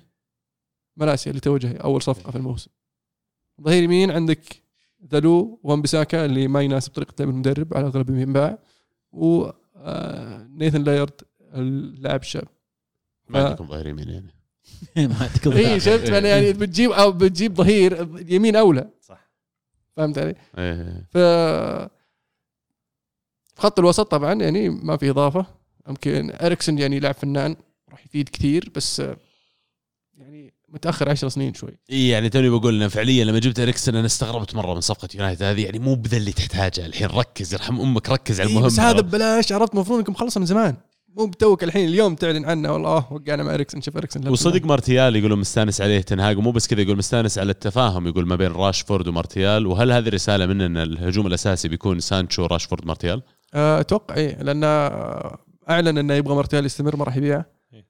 ملاسيا 0.97 1.31
اللي 1.31 1.39
تو 1.41 1.57
جاي 1.57 1.75
أول 1.77 2.01
صفقة 2.01 2.31
في 2.31 2.37
الموسم. 2.37 2.71
ظهير 3.61 3.83
يمين 3.83 4.11
عندك 4.11 4.63
دالو 4.99 5.59
ووان 5.63 5.90
بيساكا 5.90 6.25
اللي 6.25 6.47
ما 6.47 6.61
يناسب 6.61 6.91
طريقة 6.91 7.13
لعب 7.19 7.29
المدرب 7.29 7.77
على 7.77 7.87
اغلب 7.87 8.09
ينباع 8.09 8.57
و 9.11 9.49
آه، 9.75 10.47
إيثان 10.51 10.83
ليرد 10.83 11.11
اللاعب 11.53 12.19
الشاب. 12.21 12.47
ما 13.29 13.43
ف- 13.43 13.45
عندكم 13.47 13.67
ظهير 13.67 13.87
يمين 13.87 14.09
يعني. 14.09 14.33
ما 15.13 15.27
تقدر 15.27 15.57
اي 15.57 15.79
شفت؟ 15.79 16.09
أنا 16.09 16.27
يعني 16.29 16.53
بتجيب 16.53 16.91
أو 16.91 17.11
بتجيب 17.11 17.55
ظهير 17.55 18.07
يمين 18.31 18.55
أولى. 18.55 18.89
صح. 19.01 19.31
فهمت 19.97 20.17
علي؟ 20.17 20.35
إيه 20.57 21.07
ف 21.11 21.17
في 21.17 21.89
خط 23.61 23.79
الوسط 23.79 24.11
طبعا 24.11 24.33
يعني 24.33 24.69
ما 24.69 24.97
في 24.97 25.09
إضافة. 25.09 25.45
يمكن 25.87 26.31
إريكسن 26.41 26.77
يعني 26.77 26.99
لاعب 26.99 27.15
فنان 27.15 27.55
راح 27.91 28.05
يفيد 28.05 28.29
كثير 28.29 28.71
بس 28.75 29.01
يعني 30.17 30.53
متأخر 30.69 31.09
10 31.09 31.29
سنين 31.29 31.53
شوي. 31.53 31.77
إي 31.91 32.09
يعني 32.09 32.29
توني 32.29 32.49
بقول 32.49 32.75
إنه 32.75 32.87
فعليا 32.87 33.25
لما 33.25 33.39
جبت 33.39 33.59
إريكسن 33.59 33.95
أنا 33.95 34.05
استغربت 34.05 34.55
مرة 34.55 34.73
من 34.73 34.81
صفقة 34.81 35.07
يونايتد 35.15 35.43
هذه 35.43 35.63
يعني 35.65 35.79
مو 35.79 35.95
بذا 35.95 36.17
اللي 36.17 36.31
تحتاجه 36.31 36.85
الحين. 36.85 37.07
ركز 37.07 37.53
يرحم 37.53 37.81
أمك 37.81 38.09
ركز 38.09 38.41
على 38.41 38.49
إيه 38.49 38.55
المهم. 38.55 38.67
بس 38.67 38.79
هذا 38.79 39.01
ببلاش 39.01 39.51
عرفت 39.51 39.73
المفروض 39.73 39.97
إنكم 39.99 40.13
خلصها 40.13 40.39
من 40.39 40.45
زمان. 40.45 40.75
مو 41.17 41.25
بتوك 41.25 41.63
الحين 41.63 41.89
اليوم 41.89 42.15
تعلن 42.15 42.45
عنه. 42.45 42.73
والله 42.73 43.13
وقعنا 43.13 43.43
مع 43.43 43.53
إريكسن 43.53 43.81
شوف 43.81 43.97
إريكسن 43.97 44.27
وصدق. 44.27 44.65
مارتيال 44.65 45.15
يقولون 45.15 45.39
مستانس 45.39 45.81
عليه 45.81 46.01
تين 46.01 46.23
هاج 46.23 46.37
ومو 46.37 46.51
بس 46.51 46.67
كذا 46.67 46.81
يقول 46.81 46.97
مستانس 46.97 47.37
على 47.37 47.51
التفاهم 47.51 48.07
يقول 48.07 48.27
ما 48.27 48.35
بين 48.35 48.51
راشفورد 48.51 49.07
ومارتيال. 49.07 49.67
وهل 49.67 49.91
هذه 49.91 50.09
رسالة 50.09 50.45
منه 50.45 50.65
إن 50.65 50.77
الهجوم 50.77 51.27
الأساسي 51.27 51.67
بيكون 51.67 51.99
سانشو 51.99 52.45
راشفورد 52.45 52.85
مارتيال؟ 52.85 53.21
آه، 53.53 53.79
أتوقع 53.79 54.15
إيه 54.15 54.43
لأن 54.43 54.63
آه، 54.63 55.37
أعلن 55.69 55.97
إنه 55.97 56.13
يبغى 56.13 56.35
مارتيال 56.35 56.65
يستمر 56.65 56.95
ما 56.95 57.03
راح 57.03 57.17
يبيعه 57.17 57.45
إيه. 57.73 57.85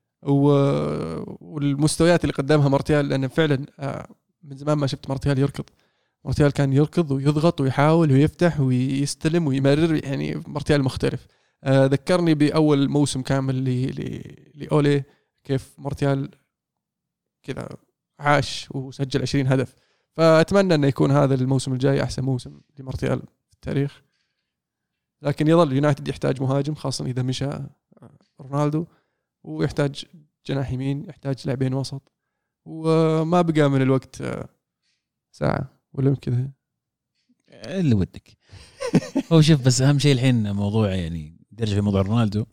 والمستويات 1.41 2.23
اللي 2.23 2.33
قدمها 2.33 2.69
مارتيال 2.69 3.09
لأنه 3.09 3.27
فعلا 3.27 3.65
آه، 3.79 4.07
من 4.43 4.57
زمان 4.57 4.77
ما 4.77 4.88
شفت 4.88 5.09
مارتيال 5.09 5.39
يركض 5.39 5.63
مارتيال 6.25 6.51
كان 6.51 6.73
يركض 6.73 7.11
ويضغط 7.11 7.61
ويحاول 7.61 8.11
ويفتح 8.11 8.59
ويستلم 8.59 9.47
ويمرر 9.47 10.05
يعني 10.05 10.43
مارتيال 10.47 10.83
مختلف 10.83 11.27
ذكرني 11.67 12.33
بأول 12.33 12.89
موسم 12.89 13.21
كامل. 13.21 13.63
لأولي 14.55 15.03
كيف 15.43 15.73
مارتيال 15.77 16.29
كذا 17.43 17.69
عاش 18.19 18.67
وسجل 18.71 19.21
20 19.21 19.47
هدف 19.47 19.75
فأتمنى 20.17 20.75
إنه 20.75 20.88
يكون 20.88 21.11
هذا 21.11 21.35
الموسم 21.35 21.73
الجاي 21.73 22.03
أحسن 22.03 22.23
موسم 22.23 22.61
لمارتيال 22.79 23.19
في 23.19 23.53
التاريخ 23.53 24.01
لكن 25.22 25.48
يظل 25.48 25.73
يونايتد 25.73 26.07
يحتاج 26.07 26.41
مهاجم 26.41 26.76
خاصة 26.76 27.06
إذا 27.06 27.22
مشى 27.22 27.49
رونالدو 28.41 28.85
ويحتاج 29.43 30.06
جناح 30.45 30.72
يمين 30.72 31.06
يحتاج 31.10 31.35
لاعبين 31.45 31.73
وسط 31.73 32.11
وما 32.65 33.41
بقى 33.41 33.69
من 33.69 33.81
الوقت 33.81 34.22
آه، 34.22 34.49
ساعة 35.31 35.80
ولا 35.93 36.15
كذا 36.15 36.52
اللي 37.53 37.95
ودك. 37.95 38.38
هو 39.31 39.41
شوف 39.41 39.65
بس 39.65 39.81
أهم 39.81 39.99
شيء 39.99 40.11
الحين 40.11 40.52
موضوع 40.52 40.95
يعني 40.95 41.38
درجة 41.52 41.73
في 41.73 41.81
موضوع 41.81 42.02
رونالدو. 42.02 42.45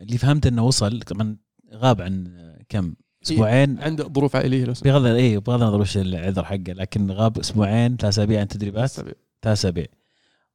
اللي 0.00 0.18
فهمت 0.18 0.46
إنه 0.46 0.64
وصل 0.64 1.00
طبعا 1.00 1.36
غاب 1.74 2.00
عن 2.00 2.36
كم؟ 2.68 2.94
أسبوعين؟ 3.22 3.80
عنده 3.80 4.04
ظروف 4.08 4.36
عائلية 4.36 4.64
لو. 4.64 4.72
بغض 4.84 5.04
اي 5.04 5.38
بغض 5.38 5.62
النظر 5.62 5.80
وش 5.80 5.96
العذر 5.96 6.44
حقه 6.44 6.72
لكن 6.72 7.10
غاب 7.10 7.38
أسبوعين 7.38 7.96
ثلاث 7.96 8.14
أسابيع 8.14 8.40
عن 8.40 8.48
تدريبات. 8.48 8.90
ثلاث 8.90 9.16
أسابيع. 9.46 9.86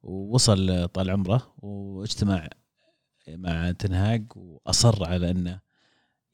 ووصل 0.02 0.88
طال 0.88 1.10
عمره 1.10 1.54
واجتمع 1.58 2.48
مع 3.28 3.70
تنهاج 3.72 4.24
وأصر 4.36 5.04
على 5.04 5.30
أنه 5.30 5.60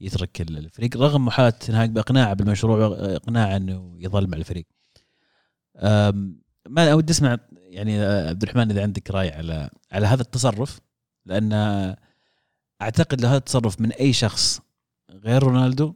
يترك 0.01 0.41
الفريق 0.41 0.97
رغم 0.97 1.25
محاولة 1.25 1.51
تنهاج 1.51 1.91
بإقناعه 1.91 2.35
بالمشروع 2.35 2.87
واقناعه 2.87 3.57
إنه 3.57 3.97
يظل 3.99 4.27
مع 4.31 4.39
الفريق. 4.39 4.67
ما 6.69 6.93
أود 6.93 7.11
أسمع 7.11 7.39
يعني 7.53 8.01
عبد 8.05 8.43
الرحمن 8.43 8.71
إذا 8.71 8.83
عندك 8.83 9.11
رأي 9.11 9.31
على 9.31 9.71
على 9.93 10.07
هذا 10.07 10.23
التصرف 10.23 10.81
لأن 11.27 11.53
أعتقد 12.83 13.21
لو 13.21 13.29
هذا 13.29 13.37
التصرف 13.37 13.81
من 13.81 13.93
أي 13.93 14.13
شخص 14.13 14.61
غير 15.11 15.43
رونالدو 15.43 15.95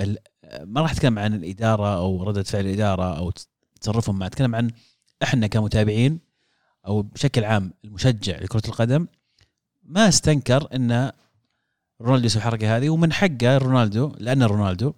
ال- 0.00 0.18
ما 0.62 0.80
راح 0.80 0.92
أتكلم 0.92 1.18
عن 1.18 1.34
الإدارة 1.34 1.96
أو 1.96 2.22
ردة 2.22 2.42
فعل 2.42 2.66
الإدارة 2.66 3.18
أو 3.18 3.32
تصرفهم 3.80 4.18
ما 4.18 4.26
أتكلم 4.26 4.54
عن 4.54 4.70
إحنا 5.22 5.46
كمتابعين 5.46 6.27
أو 6.86 7.02
بشكل 7.02 7.44
عام 7.44 7.72
المشجع 7.84 8.38
لكرة 8.38 8.62
القدم 8.68 9.06
ما 9.82 10.08
استنكر 10.08 10.68
إن 10.74 11.12
رونالدو 12.00 12.26
يسوي 12.26 12.42
الحركة 12.42 12.76
هذه 12.76 12.90
ومن 12.90 13.12
حقه 13.12 13.58
رونالدو 13.58 14.12
لأنه 14.18 14.46
رونالدو 14.46 14.92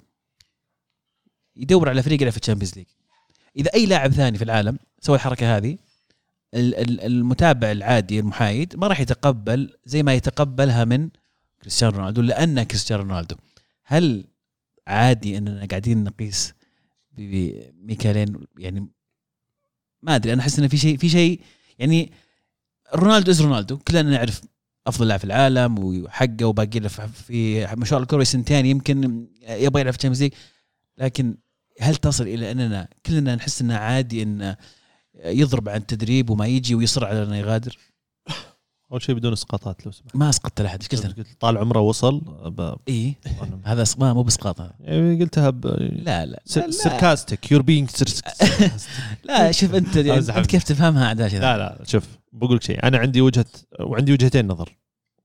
يدور 1.56 1.88
على 1.88 2.02
فريق 2.02 2.20
يلعب 2.22 2.32
في 2.32 2.38
الـ 2.38 2.42
Champions 2.42 2.76
League. 2.76 2.86
إذا 3.56 3.70
أي 3.74 3.86
لاعب 3.86 4.12
ثاني 4.12 4.38
في 4.38 4.44
العالم 4.44 4.78
سوى 5.00 5.16
الحركة 5.16 5.56
هذه 5.56 5.78
ال- 6.54 6.74
ال- 6.74 7.00
المتابع 7.00 7.70
العادي 7.70 8.20
المحايد 8.20 8.76
ما 8.76 8.86
راح 8.86 9.00
يتقبل 9.00 9.76
زي 9.84 10.02
ما 10.02 10.14
يتقبلها 10.14 10.84
من 10.84 11.08
كريستيانو 11.62 11.96
رونالدو 11.96 12.22
لأنه 12.22 12.62
كريستيانو 12.62 13.02
رونالدو. 13.02 13.36
هل 13.84 14.24
عادي 14.86 15.38
إننا 15.38 15.66
قاعدين 15.66 16.04
نقيس 16.04 16.54
بمكيالين 17.12 18.46
يعني 18.58 18.88
ما 20.02 20.16
أدري 20.16 20.32
أنا 20.32 20.42
أحس 20.42 20.58
انه 20.58 20.68
في 20.68 20.76
شيء 20.76 20.96
في 20.96 21.08
شيء 21.08 21.40
يعني 21.80 22.12
رونالدو 22.94 23.30
is 23.30 23.40
رونالدو. 23.42 23.76
كلنا 23.78 24.02
نعرف 24.02 24.40
أفضل 24.86 25.08
لاعب 25.08 25.18
في 25.20 25.24
العالم 25.24 25.78
وحقه 25.78 26.44
وباقي 26.44 26.78
له 26.80 26.88
في- 26.88 27.66
مشوار 27.76 28.02
الكروي 28.02 28.24
سنتين 28.24 28.66
يمكن 28.66 29.26
يبغى 29.48 29.80
يلعب 29.80 29.92
في 29.92 29.98
ال 29.98 30.01
Champions 30.01 30.22
League 30.22 30.32
لكن 30.98 31.36
هل 31.80 31.96
تصل 31.96 32.24
إلى 32.24 32.50
أننا 32.50 32.88
كلنا 33.06 33.34
نحس 33.34 33.62
إنه 33.62 33.74
عادي 33.76 34.22
إنه 34.22 34.56
يضرب 35.24 35.68
عن 35.68 35.76
التدريب 35.80 36.30
وما 36.30 36.46
يجي 36.46 36.74
ويصر 36.74 37.04
على 37.04 37.22
إنه 37.22 37.36
يغادر؟ 37.36 37.76
أول 38.92 39.02
شيء 39.02 39.14
بدون 39.14 39.32
إسقاطات 39.32 39.86
لو 39.86 39.92
سمحت. 39.92 40.16
ما 40.16 40.28
أسقطت 40.28 40.60
احد 40.60 40.82
إيش 40.92 41.02
قلت؟ 41.02 41.18
قلت 41.18 41.40
طال 41.40 41.58
عمره 41.58 41.80
وصل 41.80 42.20
ب... 42.46 42.74
إي 42.88 43.14
هذا 43.64 43.84
ما 43.98 44.12
مو 44.12 44.22
باسقاط 44.22 44.60
يعني 44.80 45.20
قلتها 45.22 45.50
ب... 45.50 45.66
لا 45.66 46.26
لا 46.26 46.42
سركاستك 46.70 47.50
يور 47.52 47.62
بينج 47.62 47.88
لا 49.24 49.52
شوف 49.52 49.74
أنت 49.74 49.96
يعني 49.96 50.18
أنت 50.18 50.46
كيف 50.46 50.64
تفهمها 50.64 51.08
عداش 51.08 51.34
لا 51.34 51.58
لا 51.58 51.84
شوف 51.86 52.08
بقول 52.32 52.56
لك 52.56 52.62
شيء. 52.62 52.86
أنا 52.86 52.98
عندي 52.98 53.20
وجهة 53.20 53.46
وعندي 53.80 54.12
وجهتين 54.12 54.46
نظر. 54.46 54.76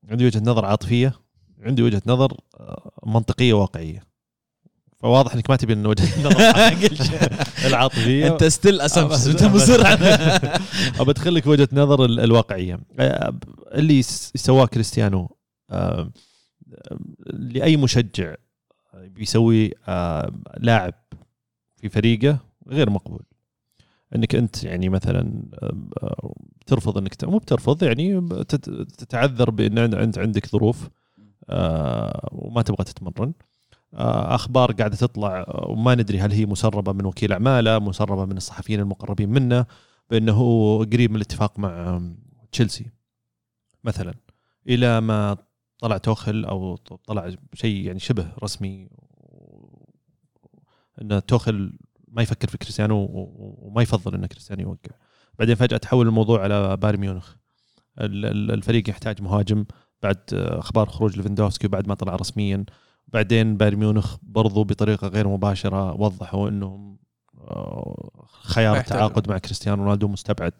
عندي 0.08 0.26
وجهة 0.26 0.42
نظر 0.44 0.64
عاطفية 0.64 1.12
عندي 1.60 1.82
وجهة 1.82 2.02
نظر 2.06 2.40
آه، 2.60 2.90
منطقية 3.06 3.52
واقعية. 3.52 4.02
فواضح 5.06 5.34
إنك 5.34 5.50
ما 5.50 5.56
تبي 5.56 5.72
ان 5.72 5.86
وجهه 5.86 6.28
العاطفية. 7.66 8.32
أنت 8.32 8.44
ستيل 8.44 8.80
اسامبشن 8.80 9.30
أنت 9.30 9.44
مصر 9.44 9.80
ابى 11.00 11.12
لك 11.34 11.46
وجهة 11.46 11.68
نظر 11.72 12.04
ال- 12.04 12.20
الواقعية. 12.20 12.78
آه، 12.98 13.38
اللي 13.72 14.02
سواه 14.02 14.66
كريستيانو 14.66 15.36
آه، 15.70 16.10
لأي 17.26 17.76
مشجع 17.76 18.34
بيسوي 18.94 19.72
آه، 19.88 20.32
لاعب 20.58 20.94
في 21.76 21.88
فريقه 21.88 22.38
غير 22.68 22.90
مقبول. 22.90 23.22
إنك 24.16 24.34
أنت 24.34 24.64
يعني 24.64 24.88
مثلا 24.88 25.42
ترفض 26.66 26.98
إنك 26.98 27.24
مو 27.24 27.38
بترفض 27.38 27.82
يعني 27.82 28.28
تت- 28.48 28.70
تتعذر 28.98 29.50
بإن 29.50 29.78
عند 29.94 30.18
عندك 30.18 30.46
ظروف 30.46 30.88
وما 32.32 32.62
تبغى 32.62 32.84
تتمرن. 32.84 33.32
أخبار 34.34 34.72
قاعدة 34.72 34.96
تطلع 34.96 35.40
آه، 35.40 35.66
وما 35.68 35.94
ندري 35.94 36.20
هل 36.20 36.32
هي 36.32 36.46
مسربة 36.46 36.92
من 36.92 37.06
وكيل 37.06 37.32
أعماله 37.32 37.78
مسربة 37.78 38.24
من 38.24 38.36
الصحفيين 38.36 38.80
المقربين 38.80 39.28
منه 39.28 39.66
بأنه 40.10 40.38
قريب 40.84 41.10
من 41.10 41.16
الاتفاق 41.16 41.58
مع 41.58 42.02
تشيلسي 42.52 42.90
مثلا. 43.84 44.14
إلى 44.68 45.00
ما 45.00 45.36
طلع 45.78 45.96
توخل 45.96 46.44
أو 46.44 46.76
طلع 47.06 47.30
شيء 47.54 47.86
يعني 47.86 47.98
شبه 47.98 48.32
رسمي 48.42 48.88
أن 51.02 51.26
توخل 51.26 51.72
ما 52.08 52.22
يفكر 52.22 52.48
في 52.48 52.58
كريستيانو 52.58 53.08
وما 53.62 53.82
يفضل 53.82 54.14
أن 54.14 54.26
كريستيانو 54.26 54.62
يوقع. 54.62 54.96
بعدين 55.38 55.54
فجأة 55.54 55.76
تحول 55.76 56.06
الموضوع 56.08 56.42
على 56.42 56.76
بايرن 56.76 57.00
ميونخ. 57.00 57.34
ال- 58.00 58.26
ال- 58.26 58.50
الفريق 58.50 58.90
يحتاج 58.90 59.22
مهاجم 59.22 59.64
بعد 60.02 60.16
آه، 60.34 60.58
أخبار 60.58 60.88
خروج 60.88 61.16
ليفندوفسكي 61.16 61.66
وبعد 61.66 61.88
ما 61.88 61.94
طلع 61.94 62.16
رسميا. 62.16 62.64
بعدين 63.08 63.56
بايرن 63.56 63.78
ميونخ 63.78 64.16
برضو 64.22 64.64
بطريقة 64.64 65.08
غير 65.08 65.28
مباشرة 65.28 65.92
وضحوا 66.00 66.48
إنهم 66.48 66.96
آه، 67.40 68.10
خيار. 68.42 68.76
التعاقد 68.76 69.28
مع 69.30 69.38
كريستيانو 69.38 69.82
رونالدو 69.84 70.08
مستبعد 70.08 70.52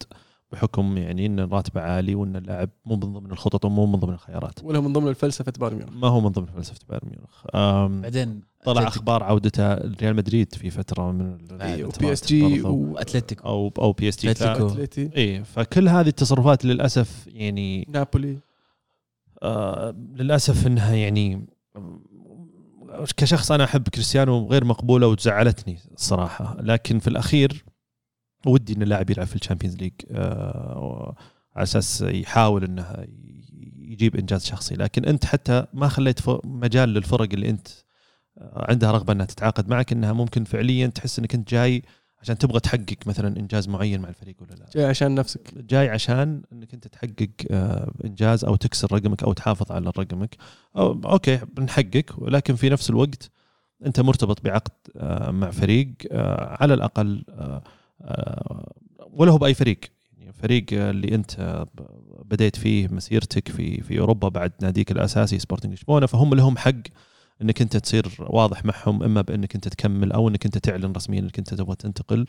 بحكم 0.52 0.96
يعني 0.98 1.26
إن 1.26 1.40
راتبه 1.40 1.80
عالي 1.80 2.14
وإن 2.14 2.36
اللاعب 2.36 2.70
مو 2.84 2.94
من 2.94 3.00
ضمن 3.12 3.30
الخطط 3.32 3.64
ومو 3.64 3.86
من 3.86 3.96
ضمن 3.96 4.14
الخيارات. 4.14 4.64
ولا 4.64 4.80
من 4.80 4.92
ضمن 4.92 5.08
الفلسفة 5.08 5.52
بايرن 5.60 5.76
ميونخ. 5.76 5.92
ما 5.92 6.08
هو 6.08 6.20
من 6.20 6.28
ضمن 6.28 6.46
فلسفة 6.46 6.78
بايرن 6.88 7.08
ميونخ. 7.08 7.44
بعدين 8.02 8.40
طلع 8.64 8.88
أخبار 8.88 9.22
عودته 9.22 9.74
ريال 9.74 10.16
مدريد 10.16 10.54
في 10.54 10.70
فترة 10.70 11.12
من 11.12 11.38
ال- 11.50 11.84
و 11.84 12.12
PSG. 12.12 12.62
واتلتيكو 12.62 13.48
أو 13.48 13.72
أو 13.78 13.92
PSG. 13.92 14.28
واتلتي 14.28 15.10
اي 15.16 15.44
فكل 15.44 15.88
هذه 15.88 16.08
التصرفات 16.08 16.64
للأسف 16.64 17.26
يعني 17.26 17.86
نابولي. 17.90 18.38
آه 19.42 19.90
للأسف 20.14 20.66
إنها 20.66 20.94
يعني 20.94 21.46
كشخص 23.16 23.52
أنا 23.52 23.64
أحب 23.64 23.88
كريستيانو 23.88 24.46
غير 24.46 24.64
مقبولة 24.64 25.06
وزعلتني 25.06 25.78
الصراحه 25.92 26.56
لكن 26.60 26.98
في 26.98 27.08
الأخير 27.08 27.64
ودي 28.46 28.72
إن 28.72 28.82
اللاعب 28.82 29.10
يلعب 29.10 29.26
في 29.26 29.36
ال 29.36 29.40
Champions 29.40 29.76
League 29.76 29.92
آه 30.10 31.16
على 31.56 31.62
أساس 31.62 32.02
يحاول 32.02 32.64
إنه 32.64 33.06
يجيب 33.78 34.16
إنجاز 34.16 34.44
شخصي. 34.44 34.74
لكن 34.74 35.04
أنت 35.04 35.24
حتى 35.24 35.66
ما 35.72 35.88
خليت 35.88 36.20
مجال 36.44 36.88
للفرق 36.88 37.28
اللي 37.32 37.50
أنت 37.50 37.68
آه، 38.38 38.66
عندها 38.68 38.92
رغبه 38.92 39.12
إنها 39.12 39.26
تتعاقد 39.26 39.68
معك 39.68 39.92
إنها 39.92 40.12
ممكن 40.12 40.44
فعليا 40.44 40.86
تحس 40.86 41.18
إنك 41.18 41.34
أنت 41.34 41.50
جاي 41.50 41.82
عشان 42.26 42.38
تبغى 42.38 42.60
تحقق 42.60 42.96
مثلا 43.06 43.36
إنجاز 43.40 43.68
معين 43.68 44.00
مع 44.00 44.08
الفريق 44.08 44.36
ولا 44.40 44.54
لا؟ 44.54 44.66
جاي 44.74 44.84
عشان 44.84 45.14
نفسك. 45.14 45.40
جاي 45.54 45.88
عشان 45.88 46.42
إنك 46.52 46.74
أنت 46.74 46.88
تحقق 46.88 47.28
آه، 47.50 47.92
إنجاز 48.04 48.44
أو 48.44 48.56
تكسر 48.56 48.92
رقمك 48.92 49.22
أو 49.22 49.32
تحافظ 49.32 49.72
على 49.72 49.90
رقمك. 49.98 50.36
أو 50.76 51.00
أوكي 51.04 51.40
بنحقق 51.56 52.04
ولكن 52.18 52.54
في 52.54 52.68
نفس 52.68 52.90
الوقت 52.90 53.30
أنت 53.86 54.00
مرتبط 54.00 54.44
بعقد 54.44 54.72
آه، 54.96 55.30
مع 55.30 55.50
فريق 55.50 55.88
آه، 56.10 56.56
على 56.60 56.74
الأقل 56.74 57.24
ولا 59.12 59.32
هو 59.32 59.38
بأي 59.38 59.54
فريق. 59.54 59.80
يعني 60.18 60.32
فريق 60.32 60.64
اللي 60.72 61.14
أنت 61.14 61.66
بديت 62.24 62.56
فيه 62.56 62.88
مسيرتك 62.88 63.48
في 63.48 63.80
في 63.80 63.98
أوروبا 63.98 64.28
بعد 64.28 64.52
ناديك 64.62 64.90
الأساسي 64.90 65.38
سبورتنج 65.38 65.72
لشبونه 65.72 66.06
فهم 66.06 66.34
لهم 66.34 66.56
حق 66.58 66.72
إنك 67.42 67.62
أنت 67.62 67.76
تصير 67.76 68.16
واضح 68.18 68.64
معهم 68.64 69.02
إما 69.02 69.20
بإنك 69.20 69.54
أنت 69.54 69.68
تكمل 69.68 70.12
أو 70.12 70.28
إنك 70.28 70.44
أنت 70.44 70.58
تعلن 70.58 70.92
رسميا 70.92 71.20
إنك 71.20 71.38
أنت 71.38 71.54
تبغى 71.54 71.76
تنتقل 71.76 72.26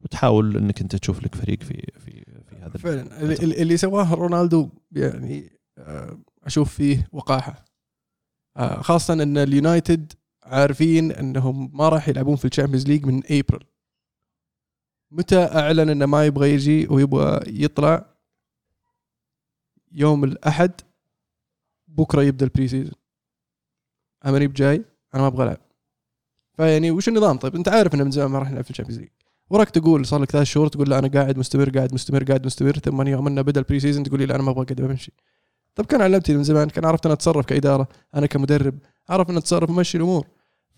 وتحاول 0.00 0.56
إنك 0.56 0.80
أنت 0.80 0.96
تشوف 0.96 1.22
لك 1.22 1.34
فريق 1.34 1.62
في 1.62 1.86
في 1.98 2.24
في 2.50 2.56
هذا 2.56 2.78
فعلا. 2.78 3.22
اللي, 3.22 3.62
اللي 3.62 3.76
سواه 3.76 4.14
رونالدو 4.14 4.68
يعني 4.92 5.52
آه، 5.78 6.18
أشوف 6.44 6.74
فيه 6.74 7.08
وقاحة. 7.12 7.64
آه، 8.56 8.80
خاصة 8.82 9.14
إن 9.14 9.38
اليونايتد 9.38 10.12
عارفين 10.42 11.12
إنهم 11.12 11.70
ما 11.76 11.88
راح 11.88 12.08
يلعبون 12.08 12.36
في 12.36 12.44
ال 12.44 12.48
Champions 12.48 12.86
League 12.86 13.06
من 13.06 13.22
ابريل 13.24 13.64
متى 15.10 15.38
أعلن 15.38 15.88
إنه 15.88 16.06
ما 16.06 16.26
يبغى 16.26 16.50
يجي 16.54 16.86
ويبغى 16.90 17.40
يطلع؟ 17.46 18.06
يوم 19.92 20.24
الأحد 20.24 20.72
بكرة 21.88 22.22
يبدأ 22.22 22.44
ال 22.44 22.68
pre-season 22.68 22.99
ماني 24.24 24.46
بجاي 24.46 24.84
أنا 25.14 25.22
ما 25.22 25.26
أبغى 25.26 25.44
ألعب. 25.44 25.58
فيعني 26.56 26.90
وش 26.90 27.08
النظام؟ 27.08 27.36
طيب 27.36 27.56
أنت 27.56 27.68
عارف 27.68 27.94
إنه 27.94 28.04
من 28.04 28.10
زمان 28.10 28.30
ما 28.30 28.38
راح 28.38 28.50
نلعب 28.50 28.64
في 28.64 28.70
ال 28.70 28.73
Champions 28.73 29.00
League. 29.00 29.08
وراك 29.50 29.70
تقول 29.70 30.06
صار 30.06 30.20
لك 30.20 30.30
ثلاث 30.30 30.46
شهور 30.46 30.68
تقول 30.68 30.90
لا 30.90 30.98
أنا 30.98 31.08
قاعد 31.08 31.38
مستمر 31.38 31.70
قاعد 31.70 31.94
مستمر 31.94 32.24
قاعد 32.24 32.46
مستمر 32.46 32.78
ثم 32.78 33.08
يوم 33.08 33.26
أنه 33.26 33.42
بدأ 33.42 33.60
ال 33.60 33.80
pre-season 33.80 34.02
تقول 34.02 34.20
لي 34.20 34.26
لا 34.26 34.34
أنا 34.34 34.42
ما 34.42 34.50
أبغى 34.50 34.62
اقعد 34.62 34.80
بمشي. 34.80 35.12
طب 35.74 35.86
كان 35.86 36.00
علمتني 36.02 36.36
من 36.36 36.44
زمان 36.44 36.68
كان 36.68 36.84
عرفت 36.84 37.06
أنا 37.06 37.14
أتصرف 37.14 37.46
كإدارة 37.46 37.88
أنا 38.14 38.26
كمدرب 38.26 38.78
اعرف 39.10 39.30
ان 39.30 39.36
أتصرف 39.36 39.70
ومشي 39.70 39.98
الأمور. 39.98 40.26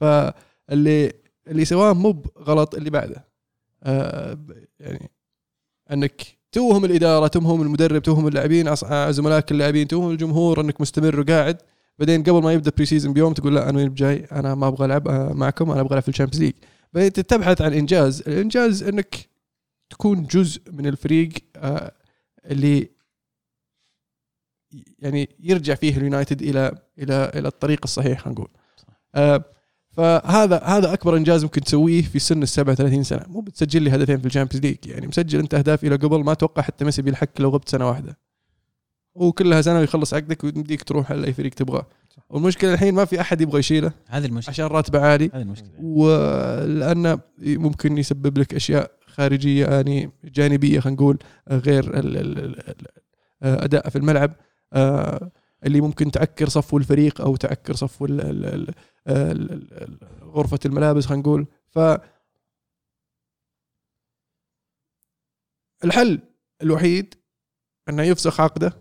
فاللي 0.00 1.12
اللي 1.48 1.64
سواه 1.64 1.92
مو 1.92 2.22
غلط 2.38 2.74
اللي 2.74 2.90
بعده. 2.90 3.24
آه 3.82 4.38
يعني 4.80 5.10
أنك 5.92 6.22
توهم 6.52 6.84
الإدارة 6.84 7.26
توهم 7.26 7.62
المدرب 7.62 8.02
توهم 8.02 8.28
اللاعبين 8.28 8.68
آه، 8.68 9.10
زملائك 9.10 9.50
اللاعبين 9.50 9.88
توهم 9.88 10.10
الجمهور 10.10 10.60
أنك 10.60 10.80
مستمر 10.80 11.20
وقاعد. 11.20 11.62
بعدين 11.98 12.22
قبل 12.22 12.42
ما 12.42 12.52
يبدأ 12.52 12.72
pre-season 12.76 13.12
بيوم 13.12 13.32
تقول 13.32 13.54
لا 13.54 13.68
أنا 13.68 13.78
ماني 13.78 13.88
بجاي 13.88 14.24
أنا 14.32 14.54
ما 14.54 14.68
أبغى 14.68 14.86
ألعب 14.86 15.08
آه، 15.08 15.32
معكم 15.32 15.70
أنا 15.70 15.80
أبغى 15.80 15.92
ألعب 15.92 16.02
في 16.02 16.08
ال 16.08 16.12
Champions 16.12 16.44
League. 16.44 16.52
بعدين 16.92 17.12
تبحث 17.12 17.62
عن 17.62 17.72
إنجاز. 17.72 18.20
الإنجاز 18.20 18.82
إنك 18.82 19.28
تكون 19.90 20.26
جزء 20.26 20.60
من 20.72 20.86
الفريق 20.86 21.32
آه، 21.56 21.92
اللي 22.44 22.88
يعني 24.98 25.28
يرجع 25.40 25.74
فيه 25.74 25.96
اليونايتد 25.96 26.42
إلى 26.42 26.78
إلى 26.98 27.32
إلى 27.34 27.48
الطريق 27.48 27.80
الصحيح 27.84 28.20
خلينا 28.20 28.38
نقول. 28.40 28.48
آه، 29.14 29.44
فهذا 29.90 30.58
هذا 30.58 30.92
أكبر 30.92 31.16
إنجاز 31.16 31.44
ممكن 31.44 31.60
تسويه 31.60 32.02
في 32.02 32.18
سن 32.18 32.42
ال 32.42 32.48
37 32.48 33.02
سنة. 33.02 33.24
مو 33.28 33.40
بتسجل 33.40 33.82
لي 33.82 33.90
هدفين 33.90 34.20
في 34.20 34.26
ال 34.26 34.30
Champions 34.30 34.66
League 34.66 34.86
يعني 34.86 35.06
مسجل 35.06 35.38
أنت 35.38 35.54
أهداف 35.54 35.84
اللي 35.84 35.96
قبل 35.96 36.24
ما 36.24 36.32
أتوقع 36.32 36.62
حتى 36.62 36.84
ميسي 36.84 37.02
بيلحق 37.02 37.40
لو 37.40 37.50
غبت 37.50 37.68
سنة 37.68 37.88
واحدة. 37.88 38.18
وكلها 39.14 39.62
سنه 39.62 39.78
ويخلص 39.78 40.14
عقدك 40.14 40.44
ويمديك 40.44 40.82
تروح 40.82 41.12
لاي 41.12 41.32
فريق 41.32 41.54
تبغاه. 41.54 41.86
والمشكلة 42.30 42.74
الحين 42.74 42.94
ما 42.94 43.04
في 43.04 43.20
أحد 43.20 43.40
يبغى 43.40 43.58
يشيله 43.58 43.92
هذه 44.06 44.26
المشكلة. 44.26 44.52
عشان 44.52 44.66
راتبه 44.66 45.00
عالي. 45.00 45.30
هذه 45.34 45.42
المشكلة. 45.42 45.70
ولأنه 45.78 47.20
ممكن 47.38 47.98
يسبب 47.98 48.38
لك 48.38 48.54
أشياء 48.54 48.90
خارجية 49.06 49.66
يعني 49.66 50.10
جانبية 50.24 50.80
خلينا 50.80 50.96
نقول 50.96 51.18
غير 51.48 51.92
أداء 53.42 53.88
في 53.88 53.96
الملعب. 53.96 54.34
آه، 54.72 55.30
اللي 55.66 55.80
ممكن 55.80 56.10
تعكر 56.10 56.48
صفو 56.48 56.78
الفريق 56.78 57.20
أو 57.20 57.36
تعكر 57.36 57.74
صفو 57.74 58.06
غرفة 60.22 60.58
الملابس 60.66 61.06
خلينا 61.06 61.22
نقول. 61.22 61.46
ف 61.70 61.78
الحل 65.84 66.18
الوحيد 66.62 67.14
أنه 67.88 68.02
يفسخ 68.02 68.40
عقده. 68.40 68.72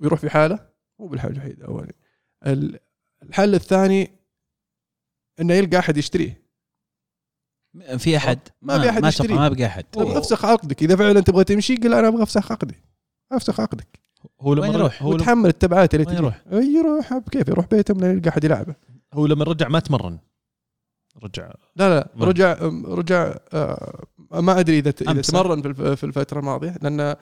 ويروح 0.00 0.20
في 0.20 0.30
حالة 0.30 0.68
مو 0.98 1.06
بالحل 1.06 1.30
الوحيد 1.32 1.62
اولي 1.62 1.92
ال- 2.46 2.78
الحل 3.22 3.54
الثاني 3.54 4.10
إنه 5.40 5.54
يلقى 5.54 5.78
أحد 5.78 5.96
يشتريه. 5.96 6.48
في 7.98 8.16
أحد. 8.16 8.38
ما 8.62 8.78
في 8.80 8.90
أحد 8.90 9.02
ما 9.02 9.08
يشتريه. 9.08 9.28
أتوقع 9.28 9.48
ما 9.48 9.54
بقى 9.54 9.66
أحد. 9.66 9.84
طب 9.92 10.06
أفسخ 10.06 10.44
عقدك. 10.44 10.82
إذا 10.82 10.96
فعلا 10.96 11.20
تبغى 11.20 11.44
تمشي 11.44 11.76
قل 11.76 11.94
أنا 11.94 12.08
أبغى 12.08 12.22
أفسخ 12.22 12.52
عقدي. 12.52 12.74
أفسخ 13.32 13.60
عقدك. 13.60 14.00
هو 14.40 14.54
لما 14.54 14.66
يروح؟ 14.66 15.02
هو 15.02 15.10
وتحمل 15.14 15.48
التبعات 15.48 15.94
اللي 15.94 16.14
يروح؟ 16.14 16.42
يروح 16.52 17.14
بكيف 17.14 17.48
يروح 17.48 17.66
بيته 17.66 17.94
من 17.94 18.04
يلقى 18.16 18.28
أحد 18.30 18.44
يلعبه. 18.44 18.74
هو 19.14 19.26
لما 19.26 19.44
رجع 19.44 19.68
ما 19.68 19.80
تمرن. 19.80 20.18
رجع. 21.22 21.52
لا 21.76 21.88
لا 21.98 22.08
وين؟ 22.16 22.28
رجع 22.28 22.52
رجع 22.84 23.34
آه، 23.52 24.04
ما 24.32 24.60
أدري 24.60 24.78
إذا 24.78 24.94
إذا. 25.00 25.20
تمرن 25.22 25.62
في 25.62 25.68
الف- 25.68 25.82
في 25.82 26.04
الفترة 26.04 26.38
الماضية 26.40 26.74
لأن 26.82 27.00
آه، 27.00 27.16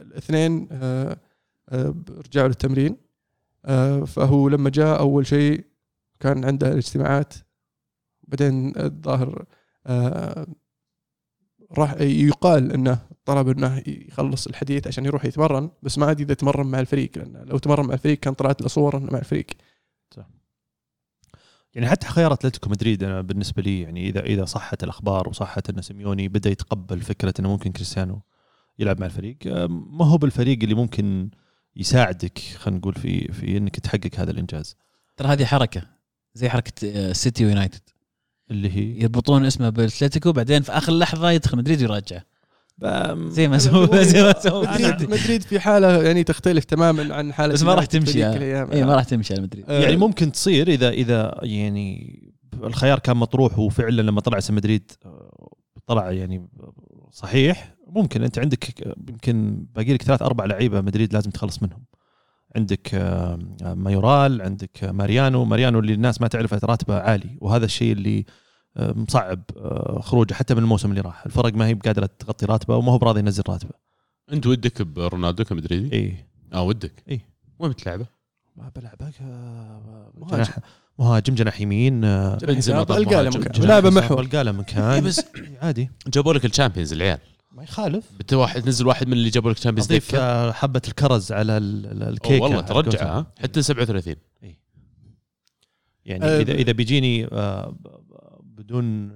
الاثنين 0.00 0.68
آه، 0.72 1.16
رجعوا 1.72 2.48
للتمرين 2.48 2.96
آه، 3.64 4.04
فهو 4.04 4.48
لما 4.48 4.70
جاء 4.70 4.98
أول 4.98 5.26
شيء 5.26 5.64
كان 6.20 6.44
عنده 6.44 6.68
الاجتماعات. 6.68 7.34
بعدين 8.28 8.72
الظاهر 8.76 9.44
آه، 9.86 10.46
راح 11.78 12.00
يقال 12.00 12.72
إنه 12.72 12.98
طلب 13.24 13.48
إنه 13.48 13.82
يخلص 13.86 14.46
الحديث 14.46 14.86
عشان 14.86 15.04
يروح 15.04 15.24
يتمرن 15.24 15.70
بس 15.82 15.98
ما 15.98 16.10
ادري 16.10 16.24
اذا 16.24 16.34
تمرن 16.34 16.66
مع 16.66 16.80
الفريق 16.80 17.18
لأن 17.18 17.44
لو 17.46 17.58
تمرن 17.58 17.86
مع 17.86 17.94
الفريق 17.94 18.18
كان 18.18 18.34
طلعت 18.34 18.62
له 18.62 18.68
صور 18.68 18.96
إنه 18.96 19.12
مع 19.12 19.18
الفريق. 19.18 19.46
يعني 21.74 21.88
حتى 21.88 22.06
خيار 22.06 22.32
اتلتيكو 22.32 22.70
مدريد 22.70 23.04
أنا 23.04 23.20
بالنسبة 23.20 23.62
لي 23.62 23.80
يعني 23.80 24.08
إذا 24.08 24.20
إذا 24.20 24.44
صحت 24.44 24.84
الأخبار 24.84 25.28
وصحت 25.28 25.70
إن 25.70 25.82
سيميوني 25.82 26.28
بدأ 26.28 26.50
يتقبل 26.50 27.00
فكرة 27.00 27.34
إنه 27.40 27.48
ممكن 27.48 27.72
كريستيانو 27.72 28.20
يلعب 28.78 29.00
مع 29.00 29.06
الفريق 29.06 29.36
ما 29.68 30.04
هو 30.04 30.18
بالفريق 30.18 30.58
اللي 30.62 30.74
ممكن 30.74 31.30
يساعدك 31.78 32.38
خلينا 32.38 32.78
نقول 32.78 32.94
في 32.94 33.32
في 33.32 33.56
إنك 33.56 33.80
تحقق 33.80 34.10
هذا 34.16 34.30
الإنجاز. 34.30 34.76
ترى 35.16 35.28
هذه 35.28 35.44
حركة 35.44 35.82
زي 36.34 36.48
حركة 36.48 36.72
آه، 36.84 37.12
سيتي 37.12 37.44
ويونايتد 37.44 37.80
اللي 38.50 38.76
هي؟ 38.76 39.02
يربطون 39.02 39.44
اسمه 39.44 39.68
بالاتلتيكو 39.68 40.32
بعدين 40.32 40.62
في 40.62 40.72
آخر 40.72 40.92
لحظة 40.92 41.30
يدخل 41.30 41.58
مدريد 41.58 41.82
ويرجع 41.82 42.20
بأم، 42.78 43.28
زي 43.36 43.48
ما 43.48 43.58
سووا 43.58 44.02
زي 44.02 44.22
ما 44.22 44.40
سووا 44.40 44.74
مدريد. 44.74 45.10
مدريد 45.10 45.42
في 45.42 45.60
حالة 45.60 46.02
يعني 46.02 46.24
تختلف 46.24 46.64
تماما 46.64 47.14
عن 47.14 47.32
حالة 47.32 47.52
بس 47.52 47.62
ما 47.62 47.74
راح 47.74 47.84
تمشي. 47.84 48.24
آه. 48.24 48.72
اي 48.72 48.84
ما 48.84 48.94
راح 48.94 49.04
تمشي 49.04 49.34
على 49.34 49.42
مدريد. 49.42 49.64
آه، 49.68 49.82
يعني 49.82 49.96
ممكن 49.96 50.32
تصير 50.32 50.68
إذا 50.68 50.88
إذا 50.88 51.40
يعني 51.42 52.22
الخيار 52.62 52.98
كان 52.98 53.16
مطروح 53.16 53.58
وفعلا 53.58 54.02
لما 54.02 54.20
طلع 54.20 54.38
اسم 54.38 54.54
مدريد 54.54 54.92
آه، 55.04 55.52
طلع 55.86 56.10
يعني 56.10 56.48
صحيح 57.12 57.74
ممكن 57.88 58.22
انت 58.22 58.38
عندك 58.38 58.86
يمكن 59.08 59.66
باقي 59.74 59.92
لك 59.94 60.02
ثلاث 60.02 60.22
أربع 60.22 60.44
لعيبه 60.44 60.80
مدريد 60.80 61.12
لازم 61.12 61.30
تخلص 61.30 61.62
منهم. 61.62 61.84
عندك 62.56 62.94
آه، 62.94 63.38
مايورال 63.62 64.42
عندك 64.42 64.84
ماريانو. 64.84 65.44
ماريانو 65.44 65.78
اللي 65.78 65.94
الناس 65.94 66.20
ما 66.20 66.28
تعرفه 66.28 66.60
راتبه 66.64 66.98
عالي 66.98 67.38
وهذا 67.40 67.64
الشيء 67.64 67.92
اللي 67.92 68.24
آه، 68.76 68.92
مصعب 68.92 69.42
آه، 69.56 70.00
خروجه 70.02 70.34
حتى 70.34 70.54
من 70.54 70.62
الموسم 70.62 70.90
اللي 70.90 71.00
راح. 71.00 71.26
الفرق 71.26 71.54
ما 71.54 71.66
هي 71.66 71.74
بقادرة 71.74 72.08
تغطي 72.18 72.46
راتبه 72.46 72.76
وما 72.76 72.92
هو 72.92 72.98
براضي 72.98 73.20
ينزل 73.20 73.42
راتبه. 73.48 73.70
انت 74.32 74.46
ودك 74.46 74.82
برونالدو 74.82 75.44
كمدريدي؟ 75.44 75.96
إي. 75.96 76.16
آه 76.54 76.62
ودك. 76.62 76.92
إيه. 77.08 77.20
وين 77.58 77.70
بتلعبه؟ 77.70 78.06
ما 78.56 78.70
بلعبك 78.76 79.14
آه، 79.22 80.12
مهاجم. 80.18 80.36
جناح 80.36 80.58
مهاجم 80.98 81.34
جناح 81.34 81.60
يمين 81.60 82.04
آه، 82.04 82.36
بنزيما 82.36 82.82
القى 82.82 83.24
له. 83.24 83.30
مكان. 83.30 83.62
يسار 83.62 83.90
محور. 83.90 84.18
والقى 84.18 84.44
له 84.44 84.52
مكان. 84.52 85.04
بس 85.04 85.24
عادي. 85.62 85.90
جابوا 86.06 86.34
لك 86.34 86.44
ال 86.44 86.49
Champions 86.49 86.92
العيال. 86.92 87.18
ما 87.58 87.64
يخالف. 87.64 88.04
بت 88.18 88.32
واحد 88.34 88.62
تنزل 88.62 88.86
واحد 88.86 89.06
من 89.06 89.12
اللي 89.12 89.30
جابوا 89.30 89.50
لك 89.50 89.56
ال 89.56 89.59
Champions 89.59 89.86
أضيف 89.92 90.08
دكه 90.08 90.18
آه، 90.22 90.52
حبة 90.52 90.82
الكرز 90.88 91.32
على 91.32 91.56
ال- 91.56 91.86
ال- 91.86 92.00
أوه 92.02 92.08
الكيكه 92.08 92.42
والله 92.42 92.56
على 92.56 92.66
ترجع 92.66 93.24
حتى 93.38 93.62
37 93.62 94.16
يعني 96.04 96.24
آه، 96.24 96.40
إذا 96.40 96.52
اذا 96.52 96.72
بيجيني 96.72 97.26
آه، 97.26 97.76
بدون 98.42 99.12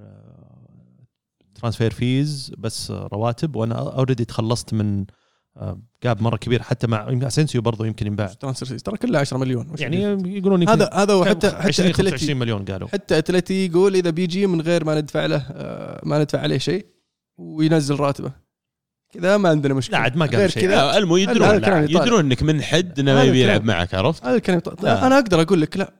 transfer 1.55 1.91
fees 1.93 2.53
بس 2.59 2.91
آه، 2.91 3.09
رواتب 3.13 3.57
وأنا 3.57 3.75
already 3.75 4.25
تخلصت 4.25 4.75
من 4.75 5.05
آه، 5.57 5.81
جاب 6.05 6.23
مرة 6.23 6.37
كبير 6.37 6.63
حتى 6.63 6.87
مع 6.87 7.09
اسينسيو 7.23 7.63
برضه 7.63 7.87
يمكن 7.87 8.07
ينباع. 8.07 8.27
transfer 8.27 8.69
fees 8.69 8.83
ترى 8.83 8.97
كلها 8.97 9.21
10 9.21 9.39
مليون 9.39 9.75
يعني 9.79 10.01
يعني 10.01 10.39
يقولون 10.39 10.63
يمكن 10.63 10.73
هذا 10.73 10.91
هذا 10.95 11.13
هو 11.15 11.25
حتى 11.25 11.51
حتى 11.51 11.57
20 11.69 11.89
اتلتي 11.91 12.11
25 12.11 12.39
مليون 12.39 12.65
قالوا. 12.65 12.89
حتى 12.89 13.19
اتلتي 13.19 13.67
يقول 13.67 13.95
إذا 13.95 14.11
بيجي 14.11 14.47
من 14.47 14.61
غير 14.61 14.85
ما 14.85 15.01
ندفع 15.01 15.27
له 15.27 15.37
آه، 15.51 16.01
ما 16.05 16.19
ندفع 16.23 16.41
عليه 16.41 16.59
شيء 16.59 16.87
وينزل 17.43 17.97
راتبه 17.97 18.33
كذا 19.13 19.37
ما 19.37 19.49
عندنا 19.49 19.75
مشكلة 19.75 19.99
لا 19.99 20.05
عاد 20.05 20.17
ما 20.17 20.27
قال 20.27 20.53
شيء. 20.53 20.63
كذا 20.63 20.77
لا 20.77 20.99
المو 20.99 21.17
يدرون 21.17 21.57
يطالع. 21.57 21.81
يدرون 21.81 22.25
إنك 22.25 22.43
من 22.43 22.63
حد 22.63 22.99
إنه 22.99 23.15
ما 23.15 23.25
يبي 23.25 23.43
يلعب. 23.43 23.65
معك 23.65 23.95
عرفت؟ 23.95 24.25
هذا 24.25 24.37
الكلام 24.37 24.61
لا. 24.83 25.07
أنا 25.07 25.15
أقدر 25.19 25.43
أقول 25.43 25.61
لك 25.61 25.77
لا 25.77 25.93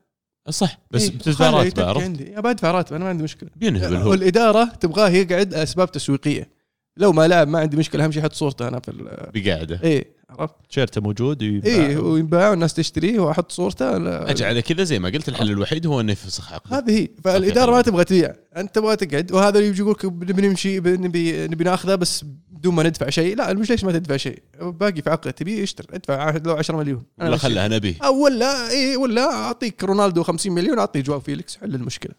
صح 0.51 0.79
بس 0.91 1.03
إيه، 1.03 1.11
بتدفع 1.11 1.51
راتبه 1.51 1.85
عرفت؟ 1.85 2.03
عندي 2.03 2.25
بدفع 2.25 2.71
راتب 2.71 2.95
أنا 2.95 3.05
ما 3.05 3.11
عندي 3.11 3.25
مشكلة 3.25 3.51
بينهبل 3.57 3.97
هو 3.97 4.11
والإدارة 4.11 4.65
تبغاه 4.65 5.09
يقعد 5.09 5.55
أسباب 5.55 5.93
تسويقية 5.93 6.49
لو 6.97 7.13
ما 7.13 7.29
لعب 7.29 7.49
ما 7.49 7.59
عندي 7.59 7.77
مشكلة 7.77 8.05
أهم 8.05 8.13
شيء 8.13 8.23
يحط 8.23 8.33
صورته 8.33 8.69
أنا 8.69 8.81
في 8.81 8.93
بقاعده 9.35 9.81
إيه 9.85 10.07
عرفت؟ 10.39 10.55
تيشيرته 10.69 11.01
موجود 11.01 11.43
ويباع. 11.43 11.73
إيه 11.73 11.97
وينباع 11.99 12.51
والناس 12.51 12.75
تشتريه 12.75 13.21
وأحط 13.21 13.53
صورته 13.53 13.99
لا- 13.99 14.31
أجي 14.31 14.45
على 14.45 14.63
كذا 14.63 14.85
زي 14.85 14.99
ما 14.99 15.09
قلت 15.09 15.29
الحل 15.29 15.51
الوحيد 15.51 15.87
هو 15.87 16.01
إنه 16.01 16.13
يفسخ 16.13 16.53
عقده 16.53 16.79
هذه 16.79 16.91
هي. 16.99 17.09
فالإدارة 17.25 17.71
ما 17.73 17.83
تبغى 17.83 18.05
تبيع. 18.05 18.35
أنت 18.57 18.75
تبغى 18.75 18.97
تقعد. 18.97 19.33
وهذا 19.33 19.59
اللي 19.59 19.69
يجي 19.69 19.81
يقول 19.81 19.91
لك 19.93 20.07
بنبي 20.07 20.49
نمشي 20.49 20.81
بنبي 20.81 21.47
نبي 21.47 21.65
ناخذه 21.65 21.95
بس 21.95 22.25
بدون 22.51 22.75
ما 22.75 22.83
ندفع 22.83 23.11
شيء. 23.11 23.37
لا 23.37 23.53
مش 23.53 23.71
ليش 23.71 23.85
ما 23.85 23.93
تدفع 23.93 24.17
شيء؟ 24.17 24.43
باقي 24.61 25.03
في 25.03 25.11
عقده 25.11 25.31
تبي 25.31 25.63
اشتر 25.63 25.87
ادفع 25.93 26.37
لو 26.45 26.53
10 26.55 26.77
مليون. 26.77 27.03
أنا 27.21 27.29
ولا. 27.29 27.37
خلها 27.37 27.69
نبي. 27.69 27.97
أو 28.05 28.25
ولا 28.25 28.71
إي 28.71 28.97
ولا 28.97 29.33
أعطيك 29.33 29.85
رونالدو 29.85 30.23
50 30.23 30.53
مليون 30.53 30.79
اعطيه 30.79 31.01
جواو 31.01 31.21
فيليكس 31.21 31.57
حل 31.57 31.75
المشكلة. 31.75 32.13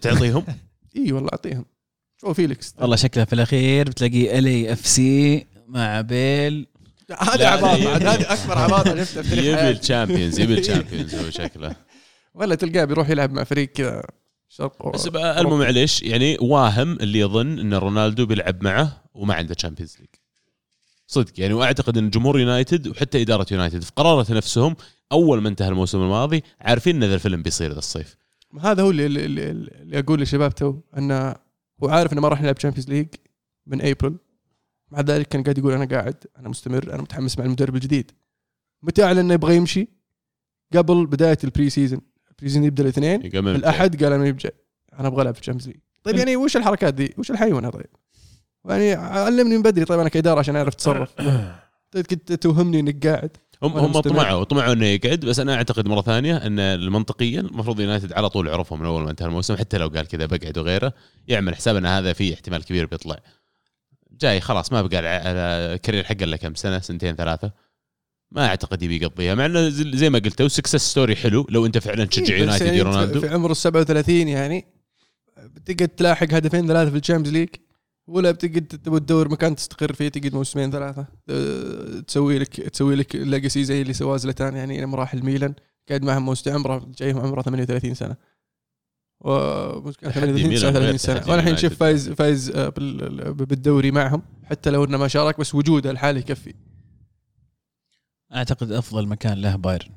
تعطيهم؟ 0.00 0.44
إي 0.96 1.12
والله 1.12 1.28
أعطيهم. 1.32 1.64
جواو 2.22 2.34
فيليكس. 2.34 2.74
والله 2.80 2.96
شكله 2.96 3.24
في 3.24 3.32
الأخير 3.32 3.88
بتلاقي 3.88 4.38
LAFC 4.38 5.46
مع 5.68 6.00
بيل. 6.00 6.66
هذه 7.18 7.36
لا، 7.36 7.48
عباطة 7.48 7.92
عاد 7.92 8.06
هذه 8.06 8.32
أكبر 8.32 8.58
عباطة 8.58 9.04
شفتها 9.04 9.22
في 9.22 9.28
تاريخ 9.30 9.44
يبي 9.44 9.56
حياتي. 9.56 9.80
ال 9.80 9.86
Champions 9.86 10.40
يبي 10.40 10.58
ال 10.60 10.65
Champions 10.65 11.14
هو 11.14 11.30
شكله. 11.30 11.76
ولا 12.34 12.54
تلقاه 12.54 12.84
بيروح 12.84 13.08
يلعب 13.10 13.32
مع 13.32 13.44
فريق 13.44 13.68
كذا 13.68 14.02
شرق 14.48 14.88
بس 14.94 15.08
بقى 15.08 15.40
المهم 15.40 15.58
معليش 15.58 16.02
يعني 16.02 16.36
واهم 16.40 16.92
اللي 16.92 17.18
يظن 17.18 17.58
إن 17.58 17.74
رونالدو 17.74 18.26
بيلعب 18.26 18.64
معه 18.64 19.02
وما 19.14 19.34
عنده 19.34 19.54
Champions 19.54 19.96
League 20.00 20.08
صدق 21.06 21.32
يعني 21.40 21.54
وأعتقد 21.54 21.98
إن 21.98 22.10
جمهور 22.10 22.40
يونايتد 22.40 22.88
وحتى 22.88 23.22
إدارة 23.22 23.46
يونايتد 23.50 23.82
في 23.82 23.92
قرارة 23.96 24.32
نفسهم 24.32 24.76
أول 25.12 25.42
ما 25.42 25.48
انتهى 25.48 25.68
الموسم 25.68 25.98
الماضي 26.02 26.42
عارفين 26.60 26.96
إن 26.96 27.08
ذا 27.08 27.14
الفيلم 27.14 27.42
بيصير 27.42 27.72
ذا 27.72 27.78
الصيف. 27.78 28.16
هذا 28.60 28.82
هو 28.82 28.90
اللي, 28.90 29.06
اللي, 29.06 29.26
اللي, 29.50 29.98
أقول 29.98 30.20
للشباب 30.20 30.54
تو 30.54 30.74
إنه 30.98 31.34
هو 31.82 31.88
عارف 31.88 32.12
إنه 32.12 32.20
ما 32.20 32.28
راح 32.28 32.42
نلعب 32.42 32.54
Champions 32.54 32.88
League 32.88 33.06
من 33.66 33.80
ابريل 33.82 34.16
مع 34.92 35.00
ذلك 35.00 35.28
كان 35.28 35.42
قاعد 35.42 35.58
يقول 35.58 35.72
أنا 35.72 35.84
قاعد 35.84 36.14
أنا 36.38 36.48
مستمر 36.48 36.94
أنا 36.94 37.02
متحمس 37.02 37.38
مع 37.38 37.44
المدرب 37.44 37.74
الجديد. 37.74 38.10
متى 38.82 39.04
أعلن 39.04 39.18
إنه 39.18 39.34
يبغى 39.34 39.56
يمشي؟ 39.56 39.88
قبل 40.76 41.06
بداية 41.06 41.38
ال 41.44 41.70
pre-season 41.70 42.00
ال 42.30 42.48
pre-season 42.48 42.64
يبدأ 42.64 42.82
الاثنين. 42.82 43.20
الأحد. 43.36 44.04
قال 44.04 44.12
أنا 44.12 44.26
يبجع 44.26 44.50
أنا 44.98 45.08
أبغى 45.08 45.22
ألعب 45.22 45.34
في 45.34 45.40
ال 45.40 45.43
Champions 45.43 45.68
League 45.68 45.76
طيب 46.02 46.16
يعني 46.16 46.36
وش 46.36 46.56
الحركات 46.56 46.94
دي؟ 46.94 47.14
وش 47.18 47.30
الحيوانة 47.30 47.70
طيب؟ 47.70 47.86
يعني 48.64 48.92
علمني 48.92 49.56
من 49.56 49.62
بدري. 49.62 49.84
طيب 49.84 50.00
أنا 50.00 50.08
كإدارة 50.08 50.38
عشان 50.38 50.56
أعرف 50.56 50.74
أتصرف. 50.74 51.14
طيب 51.92 52.06
كنت 52.06 52.32
توهمني 52.32 52.80
إنك 52.80 53.06
قاعد. 53.06 53.36
هم 53.62 53.72
هم. 53.72 54.00
طمعوا 54.00 54.44
طمعوا 54.44 54.72
إنه 54.72 54.86
يقعد 54.86 55.20
بس 55.20 55.38
أنا 55.38 55.54
أعتقد 55.54 55.88
مرة 55.88 56.02
ثانية 56.02 56.36
إن 56.36 56.58
المنطقيا 56.58 57.40
المفروض 57.40 57.80
يونايتد 57.80 58.12
على 58.12 58.28
طول 58.28 58.48
عرفوا 58.48 58.76
من 58.76 58.86
أول 58.86 59.02
ما 59.02 59.10
انتهى 59.10 59.26
الموسم. 59.26 59.56
حتى 59.56 59.78
لو 59.78 59.88
قال 59.88 60.06
كذا 60.06 60.26
بقعد 60.26 60.58
وغيره 60.58 60.92
يعمل 61.28 61.54
حساب 61.54 61.76
إن 61.76 61.86
هذا 61.86 62.12
فيه 62.12 62.34
احتمال 62.34 62.64
كبير 62.64 62.86
بيطلع. 62.86 63.18
جاي 64.22 64.40
خلاص 64.40 64.72
ما 64.72 64.82
بقى 64.82 65.00
ال 65.74 65.78
career 65.78 66.04
حقه 66.04 66.24
إلا 66.24 66.36
كم 66.36 66.54
سنة 66.54 66.78
سنتين 66.78 67.16
ثلاثة. 67.16 67.52
ما 68.30 68.46
أعتقد 68.46 68.82
يبي 68.82 68.96
يقضيها 68.96 69.34
مع 69.34 69.46
إنه 69.46 69.68
زي 69.68 70.10
ما 70.10 70.18
قلت 70.18 70.42
success 70.42 70.90
story 70.90 71.16
حلو 71.16 71.46
لو 71.50 71.66
أنت 71.66 71.78
فعلا 71.78 72.04
تشجع 72.04 72.34
إيه، 72.34 72.46
بس 72.46 72.60
يونايتد 72.60 72.74
يا 72.74 72.82
رونالدو 72.82 73.20
في 73.20 73.28
عمر 73.28 73.50
ال 73.50 73.56
37 73.56 74.28
يعني 74.28 74.64
بتقعد 75.38 75.88
تلاحق 75.88 76.34
هدفين 76.34 76.66
ثلاثة 76.66 76.90
في 76.90 76.96
ال 76.96 77.00
Champions 77.00 77.38
League 77.38 77.48
ولا 78.06 78.30
بتقعد 78.30 78.66
تبغى 78.84 79.00
تدور 79.00 79.28
مكان 79.28 79.56
تستقر 79.56 79.92
فيه 79.92 80.08
تقعد 80.08 80.34
موسمين 80.34 80.70
ثلاثة 80.70 81.06
أه، 81.30 82.00
تسوي 82.00 82.38
لك 82.38 82.60
تسوي 82.60 82.94
لك 82.94 83.16
legacy 83.16 83.64
زي 83.64 83.82
اللي 83.82 83.92
سواه 83.92 84.16
زلاتان 84.16 84.56
يعني 84.56 84.80
لما 84.80 84.96
راح 84.96 85.14
الميلان 85.14 85.54
قاعد 85.88 86.02
معهم 86.04 86.24
موسم 86.24 86.52
عمره 86.52 86.92
جايهم 86.98 87.20
عمره 87.20 87.42
38 87.42 87.94
سنة. 87.94 88.12
و 88.12 88.14
38 88.14 88.14
ميلان 88.14 88.16
39 89.22 90.76
غير 90.76 90.96
سنة. 90.96 91.14
تحدي 91.18 91.30
وأنا 91.30 91.40
الحين 91.40 91.54
يونايتد. 91.54 91.58
شوف 91.68 91.74
فايز 91.78 92.10
فايز 92.10 92.50
آه، 92.50 92.68
بال- 92.68 93.34
بالدوري 93.34 93.90
معهم 93.90 94.22
حتى 94.44 94.70
لو 94.70 94.84
إنه 94.84 94.98
ما 94.98 95.08
شارك 95.08 95.38
بس 95.40 95.54
وجوده 95.54 95.90
الحالي 95.90 96.20
يكفي. 96.20 96.54
أعتقد 98.34 98.72
أفضل 98.72 99.06
مكان 99.06 99.38
له 99.40 99.56
بايرن. 99.56 99.88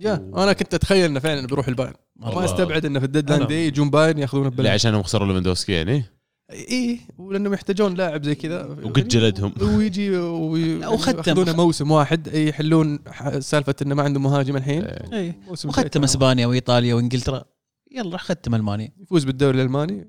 يا 0.00 0.14
أنا 0.36 0.52
كنت 0.52 0.74
أتخيل 0.74 1.04
إنه 1.04 1.20
فعلا 1.20 1.46
بيروح 1.46 1.68
البايرن. 1.68 1.94
ما. 2.16 2.44
أستبعد 2.44 2.84
إنه 2.84 2.98
في 3.00 3.04
ال 3.06 3.10
deadline 3.10 3.42
أنا- 3.44 3.46
دي 3.48 3.66
يجون 3.66 3.90
بايرن 3.90 4.18
ياخذون 4.18 4.42
لا 4.44 4.48
البلد 4.48 4.66
عشانهم 4.66 5.02
خسروا 5.02 5.26
ليفاندوفسكي 5.28 5.72
يعني؟ 5.72 6.04
اي 6.50 7.00
ولأنهم 7.18 7.52
يحتاجون 7.54 7.94
لاعب 7.94 8.24
زي 8.24 8.34
كذا. 8.34 8.64
وقد 8.66 9.08
جلدهم. 9.08 9.52
ويجي 9.60 10.10
وي- 10.18 10.78
لا، 10.80 10.88
وختم. 10.88 11.18
يأخذونه 11.18 11.52
موسم 11.52 11.90
واحد. 11.90 12.26
يحلون 12.34 12.98
ح- 13.08 13.38
سالفة 13.38 13.74
إنه 13.82 13.94
ما 13.94 14.02
عنده 14.02 14.20
مهاجم 14.20 14.56
الحين. 14.56 14.84
إيه. 14.84 15.18
اي 15.18 15.34
موسم 15.48 15.68
وختم 15.68 16.04
أسبانيا 16.04 16.46
وإيطاليا 16.46 16.94
وإنجلترا. 16.94 17.44
يلا 17.90 18.18
ختم 18.18 18.54
المانيا 18.54 18.92
يفوز 18.98 19.24
بالدوري 19.24 19.56
الألماني؟ 19.60 20.08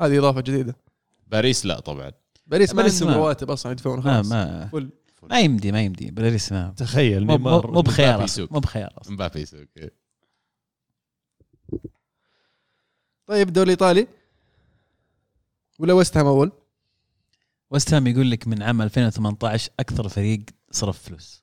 هذه 0.00 0.18
إضافة 0.18 0.40
جديدة. 0.40 0.76
باريس 1.26 1.66
لا 1.66 1.80
طبعا. 1.80 2.12
باريس 2.46 2.74
ما 2.74 2.82
ما- 3.02 3.16
رواتب 3.16 3.50
أصلا 3.50 3.72
يدفعون 3.72 4.02
خلاص. 4.02 4.26
ما. 4.30 4.68
full. 4.72 4.90
ما 5.30 5.40
يمدي 5.40 5.72
ما 5.72 5.82
يمدي. 5.82 6.10
باريس 6.10 6.52
ما. 6.52 6.74
تخيل 6.76 7.20
مو- 7.20 7.26
مو 7.26 7.36
نيمار 7.38 7.70
مو 7.70 7.80
بخيار. 7.82 8.26
مو 8.50 8.60
بخيار. 8.60 8.92
مبابي 9.08 9.40
يسوق 9.40 9.64
إيه. 9.76 9.92
طيب 13.26 13.48
الدوري 13.48 13.64
الايطالي 13.64 14.06
ولا 15.78 15.92
ويست 15.92 16.16
هام 16.16 16.26
أول؟ 16.26 16.52
ويست 17.70 17.94
هام 17.94 18.06
يقول 18.06 18.30
لك 18.30 18.48
من 18.48 18.62
عام 18.62 18.82
2018 18.82 19.70
أكثر 19.80 20.08
فريق 20.08 20.40
صرف 20.70 21.02
فلوس. 21.02 21.42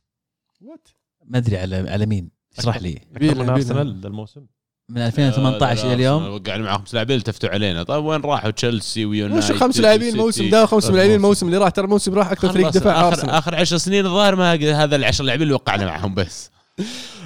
what 0.62 0.88
ما 1.26 1.38
أدري 1.38 1.58
على 1.58 1.76
على 1.90 2.06
مين. 2.06 2.30
اشرح 2.58 2.78
لي. 2.82 2.94
أكثر. 3.16 3.36
من 3.44 3.50
أرسنال 3.50 4.02
ذا 4.02 4.08
الموسم. 4.08 4.46
من 4.90 5.02
2018 5.02 5.86
إلى 5.86 5.94
اليوم؟ 5.94 6.28
وقعنا 6.28 6.64
معهم 6.64 6.80
خمس 6.80 6.94
لاعبين 6.94 7.18
التفتوا 7.18 7.50
علينا. 7.50 7.84
طيب 7.84 8.06
وين 8.06 8.22
راحوا؟ 8.22 8.52
تشيلسي 8.52 9.06
ويونايتد 9.06 9.52
وش 9.52 9.52
خمس 9.52 9.80
لاعبين؟ 9.80 10.14
الموسم 10.14 10.50
ده 10.50 10.64
وخمس 10.64 10.90
لاعبين 10.90 11.16
الموسم 11.16 11.46
اللي 11.46 11.58
راح 11.58 11.70
ترى 11.70 11.86
الموسم 11.86 12.12
اللي 12.12 12.22
راح 12.22 12.32
أكثر 12.32 12.54
فريق 12.54 12.70
دفاع 12.70 13.10
آخر 13.10 13.38
آخر 13.38 13.56
10 13.56 13.78
سنين 13.78 14.06
الظاهر 14.06 14.36
ما 14.36 14.54
هذا 14.84 14.96
العشر 14.96 15.24
لاعبين 15.24 15.44
اللي 15.44 15.54
وقعنا 15.54 15.86
معهم 15.86 16.16
بس. 16.16 16.52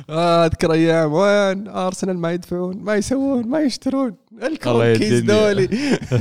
آه، 0.09 0.45
أذكر 0.45 0.71
أيام 0.71 1.13
وين 1.13 1.67
آرسنال 1.67 2.17
ما 2.17 2.31
يدفعون 2.31 2.77
ما 2.77 2.95
يسوون 2.95 3.47
ما 3.47 3.59
يشترون. 3.61 4.15
الدنيا. 5.13 5.19
دولي. 5.19 5.69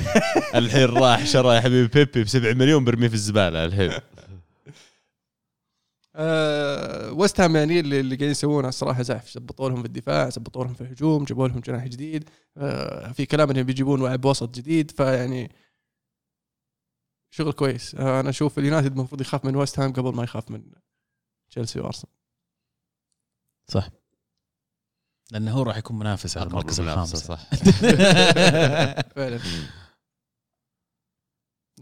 الحين 0.55 0.85
راح 0.85 1.27
شرى 1.27 1.55
يا 1.55 1.61
حبيبي 1.61 1.89
بيبي 1.95 2.25
ب 2.25 2.29
7 2.29 2.53
مليون 2.53 2.85
برميه 2.85 3.09
في 3.09 3.15
الزبالة 3.15 3.65
الحين. 3.65 3.91
آه، 6.15 7.13
ويست 7.13 7.41
هام 7.41 7.57
يعني 7.57 7.81
اللي, 7.81 8.01
اللي 8.01 8.15
قاعدين 8.17 8.31
يسوونه 8.31 8.69
الصراحة 8.69 9.03
زحف 9.03 9.31
زبطوا 9.31 9.69
لهم 9.69 9.81
في 9.81 9.87
الدفاع 9.87 10.29
زبطوا 10.29 10.65
لهم 10.65 10.75
في 10.75 10.81
الهجوم 10.81 11.25
جابوا 11.25 11.49
لهم 11.49 11.61
جناح 11.61 11.87
جديد. 11.87 12.31
آه، 12.57 13.13
في 13.13 13.27
كلام 13.27 13.51
إنهم 13.51 13.63
بيجيبون 13.63 14.03
لاعب 14.03 14.25
وسط 14.25 14.55
جديد. 14.55 14.91
فيعني 14.91 15.53
شغل 17.31 17.53
كويس. 17.53 17.95
آه، 17.95 18.21
أنا 18.21 18.31
أشوف 18.31 18.59
اليونايتد 18.59 18.93
المفروض 18.93 19.21
يخاف 19.21 19.45
من 19.45 19.57
ويست 19.57 19.79
هام 19.81 19.93
قبل 19.93 20.15
ما 20.15 20.25
يخاف 20.25 20.51
من 20.51 20.63
تشيلسي 21.51 21.81
وارسنال 21.81 22.13
صح. 23.69 23.89
لأنه 25.31 25.53
هو 25.53 25.63
راح 25.63 25.77
يكون 25.77 25.99
منافس 25.99 26.37
على 26.39 26.47
المركز 26.47 26.81
الخامس. 26.81 27.17
صح. 27.17 27.51
فعلا. 29.17 29.41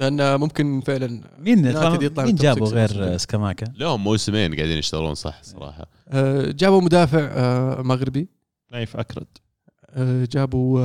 مم. 0.00 0.16
لأن 0.16 0.40
ممكن 0.40 0.80
فعلا 0.80 1.20
مين 1.38 1.66
يطلع 1.66 2.24
مين 2.24 2.34
جابوا 2.34 2.68
غير. 2.68 3.16
سكاماكا؟ 3.16 3.72
لهم 3.76 4.04
موسمين 4.04 4.54
قاعدين 4.54 4.78
يشتغلون 4.78 5.14
صح 5.14 5.42
صراحة. 5.42 5.86
آه، 6.08 6.50
جابوا 6.50 6.80
مدافع 6.80 7.28
آه، 7.32 7.82
مغربي. 7.82 8.28
نايف 8.72 8.96
أكرد. 8.96 9.26
آه، 9.90 10.24
جابوا 10.24 10.80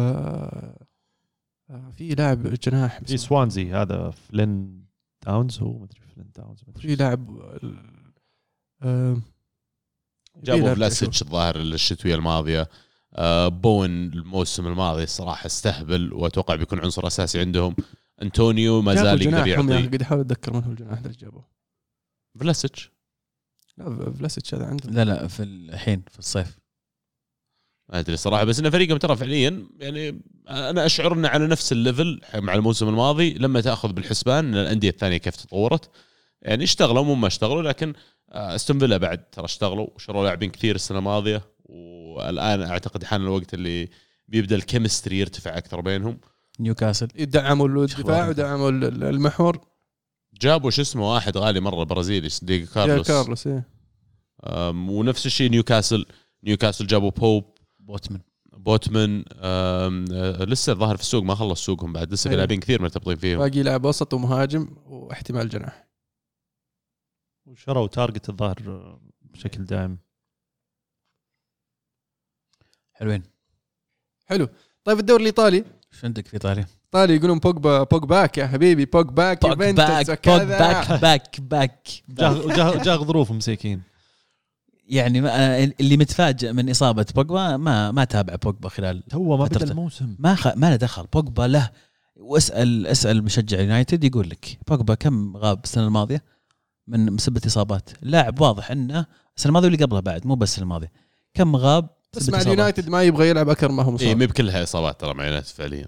في 1.97 2.09
لاعب 2.09 2.43
جناح 2.53 2.99
في 3.05 3.17
سوانزي 3.17 3.71
هذا 3.71 4.09
فلين 4.09 4.83
داونز 5.25 5.59
هو 5.59 5.77
ما 5.77 5.85
أدري 5.85 5.99
فلين 6.15 6.31
داونز 6.35 6.63
ما 6.67 6.73
في 6.73 6.95
لاعب 6.95 7.39
جابوا 10.43 10.73
فلاسيتش 10.73 11.21
الظاهر 11.21 11.55
الشتويه 11.55 12.15
الماضية. 12.15 12.69
بون 13.47 13.89
الموسم 13.89 14.67
الماضي 14.67 15.03
الصراحه 15.03 15.45
استهبل 15.45 16.13
وأتوقع 16.13 16.55
بيكون 16.55 16.79
عنصر 16.79 17.07
أساسي 17.07 17.39
عندهم. 17.39 17.75
انطونيو 18.23 18.81
ما 18.81 18.95
زال 18.95 19.21
يقدر 19.21 19.47
يعطي. 19.47 19.73
قاعد 19.73 20.01
احاول 20.01 20.21
أتذكر 20.21 20.53
من 20.53 20.63
هو 20.63 20.71
الجناح 20.71 20.97
اللي 20.99 21.13
جابوه. 21.19 21.47
فلاسيتش. 22.39 22.91
لا 23.77 24.11
فلاسيتش 24.11 24.53
هذا 24.53 24.65
عندهم. 24.65 24.93
لا 24.93 25.05
لا 25.05 25.27
في 25.27 25.43
الحين 25.43 26.03
في 26.11 26.19
الصيف. 26.19 26.59
ما 27.89 27.99
أدري 27.99 28.17
صراحة 28.17 28.43
بس 28.43 28.59
انه 28.59 28.69
فريقهم 28.69 28.97
ترى 28.97 29.15
فعليا 29.15 29.67
يعني 29.79 30.21
أنا 30.49 30.85
أشعر 30.85 31.13
إنه 31.13 31.27
على 31.27 31.47
نفس 31.47 31.71
ال 31.71 31.80
level 31.80 32.21
مع 32.35 32.53
الموسم 32.53 32.87
الماضي 32.87 33.33
لما 33.33 33.61
تأخذ 33.61 33.93
بالحسبان 33.93 34.45
إن 34.45 34.55
الأندية 34.55 34.89
الثانية 34.89 35.17
كيف 35.17 35.35
تطورت. 35.35 35.89
يعني 36.41 36.63
اشتغلوا 36.63 37.03
مو 37.03 37.15
ما 37.15 37.27
اشتغلوا 37.27 37.61
لكن 37.61 37.93
آه، 38.31 38.55
أستون 38.55 38.79
فيلا 38.79 38.97
بعد 38.97 39.29
ترى 39.29 39.45
اشتغلوا 39.45 39.87
وشروا 39.95 40.23
لاعبين 40.23 40.49
كثير 40.49 40.75
السنة 40.75 40.97
الماضية 40.97 41.41
والآن 41.65 42.61
أعتقد 42.61 43.03
حان 43.03 43.21
الوقت 43.21 43.53
اللي 43.53 43.89
بيبدأ 44.27 44.55
ال 44.55 44.62
chemistry 44.62 45.19
يرتفع 45.19 45.57
أكثر 45.57 45.81
بينهم. 45.81 46.19
نيوكاسل. 46.59 47.07
دعموا 47.07 47.67
الدفاع. 47.67 48.29
ودعموا 48.29 48.69
ال- 48.69 49.03
المحور. 49.03 49.59
جابوا 50.41 50.69
شو 50.69 50.81
اسمه 50.81 51.13
واحد 51.13 51.37
غالي 51.37 51.59
مرة 51.59 51.83
برازيلي 51.83 52.29
ديجو 52.41 52.71
كارلوس. 52.73 53.07
كارلوس. 53.07 53.49
أم، 54.43 54.89
ونفس 54.89 55.25
الشيء 55.25 55.51
نيوكاسل. 55.51 56.05
نيوكاسل 56.43 56.87
جابوا 56.87 57.11
بوب. 57.11 57.45
بوتمن. 57.79 58.19
بوتمان 58.45 59.25
أم، 59.31 60.05
أه، 60.13 60.43
لسه 60.43 60.73
الظاهر 60.73 60.95
في 60.95 61.01
السوق 61.01 61.23
ما 61.23 61.35
خلص 61.35 61.65
سوقهم 61.65 61.93
بعد. 61.93 62.13
لسه 62.13 62.23
في 62.23 62.29
أيوة. 62.29 62.37
لاعبين 62.37 62.59
كثير 62.59 62.81
مرتبطين 62.81 63.15
فيهم. 63.15 63.39
باقي 63.39 63.63
لاعب 63.63 63.85
وسط 63.85 64.13
ومهاجم 64.13 64.67
واحتمال 64.85 65.49
جناح. 65.49 65.87
وشروا 67.45 67.87
تارجت 67.87 68.29
الظاهر 68.29 68.99
بشكل 69.21 69.65
دائم. 69.65 69.97
حلوين. 72.93 73.23
حلو. 74.25 74.47
طيب 74.83 74.99
الدوري 74.99 75.21
الإيطالي. 75.21 75.65
شو 76.03 76.07
عندك 76.07 76.27
في 76.27 76.33
ايطاليا؟ 76.33 76.65
ايطالي 76.85 77.15
يقولون 77.15 77.39
بوجبا 77.39 77.83
Pogback 77.83 78.37
يا 78.37 78.47
حبيبي 78.47 78.85
Pogback 78.85 79.45
Pogback 79.45 80.09
وكذا 80.09 80.43
back 80.43 81.01
back 81.01 81.39
back. 81.39 81.89
جاء 82.09 82.47
جاء 82.47 82.83
جاء 82.83 83.03
ظروف 83.03 83.31
مساكين. 83.31 83.81
يعني 84.87 85.21
ما 85.21 85.63
اللي 85.63 85.97
متفاجئ 85.97 86.53
من 86.53 86.69
إصابة 86.69 87.05
بوجبا 87.15 87.57
ما 87.57 87.91
ما 87.91 88.03
تابع 88.03 88.35
بوجبا 88.35 88.69
خلال 88.69 89.03
هو 89.13 89.37
ما 89.37 89.45
بدأ. 89.45 89.71
الموسم. 89.71 90.15
ما 90.19 90.35
خ... 90.35 90.47
ما 90.47 90.69
له 90.69 90.75
دخل. 90.75 91.07
بوجبا 91.13 91.41
له. 91.41 91.69
واسال 92.15 92.87
اسأل 92.87 93.23
مشجع 93.23 93.59
يونايتد 93.59 94.03
يقول 94.03 94.29
لك 94.29 94.59
بوجبا 94.67 94.93
كم 94.93 95.37
غاب 95.37 95.63
السنة 95.63 95.87
الماضية؟ 95.87 96.23
من 96.87 97.11
مسبه 97.11 97.41
إصابات؟ 97.45 97.89
لاعب 98.01 98.41
واضح 98.41 98.71
إنه 98.71 99.05
السنة 99.37 99.49
الماضية 99.49 99.67
واللي 99.67 99.85
قبلها 99.85 100.01
بعد 100.01 100.27
مو 100.27 100.35
بس 100.35 100.59
الماضية. 100.59 100.91
كم 101.33 101.55
غاب 101.55 101.89
بس 102.15 102.29
مع. 102.29 102.41
اليونايتد 102.41 102.89
ما 102.89 103.03
يبغى 103.03 103.29
يلعب 103.29 103.49
أكثر 103.49 103.71
ما 103.71 103.83
هو 103.83 103.89
اي 103.89 103.93
مصاب. 103.93 104.07
إيه، 104.07 104.15
مي 104.15 104.27
بكلها 104.27 104.63
اصابات 104.63 105.01
ترى 105.01 105.13
مع 105.13 105.25
يونايتد 105.25 105.47
فعليا. 105.47 105.87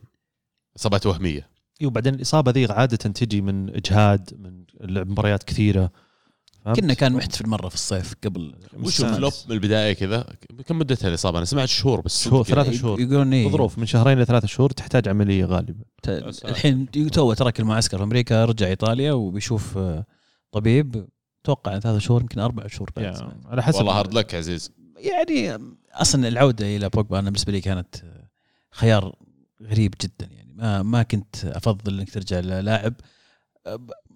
إصابات 0.78 1.06
وهمية. 1.06 1.50
اي 1.82 1.88
وبعدين 1.88 2.16
الإصابة 2.16 2.52
ذي 2.52 2.66
عادة 2.66 2.98
تجي 2.98 3.42
من 3.42 3.76
إجهاد 3.76 4.30
من 4.40 4.64
لعب 4.82 5.10
مباريات 5.10 5.44
كثيرة؟ 5.44 5.92
كنا 6.76 6.94
كان 6.94 7.14
محتفل 7.14 7.50
مرة 7.50 7.70
في 7.70 7.76
الصيف 7.76 8.14
قبل. 8.24 8.56
وش. 8.84 9.02
فلوب 9.02 9.34
من 9.50 9.56
البداية 9.56 9.94
كذا 9.94 10.28
كم 10.66 10.80
مدتها 10.80 11.08
الاصابه 11.08 11.38
أنا 11.38 11.46
سمعت 11.46 11.68
شهور 11.68 12.02
بس 12.02 12.24
شهور 12.24 12.44
كذا. 12.44 12.56
ثلاثة 12.56 12.72
شهور. 12.72 13.00
يقولون 13.02 13.34
إيه. 13.34 13.50
ظروف 13.50 13.78
من 13.78 13.86
شهرين 13.86 14.20
لثلاثة 14.20 14.48
شهور 14.48 14.70
تحتاج 14.70 15.08
عملية 15.08 15.46
غالبا. 15.46 15.84
الحين 16.46 16.92
تو 16.92 17.34
ترك 17.34 17.60
المعسكر 17.60 17.98
في 17.98 18.04
أمريكا 18.04 18.46
رجع 18.46 18.68
إيطاليا 18.68 19.14
وبيشوف 19.14 19.78
آه، 19.78 20.06
طبيب. 20.52 21.08
توقع 21.44 21.80
ثلاث 21.80 22.02
شهور 22.02 22.22
يمكن 22.22 22.40
أربع 22.40 22.68
شهور 22.68 22.90
بعد. 22.96 23.06
يعني 23.06 23.42
على 23.46 23.64
حسب. 23.64 23.78
والله 23.78 24.00
hard 24.00 24.14
luck 24.14 24.36
عزيز. 24.36 24.72
يعني 24.98 25.58
أصلا 25.92 26.28
العودة 26.28 26.76
إلى 26.76 26.90
بوجبا 26.90 27.20
أنا 27.20 27.30
بالنسبة 27.30 27.52
لي 27.52 27.62
كانت 27.62 27.96
خيار 28.72 29.16
غريب 29.62 29.94
جدا 30.02 30.30
يعني. 30.32 30.54
ما 30.54 30.84
ما 30.84 31.04
كنت 31.04 31.46
أفضل 31.46 32.00
إنك 32.00 32.10
ترجع 32.10 32.40
للاعب. 32.40 32.94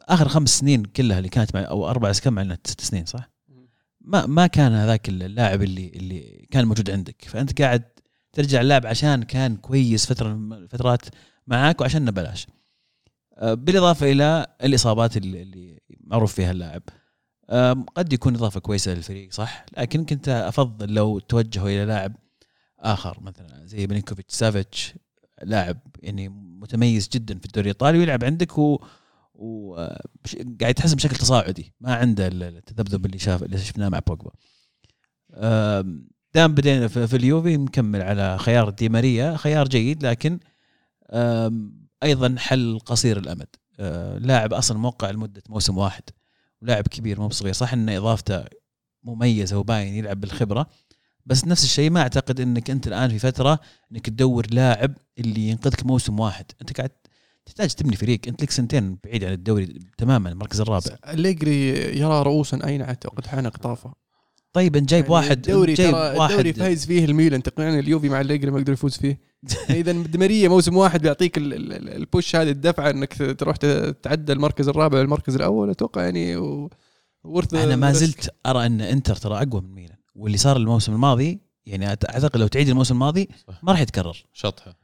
آخر 0.01 0.27
خمس 0.27 0.59
سنين 0.59 0.85
كلها 0.85 1.17
اللي 1.17 1.29
كانت 1.29 1.55
مع 1.55 1.61
أو 1.61 1.89
أربع 1.89 2.11
كم 2.11 2.33
مع 2.33 2.57
ست 2.67 2.81
سنين 2.81 3.05
صح؟ 3.05 3.29
ما 4.01 4.25
ما 4.25 4.47
كان 4.47 4.71
هذاك 4.71 5.09
اللاعب 5.09 5.61
اللي 5.61 5.87
اللي 5.87 6.47
كان 6.51 6.65
موجود 6.65 6.91
عندك. 6.91 7.25
فأنت 7.27 7.61
قاعد 7.61 7.83
ترجع 8.33 8.61
اللاعب 8.61 8.85
عشان 8.85 9.23
كان 9.23 9.55
كويس 9.55 10.05
فترة 10.05 10.33
من 10.33 10.57
الفترات 10.57 11.01
معاك 11.47 11.81
وعشان 11.81 12.11
بلاش. 12.11 12.47
آه، 13.37 13.53
بالإضافة 13.53 14.11
إلى 14.11 14.47
الإصابات 14.63 15.17
اللي, 15.17 15.41
اللي 15.41 15.79
معروف 16.01 16.33
فيها 16.33 16.51
اللاعب. 16.51 16.81
قد 17.95 18.13
يكون 18.13 18.35
إضافة 18.35 18.59
كويسة 18.59 18.93
للفريق 18.93 19.31
صح؟ 19.33 19.65
لكن 19.77 20.05
كنت 20.05 20.29
أفضل 20.29 20.93
لو 20.93 21.19
توجهوا 21.19 21.69
إلى 21.69 21.85
لاعب 21.85 22.15
آخر 22.79 23.17
مثلا 23.21 23.65
زي 23.65 23.87
بنيكوفيتش 23.87 24.35
سافيتش 24.35 24.93
لاعب 25.43 25.77
يعني 25.99 26.29
متميز 26.29 27.09
جدا 27.13 27.39
في 27.39 27.45
الدوري 27.45 27.69
الإيطالي 27.69 27.97
ويلعب 27.97 28.23
عندك 28.23 28.57
و 28.57 28.83
وقاعد 29.33 29.99
يتحسن 30.61 30.95
بشكل 30.95 31.15
تصاعدي 31.15 31.73
ما 31.81 31.95
عنده 31.95 32.27
التذبذب 32.27 33.05
اللي 33.05 33.19
شاف 33.19 33.43
اللي 33.43 33.57
شفناه 33.57 33.89
مع 33.89 33.99
بوجبا. 33.99 34.31
دام 36.35 36.53
بدينا 36.55 36.87
في 36.87 37.07
في 37.07 37.15
اليوفي 37.15 37.57
مكمل 37.57 38.01
على 38.01 38.37
خيار 38.37 38.69
دي 38.69 38.89
ماريا 38.89 39.37
خيار 39.37 39.67
جيد 39.67 40.05
لكن 40.05 40.39
أيضا 42.03 42.35
حل 42.37 42.79
قصير 42.85 43.17
الأمد. 43.17 43.47
آه، 43.79 44.17
لاعب 44.17 44.53
أصلا 44.53 44.77
موقع 44.77 45.11
لمدة 45.11 45.43
موسم 45.49 45.77
واحد. 45.77 46.03
ولاعب 46.61 46.87
كبير 46.87 47.19
مو 47.19 47.27
بصغير 47.27 47.53
صح 47.53 47.73
إن 47.73 47.89
إضافته 47.89 48.45
مميزة 49.03 49.57
وباين 49.57 49.95
يلعب 49.95 50.21
بالخبرة 50.21 50.67
بس 51.25 51.45
نفس 51.45 51.63
الشيء 51.63 51.89
ما 51.89 52.01
أعتقد 52.01 52.39
إنك 52.39 52.69
أنت 52.69 52.87
الآن 52.87 53.09
في 53.09 53.19
فترة 53.19 53.59
إنك 53.91 54.05
تدور 54.05 54.47
لاعب 54.51 54.97
اللي 55.19 55.49
ينقذك 55.49 55.85
موسم 55.85 56.19
واحد. 56.19 56.45
أنت 56.61 56.77
قاعد 56.77 56.91
تحتاج 57.45 57.73
تبني 57.73 57.95
فريق. 57.95 58.19
أنت 58.27 58.41
لك 58.43 58.51
سنتين 58.51 58.97
بعيد 59.03 59.23
عن 59.23 59.33
الدوري 59.33 59.79
تماما 59.97 60.29
المركز 60.29 60.61
الرابع. 60.61 60.97
أليجري 61.07 61.69
أرى 61.99 62.21
رؤوسا 62.21 62.59
اينعت 62.65 63.05
وقد 63.05 63.27
حان 63.27 63.47
قطافه 63.47 63.93
طيب 64.53 64.75
انت 64.75 64.89
جايب 64.89 65.03
يعني 65.03 65.13
واحد 65.15 65.31
الدوري 65.31 65.73
جايب 65.73 65.91
ترى 65.91 65.99
واحد. 66.17 66.31
الدوري 66.31 66.53
فايز 66.53 66.85
فيه 66.85 67.05
الميلان 67.05 67.43
تقنعني 67.43 67.79
اليوفي 67.79 68.09
مع 68.09 68.21
أليجري 68.21 68.51
ما 68.51 68.59
يقدر 68.59 68.73
يفوز 68.73 68.97
فيه. 68.97 69.19
اذا 69.69 69.91
دمريه 69.91 70.47
موسم 70.47 70.77
واحد 70.77 71.01
بيعطيك 71.01 71.37
ال- 71.37 71.53
ال- 71.53 71.73
ال- 71.73 71.89
ال 71.89 71.99
push 71.99 72.35
هذه 72.35 72.49
الدفعة 72.49 72.89
إنك 72.89 73.13
ت- 73.13 73.23
تروح 73.23 73.55
تتعدى 73.55 74.33
المركز 74.33 74.67
الرابع 74.67 74.99
والمركز 74.99 75.35
الأول 75.35 75.69
أتوقع 75.69 76.03
يعني 76.03 76.35
worth 77.23 77.53
أنا 77.53 77.75
ما. 77.75 77.91
زلت 77.91 78.29
أرى 78.45 78.65
إن 78.65 78.81
إنتر 78.81 79.15
ترى 79.15 79.37
أقوى 79.41 79.61
من 79.61 79.73
ميلان 79.73 79.97
واللي 80.15 80.37
صار 80.37 80.57
الموسم 80.57 80.93
الماضي 80.93 81.39
يعني 81.65 81.87
أعتقد 81.87 82.37
لو 82.39 82.47
تعيد 82.47 82.69
الموسم 82.69 82.93
الماضي. 82.95 83.29
ما 83.63 83.71
راح 83.71 83.79
يتكرر. 83.81 84.25
شطحة. 84.33 84.75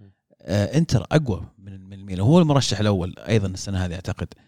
آه 0.41 0.77
إنتر 0.77 1.05
أقوى 1.11 1.43
من 1.59 1.81
من 1.89 1.93
الميلان 1.93 2.21
هو 2.25 2.39
المرشح 2.39 2.79
الأول 2.79 3.15
أيضا 3.17 3.47
السنة 3.47 3.85
هذه 3.85 3.93
أعتقد. 3.93 4.27
آم، 4.37 4.45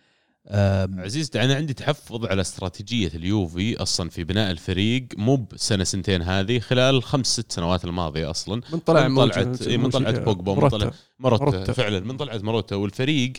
عزيز 0.52 1.32
أنا 1.38 1.56
عندي 1.56 1.74
تحفظ 1.74 2.26
على 2.26 2.42
استراتيجية 2.42 3.08
اليوفي 3.16 3.78
أصلا 3.78 4.10
في 4.10 4.24
بناء 4.24 4.52
الفريق 4.52 5.06
مو 5.18 5.36
بسنة 5.36 5.84
سنتين 5.84 6.22
هذه 6.22 6.60
خلال 6.60 7.04
خمس 7.04 7.28
ست 7.28 7.52
سنوات 7.52 7.86
الماضية 7.86 8.30
أصلا 8.32 8.62
من 8.74 8.80
طلع 8.80 9.08
من 9.08 9.16
طلعت- 9.32 9.68
من 9.68 9.90
طلعت 9.90 10.20
بوجبا، 10.20 10.52
من 10.54 10.58
مرتب. 10.60 10.78
طلع- 10.78 10.92
مروتا. 11.20 11.74
فعلا 11.74 12.00
من 12.00 12.18
طلعت 12.18 12.44
مروتا 12.44 12.76
والفريق 12.76 13.34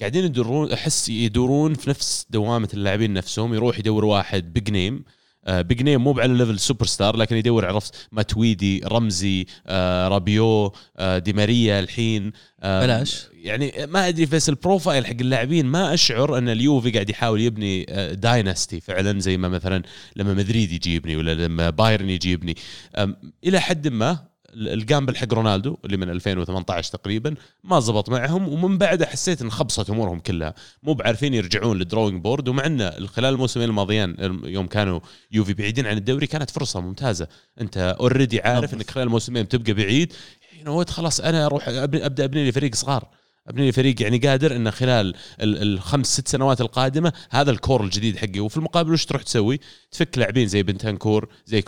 قاعدين 0.00 0.24
يدورون 0.24 0.72
أحس 0.72 1.08
يدورون 1.08 1.74
في 1.74 1.90
نفس 1.90 2.26
دوامة 2.30 2.68
اللاعبين 2.74 3.12
نفسهم 3.12 3.54
يروح 3.54 3.78
يدور 3.78 4.04
واحد 4.04 4.52
big 4.52 4.70
name 4.70 5.04
big 5.48 5.82
name 5.82 6.04
مو 6.04 6.20
على 6.20 6.32
level 6.34 6.58
superstar 6.58 7.16
لكن 7.16 7.36
يدور 7.36 7.66
عرفت 7.66 8.08
ماتويدي 8.12 8.80
رمزي 8.84 9.46
آه 9.66 10.08
رابيو 10.08 10.72
آه 10.96 11.18
دي 11.18 11.32
ماريا 11.32 11.80
الحين 11.80 12.32
آه 12.60 12.86
بلاش. 12.86 13.26
يعني 13.34 13.72
ما 13.86 14.08
أدري 14.08 14.26
بس 14.26 14.48
البروفايل 14.48 15.06
حق 15.06 15.16
اللاعبين 15.20 15.66
ما 15.66 15.94
أشعر 15.94 16.38
أن 16.38 16.48
اليوفي 16.48 16.90
قاعد 16.90 17.10
يحاول 17.10 17.40
يبني 17.40 17.86
آه، 17.88 18.12
dynasty 18.12 18.80
فعلا 18.80 19.20
زي 19.20 19.36
ما 19.36 19.48
مثلا 19.48 19.82
لما 20.16 20.34
مدريد 20.34 20.72
يجي 20.72 20.94
يبني 20.94 21.16
ولا 21.16 21.34
لما 21.46 21.70
بايرن 21.70 22.10
يجي 22.10 22.32
يبني 22.32 22.54
أم، 22.98 23.16
إلى 23.44 23.60
حد 23.60 23.88
ما 23.88 24.18
ال 24.54 24.63
gamble 24.63 25.16
حق 25.16 25.34
رونالدو 25.34 25.76
اللي 25.84 25.96
من 25.96 26.10
2018 26.10 26.92
تقريبا 26.92 27.34
ما 27.64 27.80
زبط 27.80 28.10
معهم 28.10 28.48
ومن 28.48 28.78
بعدها 28.78 29.06
حسيت 29.06 29.42
إن 29.42 29.50
خبصت 29.50 29.90
أمورهم 29.90 30.20
كلها. 30.20 30.54
مو 30.82 30.94
بعارفين 30.94 31.34
يرجعون 31.34 31.78
لل 31.78 31.88
drawing 31.88 32.22
board 32.22 32.48
ومع 32.48 32.66
ان 32.66 33.06
خلال 33.06 33.34
الموسمين 33.34 33.68
الماضيين 33.68 34.16
يوم 34.44 34.66
كانوا 34.66 35.00
يوفي 35.32 35.54
بعيدين 35.54 35.86
عن 35.86 35.96
الدوري 35.96 36.26
كانت 36.26 36.50
فرصة 36.50 36.80
ممتازة. 36.80 37.28
أنت 37.60 37.96
already 38.00 38.40
عارف. 38.40 38.74
إنك 38.74 38.90
خلال 38.90 39.06
الموسمين 39.06 39.42
بتبقى 39.42 39.72
بعيد 39.72 40.12
يعني 40.52 40.84
خلاص 40.84 41.20
أنا 41.20 41.46
أروح 41.46 41.68
أبدأ 41.68 42.24
أبني 42.24 42.44
لي 42.44 42.52
فريق 42.52 42.74
صغار. 42.74 43.08
ابني 43.46 43.66
لي 43.66 43.72
فريق 43.72 44.02
يعني 44.02 44.18
قادر 44.18 44.56
إنه 44.56 44.70
خلال 44.70 45.14
ال- 45.40 45.62
الخمس 45.62 46.06
ست 46.06 46.28
سنوات 46.28 46.60
القادمة 46.60 47.12
هذا 47.30 47.50
ال 47.50 47.57
core 47.57 47.84
الجديد 47.84 48.16
حقي. 48.16 48.40
وفي 48.40 48.56
المقابل 48.56 48.92
وش 48.92 49.04
تروح 49.04 49.22
تسوي؟ 49.22 49.60
تفك 49.90 50.18
لاعبين 50.18 50.48
زي 50.48 50.62
بنتانكور 50.62 51.28
زي 51.46 51.62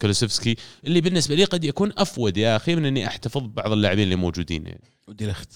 كولوسيفسكي 0.00 0.56
اللي 0.84 1.00
بالنسبة 1.00 1.34
لي 1.34 1.44
قد 1.44 1.64
يكون 1.64 1.92
أفيد 1.98 2.36
يا 2.36 2.56
أخي 2.56 2.74
من 2.76 2.84
إني 2.84 3.06
أحتفظ 3.06 3.42
ببعض 3.42 3.72
اللاعبين 3.72 4.04
اللي 4.04 4.16
موجودين 4.16 4.66
يعني. 4.66 4.90
وديليخت. 5.08 5.52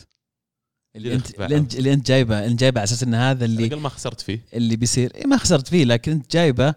اللي 0.97 1.15
انت 1.15 1.41
اللي 1.41 1.57
انت 1.57 1.75
اللي 1.75 1.93
أنت 1.93 2.07
جايبه 2.09 2.47
أنت 2.47 2.61
جايبه 2.61 2.81
على 2.81 2.85
أساس 2.85 3.03
إن 3.03 3.15
هذا 3.15 3.45
اللي 3.45 3.69
ما 3.77 3.89
خسرت 3.89 4.21
فيه. 4.21 4.41
اللي 4.55 4.77
بيصير 4.77 5.13
إيه 5.15 5.27
ما 5.27 5.37
خسرت 5.37 5.69
فيه 5.69 5.85
لكن 5.85 6.13
أنت 6.13 6.33
جايبه 6.33 6.75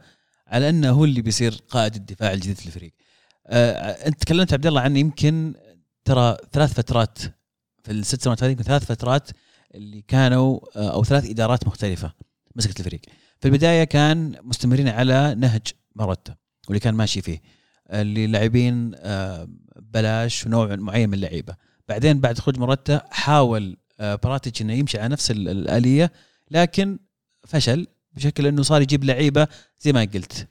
على 0.48 0.70
إنه 0.70 0.90
هو 0.90 1.06
اللي 1.06 1.22
بيصير 1.22 1.54
قائد 1.70 1.96
الدفاع 1.96 2.34
الجديد 2.34 2.58
للفريق. 2.66 2.92
آه 3.48 3.72
أنت 4.08 4.22
تكلمت 4.22 4.54
عبد 4.54 4.66
الله 4.68 4.82
عن 4.82 4.98
يمكن 4.98 5.54
ترى 6.06 6.38
ثلاث 6.52 6.74
فترات 6.74 7.20
في 7.84 7.92
الست 7.92 8.22
سنوات 8.24 8.44
هذه 8.44 8.52
يمكن 8.52 8.64
ثلاث 8.64 8.86
فترات 8.86 9.30
اللي 9.76 10.02
كانوا 10.02 10.60
آه 10.76 10.94
أو 10.94 11.04
ثلاث 11.04 11.30
إدارات 11.30 11.68
مختلفة 11.68 12.14
مسكت 12.56 12.80
الفريق. 12.80 13.02
في 13.40 13.48
البداية 13.48 13.84
كان 13.84 14.36
مستمرين 14.42 14.88
على 14.88 15.36
نهج 15.38 15.62
ماروتا 15.96 16.36
واللي 16.68 16.80
كان 16.80 16.94
ماشي 16.96 17.22
فيه 17.22 17.42
اللي 17.90 18.28
لاعبين 18.28 18.92
آه 18.98 19.48
بلاش 19.76 20.46
ونوع 20.46 20.76
معين 20.76 21.10
من 21.10 21.14
اللعيبة. 21.16 21.56
بعدين 21.90 22.20
بعد 22.20 22.40
خروج 22.40 22.58
ماروتا 22.60 23.02
حاول 23.12 23.78
آه 24.00 24.16
براتيتش 24.16 24.62
إنه 24.62 24.74
يمشي 24.74 25.00
على 25.00 25.10
نفس 25.10 25.32
ال- 25.32 25.50
الآلية 25.50 26.12
لكن 26.52 27.00
فشل 27.48 27.88
بشكل 28.14 28.48
إنه 28.48 28.62
صار 28.62 28.82
يجيب 28.82 29.04
لعيبة 29.04 29.48
زي 29.80 29.94
ما 29.94 30.02
قلت 30.14 30.48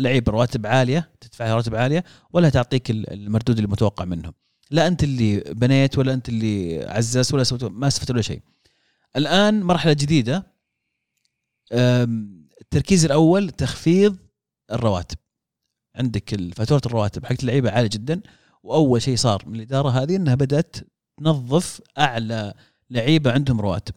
لعيبه 0.00 0.32
رواتب 0.32 0.66
عالية 0.66 1.10
تدفع 1.20 1.52
رواتب 1.52 1.74
عالية 1.74 2.04
ولا 2.32 2.48
تعطيك 2.48 2.90
ال- 2.90 3.12
المردود 3.12 3.58
المتوقع 3.58 4.04
منهم 4.04 4.32
لا 4.70 4.86
أنت 4.86 5.04
اللي 5.04 5.40
بنيت 5.40 5.98
ولا 5.98 6.14
أنت 6.14 6.28
اللي 6.28 6.84
عززت 6.84 7.34
ولا 7.34 7.44
سويت 7.44 7.64
ما 7.64 7.86
استفدت 7.86 8.10
ولا 8.10 8.22
شيء. 8.22 8.42
الآن 9.16 9.62
مرحلة 9.62 9.92
جديدة. 9.92 10.46
التركيز 11.72 13.04
الأول 13.04 13.50
تخفيض 13.50 14.16
الرواتب. 14.72 15.18
عندك 15.96 16.54
فاتورة 16.54 16.82
الرواتب 16.86 17.26
حقت 17.26 17.40
اللعيبة 17.40 17.70
عالية 17.70 17.88
جدا. 17.88 18.20
وأول 18.62 19.02
شيء 19.02 19.16
صار 19.16 19.42
من 19.46 19.54
الإدارة 19.54 19.88
هذه 19.88 20.16
إنها 20.16 20.34
بدأت 20.34 20.76
تنظف 21.18 21.80
أعلى 21.98 22.54
لعيبة 22.90 23.32
عندهم 23.32 23.60
رواتب. 23.60 23.94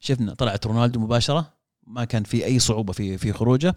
شفنا 0.00 0.34
طلعت 0.34 0.66
رونالدو 0.66 1.00
مباشرة. 1.00 1.54
ما 1.86 2.04
كان 2.04 2.22
في 2.24 2.44
أي 2.44 2.58
صعوبة 2.58 2.92
في 2.92 3.18
في 3.18 3.32
خروجه. 3.32 3.74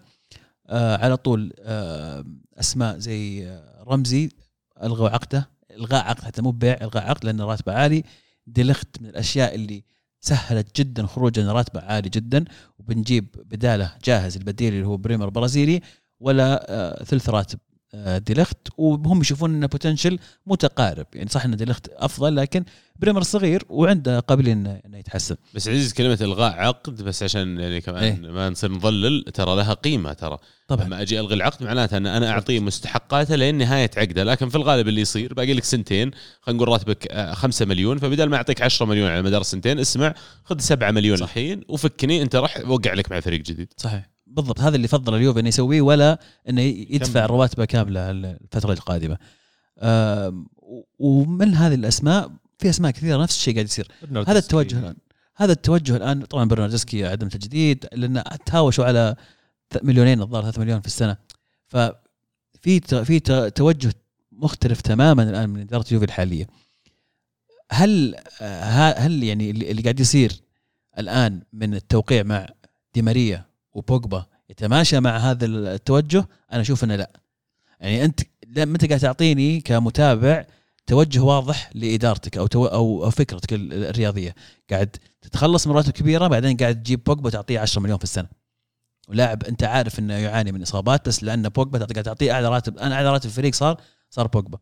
آه 0.68 0.98
على 0.98 1.18
طول 1.18 1.54
آه 1.60 2.26
أسماء 2.60 2.98
زي 3.00 3.48
آه، 3.48 3.84
رمزي 3.88 4.30
ألغوا 4.84 5.10
عقده. 5.10 5.53
إلغاء 5.78 6.06
عقد 6.06 6.24
حتى 6.24 6.42
مو 6.42 6.52
بيع 6.52 6.78
إلغاء 6.82 7.04
عقد 7.04 7.26
لأنه 7.26 7.46
راتبه 7.46 7.74
عالي. 7.74 8.04
ديليخت 8.48 9.02
من 9.02 9.10
الأشياء 9.10 9.56
اللي 9.56 9.84
سهلت 10.22 10.80
جدا 10.80 11.06
خروجه 11.06 11.52
راتبه 11.52 11.82
عالي 11.82 12.10
جدا. 12.10 12.46
وبنجيب 12.80 13.28
بدالة 13.36 13.94
جاهز 14.04 14.38
البديل 14.38 14.74
اللي 14.74 14.88
هو 14.88 14.98
بريمر 14.98 15.30
برازيلي 15.30 15.82
ولا 16.20 16.66
آه 16.70 17.04
ثلث 17.04 17.30
راتب. 17.30 17.60
ديليخت 17.96 18.58
وهم 18.78 19.22
يشوفون 19.22 19.56
إنه 19.56 19.68
potential 19.68 20.20
متقارب. 20.46 21.06
يعني 21.14 21.30
صح 21.30 21.46
إن 21.46 21.56
ديليخت 21.56 21.88
أفضل 21.90 22.36
لكن 22.36 22.64
بريمر 22.96 23.24
صغير 23.24 23.64
وعنده 23.70 24.20
قابلية 24.20 24.54
انه 24.54 24.98
يتحسن. 24.98 25.36
بس 25.54 25.68
عزيز 25.68 25.94
كلمة 25.94 26.18
إلغاء 26.22 26.54
عقد 26.54 27.02
بس 27.02 27.24
عشان 27.24 27.60
يعني 27.60 27.82
كمان 27.82 28.04
إيه. 28.04 28.32
ما 28.32 28.50
نصير 28.50 28.72
نضلل 28.72 29.24
ترى 29.34 29.56
لها 29.56 29.74
قيمة 29.74 30.14
ترى. 30.14 30.38
طبعا. 30.68 30.86
لما 30.86 31.02
أجي 31.02 31.20
ألغي 31.20 31.36
العقد 31.36 31.64
معناته 31.64 31.98
إن 31.98 32.08
أنا 32.08 32.30
اعطيه 32.30 32.60
مستحقاته 32.60 33.36
لين 33.36 33.58
نهاية 33.58 33.92
عقده. 33.98 34.24
لكن 34.24 34.50
في 34.50 34.56
الغالب 34.56 34.88
اللي 34.88 35.02
يصير 35.02 35.34
باقي 35.34 35.54
لك 35.54 35.64
سنتين 35.64 36.12
خلينا 36.42 36.58
نقول 36.58 36.70
راتبك 36.70 37.32
5 37.34 37.66
مليون. 37.66 37.98
فبدل 37.98 38.30
ما 38.30 38.38
أعطيك 38.38 38.62
10 38.62 38.86
مليون 38.86 39.10
على 39.10 39.22
مدار 39.22 39.42
السنتين 39.42 39.80
اسمع 39.80 40.14
خذ 40.44 40.60
7 40.60 40.92
مليون 40.92 41.18
صح. 41.18 41.24
الحين 41.24 41.62
وفكني 41.68 42.22
أنت 42.22 42.36
راح 42.36 42.58
وقع 42.68 42.94
لك 42.94 43.12
مع 43.12 43.20
فريق 43.20 43.42
جديد. 43.42 43.74
صحيح. 43.78 44.13
بالضبط 44.34 44.60
هذا 44.60 44.76
اللي 44.76 44.88
فضل 44.88 45.16
اليوفي 45.16 45.40
إنه 45.40 45.48
يسويه 45.48 45.82
ولا 45.82 46.20
إنه 46.50 46.62
يدفع؟ 46.62 47.26
رواتبه 47.26 47.66
كاملة 47.66 48.12
الفترة 48.12 48.74
القادمة. 48.74 49.18
ومن 51.00 51.56
هذه 51.56 51.74
الأسماء 51.74 52.32
في 52.60 52.70
أسماء 52.70 52.92
كثيرة 52.92 53.22
نفس 53.22 53.36
الشيء 53.36 53.54
قاعد 53.54 53.66
يصير. 53.66 53.88
هذا 54.28 54.40
التوجه 54.40 54.80
الآن. 54.80 54.96
هذا 55.36 55.52
التوجه 55.52 55.96
الآن 55.96 56.26
طبعا 56.26 56.46
برناردسكي 56.46 57.06
عدم 57.06 57.28
تجديد 57.28 57.86
لأن 57.94 58.24
تهاوشوا 58.46 58.86
على 58.86 59.16
مليونين 59.84 60.22
الظاهر 60.22 60.44
3 60.44 60.62
مليون 60.62 60.82
في 60.82 60.88
السنة. 60.88 61.18
ففي 61.68 62.80
في 63.06 63.20
توجه 63.50 63.94
مختلف 64.32 64.82
تماما 64.82 65.24
الآن 65.24 65.50
من 65.50 65.60
إدارة 65.60 65.86
اليوفي 65.88 66.06
الحالية. 66.06 66.48
هل 67.72 68.16
آه، 68.42 68.94
هل 69.00 69.24
يعني 69.24 69.50
اللي 69.50 69.82
قاعد 69.82 70.00
يصير 70.00 70.42
الآن 70.98 71.42
من 71.54 71.74
التوقيع 71.76 72.24
مع 72.24 72.48
دي 72.94 73.02
ماريا 73.02 73.46
وبوجبا. 73.74 74.26
يتماشى 74.50 75.00
مع 75.00 75.18
هذا 75.18 75.46
التوجه؟ 75.46 76.26
أنا 76.52 76.62
أشوف 76.62 76.84
إنه 76.84 76.96
لا. 76.96 77.12
يعني 77.80 78.06
أنت 78.06 78.20
انت 78.58 78.86
قاعد 78.86 79.00
تعطيني 79.00 79.62
كمتابع 79.62 80.46
توجه 80.86 81.20
واضح 81.20 81.70
لإدارتك 81.76 82.38
أو 82.38 82.48
تو 82.48 82.66
أو 82.66 83.10
فكرتك 83.10 83.54
ال- 83.54 83.74
الرياضية؟ 83.74 84.36
قاعد 84.70 84.98
تتخلص 85.22 85.68
من 85.68 85.74
راتب 85.76 85.92
كبيره 85.92 86.28
بعدين 86.28 86.58
قاعد 86.58 86.84
تجيب 86.84 87.04
بوجبا 87.04 87.30
تعطيه 87.30 87.60
10 87.60 87.82
مليون 87.82 87.98
في 87.98 88.04
السنة. 88.04 88.28
ولاعب 89.10 89.44
أنت 89.44 89.64
عارف 89.64 90.00
إنه 90.00 90.14
يعاني 90.14 90.52
من 90.52 90.62
إصابات 90.62 91.08
بس 91.08 91.24
لأن 91.24 91.50
بوجبا 91.50 91.78
قاعد 91.80 92.04
تعطيه 92.04 92.32
أعلى 92.32 92.50
راتب. 92.50 92.78
أنا 92.78 92.96
أعلى 92.96 93.12
راتب 93.12 93.26
الفريق 93.26 93.54
صار 93.54 93.82
صار 94.10 94.28
بوجبا. 94.28 94.58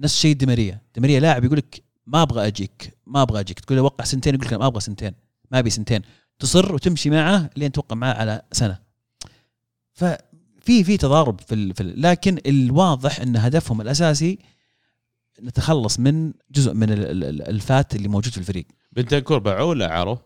نفس 0.00 0.14
الشيء 0.14 0.34
ديماريا 0.34 0.80
ديماريا 0.94 1.20
لاعب 1.20 1.44
يقول 1.44 1.58
لك 1.58 1.82
ما 2.06 2.22
أبغى 2.22 2.46
أجيك 2.46 2.98
ما 3.06 3.22
أبغى 3.22 3.40
أجيك. 3.40 3.60
تقول 3.60 3.76
له 3.78 3.82
وقع 3.84 4.04
سنتين 4.04 4.34
يقول 4.34 4.46
لك 4.46 4.52
ما 4.52 4.66
أبغى 4.66 4.80
سنتين. 4.80 5.12
ما 5.50 5.58
أبي 5.58 5.70
سنتين. 5.70 6.02
تصر 6.38 6.74
وتمشي 6.74 7.10
معه 7.10 7.50
لين 7.56 7.72
توقع 7.72 7.96
معه 7.96 8.12
على 8.14 8.42
سنة. 8.52 8.78
ففي 9.92 10.84
في 10.84 10.96
تضارب 10.96 11.40
في, 11.40 11.54
ال... 11.54 11.74
في 11.74 11.80
ال... 11.80 12.02
لكن 12.02 12.38
الواضح 12.46 13.20
إن 13.20 13.36
هدفهم 13.36 13.80
الأساسي 13.80 14.38
نتخلص 15.42 15.98
من 16.00 16.32
جزء 16.50 16.74
من 16.74 16.92
ال- 16.92 17.06
ال- 17.06 17.24
ال- 17.24 17.48
الفات 17.48 17.94
اللي 17.96 18.08
موجود 18.08 18.32
في 18.32 18.38
الفريق. 18.38 18.66
بنتنكور 18.92 19.38
باعوه 19.38 19.64
ولا 19.64 19.92
عاروا؟ 19.92 20.16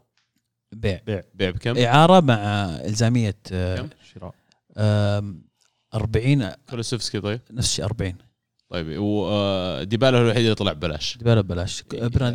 بيع. 0.73 1.01
بيع. 1.35 1.51
بكم؟ 1.51 1.79
إعارة 1.79 2.21
مع 2.21 2.35
إلزامية 2.85 3.37
آه، 3.53 3.77
كم؟ 3.77 3.89
شراء 4.15 4.35
آم، 4.77 5.43
40 5.95 6.51
كولوسوفسكي 6.71 7.21
طيب. 7.21 7.41
نفس 7.51 7.69
الشيء 7.69 7.85
40 7.85 8.15
طيب 8.71 8.87
وديبالا 8.99 10.19
هو 10.19 10.23
الوحيد 10.23 10.43
اللي 10.43 10.55
طلع 10.55 10.73
ببلاش. 10.73 11.17
ديبالا 11.19 11.41
ببلاش. 11.41 11.85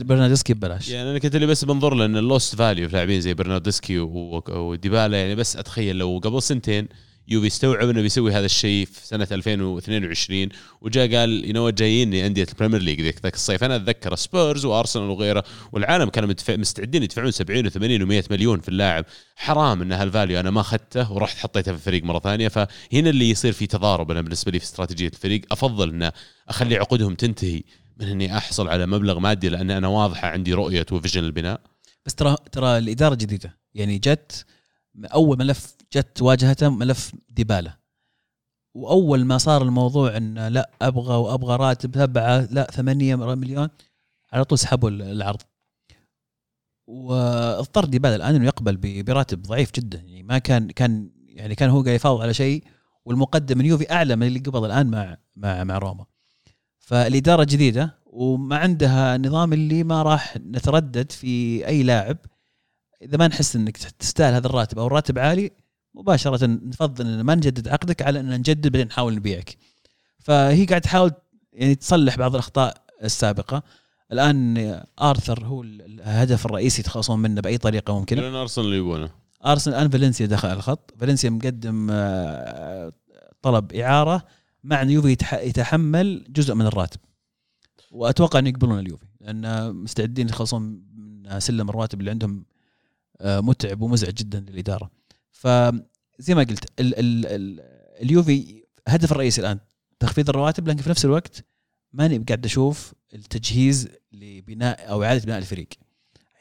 برناردسكي 0.03 0.53
ببلاش. 0.53 0.89
يعني 0.89 1.11
أنا 1.11 1.19
كنت 1.19 1.35
اللي 1.35 1.47
بس 1.47 1.65
بنظر 1.65 1.93
لأن 1.93 2.17
ال 2.17 2.25
lost 2.25 2.55
value 2.55 2.87
في 2.89 2.93
لاعبين 2.95 3.21
زي 3.21 3.33
برناردسكي 3.33 3.99
وديبالا 3.99 5.17
يعني 5.21 5.35
بس 5.35 5.57
أتخيل 5.57 5.95
لو 5.97 6.21
قبل 6.23 6.41
سنتين 6.41 6.87
يوفي 7.27 7.47
استوعب 7.47 7.89
إنه 7.89 8.01
بيسوي 8.01 8.31
هذا 8.31 8.45
الشيء 8.45 8.85
في 8.85 9.07
سنة 9.07 9.27
2022 9.31 10.49
وجاء 10.81 11.15
قال 11.15 11.55
you 11.55 11.69
جاييني 11.69 12.27
أندية 12.27 12.47
البريمير 12.49 12.81
ليج 12.81 13.01
ذاك 13.01 13.33
الصيف. 13.33 13.63
أنا 13.63 13.75
أتذكر 13.75 14.15
سبيرز 14.15 14.65
وارسنال 14.65 15.09
وغيره 15.09 15.43
والعالم 15.71 16.09
كانوا 16.09 16.33
مستعدين 16.49 17.03
يدفعون 17.03 17.31
70 17.31 17.69
و80 17.69 17.73
و100 17.75 18.31
مليون 18.31 18.59
في 18.59 18.69
اللاعب. 18.69 19.05
حرام 19.35 19.81
إن 19.81 19.91
هال 19.91 20.05
value 20.05 20.39
أنا 20.39 20.51
ما 20.51 20.61
أخذته 20.61 21.11
ورحت 21.11 21.37
حطيته 21.37 21.71
في 21.71 21.77
الفريق 21.77 22.03
مرة 22.03 22.19
ثانية. 22.19 22.47
فهنا 22.47 23.09
اللي 23.09 23.29
يصير 23.29 23.53
في 23.53 23.67
تضارب 23.67 24.11
أنا 24.11 24.21
بالنسبة 24.21 24.51
لي 24.51 24.59
في 24.59 24.65
استراتيجية 24.65 25.07
الفريق. 25.07 25.41
أفضل 25.51 25.89
ان 25.89 26.11
أخلي 26.49 26.75
عقودهم 26.75 27.15
تنتهي 27.15 27.63
من 27.97 28.07
إني 28.07 28.37
أحصل 28.37 28.67
على 28.67 28.85
مبلغ 28.85 29.19
مادي 29.19 29.49
لأن 29.49 29.71
أنا 29.71 29.87
واضحة 29.87 30.27
عندي 30.27 30.53
رؤية 30.53 30.85
وفيجن 30.91 31.23
البناء. 31.23 31.61
بس 32.05 32.15
ترى 32.15 32.35
ترى 32.51 32.77
الإدارة 32.77 33.15
جديدة. 33.15 33.57
يعني 33.73 33.97
جت 33.97 34.45
أول 35.03 35.37
ملف 35.37 35.75
جت 35.93 36.21
واجهته 36.21 36.69
ملف 36.69 37.11
ديبالا 37.29 37.77
وأول 38.75 39.25
ما 39.25 39.37
صار 39.37 39.61
الموضوع 39.61 40.17
انه 40.17 40.47
لا 40.47 40.69
أبغى 40.81 41.15
وأبغى 41.15 41.55
راتب 41.55 41.95
سبعه 41.95 42.47
لا 42.51 42.63
ثمانية 42.71 43.15
مليون 43.15 43.69
على 44.33 44.45
طول 44.45 44.59
سحبوا 44.59 44.89
العرض. 44.89 45.41
واضطر 46.87 47.85
ديبالا 47.85 48.15
الآن 48.15 48.35
إنه 48.35 48.45
يقبل 48.45 49.03
براتب 49.03 49.41
ضعيف 49.41 49.71
جدا. 49.71 49.97
يعني 49.97 50.23
ما 50.23 50.37
كان 50.37 50.67
كان 50.67 51.11
يعني 51.27 51.55
كان 51.55 51.69
هو 51.69 51.81
قاعد 51.81 51.95
يفاوض 51.95 52.21
على 52.21 52.33
شيء 52.33 52.63
والمقدم 53.05 53.57
من 53.57 53.65
يوفي 53.65 53.91
أعلى 53.91 54.15
من 54.15 54.27
اللي 54.27 54.39
قبل 54.39 54.65
الآن 54.65 54.87
مع 54.87 55.17
مع 55.35 55.63
مع 55.63 55.77
روما. 55.77 56.05
فالإدارة 56.79 57.43
جديدة 57.43 57.97
وما 58.05 58.57
عندها 58.57 59.17
نظام 59.17 59.53
اللي 59.53 59.83
ما 59.83 60.03
راح 60.03 60.37
نتردد 60.37 61.11
في 61.11 61.67
أي 61.67 61.83
لاعب. 61.83 62.17
إذا 63.01 63.17
ما 63.17 63.27
نحس 63.27 63.55
إنك 63.55 63.77
تستاهل 63.77 64.33
هذا 64.33 64.47
الراتب 64.47 64.79
أو 64.79 64.87
الراتب 64.87 65.19
عالي 65.19 65.51
مباشرة 65.93 66.45
نفضل 66.45 67.07
إن 67.07 67.21
ما 67.21 67.35
نجدد 67.35 67.67
عقدك 67.67 68.01
على 68.01 68.19
إن 68.19 68.29
نجدد 68.29 68.67
بعدين 68.67 68.87
نحاول 68.87 69.15
نبيعك. 69.15 69.57
فهي 70.19 70.65
قاعد 70.65 70.81
تحاول 70.81 71.11
يعني 71.53 71.75
تصلح 71.75 72.17
بعض 72.17 72.33
الأخطاء 72.33 72.77
السابقة. 73.03 73.63
الآن 74.11 74.57
آرثر 75.01 75.45
هو 75.45 75.63
الهدف 75.63 76.45
الرئيسي 76.45 76.81
يتخلصون 76.81 77.19
منه 77.19 77.41
بأي 77.41 77.57
طريقة 77.57 77.99
ممكنة. 77.99 78.21
لأن 78.21 78.33
ارسنال 78.35 78.65
اللي 78.67 78.77
يبونه. 78.77 79.09
ارسنال 79.45 79.75
الآن 79.77 79.89
فالنسيا 79.89 80.25
دخل 80.25 80.47
على 80.47 80.57
الخط. 80.57 80.93
فالنسيا 80.99 81.29
مقدم 81.29 81.87
آه، 81.91 82.93
طلب 83.41 83.73
إعارة 83.73 84.25
مع 84.63 84.81
إن 84.81 84.89
يوفي 84.89 85.15
يتح- 85.15 85.33
يتحمل 85.33 86.25
جزء 86.29 86.53
من 86.53 86.65
الراتب. 86.65 86.99
وأتوقع 87.91 88.39
ان 88.39 88.47
يقبلون 88.47 88.79
اليوفي 88.79 89.05
لأن 89.21 89.75
مستعدين 89.75 90.29
يخلصون 90.29 90.61
من 90.95 91.39
سلم 91.39 91.69
الرواتب 91.69 91.99
اللي 91.99 92.11
عندهم 92.11 92.45
متعب 93.21 93.81
ومزعج 93.81 94.13
جدا 94.13 94.39
للإدارة. 94.39 94.91
فزي 95.31 96.35
ما 96.35 96.43
قلت 96.43 96.79
ال 96.79 96.99
ال 96.99 97.25
ال 97.25 97.59
اليوفي 98.01 98.63
هدف 98.87 99.11
الرئيسي 99.11 99.41
الآن. 99.41 99.59
تخفيض 99.99 100.29
الرواتب 100.29 100.67
لكن 100.67 100.81
في 100.81 100.89
نفس 100.89 101.05
الوقت 101.05 101.45
ماني 101.93 102.17
قاعد 102.17 102.45
أشوف 102.45 102.93
التجهيز 103.13 103.89
لبناء 104.11 104.89
أو 104.89 105.03
إعادة 105.03 105.25
بناء 105.25 105.37
الفريق. 105.37 105.67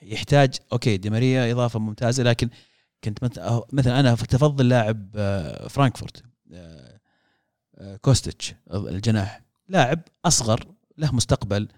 يحتاج 0.03 0.55
okay 0.73 0.97
دي 0.97 1.11
ماريا 1.11 1.53
إضافة 1.53 1.79
ممتازة 1.79 2.23
لكن 2.23 2.49
كنت 3.05 3.25
مثلا 3.73 4.01
أنا 4.01 4.15
تفضل 4.15 4.69
لاعب 4.69 5.11
آه، 5.17 5.69
فرانكفورت 5.69 6.23
آه، 6.53 7.01
آه، 7.75 7.97
كوستيتش 7.97 8.55
الجناح. 8.71 9.43
لاعب 9.69 10.01
أصغر 10.25 10.67
له 10.99 11.15
مستقبل 11.15 11.69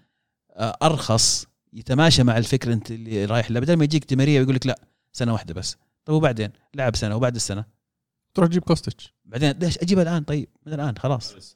آه، 0.51 0.77
أرخص 0.83 1.45
يتماشى 1.73 2.23
مع 2.23 2.37
الفكر 2.37 2.73
أنت 2.73 2.91
اللي 2.91 3.25
رايح 3.25 3.51
له. 3.51 3.59
بدل 3.59 3.73
ما 3.73 3.83
يجيك 3.83 4.09
دي 4.09 4.15
ماريا 4.15 4.39
ويقول 4.39 4.55
لك 4.55 4.67
لا 4.67 4.86
سنة 5.17 5.33
واحدة 5.33 5.53
بس. 5.53 5.77
طيب 6.05 6.15
وبعدين؟ 6.15 6.49
لعب 6.75 6.95
سنة 6.95 7.15
وبعد 7.15 7.35
السنة. 7.35 7.65
تروح 8.33 8.49
تجيب 8.49 8.63
كوستش 8.63 9.13
بعدين 9.25 9.51
ليش؟ 9.51 9.77
اجيبه 9.77 10.01
الآن. 10.01 10.23
طيب 10.23 10.49
من 10.65 10.73
الآن 10.73 10.97
خلاص. 10.97 11.55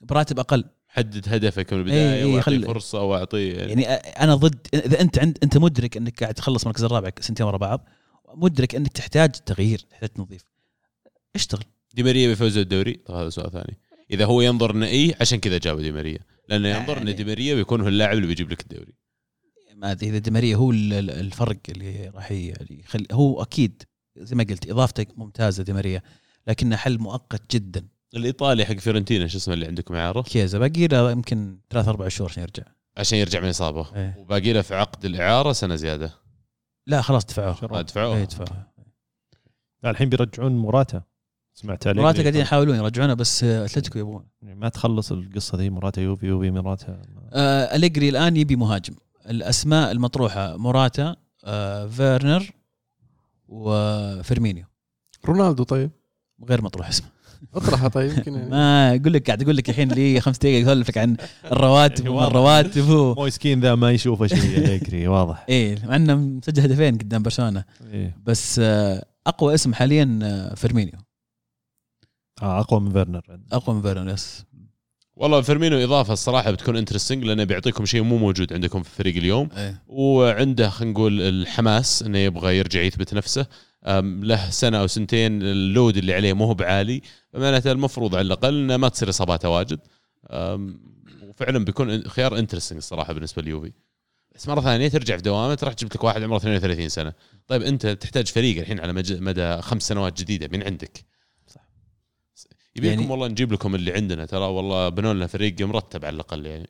براتب 0.00 0.38
أقل. 0.38 0.64
حدد 0.88 1.28
هدفك 1.34 1.72
من 1.72 1.78
البداية 1.78 2.14
إيه، 2.14 2.24
واعطيه 2.24 2.40
خلي- 2.40 2.66
فرصة 2.66 2.98
أو 2.98 3.14
أعطيه 3.16 3.54
يعني. 3.58 3.84
أنا 3.94 4.34
ضد 4.34 4.66
إذا 4.74 5.00
أنت 5.00 5.18
عند 5.18 5.38
أنت 5.42 5.58
مدرك 5.58 5.96
إنك 5.96 6.20
قاعد 6.22 6.34
تخلص 6.34 6.62
المركز 6.62 6.84
الرابع 6.84 7.10
سنتين 7.20 7.46
ورا 7.46 7.56
بعض 7.56 7.88
مدرك 8.34 8.74
إنك 8.74 8.92
تحتاج 8.92 9.30
تغيير 9.30 9.78
تحتاج 9.78 10.08
تنظيف. 10.08 10.44
اشتغل. 11.34 11.64
دي 11.94 12.02
ماريا 12.02 12.28
بيفوز 12.28 12.56
الدوري؟ 12.58 12.92
طب 12.92 13.14
هذا 13.14 13.30
سؤال 13.30 13.52
ثاني. 13.52 13.78
إذا 14.10 14.24
هو 14.24 14.40
ينظر 14.40 14.70
إنه 14.70 14.86
اي 14.86 15.14
عشان 15.20 15.40
كذا 15.40 15.58
جاب 15.58 15.80
دي 15.80 15.92
ماريا. 15.92 16.18
لأنه 16.48 16.68
ينظر 16.68 16.92
إن 16.92 16.96
يعني- 16.98 17.12
دي 17.12 17.24
ماريا 17.24 17.54
بيكون 17.54 17.80
هو 17.80 17.88
اللاعب 17.88 18.16
اللي 18.16 18.26
بيجيب 18.26 18.50
لك 18.50 18.60
الدوري. 18.60 18.92
ما 19.74 19.92
أدري 19.92 20.08
إذا 20.10 20.18
دي 20.18 20.30
ماريا 20.30 20.56
هو 20.56 20.70
ال- 20.70 20.92
ال- 20.92 21.10
الفرق 21.10 21.58
اللي 21.68 22.08
راح 22.14 22.32
يعني 22.32 22.80
يخلي 22.84 23.06
هو 23.12 23.42
أكيد 23.42 23.82
زي 24.18 24.36
ما 24.36 24.44
قلت 24.50 24.70
اضافته 24.70 25.06
ممتازة 25.16 25.62
دي 25.62 25.72
ماريا 25.72 26.02
لكنه 26.46 26.76
حل 26.76 26.98
مؤقت 26.98 27.56
جدا. 27.56 27.86
الإيطالي 28.16 28.64
حق 28.64 28.74
فيورنتينا 28.74 29.26
شو 29.26 29.38
اسمه 29.38 29.54
اللي 29.54 29.66
عندكم 29.66 29.94
اعاره 29.94 30.22
كيزا 30.22 30.58
باقي 30.58 30.86
له 30.86 31.10
يمكن 31.10 31.58
ثلاث 31.70 31.88
أربع 31.88 32.08
شهور 32.08 32.30
عشان 32.30 32.42
يرجع. 32.42 32.62
عشان 32.96 33.18
يرجع 33.18 33.40
من 33.40 33.48
إصابة. 33.48 33.86
إيه. 33.96 34.16
وباقي 34.18 34.52
له 34.52 34.62
في 34.62 34.74
عقد 34.74 35.04
الإعارة 35.04 35.52
سنة 35.52 35.74
زيادة. 35.74 36.12
لا 36.86 37.02
خلاص 37.02 37.24
دفعوه. 37.26 37.82
دفعوه. 37.82 38.24
دفعوه. 38.24 38.66
لا، 39.82 39.90
الحين 39.90 40.08
بيرجعون 40.08 40.52
موراتا 40.56 41.02
سمعت 41.54 41.86
عليه 41.86 42.02
موراتا 42.02 42.20
قاعدين 42.22 42.40
يحاولون 42.40 42.76
يرجعونه 42.76 43.14
بس 43.14 43.44
أتلتيكو 43.44 43.98
يبون 43.98 44.26
يعني 44.42 44.54
ما 44.60 44.68
تخلص 44.68 45.12
القصة 45.12 45.58
ذي 45.58 45.70
موراتا 45.70 46.02
يوفي 46.02 46.26
يوفي 46.26 46.50
موراتا 46.50 47.02
آه 47.32 47.76
أليجري 47.76 48.08
الآن 48.08 48.36
يبي 48.36 48.56
مهاجم. 48.56 48.94
الأسماء 49.30 49.90
المطروحة 49.92 50.56
موراتا 50.56 51.16
آه 51.44 51.86
فيرنر 51.86 52.50
وفيرمينيو 53.48 54.64
رونالدو 55.24 55.62
طيب. 55.62 55.90
غير 56.48 56.62
مطروح 56.62 56.88
اسمه. 56.88 57.08
اطرحها 57.54 57.88
طيب 57.88 58.10
يمكن 58.12 58.34
يعني. 58.34 58.50
ما 58.54 58.90
أقول 58.94 59.12
لك 59.12 59.26
قاعد 59.26 59.42
أقول 59.42 59.56
لك 59.56 59.70
الحين 59.70 59.92
لي 59.92 60.20
خمس 60.20 60.38
دقائق 60.38 60.62
اسولف 60.62 60.88
لك 60.88 60.98
عن 60.98 61.16
الرواتب 61.44 62.08
وما. 62.10 62.26
الرواتب 62.26 62.88
و... 62.88 63.14
مويسكين 63.14 63.60
ذا 63.60 63.74
ما 63.74 63.90
يشوفه 63.90 64.26
شيء 64.26 64.58
اليجري 64.58 65.08
واضح. 65.08 65.44
إيه 65.48 65.86
مع 65.86 65.96
إنه 65.96 66.14
مسجل 66.14 66.62
هدفين 66.62 66.98
قدام 66.98 67.22
برشلونة. 67.22 67.64
إيه. 67.92 68.16
بس 68.26 68.58
آه، 68.58 69.04
أقوى 69.26 69.54
اسم 69.54 69.74
حاليا 69.74 70.18
آه، 70.22 70.54
فيرمينيو. 70.54 70.98
آه 72.42 72.60
أقوى 72.60 72.80
من 72.80 72.92
فيرنر. 72.92 73.40
أقوى 73.52 73.76
من 73.76 73.82
فيرنر 73.82 74.08
yes. 74.08 74.44
والله 75.16 75.40
فيرمينو 75.40 75.84
إضافة 75.84 76.12
الصراحة 76.12 76.50
بتكون 76.50 76.76
interesting 76.76 77.24
لأنه 77.24 77.44
بيعطيكم 77.44 77.84
شيء 77.84 78.02
مو 78.02 78.18
موجود 78.18 78.52
عندكم 78.52 78.82
في 78.82 78.88
الفريق 78.88 79.16
اليوم. 79.16 79.48
إيه. 79.56 79.82
وعنده 79.86 80.68
خلينا 80.68 80.92
نقول 80.92 81.20
الحماس 81.20 82.02
إنه 82.02 82.18
يبغى 82.18 82.58
يرجع 82.58 82.80
يثبت 82.80 83.14
نفسه. 83.14 83.46
له 84.02 84.50
سنة 84.50 84.80
أو 84.80 84.86
سنتين 84.86 85.42
ال 85.42 85.53
load 85.53 85.96
اللي 85.96 86.14
عليه 86.14 86.32
مو 86.32 86.44
هو 86.44 86.54
بعالي. 86.54 87.02
فمعناته 87.32 87.72
المفروض 87.72 88.14
على 88.14 88.26
الأقل 88.26 88.58
إنه 88.58 88.76
ما 88.76 88.88
تصير 88.88 89.08
إصاباته 89.08 89.48
واجد. 89.48 89.80
وفعلا 91.22 91.64
بيكون 91.64 92.08
خيار 92.08 92.38
interesting 92.38 92.78
الصراحة 92.78 93.12
بالنسبة 93.12 93.42
ليوفي. 93.42 93.72
بس 94.34 94.48
مرة 94.48 94.60
ثانية 94.60 94.88
ترجع 94.88 95.16
في 95.16 95.22
دوامة 95.22 95.54
تروح 95.54 95.74
جبت 95.74 95.96
لك 95.96 96.04
واحد 96.04 96.22
عمره 96.22 96.36
32 96.36 96.88
سنة. 96.88 97.12
طيب 97.46 97.62
أنت 97.62 97.86
تحتاج 97.86 98.26
فريق 98.28 98.58
الحين 98.58 98.80
على 98.80 98.92
مدى 99.20 99.62
خمس 99.62 99.82
سنوات 99.82 100.20
جديدة 100.20 100.48
من 100.52 100.62
عندك. 100.62 101.11
يبي 102.76 102.90
لكم 102.90 103.00
يعني- 103.00 103.10
والله 103.12 103.28
نجيب 103.28 103.52
لكم 103.52 103.74
اللي 103.74 103.92
عندنا 103.92 104.26
ترى 104.26 104.44
والله 104.44 104.88
بنوا 104.88 105.14
لنا 105.14 105.26
فريق 105.26 105.60
مرتب 105.62 106.04
على 106.04 106.14
الأقل 106.14 106.46
يعني. 106.46 106.68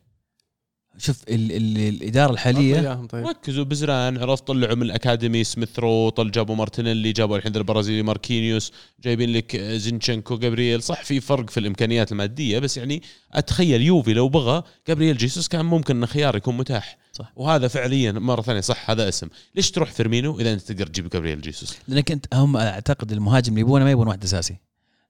شوف 0.98 1.22
ال 1.28 1.52
ال 1.52 1.78
الإدارة 1.78 2.32
الحاليه 2.32 2.94
طيب. 3.06 3.26
ركزوا 3.26 3.64
بزران 3.64 4.18
عرفت 4.18 4.46
طلعوا 4.46 4.74
من 4.74 4.82
ال 4.82 4.90
academy 4.90 5.44
سميث 5.44 5.78
رو 5.78 6.08
طل 6.08 6.30
جابوا 6.30 6.54
مارتينيلي 6.54 7.12
جابوا 7.12 7.36
الحين 7.36 7.56
البرازيلي 7.56 8.02
ماركينيوس 8.02 8.72
جايبين 9.04 9.32
لك 9.32 9.56
زينشنكو 9.56 10.38
جابرييل. 10.38 10.82
صح 10.82 11.04
في 11.04 11.20
فرق 11.20 11.50
في 11.50 11.60
الإمكانيات 11.60 12.12
المادية 12.12 12.58
بس 12.58 12.76
يعني 12.76 13.02
أتخيل 13.32 13.82
يوفي 13.82 14.12
لو 14.12 14.28
بغى 14.28 14.62
جابرييل 14.88 15.16
جيسوس 15.16 15.48
كان 15.48 15.64
ممكن 15.64 15.96
انه 15.96 16.06
خيار 16.06 16.36
يكون 16.36 16.56
متاح. 16.56 16.98
صح. 17.12 17.32
وهذا 17.36 17.68
فعليا 17.68 18.12
مرة 18.12 18.42
ثانية 18.42 18.60
صح 18.60 18.90
هذا 18.90 19.08
اسم. 19.08 19.28
ليش 19.54 19.70
تروح 19.70 19.90
فيرمينو 19.90 20.40
إذا 20.40 20.52
أنت 20.52 20.60
تقدر 20.62 20.86
تجيب 20.86 21.08
جابرييل 21.08 21.40
جيسوس؟ 21.40 21.76
لأنك 21.88 22.10
أنت 22.12 22.26
هم 22.34 22.56
أعتقد 22.56 23.12
المهاجم 23.12 23.52
اللي 23.52 23.60
يبونه 23.60 23.84
ما 23.84 23.90
يبون 23.90 24.06
واحد 24.08 24.24
أساسي. 24.24 24.56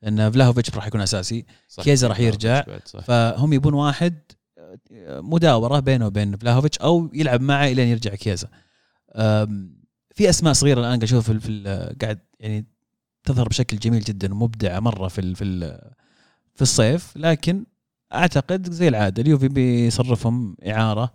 لأن 0.03 0.31
فلاهوفيتش 0.31 0.75
راح 0.77 0.87
يكون 0.87 1.01
أساسي. 1.01 1.45
كيزا 1.83 2.09
راح 2.09 2.21
يرجع. 2.21 2.63
فهم 3.03 3.53
يبون 3.53 3.75
واحد 3.75 4.15
آه، 4.93 5.21
مداورة 5.21 5.81
بينه 5.81 6.07
وبين 6.07 6.37
فلاهوفيتش 6.37 6.79
أو 6.79 7.11
يلعب 7.15 7.41
معه 7.41 7.67
الين 7.69 7.89
يرجع 7.89 8.15
كيزا. 8.15 8.49
في 10.15 10.29
أسماء 10.31 10.53
صغيرة 10.53 10.79
الآن 10.81 10.89
قاعد 10.89 11.03
أشوف 11.03 11.31
في 11.31 11.95
قاعد 12.03 12.19
يعني 12.41 12.67
تظهر 13.25 13.49
بشكل 13.49 13.79
جميل 13.79 14.01
جدا 14.01 14.33
ومبدعة 14.35 14.81
مرة 14.81 15.09
في 15.09 15.21
ال- 15.21 15.35
في 15.37 15.45
ال- 15.45 15.91
في 16.55 16.63
الصيف. 16.63 17.17
لكن 17.17 17.65
أعتقد 18.15 18.71
زي 18.73 18.89
العادة 18.89 19.23
اليوفي 19.23 19.49
بيصرفهم 19.49 20.57
إعارة 20.67 21.13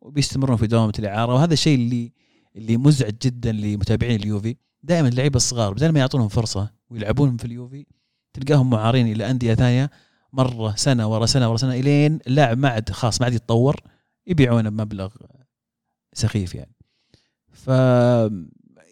وبيستمرون 0.00 0.56
في 0.56 0.66
دوامة 0.66 0.92
الإعارة. 0.98 1.34
وهذا 1.34 1.52
الشيء 1.52 1.74
اللي 1.78 2.12
اللي 2.56 2.76
مزعج 2.76 3.14
جدا 3.22 3.52
لمتابعين 3.52 4.20
اليوفي. 4.20 4.56
دائما 4.82 5.08
اللعيبة 5.08 5.36
الصغار 5.36 5.72
بدل 5.74 5.88
ما 5.92 6.00
يعطونهم 6.00 6.28
فرصة 6.28 6.70
ويلعبون 6.90 7.36
في 7.36 7.44
اليوفي 7.44 7.86
تلقاهم 8.32 8.70
معارين 8.70 9.12
إلى 9.12 9.30
أندية 9.30 9.54
ثانية 9.54 9.90
مرة 10.32 10.74
سنة 10.76 11.12
ورا 11.12 11.26
سنة 11.26 11.48
ورا 11.48 11.56
سنة 11.56 11.74
إلين 11.74 12.18
اللاعب 12.26 12.58
ما 12.58 12.68
عاد 12.68 12.90
خلاص 12.90 13.20
ما 13.20 13.24
عاد 13.24 13.34
يتطور 13.34 13.80
يبيعونه 14.26 14.70
بمبلغ 14.70 15.14
سخيف 16.12 16.54
يعني. 16.54 16.74
ف 17.52 17.70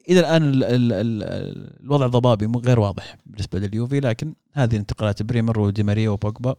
إلى 0.08 0.20
الآن 0.20 0.42
ال 0.42 0.64
ال 0.64 0.92
ال 0.92 1.22
الوضع 1.84 2.06
ضبابي 2.06 2.46
غير 2.46 2.80
واضح 2.80 3.16
بالنسبة 3.26 3.58
لليوفي 3.58 4.00
لكن 4.00 4.34
هذه 4.52 4.76
انتقالات 4.76 5.22
بريمر 5.22 5.60
ودي 5.60 5.82
ماريا 5.82 6.10
وبوجبا 6.10 6.56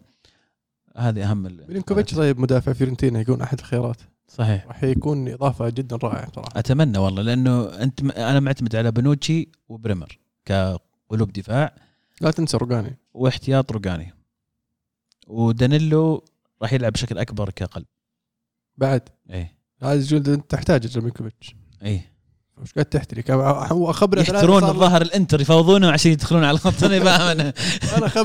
هذه 0.97 1.31
أهم 1.31 1.43
ميلينكوفيتش 1.43 2.15
طيب 2.15 2.39
مدافع 2.39 2.73
فيورنتينا 2.73 3.19
يكون 3.19 3.41
أحد 3.41 3.59
الخيارات. 3.59 4.01
صحيح. 4.27 4.67
راح 4.67 4.83
يكون 4.83 5.29
إضافة 5.29 5.69
جدا 5.69 5.95
رائعة 5.95 6.31
صراحة 6.35 6.49
أتمنى 6.55 6.97
والله 6.97 7.21
لأنه 7.21 7.63
أنت 7.63 8.03
أنا 8.03 8.39
معتمد 8.39 8.75
على 8.75 8.91
بنوتشي 8.91 9.49
وبريمر 9.69 10.19
كقلوب 10.45 11.33
دفاع. 11.33 11.75
لا 12.21 12.31
تنسى 12.31 12.57
روجاني 12.57 12.97
واحتياط 13.13 13.71
روجاني 13.71 14.13
ودانيلو 15.27 16.25
راح 16.61 16.73
يلعب 16.73 16.91
بشكل 16.91 17.17
أكبر 17.17 17.49
كقلب. 17.49 17.85
بعد؟ 18.77 19.09
إيه. 19.29 19.59
هذه 19.81 19.97
الجلده 19.97 20.33
أنت 20.33 20.51
تحتاج 20.51 20.97
ميلينكوفيتش 20.97 21.55
إيه. 21.81 22.13
وش 22.57 22.73
قاعد 22.73 22.85
تحتري؟ 22.85 23.23
هو 23.29 23.91
خبرة 23.93 24.21
يحترون 24.21 24.63
الظهر 24.63 25.01
الإنتر 25.01 25.41
يفاوضونه 25.41 25.91
عشان 25.91 26.11
يدخلون 26.11 26.43
على 26.43 26.55
الخط. 26.55 26.83
أنا 26.83 26.99
فاهم 26.99 27.53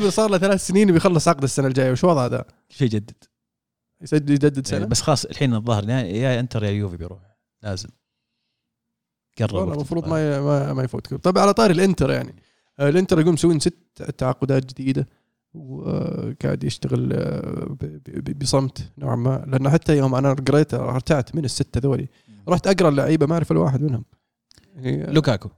أنا 0.02 0.10
صار 0.10 0.30
له 0.30 0.38
ثلاث 0.38 0.66
سنين 0.66 0.92
بيخلص 0.92 1.28
عقد 1.28 1.42
السنة 1.42 1.66
الجاية. 1.66 1.92
وش 1.92 2.04
وضعه 2.04 2.26
ذا؟ 2.26 2.44
شيء 2.68 2.88
جدد. 2.88 3.24
يسجل 4.00 4.30
يجدد 4.30 4.66
سنة؟ 4.66 4.86
بس 4.86 5.02
خلاص 5.02 5.24
الحين 5.24 5.54
الظهر 5.54 5.88
يا 5.88 6.40
إنتر 6.40 6.64
يا 6.64 6.70
يوفي 6.70 6.96
بيروح. 6.96 7.20
لازم. 7.62 7.88
قرب 9.38 9.72
المفروض. 9.72 10.08
ما 10.08 10.40
ما, 10.40 10.72
ما 10.72 10.82
يفوت. 10.82 11.14
طيب 11.14 11.38
على 11.38 11.54
طاري 11.54 11.72
الإنتر 11.72 12.10
يعني. 12.10 12.34
الانتر 12.80 13.20
يقوم 13.20 13.32
مسوين 13.34 13.60
ست 13.60 14.02
تعاقدات 14.18 14.66
جديدة 14.66 15.09
وقاعد 15.55 16.64
يشتغل 16.64 17.12
آه، 17.12 17.76
بصمت 18.40 18.92
نوعا 18.98 19.16
ما. 19.16 19.44
لأنه 19.48 19.70
حتى 19.70 19.96
يوم 19.96 20.14
أنا 20.14 20.32
قريت 20.32 20.74
ارتعت 20.74 21.34
من 21.34 21.44
الستة 21.44 21.80
ذولي 21.80 22.09
رحت 22.48 22.66
أقرأ 22.66 22.88
اللعيبة 22.88 23.26
ما 23.26 23.34
أعرف 23.34 23.52
إلا 23.52 23.60
واحد 23.60 23.82
منهم. 23.82 24.05
يعني 24.76 25.12
لوكاكو. 25.12 25.48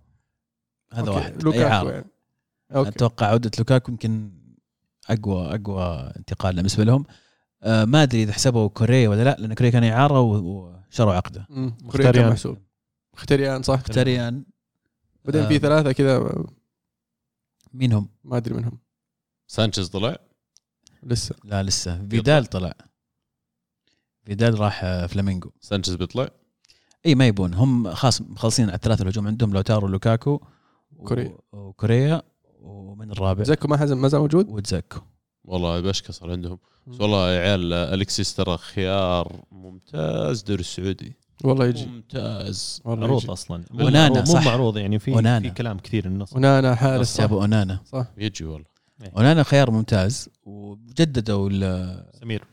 هذا 0.92 1.00
okay، 1.00 1.10
واحد 1.10 1.42
لوكاكو. 1.42 1.88
يعني. 1.88 2.04
okay. 2.74 2.88
أتوقع 2.88 3.26
عودة 3.26 3.50
لوكاكو 3.58 3.92
يمكن 3.92 4.30
أقوى 5.10 5.54
أقوى 5.54 6.12
انتقال 6.16 6.56
بالنسبة 6.56 6.84
لهم. 6.84 7.04
آه 7.62 7.84
ما 7.84 8.02
أدري 8.02 8.22
إذا 8.22 8.32
حسبوا 8.32 8.68
كوريا 8.68 9.08
ولا 9.08 9.24
لا 9.24 9.36
لأن 9.38 9.54
كوريا 9.54 9.70
كان 9.70 9.84
اعاره 9.84 10.20
وشروا 10.20 11.14
عقده. 11.14 11.46
مخيتاريان. 11.82 12.30
محسوب 12.30 12.58
مخيتاريان 13.14 13.62
صح؟ 13.62 13.78
مخيتاريان. 13.78 14.44
بعدين 15.24 15.46
في 15.46 15.54
آه. 15.54 15.58
ثلاثة 15.58 15.92
كذا 15.92 16.44
مين 17.76 17.92
هم؟ 17.92 18.08
ما 18.24 18.36
أدري 18.36 18.54
منهم. 18.54 18.78
سانشيز 19.46 19.88
طلع؟ 19.88 20.16
لسه. 21.02 21.34
لا 21.44 21.62
لسه. 21.62 22.08
فيدال 22.08 22.46
طلع. 22.46 22.74
فيدال 24.24 24.60
راح 24.60 24.84
آه، 24.84 25.06
فلامينغو. 25.06 25.52
سانشيز 25.60 25.94
بيطلع؟ 25.94 26.28
إي 27.06 27.14
ما 27.14 27.26
يبون. 27.26 27.54
هم 27.54 27.94
خلاص 27.94 28.20
مخلصين 28.22 28.66
على 28.68 28.74
الثلاثة 28.74 29.02
الهجوم 29.02 29.26
عندهم 29.26 29.52
لوتارو 29.52 29.88
لوكاكو 29.88 30.40
كوريا. 31.04 31.38
وكوريا 31.52 32.22
ومن 32.60 33.10
الرابع؟ 33.10 33.42
دزيكو 33.42 33.68
ما 33.68 33.76
حزم 33.76 34.02
ما 34.02 34.08
زال 34.08 34.20
موجود؟ 34.20 34.48
ودزيكو 34.48 35.00
والله 35.44 35.80
بشكة 35.80 36.12
صار 36.12 36.30
عندهم. 36.30 36.58
بس 36.86 37.00
والله 37.00 37.32
يا 37.32 37.40
عيال 37.40 37.72
الكسيس 37.72 38.34
ترى 38.34 38.56
خيار 38.56 39.44
ممتاز 39.50 40.42
دوري 40.42 40.60
السعودي. 40.60 41.16
والله 41.44 41.66
يجي. 41.66 41.86
ممتاز. 41.86 42.82
والله 42.84 43.06
معروض 43.06 43.22
يجي. 43.22 43.32
أصلا. 43.32 43.64
ونانا، 43.74 44.18
مو 44.18 44.24
صح. 44.24 44.46
معروض 44.46 44.76
يعني 44.76 44.98
في 44.98 45.10
ونانا. 45.12 45.48
في 45.48 45.54
كلام 45.54 45.78
كثير 45.78 46.06
النص. 46.06 46.32
ونانا 46.36 46.74
حارس 46.74 47.14
صح. 47.14 47.20
جابوا 47.20 47.40
أونانا. 47.40 47.80
صح. 47.84 48.06
يجي 48.18 48.44
والله. 48.44 48.66
أونانا 49.16 49.42
خيار 49.42 49.70
ممتاز 49.70 50.28
وجددوا 50.44 51.48
ال- 51.52 52.04
سمير. 52.20 52.44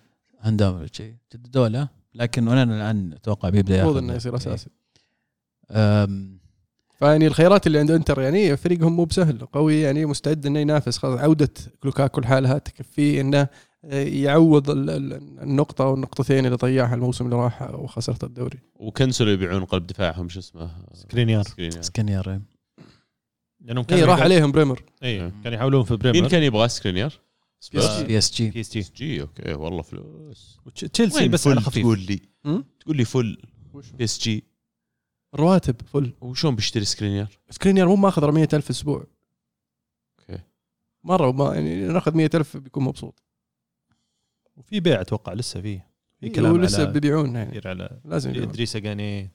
هندام 0.42 0.88
شيء. 0.92 1.16
جددوا 1.36 1.68
له 1.68 1.88
لكن 2.16 2.48
أونانا 2.48 2.76
الآن 2.76 3.14
أتوقع 3.14 3.50
بيبدأ 3.50 3.76
المفروض 3.76 3.98
إنه 3.98 4.14
يصير 4.14 4.36
أساسي. 4.36 4.70
أم، 5.72 6.40
فيعني 7.00 7.28
الخيارات 7.28 7.68
اللي 7.68 7.80
عند 7.80 7.92
إنتر 7.92 8.22
يعني 8.22 8.58
فريقهم 8.58 8.96
مو 8.96 9.06
بسهل 9.06 9.46
قوي 9.46 9.82
يعني 9.82 10.06
مستعد 10.06 10.46
إنه 10.46 10.60
ينافس. 10.60 10.98
خلاص 10.98 11.20
عودة 11.20 11.50
لوكاكو 11.84 12.22
لحالها 12.22 12.58
تكفيه 12.58 13.22
إنه 13.22 13.48
يعوض 13.92 14.70
ال- 14.70 14.90
ال- 14.90 15.40
النقطة 15.40 15.84
أو 15.84 15.94
النقطتين 15.94 16.46
اللي 16.46 16.58
ضيعها 16.58 16.96
الموسم 16.96 17.26
اللي 17.26 17.36
راح 17.36 17.62
وخسرت 17.62 18.24
الدوري. 18.24 18.60
وكنسلوا 18.76 19.32
يبيعون 19.32 19.66
قلب 19.66 19.88
دفاعهم 19.88 20.30
شو 20.30 20.40
اسمه؟ 20.40 20.72
سكرينيار. 20.94 21.44
سكرينيار. 21.44 21.82
سكرينيار 21.82 22.42
لأنهم 23.62 23.86
اي 23.92 23.98
كانوا 23.98 24.06
راح 24.06 24.22
عليهم 24.22 24.52
بريمر. 24.52 24.84
اي 25.04 25.32
كانوا 25.44 25.58
يحاولون 25.58 25.84
في 25.84 25.96
بريمر. 25.96 26.22
مين 26.22 26.28
كان 26.28 26.44
يبغى 26.44 26.70
سكرينيار؟ 26.70 27.14
بي 27.74 27.80
إس 27.80 28.00
جي. 28.00 28.04
بي 28.06 28.18
إس 28.18 28.34
جي. 28.34 28.50
بي 28.50 28.60
إس 28.60 28.72
جي. 28.74 28.82
جي 28.96 29.22
أوكي 29.22 29.54
والله 29.54 29.82
فلوس. 29.82 30.60
تشيلسي 30.94 31.28
بس 31.28 31.48
على 31.48 31.62
خفيف. 31.62 31.84
تقول 31.84 32.00
لي؟ 32.00 32.22
تقول 32.80 32.98
لي 32.98 33.06
full 33.06 33.38
PSG. 33.98 34.44
رواتب 35.36 35.76
full. 35.94 36.14
وشلون 36.22 36.56
بيشتري 36.56 36.86
سكرينيار؟ 36.86 37.40
سكرينيار 37.50 37.88
مو 37.88 37.96
ماخذ 37.96 38.32
100000 38.32 38.70
أسبوع. 38.70 39.06
okay. 40.20 40.44
مرة 41.04 41.32
ما 41.32 41.54
يعني 41.56 41.88
ناخذ 41.88 42.16
100000 42.16 42.58
بيكون 42.58 42.84
مبسوط. 42.84 43.23
وفي 44.56 44.80
بيع 44.80 45.02
أتوقع 45.02 45.34
لسه 45.34 45.62
فيه. 45.62 45.88
في 46.20 46.30
كلام 46.30 46.54
ولسه 46.54 46.84
على 46.84 46.92
بيبيعون 46.92 47.36
يعني. 47.36 47.62
على 47.66 48.00
لازم 48.06 48.30
يبيعون. 48.30 48.50
إدريسا 48.50 48.76
جانا 48.76 49.32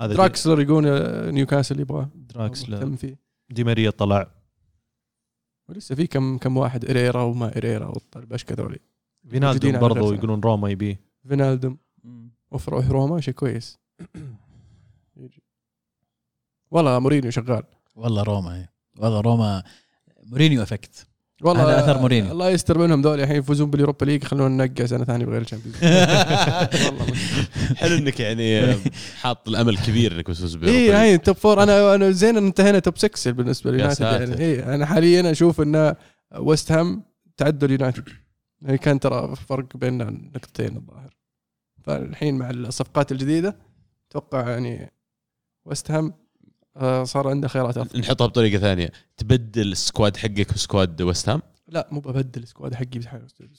هذا 0.00 0.14
دراكسلر 0.14 0.60
يقول 0.60 0.84
نيوكاسل 1.34 1.80
يبغاه. 1.80 2.10
دراكسلر. 2.14 2.96
دي 3.50 3.64
ماريا 3.64 3.90
طلع. 3.90 4.30
ولسه 5.68 5.94
في 5.94 6.06
كم 6.06 6.38
كم 6.38 6.56
واحد 6.56 6.84
إريرا 6.84 7.22
وما 7.22 7.56
إريرا 7.56 7.92
والبشكه 8.16 8.54
ذولي 8.54 8.78
موجودين 9.24 9.30
فينالدوم 9.30 9.68
على 9.68 9.78
برضو 9.78 10.00
الرسم. 10.00 10.14
يقولون 10.14 10.40
روما 10.40 10.70
يبيه. 10.70 11.00
فينالدوم. 11.28 11.78
وفروح 12.50 12.88
روما 12.88 13.20
شيء 13.20 13.34
كويس. 13.34 13.78
والله 16.70 16.98
مورينيو 16.98 17.30
شغال. 17.30 17.62
والله 17.94 18.22
روما 18.22 18.56
إيه. 18.56 18.72
والله 18.98 19.20
روما 19.20 19.62
مورينيو 20.22 20.62
effect 20.62 21.06
والله 21.44 21.64
هذا 21.64 21.84
أثر 21.84 21.98
مورينيو. 21.98 22.32
الله 22.32 22.50
يستر 22.50 22.78
منهم 22.78 23.02
ذول 23.02 23.20
الحين 23.20 23.36
يفوزون 23.36 23.70
بال 23.70 23.79
Europa 23.79 24.04
League 24.04 24.22
يخلونا 24.22 24.64
ننقع 24.64 24.86
سنة 24.86 25.04
ثانية 25.04 25.26
بغير 25.26 25.40
ال 25.40 25.43
Champions. 25.43 25.76
حلو 27.80 27.96
إنك 27.96 28.20
يعني 28.20 28.74
حاط 29.20 29.48
الأمل 29.48 29.78
كبير 29.78 30.12
إنك 30.12 30.30
بتفوز 30.30 30.64
اي 30.64 30.86
يعني 30.86 31.18
top 31.18 31.36
four 31.36 31.62
أنا 31.62 31.94
أنا 31.94 32.10
زين 32.10 32.36
انتهينا 32.36 32.78
top 32.78 32.98
6 32.98 33.30
بالنسبة 33.30 33.70
لليونايتد. 33.70 34.02
يعني. 34.02 34.38
اي 34.38 34.74
أنا 34.74 34.86
حاليا 34.86 35.30
أشوف 35.30 35.60
إن 35.60 35.94
ويست 36.38 36.72
هام 36.72 37.02
تعدوا 37.36 37.68
اليونايتد 37.68 38.08
يعني 38.62 38.78
كان 38.78 39.00
ترى 39.00 39.36
فرق 39.36 39.76
بيننا 39.76 40.04
نقطتين 40.10 40.76
الظاهر. 40.76 41.16
فالحين 41.82 42.38
مع 42.38 42.50
الصفقات 42.50 43.12
الجديدة 43.12 43.56
أتوقع 44.10 44.50
يعني 44.50 44.92
ويست 45.64 45.90
هام 45.90 46.12
صار 47.04 47.28
عنده 47.28 47.48
خيارات 47.48 47.78
أفضل 47.78 48.00
نحطها 48.00 48.26
بطريقة 48.26 48.60
ثانية 48.60 48.92
تبدل 49.16 49.72
ال 49.72 49.79
squad 49.79 50.16
حقك 50.16 50.54
ب 50.54 50.62
squad 50.62 51.02
ويست 51.02 51.28
هام 51.28 51.42
لا 51.68 51.88
مو 51.92 52.00
ببدل 52.00 52.42
ال 52.42 52.47
squad 52.47 52.74
حقي 52.74 53.00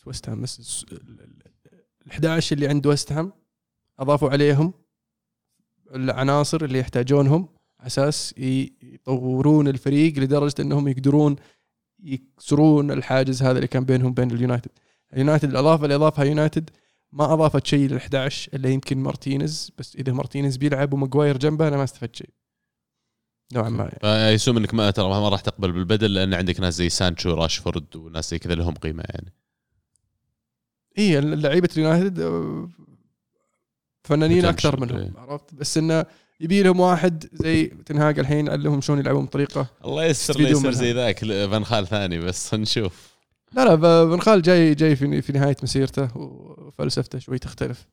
ويست 0.05 0.29
هام 0.29 0.41
بس 0.41 0.85
ال- 0.91 0.97
ال- 0.97 1.43
ال 2.05 2.11
11 2.11 2.55
اللي 2.55 2.67
عند 2.67 2.87
ويست 2.87 3.11
هام 3.11 3.33
أضافوا 3.99 4.29
عليهم 4.29 4.73
العناصر 5.95 6.63
اللي 6.63 6.79
يحتاجونهم 6.79 7.47
أساس 7.79 8.33
يطورون 8.37 9.67
الفريق 9.67 10.19
لدرجة 10.19 10.53
إنهم 10.59 10.87
يقدرون 10.87 11.35
يكسرون 12.03 12.91
الحاجز 12.91 13.43
هذا 13.43 13.51
اللي 13.57 13.67
كان 13.67 13.85
بينهم 13.85 14.11
وبين 14.11 14.31
اليونايتد. 14.31 14.71
اليونايتد 15.13 15.49
الأضافة 15.49 15.83
اللي 15.83 15.95
أضافها 15.95 16.25
يونايتد 16.25 16.69
ما 17.11 17.33
أضافت 17.33 17.67
شيء 17.67 17.89
لل 17.89 17.95
11 17.97 18.49
إلا 18.53 18.69
يمكن 18.69 18.97
مارتينيز 18.97 19.71
بس 19.77 19.95
إذا 19.95 20.13
مارتينيز 20.13 20.57
بيلعب 20.57 20.93
وماجواير 20.93 21.37
جنبه 21.37 21.67
أنا 21.67 21.77
ما 21.77 21.83
استفدت 21.83 22.15
شيء. 22.15 22.29
نوعا 23.53 23.69
ما 23.69 23.83
يعني. 24.03 24.29
فيسوم 24.31 24.57
إنك 24.57 24.73
ما 24.73 24.91
ترى 24.91 25.07
ما 25.09 25.29
راح 25.29 25.41
تقبل 25.41 25.71
بالبدل 25.71 26.13
لأن 26.13 26.33
عندك 26.33 26.59
ناس 26.59 26.73
زي 26.73 26.89
سانشو 26.89 27.33
راشفورد 27.33 27.95
وناس 27.95 28.31
زي 28.31 28.39
كذا 28.39 28.55
لهم 28.55 28.73
قيمة 28.73 29.03
يعني 29.09 29.33
هي 30.97 31.21
لعيبة 31.21 31.69
اليونايتد 31.77 32.19
آه، 32.19 32.69
فنانين 34.03 34.45
أكثر 34.45 34.79
منهم 34.79 34.97
إيه. 34.97 35.13
عرفت 35.17 35.53
بس 35.53 35.77
إنه 35.77 36.05
يبي 36.39 36.63
لهم 36.63 36.79
واحد 36.79 37.29
زي 37.33 37.65
تنهاج 37.65 38.19
الحين 38.19 38.49
علمهم 38.49 38.81
شلون 38.81 38.99
يلعبون 38.99 39.25
بطريقة 39.25 39.67
الله 39.85 40.05
يستفيدون 40.05 40.51
يصير. 40.51 40.71
زي 40.71 40.93
ذاك 40.93 41.19
فان 41.25 41.65
خال 41.65 41.87
ثاني 41.87 42.19
بس 42.19 42.53
نشوف 42.53 43.15
لا 43.53 43.65
لا 43.65 43.77
ف- 43.77 44.09
بن 44.09 44.19
خال 44.19 44.41
جاي 44.41 44.75
جاي 44.75 44.95
في 44.95 45.21
في 45.21 45.33
نهاية 45.33 45.55
مسيرته 45.63 46.17
وفلسفته 46.17 47.19
شوي 47.19 47.39
تختلف 47.39 47.87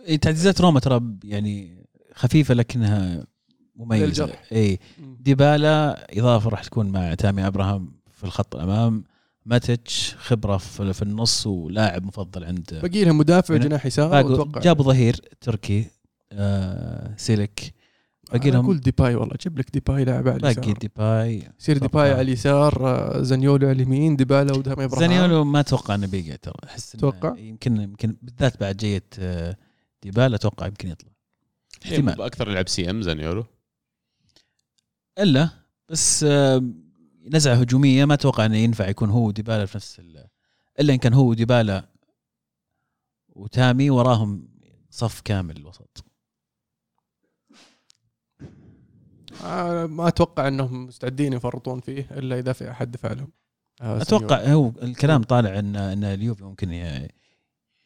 إيه، 0.00 0.16
تعزيزات 0.16 0.60
روما 0.60 0.80
ترى 0.80 1.00
يعني 1.24 1.84
خفيفة 2.14 2.54
لكنها 2.54 3.26
مميزة. 3.76 4.32
إي. 4.52 4.78
ديبالا 4.98 6.06
إضافة 6.18 6.50
راح 6.50 6.64
تكون 6.64 6.86
مع 6.86 7.14
تامي 7.14 7.46
أبراهام 7.46 7.92
في 8.12 8.24
الخط 8.24 8.54
الأمام. 8.54 9.04
ماتش 9.46 10.14
خبرة 10.18 10.56
في 10.56 10.92
في 10.92 11.02
النص 11.02 11.46
ولاعب 11.46 12.04
مفضل 12.04 12.44
عند 12.44 12.80
باقي 12.82 13.04
لهم 13.04 13.18
مدافع. 13.18 13.56
جناح 13.56 13.86
يسار 13.86 14.20
أتوقع. 14.20 14.60
جابوا 14.60 14.84
ظهير 14.84 15.16
تركي 15.40 15.86
آه 16.32 17.14
سيلك 17.16 17.74
باقي 18.32 18.50
لهم 18.50 18.64
أقول 18.64 18.80
ديباي 18.80 19.14
والله 19.14 19.34
جيب 19.42 19.58
لك 19.58 19.70
ديباي 19.70 20.04
لاعب 20.04 20.28
على 20.28 20.38
باقي 20.38 20.52
اليسار. 20.52 20.78
ديباي. 20.78 21.48
يصير 21.60 21.78
ديباي 21.78 22.10
على 22.12 22.20
اليسار 22.20 22.88
آه، 22.88 23.22
زانيولو 23.22 23.68
على 23.68 23.76
اليمين 23.76 24.16
ديبالا 24.16 24.52
وتامي 24.52 24.80
أبراهام. 24.80 25.00
زانيولو 25.00 25.44
ما 25.44 25.60
أتوقع 25.60 25.94
إنه 25.94 26.06
بيقعد 26.06 26.38
ترى. 26.38 26.54
أحس 26.64 26.94
إنه 26.94 27.00
توقع؟ 27.00 27.38
يمكن 27.38 27.80
يمكن 27.80 28.16
بالذات 28.22 28.60
بعد 28.60 28.76
جية 28.76 29.04
آه، 29.18 29.56
ديبالا 30.02 30.36
أتوقع 30.36 30.66
يمكن 30.66 30.88
يطلع. 30.88 31.10
احتمال. 31.84 32.22
أكثر 32.22 32.50
يلعب 32.50 32.68
CM 32.68 33.02
زانيولو. 33.02 33.44
إلا 35.18 35.48
بس 35.88 36.26
نزعة 37.26 37.54
هجومية 37.54 38.04
ما 38.04 38.14
أتوقع 38.14 38.46
إنه 38.46 38.56
ينفع 38.56 38.88
يكون 38.88 39.10
هو 39.10 39.26
وديبالا 39.26 39.66
في 39.66 39.76
نفس 39.76 39.98
ال- 39.98 40.26
إلا 40.80 40.92
إن 40.94 40.98
كان 40.98 41.14
هو 41.14 41.26
وديبالا 41.28 41.88
وتامي 43.28 43.90
وراهم 43.90 44.48
صف 44.90 45.20
كامل 45.20 45.66
وسط 45.66 46.04
آه، 49.44 49.86
ما 49.86 50.08
أتوقع 50.08 50.48
إنهم 50.48 50.86
مستعدين 50.86 51.32
يفرطون 51.32 51.80
فيه 51.80 52.08
إلا 52.10 52.38
إذا 52.38 52.52
في 52.52 52.70
أحد 52.70 52.90
دفع 52.90 53.12
لهم. 53.12 53.28
آه، 53.82 54.02
أتوقع 54.02 54.52
هو 54.52 54.72
الكلام 54.82 55.22
طالع 55.22 55.58
إن 55.58 55.76
إن 55.76 56.04
اليوفي 56.04 56.44
ممكن 56.44 56.72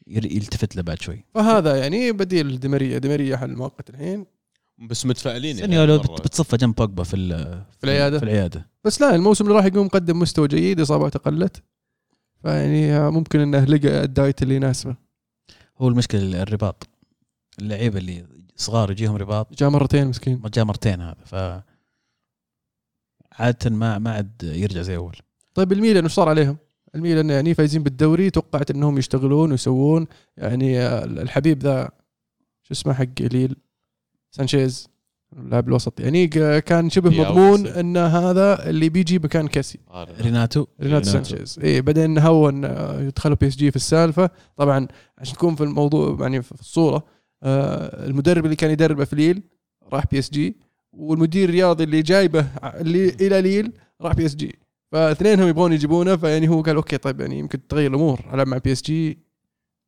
يلتفت 0.07 0.75
له 0.75 0.81
بعد 0.81 1.01
شوي. 1.01 1.23
فهذا 1.33 1.75
يعني 1.75 2.11
بديل 2.11 2.59
ديماريا 2.59 2.97
ديماريا 2.97 3.37
حل 3.37 3.55
مؤقت 3.55 3.89
الحين. 3.89 4.25
بس 4.77 5.05
متفائلين 5.05 5.57
يعني 5.57 5.61
سانيولو 5.61 5.97
مرة. 5.97 6.15
بت- 6.15 6.21
بتصفى 6.21 6.57
جنب 6.57 6.75
بوجبا 6.75 7.03
في 7.03 7.15
ال- 7.15 7.63
في 7.77 7.83
العيادة؟ 7.83 8.17
في 8.19 8.23
العيادة. 8.25 8.69
بس 8.83 9.01
لا 9.01 9.15
الموسم 9.15 9.45
اللي 9.45 9.55
راح 9.55 9.65
يقوم 9.65 9.85
مقدم 9.85 10.19
مستوى 10.19 10.47
جيد 10.47 10.79
إصاباته 10.79 11.19
قلت. 11.19 11.63
فيعني 12.41 13.09
ممكن 13.11 13.39
إنه 13.39 13.63
لقى 13.63 14.03
ال 14.03 14.11
diet 14.11 14.43
اللي 14.43 14.55
يناسبه. 14.55 14.95
هو 15.77 15.87
المشكلة 15.87 16.41
الرباط. 16.41 16.87
اللعيبة 17.59 17.97
اللي 17.99 18.25
صغار 18.55 18.91
يجيهم 18.91 19.15
رباط. 19.15 19.53
جاء 19.59 19.69
مرتين 19.69 20.07
مسكين. 20.07 20.41
جاء 20.53 20.65
مرتين 20.65 21.01
هذا 21.01 21.17
ف 21.25 21.35
عادة 23.31 23.69
ما 23.69 23.97
ما 23.99 24.11
عاد 24.11 24.43
يرجع 24.43 24.81
زي 24.81 24.95
أول. 24.95 25.15
طيب 25.53 25.71
الميلان 25.71 26.05
وش 26.05 26.11
صار 26.13 26.29
عليهم؟ 26.29 26.57
الميلان 26.95 27.29
يعني 27.29 27.53
فايزين 27.53 27.83
بالدوري 27.83 28.29
توقعت 28.29 28.71
إنهم 28.71 28.97
يشتغلون 28.97 29.51
ويسوون. 29.51 30.07
يعني 30.37 30.79
الحبيب 31.03 31.63
ذا 31.63 31.89
شو 32.63 32.73
اسمه 32.73 32.93
حق 32.93 33.21
ليل. 33.21 33.55
سانشيز 34.31 34.87
اللاعب 35.37 35.67
الوسط. 35.67 35.99
يعني 35.99 36.27
كان 36.61 36.89
شبه 36.89 37.09
مضمون. 37.09 37.67
إن 37.67 37.97
هذا 37.97 38.69
اللي 38.69 38.89
بيجي 38.89 39.19
مكان 39.19 39.47
كاسي 39.47 39.79
آه، 39.89 40.07
ريناتو. 40.21 40.65
ريناتو. 40.81 41.09
سانشيز. 41.09 41.59
اي 41.63 41.81
بعدين 41.81 42.17
هون 42.17 42.65
آه، 42.65 43.01
يدخلوا 43.01 43.37
PSG 43.41 43.69
في 43.71 43.75
السالفة. 43.75 44.29
طبعا 44.55 44.87
عشان 45.17 45.35
تكون 45.35 45.55
في 45.55 45.63
الموضوع 45.63 46.17
يعني 46.21 46.41
في 46.41 46.51
الصورة 46.51 47.03
آه، 47.43 48.05
المدرب 48.05 48.45
اللي 48.45 48.55
كان 48.55 48.71
يدربه 48.71 49.05
في 49.05 49.15
ليل 49.15 49.43
راح 49.93 50.03
PSG 50.11 50.57
والمدير 50.93 51.49
الرياضي 51.49 51.83
اللي 51.83 52.01
جايبه 52.01 52.47
اللي 52.63 53.09
إلى 53.09 53.41
ليل 53.41 53.71
راح 54.01 54.13
PSG. 54.13 54.59
فاثنينهم 54.91 55.47
يبغون 55.47 55.73
يجيبونه 55.73 56.15
فيعني 56.15 56.49
هو 56.49 56.61
قال 56.61 56.75
okay 56.75 56.97
طيب 56.97 57.21
يعني 57.21 57.39
يمكن 57.39 57.67
تغير 57.67 57.89
الأمور 57.89 58.19
ألعب 58.33 58.47
مع 58.47 58.57
PSG. 58.57 59.17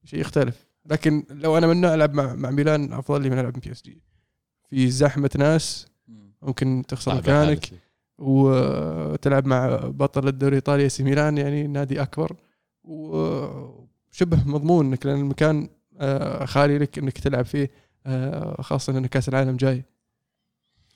شيء 0.03 0.19
يختلف. 0.19 0.67
لكن 0.85 1.23
لو 1.29 1.57
أنا 1.57 1.67
منه 1.67 1.93
ألعب 1.93 2.13
مع 2.13 2.35
مع 2.35 2.51
ميلان 2.51 2.93
أفضل 2.93 3.21
لي 3.21 3.29
من 3.29 3.39
ألعب 3.39 3.53
PSG. 3.53 4.01
في 4.69 4.89
زحمة 4.89 5.29
ناس 5.37 5.87
ممكن 6.41 6.83
تخسر 6.87 7.15
مكانك. 7.15 7.69
وتلعب 8.17 9.45
مع 9.45 9.77
بطل 9.77 10.27
الدوري 10.27 10.49
الإيطالي 10.49 10.89
سي 10.89 11.03
ميلان 11.03 11.37
يعني 11.37 11.67
نادي 11.67 12.01
أكبر. 12.01 12.35
وشبه 12.83 14.43
مضمون 14.45 14.85
إنك 14.85 15.05
لأن 15.05 15.19
المكان 15.19 15.69
آه، 15.99 16.45
خالي 16.45 16.77
لك 16.77 16.97
إنك 16.97 17.17
تلعب 17.17 17.45
فيه 17.45 17.71
آه، 18.05 18.61
خاصة 18.61 18.97
إن 18.97 19.05
كأس 19.05 19.29
العالم 19.29 19.57
جاي. 19.57 19.83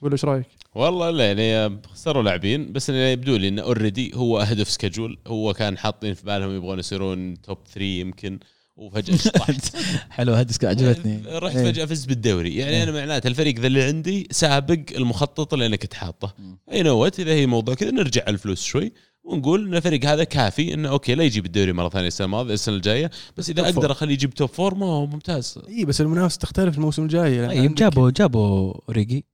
ولا 0.02 0.14
إيش 0.14 0.26
رأيك؟ 0.26 0.48
والله 0.76 1.10
لا 1.10 1.32
يعني 1.32 1.82
خسروا 1.88 2.24
لاعبين 2.24 2.72
بس 2.74 2.90
أنا 2.90 3.12
يبدو 3.12 3.36
لي 3.36 3.48
إنه 3.48 3.62
already 3.62 4.12
هو 4.16 4.40
ahead 4.40 4.61
of 4.61 4.70
schedule 4.70 5.18
هو 5.28 5.54
كان 5.54 5.78
حاطين 5.78 6.14
في 6.14 6.26
بالهم 6.26 6.56
يبغون 6.56 6.80
يصيرون 6.80 7.42
top 7.42 7.58
3 7.68 7.82
يمكن. 7.82 8.40
وفجأة 8.76 9.32
طحت 9.40 9.76
حلو 10.10 10.34
ahead 10.34 10.45
of 10.45 10.49
schedule 10.49 10.66
عجبتني 10.66 11.24
رحت 11.28 11.56
إيه. 11.56 11.72
فجأة 11.72 11.86
فزت 11.86 12.08
بالدوري 12.08 12.56
يعني 12.56 12.72
إيه. 12.72 12.84
أنا 12.84 12.92
معناته 12.92 13.28
الفريق 13.28 13.60
ذا 13.60 13.68
اللي 13.68 13.84
عندي 13.84 14.28
سابق 14.32 14.80
المخطط 14.96 15.54
اللي 15.54 15.66
أنا 15.66 15.76
كنت 15.76 15.94
حاطه. 15.94 16.36
اي 16.72 16.84
نوت 16.84 17.20
إذا 17.20 17.32
هي 17.32 17.46
موضوع 17.46 17.76
كذا 17.76 17.92
نرجع 17.92 18.22
على 18.22 18.34
الفلوس 18.34 18.64
شوي 18.64 18.94
ونقول 19.24 19.68
إن 19.68 19.76
الفريق 19.76 20.06
هذا 20.06 20.24
كافي 20.24 20.74
إنه 20.74 20.90
okay 20.90 21.16
لا 21.16 21.24
يجيب 21.24 21.46
الدوري 21.46 21.74
مرة 21.74 21.90
ثانية 21.90 22.08
السنة 22.08 22.26
الماضية 22.26 22.54
السنة 22.54 22.76
الجاية 22.76 23.12
بس 23.38 23.50
إذا. 23.50 23.62
أقدر 23.62 23.92
أخليه 23.92 24.14
يجيب 24.14 24.34
top 24.34 24.50
four 24.50 24.76
ما 24.76 24.86
هو 24.86 25.06
ممتاز 25.06 25.60
اي 25.70 25.86
بس 25.86 26.02
المنافسة 26.02 26.40
تختلف 26.40 26.78
الموسم 26.78 27.04
الجاي 27.04 27.42
لأن 27.42 27.50
طيب 27.50 27.76
جابوا 27.76 28.12
جابوا 28.12 28.74
اوريجي 28.90 29.26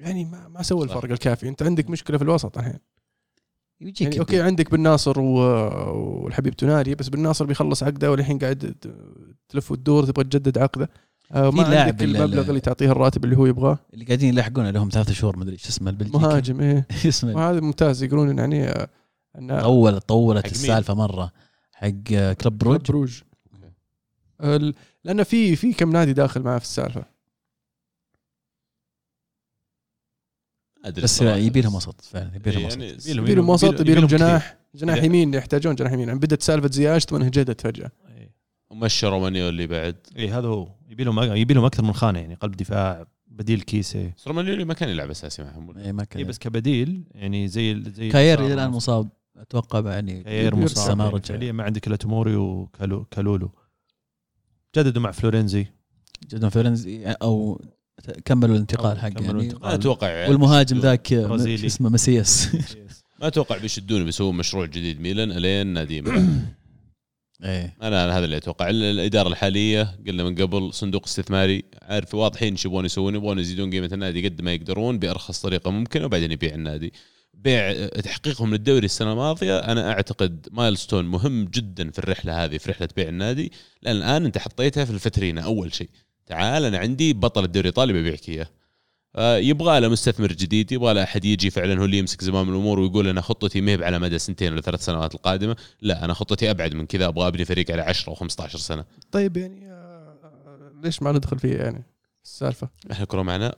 يعني 0.00 0.24
ما, 0.24 0.48
ما 0.48 0.62
سوى. 0.62 0.84
الفرق 0.84 1.10
الكافي 1.10 1.48
أنت 1.48 1.62
عندك 1.62 1.90
مشكلة 1.90 2.18
في 2.18 2.24
الوسط 2.24 2.58
الحين 2.58 2.78
يجيك 3.80 4.00
يعني 4.02 4.18
okay 4.20 4.40
عندك 4.40 4.70
بن 4.70 4.80
ناصر 4.80 5.20
و- 5.20 6.22
والحبيب 6.24 6.56
تونالي 6.56 6.94
بس 6.94 7.08
بن 7.08 7.20
ناصر 7.22 7.44
بيخلص 7.46 7.82
عقده 7.82 8.10
والحين 8.10 8.38
قاعد 8.38 8.74
تلف 9.48 9.70
وتدور 9.72 10.04
تبغى 10.04 10.24
تجدد 10.24 10.58
عقده. 10.58 10.90
آه، 11.32 11.50
في 11.50 11.56
ما 11.56 11.62
لاعب 11.62 11.88
عندك 11.88 12.02
ال- 12.02 12.16
المبلغ 12.16 12.48
اللي 12.48 12.60
تعطيه 12.60 12.90
الراتب 12.90 13.24
اللي 13.24 13.36
هو 13.36 13.46
يبغاه؟ 13.46 13.78
اللي 13.94 14.04
قاعدين 14.04 14.34
يلحقون 14.34 14.66
لهم 14.70 14.88
ثلاث 14.92 15.12
شهور 15.12 15.36
مدري 15.38 15.52
إيش 15.52 15.66
اسمه 15.68 15.90
البلجيكي. 15.90 16.18
مهاجم 16.18 16.60
إيه. 16.60 16.86
اسمه؟ 17.08 17.34
وهذا 17.36 17.60
ممتاز 17.60 18.02
يقولون 18.02 18.38
يعني 18.38 18.68
آه، 18.68 18.88
انه 19.38 19.60
طول 19.62 20.00
طولت؟ 20.00 20.46
السالفة 20.46 20.94
مرة. 20.94 21.30
حق 21.72 21.88
كلب 22.32 22.58
بروج. 22.58 22.80
بروج. 22.88 23.20
ال- 24.40 24.74
لأنه 25.04 25.22
في 25.22 25.56
في 25.56 25.72
كم 25.72 25.90
نادي 25.90 26.12
داخل 26.12 26.42
معاه 26.42 26.58
في 26.58 26.64
السالفة. 26.64 27.04
أدري 30.84 31.02
بس. 31.04 31.22
يبي 31.22 31.60
لهم 31.60 31.74
وسط 31.74 32.00
فعلا 32.00 32.30
يبي 32.36 32.50
لهم 32.50 32.60
إيه 32.60 32.66
وسط. 32.66 33.06
يعني 33.06 33.20
يبي 33.20 33.34
لهم 33.34 33.48
وسط 33.48 33.80
يبي 33.80 33.94
لهم. 33.94 34.06
جناح 34.06 34.56
جناح 34.74 34.96
إذا- 35.00 35.04
يمين 35.04 35.34
يحتاجون 35.34 35.74
جناح 35.74 35.92
يمين 35.92 36.08
يعني 36.08 36.20
بدت 36.20 36.42
سالفه 36.42 36.70
زياش 36.72 37.04
ثم 37.04 37.16
انهجدت 37.16 37.60
فجأة. 37.60 37.90
إيه. 38.16 38.30
ومشى 38.70 39.06
رومانيولي 39.06 39.66
بعد. 39.66 39.96
اي 40.16 40.28
هذا 40.30 40.46
هو. 40.48 40.68
يبي 40.88 41.04
لهم 41.04 41.22
يبي 41.22 41.54
لهم 41.54 41.64
أكثر 41.64 41.82
من 41.84 41.92
خانة 41.92 42.18
يعني 42.18 42.34
قلب 42.34 42.56
دفاع 42.56 43.06
بديل 43.28 43.60
كيسي 43.60 44.12
بس 44.16 44.28
رومانيولي 44.28 44.64
ما 44.64 44.74
كان 44.74 44.88
يلعب 44.88 45.10
أساسي 45.10 45.42
معهم. 45.42 45.78
إيه، 45.78 45.92
ما 45.92 46.04
كان 46.04 46.18
اي 46.18 46.24
بس 46.24 46.38
كبديل 46.38 47.02
يعني 47.14 47.48
زي 47.48 47.82
زي 47.94 48.08
كاير 48.08 48.40
إلى 48.46 48.54
الآن 48.54 48.70
مصاب. 48.70 49.08
أتوقع 49.36 49.90
يعني 49.94 50.22
كاير 50.22 50.56
مصاب. 50.56 50.96
ما 50.98 51.04
يعني 51.04 51.16
رجع 51.16 51.24
فعليا 51.34 51.52
ما 51.52 51.62
عندك 51.64 51.86
إلا 51.86 51.96
توموري 51.96 52.36
وكالولو 52.36 53.50
جددوا 54.76 55.02
مع 55.02 55.10
فلورنزي 55.10 55.66
جدا 56.30 56.48
فيرنزي 56.48 57.04
أو 57.06 57.60
كملوا 58.24 58.54
الانتقال 58.54 58.98
حقه 58.98 59.08
كملوا 59.08 59.26
يعني. 59.26 59.38
الانتقال. 59.40 59.68
ما 59.68 59.74
أتوقع 59.74 60.08
يعني. 60.08 60.30
والمهاجم 60.32 60.78
ذاك 60.78 61.12
اسمه 61.12 61.90
مسياس 61.90 62.54
ما 63.20 63.26
أتوقع 63.26 63.58
بيشدون 63.58 64.04
بيسوون 64.04 64.36
مشروع 64.36 64.66
جديد. 64.66 65.00
ميلان 65.00 65.32
ألين 65.32 65.66
نادي 65.66 66.02
ميلان. 66.02 66.42
إيه. 67.44 67.76
أنا 67.82 68.04
أنا 68.04 68.18
هذا 68.18 68.24
اللي 68.24 68.36
أتوقع. 68.36 68.70
ال- 68.70 68.82
الإدارة 68.84 69.28
الحالية 69.28 69.98
قلنا 70.06 70.24
من 70.24 70.34
قبل 70.34 70.74
صندوق 70.74 71.04
استثماري. 71.06 71.62
عارف 71.82 72.14
واضحين 72.14 72.52
إيش 72.52 72.64
يبغون 72.64 72.84
يسوون. 72.84 73.14
يبغون 73.14 73.38
يزيدون 73.38 73.70
قيمة 73.70 73.90
النادي 73.92 74.28
قد 74.28 74.42
ما 74.42 74.52
يقدرون 74.52 74.98
بأرخص 74.98 75.40
طريقة 75.40 75.70
ممكنة 75.70 76.04
وبعدين 76.04 76.32
يبيع 76.32 76.54
النادي. 76.54 76.92
بيع 77.34 77.86
تحقيقهم 77.86 78.50
للدوري 78.52 78.84
السنة 78.84 79.12
الماضية 79.12 79.58
أنا 79.58 79.90
أعتقد 79.90 80.48
مايلستون 80.52 81.04
مهم 81.04 81.44
جدا 81.44 81.90
في 81.90 81.98
الرحلة 81.98 82.44
هذه 82.44 82.58
في 82.58 82.70
رحلة 82.70 82.88
بيع 82.96 83.08
النادي. 83.08 83.52
لأن 83.82 83.96
الآن 83.96 84.24
أنت 84.24 84.38
حطيتها 84.38 84.84
في 84.84 84.90
الفترينه 84.90 85.40
أول 85.40 85.74
شيء. 85.74 85.88
تعال 86.26 86.64
أنا 86.64 86.78
عندي 86.78 87.12
بطل 87.12 87.44
الدوري 87.44 87.68
الإيطالي 87.68 87.92
ببيعك 87.92 88.28
إياه. 88.28 88.46
آه، 89.16 89.36
يبغى 89.36 89.80
له 89.80 89.88
مستثمر 89.88 90.32
جديد 90.32 90.72
يبغى 90.72 90.94
له 90.94 91.02
أحد 91.02 91.24
يجي 91.24 91.50
فعلا 91.50 91.80
هو 91.80 91.84
اللي 91.84 91.98
يمسك 91.98 92.24
زمام 92.24 92.48
الأمور 92.48 92.80
ويقول 92.80 93.08
أنا 93.08 93.20
خطتي 93.20 93.60
ما 93.60 93.72
هي 93.72 93.84
على 93.84 93.98
مدى 93.98 94.18
سنتين 94.18 94.52
ولا 94.52 94.60
ثلاث 94.60 94.84
سنوات 94.84 95.14
القادمة. 95.14 95.56
لا 95.82 96.04
أنا 96.04 96.14
خطتي 96.14 96.50
أبعد 96.50 96.74
من 96.74 96.86
كذا 96.86 97.06
أبغى 97.06 97.28
أبني 97.28 97.44
فريق 97.44 97.70
على 97.70 97.82
10 97.82 98.10
أو 98.10 98.14
15 98.14 98.58
سنة. 98.58 98.84
طيب 99.12 99.36
يعني 99.36 99.70
آه، 99.70 100.18
آه، 100.24 100.72
ليش 100.84 101.02
ما 101.02 101.12
ندخل 101.12 101.38
فيها 101.38 101.64
يعني 101.64 101.84
السالفة؟ 102.24 102.68
إحنا 102.92 103.02
الكره 103.02 103.22
معنا؟ 103.22 103.54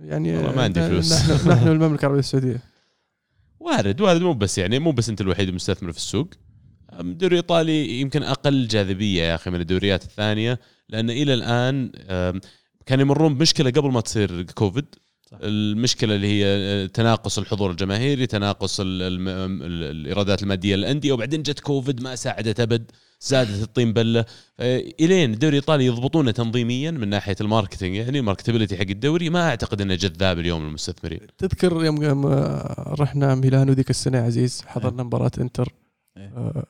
يعني 0.00 0.36
والله 0.36 0.52
ما 0.52 0.62
عندي 0.62 0.88
فلوس. 0.88 1.12
نحن 1.12 1.48
نحن 1.50 1.68
المملكة 1.68 2.00
العربية 2.00 2.18
السعودية. 2.18 2.62
وارد 3.60 4.00
وارد 4.00 4.20
مو 4.20 4.32
بس 4.32 4.58
يعني 4.58 4.78
مو 4.78 4.92
بس 4.92 5.08
أنت 5.08 5.20
الوحيد 5.20 5.48
المستثمر 5.48 5.92
في 5.92 5.98
السوق. 5.98 6.28
الدوري 7.00 7.32
الايطالي 7.32 8.00
يمكن 8.00 8.22
أقل 8.22 8.68
جاذبية 8.68 9.22
يا 9.22 9.34
أخي 9.34 9.50
من 9.50 9.60
الدوريات 9.60 10.04
الثانية. 10.04 10.60
لأن 10.88 11.10
إلى 11.10 11.34
الآن 11.34 11.92
كانوا 12.86 13.02
يمرون 13.04 13.34
بمشكلة 13.34 13.70
قبل 13.70 13.90
ما 13.90 14.00
تصير 14.00 14.42
كوفيد. 14.42 14.94
صح. 15.30 15.38
المشكلة 15.42 16.14
اللي 16.14 16.26
هي 16.26 16.44
آه، 16.46 16.86
تناقص 16.86 17.38
الحضور 17.38 17.70
الجماهيري 17.70 18.26
تناقص 18.26 18.80
ال- 18.80 19.02
الم- 19.02 19.28
ال- 19.62 19.82
الإيرادات 19.82 20.42
المادية 20.42 20.76
للأندية 20.76 21.12
وبعدين 21.12 21.42
جت 21.42 21.60
كوفيد 21.60 22.02
ما 22.02 22.14
ساعدت 22.14 22.60
أبد 22.60 22.90
زادت 23.20 23.62
الطين 23.62 23.92
بلة. 23.92 24.24
إلين 25.00 25.32
الدوري 25.32 25.56
الإيطالي 25.58 25.86
يضبطونه 25.86 26.30
تنظيميا 26.30 26.90
من 26.90 27.08
ناحية 27.08 27.36
ال 27.40 27.45
marketing 27.45 27.94
يعني 27.96 28.18
ال 28.18 28.22
marketability 28.22 28.76
حق 28.76 28.82
الدوري. 28.90 29.30
ما 29.30 29.48
أعتقد 29.48 29.80
إنه 29.80 29.94
جذاب 29.94 30.38
اليوم 30.38 30.64
للمستثمرين. 30.66 31.20
تذكر 31.38 31.84
يوم 31.84 32.02
يوم 32.02 32.26
آه، 32.26 32.94
رحنا 33.00 33.34
ميلانو 33.34 33.72
ذيك 33.72 33.90
السنة 33.90 34.18
عزيز 34.18 34.62
حضرنا 34.66 35.02
مباراة 35.02 35.30
إنتر. 35.40 35.72
إيه. 36.16 36.32
آه، 36.36 36.66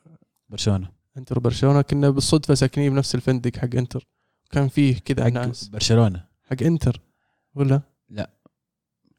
برشلونة. 0.48 0.97
انتر 1.18 1.38
وبرشلونة 1.38 1.82
كنا 1.82 2.10
بالصدفة 2.10 2.54
ساكنين 2.54 2.92
بنفس 2.92 3.14
الفندق 3.14 3.56
حق 3.56 3.74
انتر. 3.74 4.06
كان 4.50 4.68
فيه 4.68 4.96
كذا 5.04 5.28
ناس. 5.28 5.68
برشلونة. 5.68 6.24
حق 6.50 6.62
انتر. 6.62 7.00
ولا؟ 7.54 7.80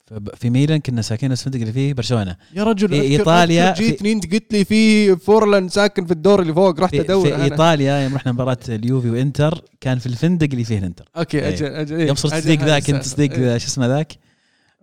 فب- 0.07 0.35
في 0.35 0.49
ميلان 0.49 0.80
كنا 0.80 1.01
ساكنين 1.01 1.31
نفس 1.31 1.41
الفندق 1.41 1.59
اللي 1.59 1.73
فيه 1.73 1.93
برشلونة. 1.93 2.35
يا 2.55 2.63
رجل 2.63 2.88
في 2.89 3.15
أذكر 3.15 3.73
جيتني 3.84 4.11
انت 4.11 4.34
قلت 4.34 4.53
لي 4.53 4.65
في 4.65 5.15
فورلان 5.15 5.69
ساكن 5.69 6.05
في 6.05 6.11
الدور 6.11 6.41
اللي 6.41 6.53
فوق 6.53 6.80
رحت 6.80 6.95
في, 6.95 7.01
أدور 7.01 7.27
في 7.27 7.35
أنا. 7.35 7.43
إيطاليا 7.43 7.99
يوم 8.03 8.15
رحنا 8.15 8.31
مباراة 8.31 8.57
اليوفي 8.69 9.09
وإنتر 9.09 9.63
كان 9.81 9.99
في 9.99 10.05
الفندق 10.05 10.47
اللي 10.51 10.63
فيه 10.63 10.77
الإنتر. 10.77 11.09
أوكي 11.17 11.39
إيه. 11.39 11.47
أجل 11.47 11.65
أجل 11.65 11.95
إيه، 11.95 12.07
يوم 12.07 12.15
صرت 12.15 12.34
هذه 12.34 12.65
ذاك 12.65 12.89
انت 12.89 12.99
السالفة. 13.05 13.26
تصديق 13.35 13.57
شو 13.57 13.67
اسمه 13.67 13.88
ذاك؟ 13.88 14.13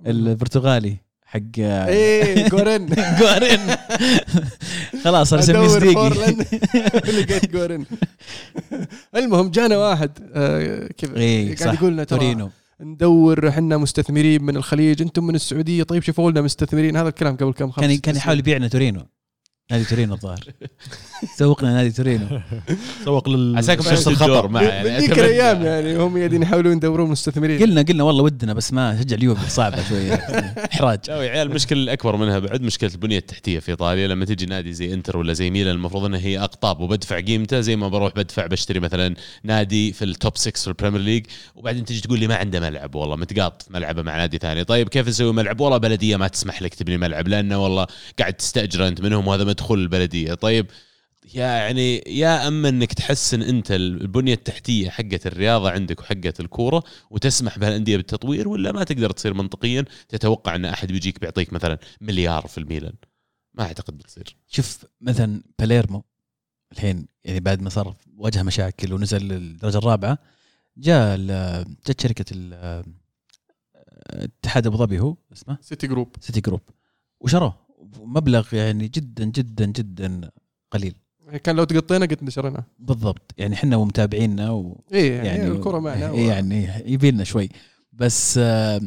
البرتغالي. 0.06 0.96
حق 1.26 1.40
إيه 1.58 2.48
جورين. 2.52 2.86
جورين. 3.20 3.60
خلاص 5.04 5.30
صار 5.30 5.38
أدور 5.38 5.68
صديقي 5.68 6.08
لقيت 7.20 7.52
جورين. 7.52 7.86
المهم 9.16 9.50
جانا 9.50 9.76
واحد. 9.78 10.10
آه، 10.34 10.88
كذا 10.98 11.54
صح 11.56 11.64
قاعد 11.64 11.74
يقول 11.74 11.92
لنا 11.92 12.04
ترى 12.04 12.18
تورينو. 12.18 12.50
ندور 12.80 13.48
إحنا 13.48 13.76
مستثمرين 13.76 14.42
من 14.42 14.56
الخليج 14.56 15.02
أنتم 15.02 15.26
من 15.26 15.34
السعودية. 15.34 15.82
طيب 15.82 16.02
شوفوا 16.02 16.30
لنا 16.30 16.40
مستثمرين. 16.40 16.96
هذا 16.96 17.08
الكلام 17.08 17.36
قبل 17.36 17.52
كم؟ 17.52 17.70
خمس 17.70 17.84
كان 17.84 17.96
كان. 17.96 18.16
يحاول 18.16 18.38
يبيعنا 18.38 18.68
تورينو. 18.68 19.06
نادي 19.70 19.84
تورينو 19.84 20.14
الظاهر. 20.14 20.44
سوقنا 21.36 21.72
نادي 21.72 21.90
تورينو. 21.90 22.40
سوق 23.04 23.28
لل 23.28 23.56
عساكم. 23.56 24.10
الدور 24.10 24.48
معه 24.48 24.62
من 24.62 24.68
يعني. 24.68 24.98
ذيك. 24.98 25.18
الأيام 25.18 25.62
يعني 25.62 25.96
هم 25.96 26.18
قاعدين 26.18 26.42
يحاولون 26.42 26.76
يدورون 26.76 27.10
مستثمرين. 27.10 27.62
قلنا 27.62 27.82
قلنا 27.82 28.04
والله 28.04 28.22
ودنا 28.22 28.52
بس 28.52 28.72
ما 28.72 29.00
شجع 29.00 29.16
اليوفي 29.16 29.50
صعبه 29.50 29.88
شوية. 29.88 30.14
إحراج. 30.72 30.98
لا 31.08 31.22
يا 31.22 31.30
عيال 31.30 31.46
المشكلة 31.50 31.78
الأكبر 31.78 32.16
منها 32.16 32.38
بعد 32.38 32.62
مشكلة 32.62 32.90
البنية 32.94 33.18
التحتية 33.18 33.58
في 33.58 33.70
إيطاليا. 33.70 34.08
لما 34.08 34.24
تجي 34.24 34.46
نادي 34.46 34.72
زي 34.72 34.94
إنتر 34.94 35.16
ولا 35.16 35.32
زي 35.32 35.50
ميلان 35.50 35.74
المفروض 35.74 36.04
إنها 36.04 36.20
هي 36.20 36.38
أقطاب 36.38 36.80
وبدفع 36.80 37.20
قيمته 37.20 37.60
زي 37.60 37.76
ما 37.76 37.88
بروح 37.88 38.12
بدفع 38.16 38.46
بشتري 38.46 38.80
مثلا 38.80 39.14
نادي 39.44 39.92
في 39.92 40.04
ال 40.04 40.12
top 40.12 40.36
6 40.36 40.60
في 40.60 40.68
ال 40.68 40.72
Premier 40.72 41.00
League 41.00 41.26
وبعدين 41.54 41.84
تجي 41.84 42.00
تقول 42.00 42.18
لي 42.18 42.26
ما 42.26 42.34
عنده 42.34 42.60
ملعب. 42.60 42.94
والله 42.94 43.16
متقاط 43.16 43.62
في 43.62 43.72
ملعبه 43.72 44.02
مع 44.02 44.16
نادي 44.16 44.38
ثاني. 44.38 44.64
طيب 44.64 44.88
كيف 44.88 45.08
نسوي 45.08 45.32
ملعب؟ 45.32 45.60
والله 45.60 45.78
بلدية 45.78 46.16
ما 46.16 46.28
تسمح 46.28 46.62
لك 46.62 46.74
تبني 46.74 46.96
ملعب 46.96 47.28
لأنه 47.28 47.62
والله 47.62 47.86
قاعد 48.18 48.34
تستأجر 48.34 48.88
أنت 48.88 49.00
منهم 49.00 49.28
وهذا 49.28 49.55
مدخول 49.56 49.78
البلدية. 49.82 50.34
طيب 50.34 50.66
يعني 51.34 51.96
يا 52.06 52.48
أما 52.48 52.68
إنك 52.68 52.92
تحسن 52.92 53.42
أنت 53.42 53.72
البنية 53.72 54.34
التحتية 54.34 54.90
حقت 54.90 55.26
الرياضة 55.26 55.70
عندك 55.70 56.00
وحقت 56.00 56.40
الكورة 56.40 56.82
وتسمح 57.10 57.58
بهالأندية 57.58 57.96
بالتطوير 57.96 58.48
ولا 58.48 58.72
ما 58.72 58.84
تقدر 58.84 59.10
تصير 59.10 59.34
منطقيا 59.34 59.84
تتوقع 60.08 60.54
إن 60.54 60.64
أحد 60.64 60.92
بيجيك 60.92 61.20
بيعطيك 61.20 61.52
مثلا 61.52 61.78
مليار 62.00 62.46
في 62.46 62.58
الميلان؟ 62.58 62.92
ما 63.54 63.64
أعتقد 63.64 63.98
بتصير. 63.98 64.36
شوف 64.48 64.84
مثلا 65.00 65.42
باليرمو 65.58 66.04
الحين 66.72 67.06
يعني 67.24 67.40
بعد 67.40 67.62
ما 67.62 67.70
صار 67.70 67.94
واجه 68.16 68.42
مشاكل 68.42 68.92
ونزل 68.92 69.28
للدرجة 69.28 69.78
الرابعة 69.78 70.18
جاء 70.76 71.16
جت 71.86 72.00
شركة 72.00 72.24
ال- 72.32 72.84
اتحاد 74.06 74.66
أبو 74.66 74.76
ظبي 74.76 75.00
هو 75.00 75.16
اسمه؟ 75.32 75.58
سيتي 75.60 75.86
جروب. 75.86 76.16
سيتي 76.20 76.40
جروب. 76.40 76.60
وشروه. 77.20 77.65
مبلغ 78.00 78.54
يعني 78.54 78.88
جدا 78.88 79.24
جدا 79.24 79.64
جدا 79.64 80.30
قليل. 80.70 80.94
كان 81.42 81.56
لو 81.56 81.64
تقطينا 81.64 82.06
قد 82.06 82.24
شرينا 82.24 82.64
بالضبط. 82.78 83.34
يعني 83.38 83.54
إحنا 83.54 83.76
ومتابعينا 83.76 84.50
و... 84.50 84.84
إيه 84.92 85.12
يعني, 85.16 85.28
يعني 85.28 85.48
الكرة 85.48 85.78
معنا 85.78 86.10
إيه 86.10 86.28
يعني 86.28 86.68
يبي 86.92 87.10
لنا 87.10 87.24
شوي. 87.24 87.48
بس 87.92 88.38
آه، 88.38 88.80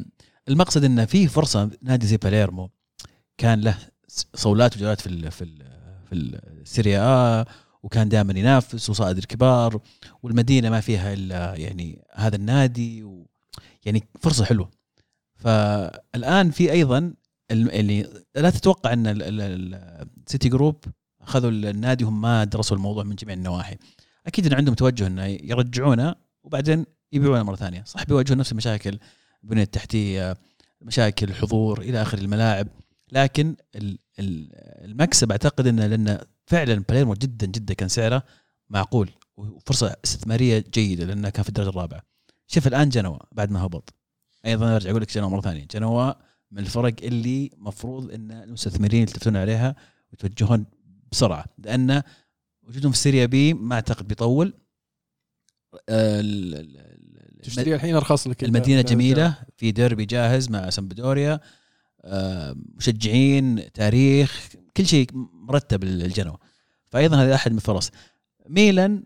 المقصد 0.50 0.84
إنه 0.84 1.06
في 1.06 1.28
فرصة 1.28 1.72
نادي 1.82 2.08
زي 2.08 2.18
باليرمو. 2.18 2.70
كان 3.38 3.62
له 3.62 3.78
صولات 4.36 4.78
وجولات 4.78 5.02
في 5.02 5.08
ال 5.08 5.32
في 5.32 5.44
ال 5.44 5.64
في 6.10 6.16
ال 6.16 6.30
Serie 6.30 7.02
A 7.02 7.46
وكان 7.84 8.10
دائما 8.10 8.40
ينافس 8.40 8.90
وصائد 8.90 9.18
الكبار. 9.18 9.82
والمدينة 10.24 10.70
ما 10.70 10.82
فيها 10.82 11.14
إلا 11.14 11.56
يعني 11.56 12.06
هذا 12.14 12.36
النادي 12.36 13.04
و 13.04 13.28
يعني 13.86 14.04
فرصة 14.20 14.46
حلوة. 14.46 14.70
فالآن 15.36 16.52
في 16.52 16.72
أيضا 16.72 17.14
اللي 17.52 18.24
لا 18.36 18.50
تتوقع 18.50 18.94
إن 18.94 19.08
ال- 19.08 19.24
ال- 19.24 19.42
ال- 19.42 20.08
السيتي 20.28 20.50
جروب 20.50 20.84
أخذوا 21.22 21.50
النادي 21.52 22.04
وهم 22.04 22.22
ما 22.22 22.44
درسوا 22.44 22.78
الموضوع 22.78 23.04
من 23.04 23.16
جميع 23.16 23.34
النواحي. 23.36 23.78
أكيد 24.28 24.46
إن 24.46 24.54
عندهم 24.54 24.76
توجه 24.76 25.08
إنه 25.08 25.26
يرجعونه 25.26 26.16
وبعدين 26.44 26.86
يبيعونه 27.12 27.44
مرة 27.44 27.56
ثانية. 27.56 27.84
صح 27.84 28.04
بيواجهون 28.04 28.38
نفس 28.38 28.52
المشاكل 28.52 29.00
البنية 29.44 29.64
التحتية 29.64 30.38
مشاكل 30.82 31.30
الحضور 31.30 31.82
إلى 31.82 32.02
آخر 32.02 32.18
الملاعب. 32.18 32.68
لكن 33.12 33.56
ال- 33.76 34.00
ال- 34.20 34.50
المكسب 34.86 35.32
أعتقد 35.32 35.68
إنه 35.68 35.88
لأن 35.88 36.20
فعلا 36.46 36.84
باليرمو 36.90 37.14
جدا 37.14 37.46
جدا 37.48 37.74
كان 37.74 37.90
سعره 37.90 38.24
معقول 38.70 39.10
وفرصة 39.38 39.96
استثمارية 40.06 40.64
جيدة 40.74 41.06
لأنه 41.06 41.30
كان 41.30 41.44
في 41.44 41.50
الدرجة 41.50 41.70
الرابعة. 41.70 42.02
شوف 42.48 42.68
الآن 42.68 42.90
جنوا 42.90 43.18
بعد 43.32 43.52
ما 43.52 43.66
هبط. 43.66 43.94
أيضا 44.46 44.76
أرجع 44.76 44.90
أقول 44.90 45.02
لك 45.02 45.14
جنوا 45.14 45.30
مرة 45.30 45.42
ثانية. 45.42 45.68
جنوا 45.72 46.14
من 46.52 46.60
الفرق 46.60 46.94
اللي 47.04 47.52
مفروض 47.58 48.12
إن 48.12 48.32
المستثمرين 48.32 49.02
يلتفتون 49.02 49.38
عليها 49.38 49.76
ويتوجهون 50.12 50.66
بسرعة 51.12 51.46
لأن 51.58 52.04
وجودهم 52.64 52.92
في 52.92 52.98
سيريا 52.98 53.26
بي 53.26 53.54
ما 53.54 53.76
أعتقد 53.76 54.08
بيطول. 54.08 54.54
آه، 55.90 56.22
تشتري 57.44 57.76
الحين 57.76 57.96
أرخص 57.96 58.28
لك 58.28 58.44
المدينة 58.44 58.82
جميلة 58.82 59.38
في 59.58 59.72
ديربي 59.72 60.06
جاهز 60.06 60.50
مع 60.50 60.70
سامبدوريا 60.70 61.40
آه، 62.02 62.56
مشجعين 62.76 63.72
تاريخ 63.74 64.50
كل 64.78 64.86
شيء 64.86 65.08
مرتب 65.34 65.84
للجنوة 65.84 66.40
فايضا 66.90 67.24
هذا 67.24 67.36
أحد 67.36 67.52
من 67.52 67.58
الفرص. 67.58 67.92
ميلان 68.50 69.04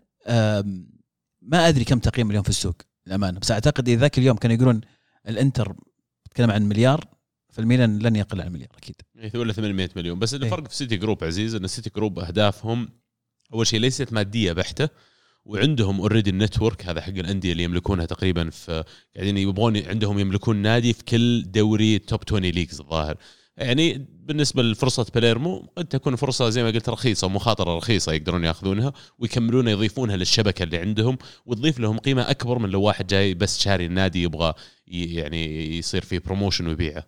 ما 1.41 1.67
أدري 1.67 1.83
كم 1.83 1.99
تقييم 1.99 2.29
اليوم 2.29 2.43
في 2.43 2.49
السوق 2.49 2.75
للأمانة. 3.07 3.39
بس 3.39 3.51
أعتقد 3.51 3.89
إذا 3.89 4.01
ذاك 4.01 4.17
اليوم 4.17 4.37
كانوا 4.37 4.55
يقولون 4.55 4.81
الإنتر 5.27 5.75
تكلم 6.31 6.51
عن 6.51 6.63
مليار. 6.63 7.12
فالميلان 7.53 7.99
لن 7.99 8.15
يقل 8.15 8.41
عن 8.41 8.51
مليار 8.51 8.69
أكيد. 8.77 8.95
يعني 9.15 9.31
ولا 9.35 9.53
800 9.53 9.89
مليون. 9.95 10.19
بس 10.19 10.33
إيه. 10.33 10.43
الفرق 10.43 10.67
في 10.67 10.75
City 10.75 10.97
Group 10.97 11.23
عزيز 11.23 11.55
إن 11.55 11.67
City 11.67 11.89
Group 11.95 12.19
أهدافهم 12.19 12.89
أول 13.53 13.67
شيء 13.67 13.79
ليست 13.79 14.13
مادية 14.13 14.51
بحتة 14.51 14.89
وعندهم 15.45 15.99
already 15.99 16.29
ال 16.29 16.36
network 16.36 16.85
هذا 16.85 17.01
حق 17.01 17.09
الأندية 17.09 17.51
اللي 17.51 17.63
يملكونها 17.63 18.05
تقريبا 18.05 18.49
في 18.49 18.83
قاعدين 19.15 19.37
يبغون 19.37 19.77
عندهم 19.77 20.19
يملكون 20.19 20.55
نادي 20.55 20.93
في 20.93 21.03
كل 21.03 21.43
دوري 21.51 21.99
top 21.99 22.19
20 22.27 22.43
leagues 22.43 22.79
الظاهر. 22.79 23.17
يعني 23.57 24.07
بالنسبة 24.09 24.63
لفرصة 24.63 25.05
باليرمو 25.15 25.71
قد 25.77 25.85
تكون 25.85 26.15
فرصة 26.15 26.49
زي 26.49 26.63
ما 26.63 26.69
قلت 26.69 26.89
رخيصة 26.89 27.27
ومخاطره 27.27 27.77
رخيصة 27.77 28.13
يقدرون 28.13 28.43
يأخذونها 28.43 28.93
ويكملون 29.19 29.67
يضيفونها 29.67 30.17
للشبكة 30.17 30.63
اللي 30.63 30.77
عندهم 30.77 31.17
وتضيف 31.45 31.79
لهم 31.79 31.97
قيمة 31.97 32.21
أكبر 32.21 32.59
من 32.59 32.69
لو 32.69 32.81
واحد 32.81 33.07
جاي 33.07 33.33
بس 33.33 33.59
شاري 33.59 33.85
النادي 33.85 34.23
يبغى 34.23 34.53
يعني 34.87 35.77
يصير 35.77 36.01
فيه 36.01 36.19
promotion 36.19 36.67
ويبيعه. 36.67 37.03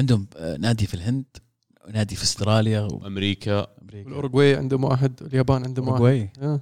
عندهم 0.00 0.26
آه، 0.36 0.56
نادي 0.56 0.86
في 0.86 0.94
الهند 0.94 1.24
ونادي 1.84 2.16
في 2.16 2.22
استراليا 2.22 2.86
أمريكا. 3.06 3.60
وامريكا 3.60 4.08
الأوروغواي 4.08 4.56
عندهم 4.56 4.84
واحد 4.84 5.22
اليابان 5.22 5.64
عندهم 5.64 5.88
واحد. 5.88 6.30
آه. 6.42 6.60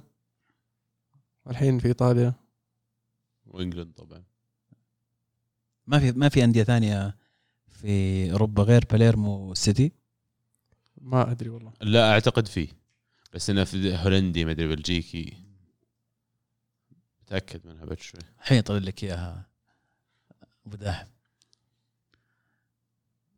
الحين 1.49 1.79
في 1.79 1.87
إيطاليا. 1.87 2.33
وإنجلند 3.47 3.93
طبعا. 3.93 4.23
ما 5.87 5.99
في 5.99 6.11
ما 6.11 6.29
في 6.29 6.43
أندية 6.43 6.63
ثانية 6.63 7.15
في 7.67 8.31
أوروبا 8.31 8.63
غير 8.63 8.85
باليرمو 8.91 9.49
والسيتي 9.49 9.91
ما 11.01 11.31
أدري 11.31 11.49
والله. 11.49 11.73
لا 11.81 12.11
أعتقد 12.11 12.47
فيه 12.47 12.67
بس 13.33 13.49
إنه 13.49 13.63
في 13.63 13.95
هولندي 13.95 14.45
ما 14.45 14.51
أدري 14.51 14.67
بلجيكي. 14.67 15.33
متأكد 17.23 17.67
منها 17.67 17.85
بعد 17.85 17.99
شوي. 17.99 18.21
الحين 18.39 18.57
يطلع 18.57 18.77
لك 18.77 19.03
إياها. 19.03 19.49
أبو 20.65 20.77
داحم. 20.77 21.07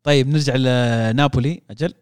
طيب 0.03 0.27
نرجع 0.27 0.55
لنابولي 0.55 1.61
أجل. 1.69 1.93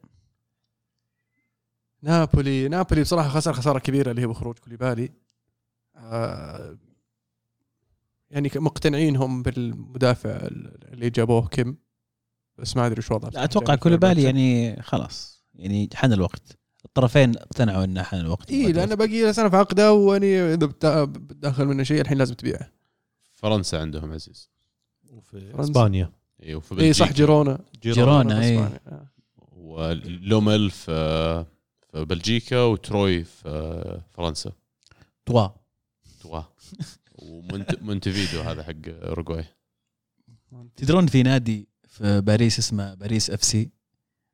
نابولي 2.02 2.68
نابولي 2.68 3.02
بصراحة 3.02 3.30
خسر 3.30 3.54
خسارة 3.54 3.80
كبيرة 3.80 4.12
اللي 4.12 4.22
هي 4.22 4.28
بخروج 4.28 4.58
كوليبالي. 4.60 5.10
آه 5.96 6.78
يعني 8.32 8.52
مقتنعين 8.56 9.16
هم 9.16 9.44
بالمدافع 9.44 10.30
اللي 10.42 11.10
جابوه 11.10 11.48
كيم 11.48 11.78
بس 12.58 12.78
ما 12.78 12.86
أدري 12.86 12.98
إيش 12.98 13.12
وضعه. 13.12 13.30
لا 13.30 13.44
أتوقع 13.44 13.76
كوليبالي 13.76 14.24
يعني 14.24 14.82
خلاص 14.82 15.44
يعني 15.56 15.90
حان 15.94 16.14
الوقت. 16.14 16.58
الطرفين 16.86 17.38
اقتنعوا 17.38 17.84
إنه 17.84 18.04
حان 18.04 18.20
الوقت. 18.20 18.52
اي 18.52 18.72
لأنه 18.72 18.96
باقي 18.96 19.22
له 19.22 19.32
سنة 19.32 19.50
في 19.50 19.56
عقده 19.56 19.94
واني 19.94 20.54
إذا 20.54 20.66
بتدخل 21.06 21.66
منه 21.66 21.84
شيء 21.84 22.02
الحين 22.02 22.18
لازم 22.18 22.34
تبيعه. 22.34 22.72
فرنسا 23.32 23.76
عندهم 23.76 24.12
عزيز. 24.14 24.50
وفي 25.10 25.52
فرنسا. 25.52 25.62
إسبانيا. 25.64 26.19
اي 26.44 26.56
وفي 26.56 26.72
اي 26.72 26.78
بلجيكا 26.78 26.94
صح 26.94 27.12
جيرونا. 27.14 27.60
جيرونا 27.84 28.42
اي 28.42 28.56
إسبانيا. 28.56 28.80
آه. 28.88 29.08
ولومل 29.56 30.70
في 30.72 31.46
في 31.92 32.06
بلجيكا 32.06 32.62
وتروي 32.62 33.24
في 33.24 34.02
فرنسا. 34.12 34.52
توا. 35.26 35.48
توا. 36.22 36.42
ومونتفيدو 37.16 38.42
هذا 38.42 38.64
حق 38.64 38.74
أوروغواي. 38.88 39.46
تدرون 40.76 41.08
في 41.08 41.24
نادي 41.24 41.68
في 41.88 42.22
باريس 42.22 42.60
اسمه 42.60 42.94
باريس 42.94 43.30
FC؟ 43.30 43.70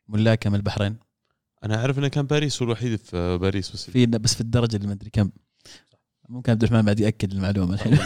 ملاكه 0.08 0.50
من 0.50 0.56
البحرين. 0.56 0.96
أنا 1.64 1.76
أعرف 1.76 2.00
إنه 2.00 2.08
كان 2.08 2.26
باريس 2.26 2.62
هو 2.62 2.66
الوحيد 2.66 2.96
في 2.96 3.38
باريس 3.38 3.72
بس 3.72 3.90
في 3.90 4.06
بس 4.06 4.36
في 4.36 4.42
الدرجة 4.42 4.76
اللي 4.76 4.88
ما 4.88 4.94
أدري 4.94 5.10
كم. 5.10 5.30
ممكن 6.30 6.52
عبد 6.52 6.64
الرحمن 6.64 6.82
بعد 6.82 7.00
يأكد 7.00 7.32
المعلومة. 7.32 7.74
الحين 7.74 7.98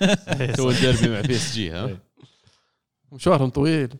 تو 0.56 0.70
الديربي 0.70 1.08
مع 1.08 1.20
PSG 1.20 1.70
ها؟ 1.70 1.98
مشوارهم 3.12 3.48
طويل. 3.50 3.94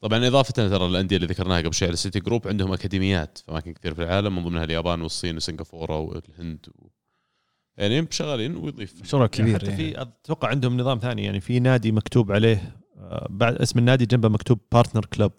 طبعا 0.00 0.26
إضافة 0.26 0.52
ترى 0.52 0.86
الانديه 0.86 1.16
اللي 1.16 1.26
ذكرناها 1.26 1.60
قبل 1.60 1.74
شوي 1.74 1.88
ال 1.88 1.94
City 1.94 2.20
Group 2.20 2.48
عندهم 2.48 2.72
أكاديميات 2.72 3.38
في 3.38 3.50
اماكن 3.50 3.72
كثير 3.72 3.94
في 3.94 4.02
العالم 4.02 4.36
من 4.36 4.44
ضمنها 4.44 4.64
اليابان 4.64 5.02
والصين 5.02 5.36
وسنغافورة 5.36 5.98
والهند 5.98 6.66
و... 6.74 6.86
يعني 7.76 8.06
شغالين 8.10 8.56
ويضيف. 8.56 9.02
مشروع 9.02 9.26
كبير 9.26 9.54
حتى 9.58 9.66
يعني. 9.66 9.76
في 9.76 10.02
أتوقع 10.02 10.48
عندهم 10.48 10.76
نظام 10.80 10.98
ثاني 10.98 11.24
يعني 11.24 11.40
في 11.40 11.60
نادي 11.60 11.92
مكتوب 11.92 12.32
عليه 12.32 12.76
آه، 12.96 13.26
بعد 13.30 13.54
اسم 13.56 13.78
النادي 13.78 14.06
جنبه 14.06 14.28
مكتوب 14.28 14.58
partner 14.72 15.04
club 15.04 15.32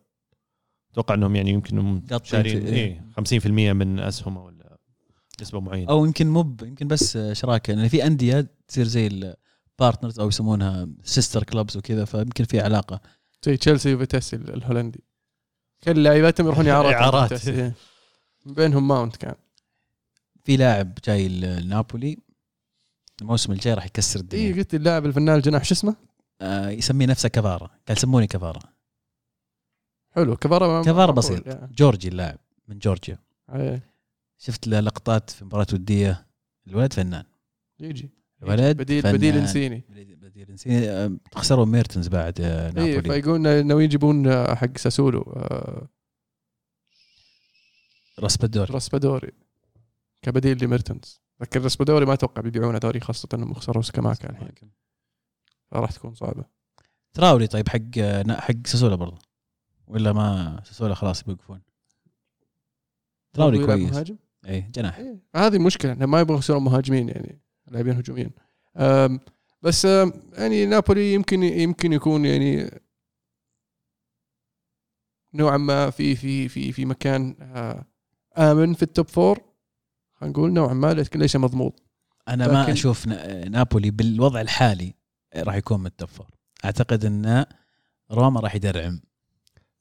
أتوقع 0.91 1.15
إنهم 1.15 1.35
يعني 1.35 1.49
يمكن 1.51 2.01
شارين 2.23 2.61
في- 2.65 2.67
إيه 2.73 3.05
50% 3.39 3.47
من 3.73 3.99
أسهمه 3.99 4.43
ولا 4.45 4.77
نسبة 5.41 5.59
معينة. 5.59 5.89
أو 5.91 6.05
يمكن 6.05 6.27
مو 6.27 6.43
ب- 6.43 6.61
يمكن 6.63 6.87
بس 6.87 7.17
شراكة 7.31 7.73
لأن 7.73 7.87
في 7.87 8.05
أندية 8.07 8.47
تصير 8.67 8.85
زي 8.85 9.07
ال 9.81 9.85
partners 9.85 10.19
أو 10.19 10.27
يسمونها 10.27 10.87
sister 11.03 11.43
clubs 11.43 11.77
وكذا 11.77 12.05
فيمكن 12.05 12.43
في 12.43 12.59
علاقة. 12.59 13.01
زي 13.45 13.57
تشيلسي 13.57 13.95
وفيتاسي 13.95 14.35
الهولندي. 14.35 15.03
كل 15.83 16.03
لعيباتهم 16.03 16.47
يروحون 16.47 16.67
اعارات. 16.67 17.47
من 18.45 18.53
بينهم 18.53 18.87
ماونت 18.87 19.15
كان. 19.15 19.35
في 20.43 20.57
لاعب 20.57 20.93
جاي 21.05 21.27
لنابولي. 21.29 22.17
الموسم 23.21 23.51
الجاي 23.51 23.73
راح 23.73 23.85
يكسر 23.85 24.19
اي 24.19 24.23
الدنيا 24.23 24.55
قلت 24.55 24.75
اللاعب 24.75 25.05
الفنان 25.05 25.35
الجناح 25.35 25.63
شو 25.63 25.73
اسمه؟ 25.73 25.95
آه 26.41 26.69
يسميه 26.69 27.05
نفسه 27.05 27.29
كفارا 27.29 27.69
قال 27.87 27.97
سموني 27.97 28.27
كفارا 28.27 28.59
حلو 30.15 30.35
كفارا 30.35 30.81
ما- 30.81 31.11
بسيط. 31.11 31.47
يعني. 31.47 31.73
جورجي 31.73 32.07
اللاعب 32.07 32.37
من 32.67 32.79
جورجيا. 32.79 33.19
إيه. 33.49 33.91
شفت 34.37 34.67
له 34.67 34.79
لقطات 34.79 35.29
في 35.29 35.45
مباراة 35.45 35.67
ودية. 35.73 36.27
الولد 36.67 36.93
فنان. 36.93 37.23
يجي. 37.79 38.09
الولد 38.43 38.77
بديل 38.77 39.01
فنان. 39.01 39.15
بديل 39.15 39.37
إنسيني. 39.37 39.83
بديل 40.21 40.49
إنسيني. 40.49 41.19
خسروا 41.35 41.65
ميرتنز 41.65 42.07
بعد 42.07 42.41
آه، 42.41 42.67
اي 42.67 42.73
نابولي. 42.73 43.01
فيقولون 43.01 43.41
ناويين 43.41 43.85
يجيبون 43.85 44.27
آه، 44.27 44.55
حق 44.55 44.77
ساسولو 44.77 45.21
آه، 45.21 45.87
راسبادوري. 48.19 48.73
راسبادوري 48.73 49.31
كبديل 50.21 50.63
لميرتنز. 50.63 51.21
لكن 51.41 51.61
راسبادوري 51.61 52.05
ما 52.05 52.13
أتوقع 52.13 52.41
بيبيعونه 52.41 52.77
دوري 52.77 52.99
خاصة 52.99 53.29
إنهم 53.33 53.53
خسروا 53.53 53.83
سكاماكا 53.83 54.29
الحين. 54.29 54.71
فراح 55.71 55.91
تكون 55.91 56.13
صعبة. 56.13 56.45
تراوري 57.13 57.47
طيب 57.47 57.69
حق 57.69 57.99
حق 58.29 58.67
ساسولا 58.67 58.95
برضه؟ 58.95 59.17
ولا 59.87 60.13
ما 60.13 60.59
ساسولا 60.65 60.95
خلاص 60.95 61.23
بيوقفون؟ 61.23 61.61
تراوري 63.33 63.57
يلعب 63.57 63.69
كويس. 63.69 63.93
مهاجم؟ 63.93 64.17
اي 64.47 64.61
جناح. 64.61 64.97
إيه. 64.97 65.19
هذه 65.35 65.55
المشكلة 65.55 65.91
انهم 65.91 66.11
ما 66.11 66.19
يبغوا 66.19 66.39
يصيرون 66.39 66.63
مهاجمين 66.63 67.09
يعني. 67.09 67.39
لاعبين 67.67 67.93
هجوميين. 67.97 68.31
بس 69.61 69.85
يعني 70.33 70.65
نابولي 70.65 71.13
يمكن 71.13 71.43
يمكن 71.43 71.93
يكون 71.93 72.25
يعني 72.25 72.81
نوعا 75.33 75.57
ما 75.57 75.89
في 75.89 76.15
في 76.15 76.49
في 76.49 76.71
في 76.71 76.85
مكان 76.85 77.35
آه، 77.41 77.85
آمن 78.37 78.73
في 78.73 78.83
ال 78.83 78.89
top 78.89 79.07
four 79.07 79.39
خلينا 80.13 80.33
نقول 80.37 80.53
نوعا 80.53 80.73
ما 80.73 80.93
لكن 80.93 81.19
ليس 81.19 81.35
مضمون. 81.35 81.71
أنا 82.27 82.47
ما 82.47 82.71
أشوف 82.71 83.07
نا- 83.07 83.49
نابولي 83.49 83.91
بالوضع 83.91 84.41
الحالي 84.41 84.93
راح 85.35 85.55
يكون 85.55 85.79
من 85.79 85.85
ال 85.85 85.91
top 85.91 86.09
four 86.09 86.27
أعتقد 86.65 87.05
إن 87.05 87.45
روما 88.11 88.39
راح 88.39 88.55
يدرعم. 88.55 89.01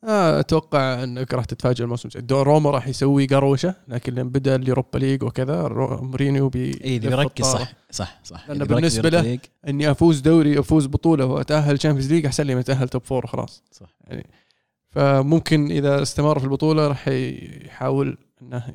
أتوقع 0.04 1.04
إنك 1.04 1.34
راح 1.34 1.44
تتفاجئ 1.44 1.84
الموسم 1.84 2.08
الجاي 2.16 2.42
روما 2.42 2.70
راح 2.70 2.88
يسوي 2.88 3.26
قروشة 3.26 3.74
لكن 3.88 4.14
لما 4.14 4.30
بدأ 4.30 4.54
ال 4.56 4.62
Europa 4.62 4.98
League 4.98 5.22
وكذا 5.22 5.68
مورينيو 6.02 6.48
بي 6.48 6.84
اي 6.84 6.94
يلف 6.96 7.06
بيركز. 7.06 7.44
صح 7.44 7.72
صح 7.90 8.20
صح 8.24 8.50
اللي 8.50 8.64
بيركز 8.64 8.74
بالنسبة 8.98 9.08
له- 9.08 9.38
إني 9.68 9.90
أفوز 9.90 10.20
دوري 10.20 10.58
أفوز 10.58 10.86
بطولة 10.86 11.24
وأتأهل 11.26 11.78
Champions 11.78 12.12
League 12.12 12.26
أحسن 12.26 12.44
لي 12.44 12.54
من 12.54 12.60
أتأهل 12.60 12.88
top 12.88 13.02
four 13.04 13.24
وخلاص 13.24 13.62
صح. 13.72 13.96
يعني 14.00 14.30
فممكن 14.90 15.70
إذا 15.70 16.02
استمر 16.02 16.38
في 16.38 16.44
البطولة 16.44 16.88
راح 16.88 17.08
يحاول 17.08 18.18
إنه 18.42 18.74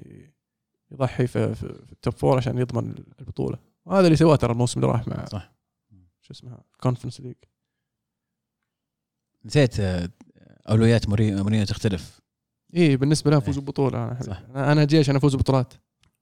يضحي 0.91 1.27
في, 1.27 1.55
في, 1.55 1.67
في 1.85 1.91
ال 1.91 1.97
top 1.97 2.13
four 2.13 2.37
عشان 2.37 2.57
يضمن 2.57 2.95
البطولة 3.19 3.57
وهذا 3.85 4.05
اللي 4.05 4.17
سواه 4.17 4.35
ترى 4.35 4.51
الموسم 4.51 4.79
اللي 4.79 4.91
راح 4.91 5.07
مع 5.07 5.25
صح. 5.25 5.51
شو 6.21 6.33
اسمها 6.33 6.63
Conference 6.79 7.21
League 7.21 7.35
نسيت 9.45 9.79
آه، 9.79 10.09
أولويات 10.71 11.09
مورينيو 11.09 11.43
مورينيو 11.43 11.65
تختلف 11.65 12.21
اي 12.75 12.97
بالنسبة 12.97 13.31
له 13.31 13.37
افوز 13.37 13.57
إيه. 13.57 13.63
ببطوله 13.63 14.03
أنا 14.03 14.19
صح. 14.23 14.41
أنا 14.55 14.71
أنا 14.71 14.83
جاي 14.85 14.99
عشان 14.99 15.15
أفوز 15.15 15.35
ببطولات 15.35 15.73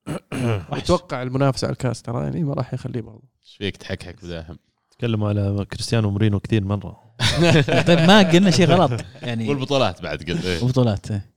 أتوقع 0.72 1.22
المنافسة 1.22 1.66
على 1.66 1.74
الكاس 1.74 2.02
ترى 2.02 2.24
يعني 2.24 2.44
ما 2.44 2.54
راح 2.54 2.74
يخليه 2.74 3.02
برضه 3.02 3.24
إيش 3.44 3.56
فيك 3.58 3.78
تحكحك 3.78 4.26
بداهم 4.26 4.60
تكلموا 4.92 5.30
على 5.30 5.66
كريستيانو 5.72 6.10
مورينو 6.12 6.40
كثير 6.40 6.64
مرة 6.64 7.16
طيب 7.88 8.00
ما 8.00 8.32
قلنا 8.32 8.52
شيء 8.52 8.66
غلط 8.66 9.06
يعني 9.22 9.50
والبطولات 9.50 10.02
بعد 10.02 10.24
قلت 10.24 10.46
إيه. 10.46 10.64
وبطولات 10.64 11.12
إيه. 11.12 11.34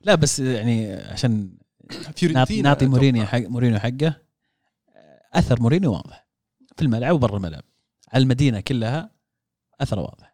لا 0.00 0.14
بس 0.14 0.40
يعني 0.40 0.92
عشان 0.94 1.50
نعطي. 2.62 2.86
مورينيو 2.86 3.26
حق 3.26 3.38
مورينيو 3.38 3.78
حقه 3.78 4.16
أثر 5.32 5.60
مورينيو 5.60 5.92
واضح 5.92 6.26
في 6.76 6.82
الملعب 6.82 7.14
وبرا 7.14 7.36
الملعب 7.36 7.62
على 8.12 8.22
المدينة 8.22 8.60
كلها 8.60 9.10
أثره 9.80 10.00
واضح 10.00 10.33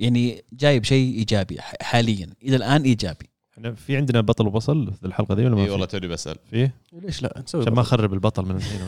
يعني 0.00 0.44
جايب 0.52 0.84
شيء 0.84 1.14
إيجابي 1.14 1.56
حاليا. 1.80 2.30
إلى 2.42 2.56
الآن 2.56 2.82
إيجابي. 2.82 3.30
إحنا 3.54 3.72
في 3.74 3.96
عندنا 3.96 4.20
بطل 4.20 4.46
وبصل 4.46 4.92
في 5.00 5.06
الحلقة 5.06 5.34
دي 5.34 5.44
ولا 5.44 5.54
ما 5.54 5.60
إي 5.60 5.66
في؟ 5.66 5.72
والله 5.72 5.86
توني 5.86 6.08
بسأل. 6.08 6.36
فيه 6.50 6.74
ليش 6.92 7.22
لا؟ 7.22 7.42
نسوي 7.44 7.60
عشان 7.60 7.72
ما 7.72 7.82
بطل. 7.82 7.88
أخرب 7.88 8.14
البطل 8.14 8.42
من 8.44 8.56
الحين. 8.56 8.80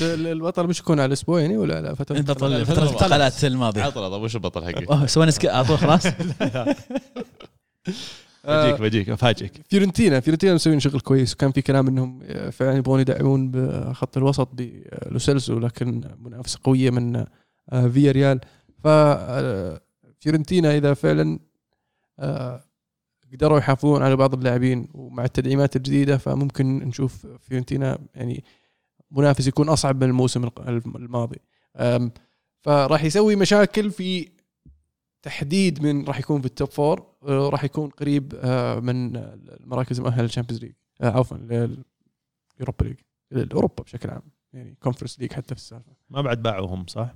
البطل 0.32 0.66
مش 0.66 0.80
يكون 0.80 1.00
على 1.00 1.06
الأسبوع 1.06 1.40
يعني 1.40 1.56
ولا 1.56 1.76
على 1.76 1.96
فترة 1.96 2.16
البطل 2.16 2.50
لا، 2.50 2.64
فتره. 2.64 2.82
الانتقالات 2.82 3.44
الماضية. 3.44 3.82
عطنا 3.82 4.08
طب 4.08 4.22
وش 4.22 4.36
البطل 4.36 4.64
حقك؟ 4.64 4.90
أوه، 4.90 5.06
سوينا 5.06 5.30
سك... 5.30 5.46
اعطوه 5.46 5.76
خلاص. 5.76 6.06
آه، 8.44 8.66
بجيك 8.66 8.80
بجيك 8.80 9.08
أفاجئك. 9.08 9.52
فيورنتينا 9.70 10.20
فيورنتينا 10.20 10.54
مسوين 10.54 10.80
شغل 10.80 11.00
كويس. 11.00 11.34
وكان 11.34 11.52
في 11.52 11.62
كلام 11.62 11.88
إنهم 11.88 12.20
آه، 12.22 12.50
فعلا 12.50 12.76
يبغون 12.76 13.00
يدعمون 13.00 13.50
بخط 13.50 14.16
الوسط 14.16 14.48
بلو 14.52 14.92
سيلسو 14.92 15.58
لكن 15.58 16.00
منافسة 16.24 16.58
قوية 16.64 16.90
من 16.90 17.16
آه، 17.72 17.88
فيا 17.88 18.12
ريال 18.12 18.40
ف 18.84 18.86
فيورنتينا 20.20 20.76
إذا 20.76 20.94
فعلا 20.94 21.38
آه، 22.18 22.64
قدروا 23.32 23.58
يحافظون 23.58 24.02
على 24.02 24.16
بعض 24.16 24.34
اللاعبين 24.34 24.88
ومع 24.94 25.24
التدعيمات 25.24 25.76
الجديدة 25.76 26.18
فممكن 26.18 26.78
نشوف 26.78 27.26
فيورنتينا 27.26 27.98
يعني 28.14 28.44
منافس 29.10 29.46
يكون 29.46 29.68
أصعب 29.68 29.96
من 30.04 30.10
الموسم 30.10 30.50
الماضي 30.96 31.38
فراح 32.60 33.04
يسوي 33.04 33.36
مشاكل 33.36 33.90
في 33.90 34.28
تحديد 35.22 35.82
من 35.82 36.04
راح 36.04 36.18
يكون 36.18 36.40
في 36.40 36.46
ال 36.46 36.52
top 36.52 36.70
four 36.70 37.06
آه، 37.22 37.48
راح 37.48 37.64
يكون 37.64 37.90
قريب 37.90 38.34
آه، 38.34 38.80
من 38.80 39.16
المراكز 39.16 39.98
المؤهله 39.98 40.22
لل 40.22 40.30
Champions 40.30 40.64
League 40.64 40.72
عفوا 41.00 41.36
لل 41.36 41.73
Europa 41.73 42.84
League 42.84 42.96
لاوروبا 43.30 43.82
بشكل 43.82 44.10
عام 44.10 44.22
يعني 44.52 44.74
Conference 44.82 45.20
League 45.20 45.32
حتى 45.32 45.54
في 45.54 45.60
السالفة 45.60 45.92
ما 46.10 46.20
بعد 46.20 46.42
باعوهم 46.42 46.86
صح؟ 46.86 47.14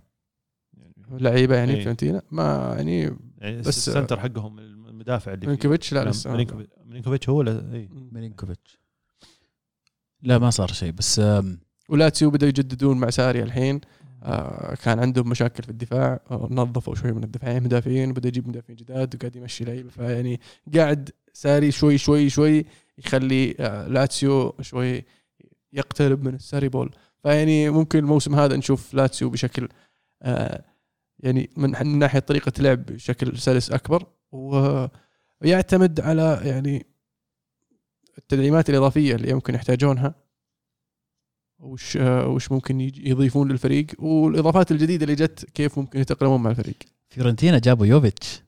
لعيبة 1.11 1.57
يعني 1.57 1.73
إيه. 1.75 1.81
فيورنتينا 1.81 2.23
ما 2.31 2.75
يعني 2.77 3.17
يعني 3.39 3.59
بس- 3.59 3.69
ال 3.89 3.93
center 3.93 4.21
حقهم 4.21 4.59
المدافع 4.59 5.33
اللي 5.33 5.41
فيه. 5.41 5.49
مينكوفيتش 5.49 5.93
لا 5.95 6.01
نعم، 6.01 6.09
لسه 6.11 6.31
ميلينكوفيتش- 6.33 6.79
ميلينكوفيتش 6.87 7.29
هو 7.29 7.37
ولا 7.39 7.73
اي 7.75 7.89
ميلينكوفيتش. 8.13 8.79
لا 10.23 10.39
ما 10.39 10.51
صار 10.51 10.69
شيء 10.73 10.93
بس 10.93 11.23
ولاتسيو 11.89 12.31
بدأوا 12.31 12.49
يجددون 12.49 12.97
مع 12.99 13.11
ساري 13.11 13.43
الحين. 13.43 13.81
آه 14.23 14.75
كان 14.75 14.99
عندهم 14.99 15.29
مشاكل 15.29 15.63
في 15.63 15.69
الدفاع. 15.71 16.21
آه 16.31 16.49
نظفوا 16.51 16.95
شوي 16.95 17.13
من 17.13 17.25
الدفاعين 17.25 17.63
مدافعين 17.63 18.11
وبدأ 18.11 18.29
يجيب 18.29 18.49
مدافعين 18.49 18.77
جداد 18.77 19.15
وقاعد 19.15 19.37
يمشي 19.37 19.65
لعيبة. 19.65 19.91
فيعني 19.91 20.41
قاعد 20.75 21.11
ساري 21.33 21.71
شوي 21.71 21.99
شوي 21.99 22.29
شوي 22.31 22.65
يخلي 22.99 23.55
آه 23.61 23.89
لاتسيو 23.89 24.55
شوي 24.61 25.05
يقترب 25.73 26.25
من 26.25 26.35
الساري 26.35 26.69
ball. 26.69 26.91
فيعني 27.23 27.71
ممكن 27.71 27.99
الموسم 27.99 28.35
هذا 28.35 28.57
نشوف 28.57 28.95
لاتسيو 28.95 29.31
بشكل 29.31 29.69
آه 30.23 30.65
يعني 31.23 31.51
من 31.57 31.71
من 31.71 31.99
ناحية 31.99 32.19
طريقة 32.19 32.53
لعب 32.59 32.87
بشكل 32.87 33.39
سلس 33.39 33.71
أكبر 33.71 34.07
ويعتمد 34.33 36.01
على 36.01 36.41
يعني 36.45 36.87
التدعيمات 38.19 38.71
الإضافية 38.71 39.15
اللي 39.15 39.31
يمكن 39.31 39.55
يحتاجونها 39.55 40.15
وش 41.59 41.97
وش 41.97 42.53
ممكن 42.53 42.81
يضيفون 42.81 43.53
للفريق 43.53 43.87
والإضافات 43.99 44.71
الجديدة 44.71 45.05
اللي 45.05 45.15
جت 45.15 45.45
كيف 45.55 45.79
ممكن 45.79 46.01
يتاقلمون 46.01 46.43
مع 46.43 46.51
الفريق. 46.51 46.77
فيورنتينا 47.11 47.59
جابوا 47.59 47.87
يوفيتش. 47.87 48.43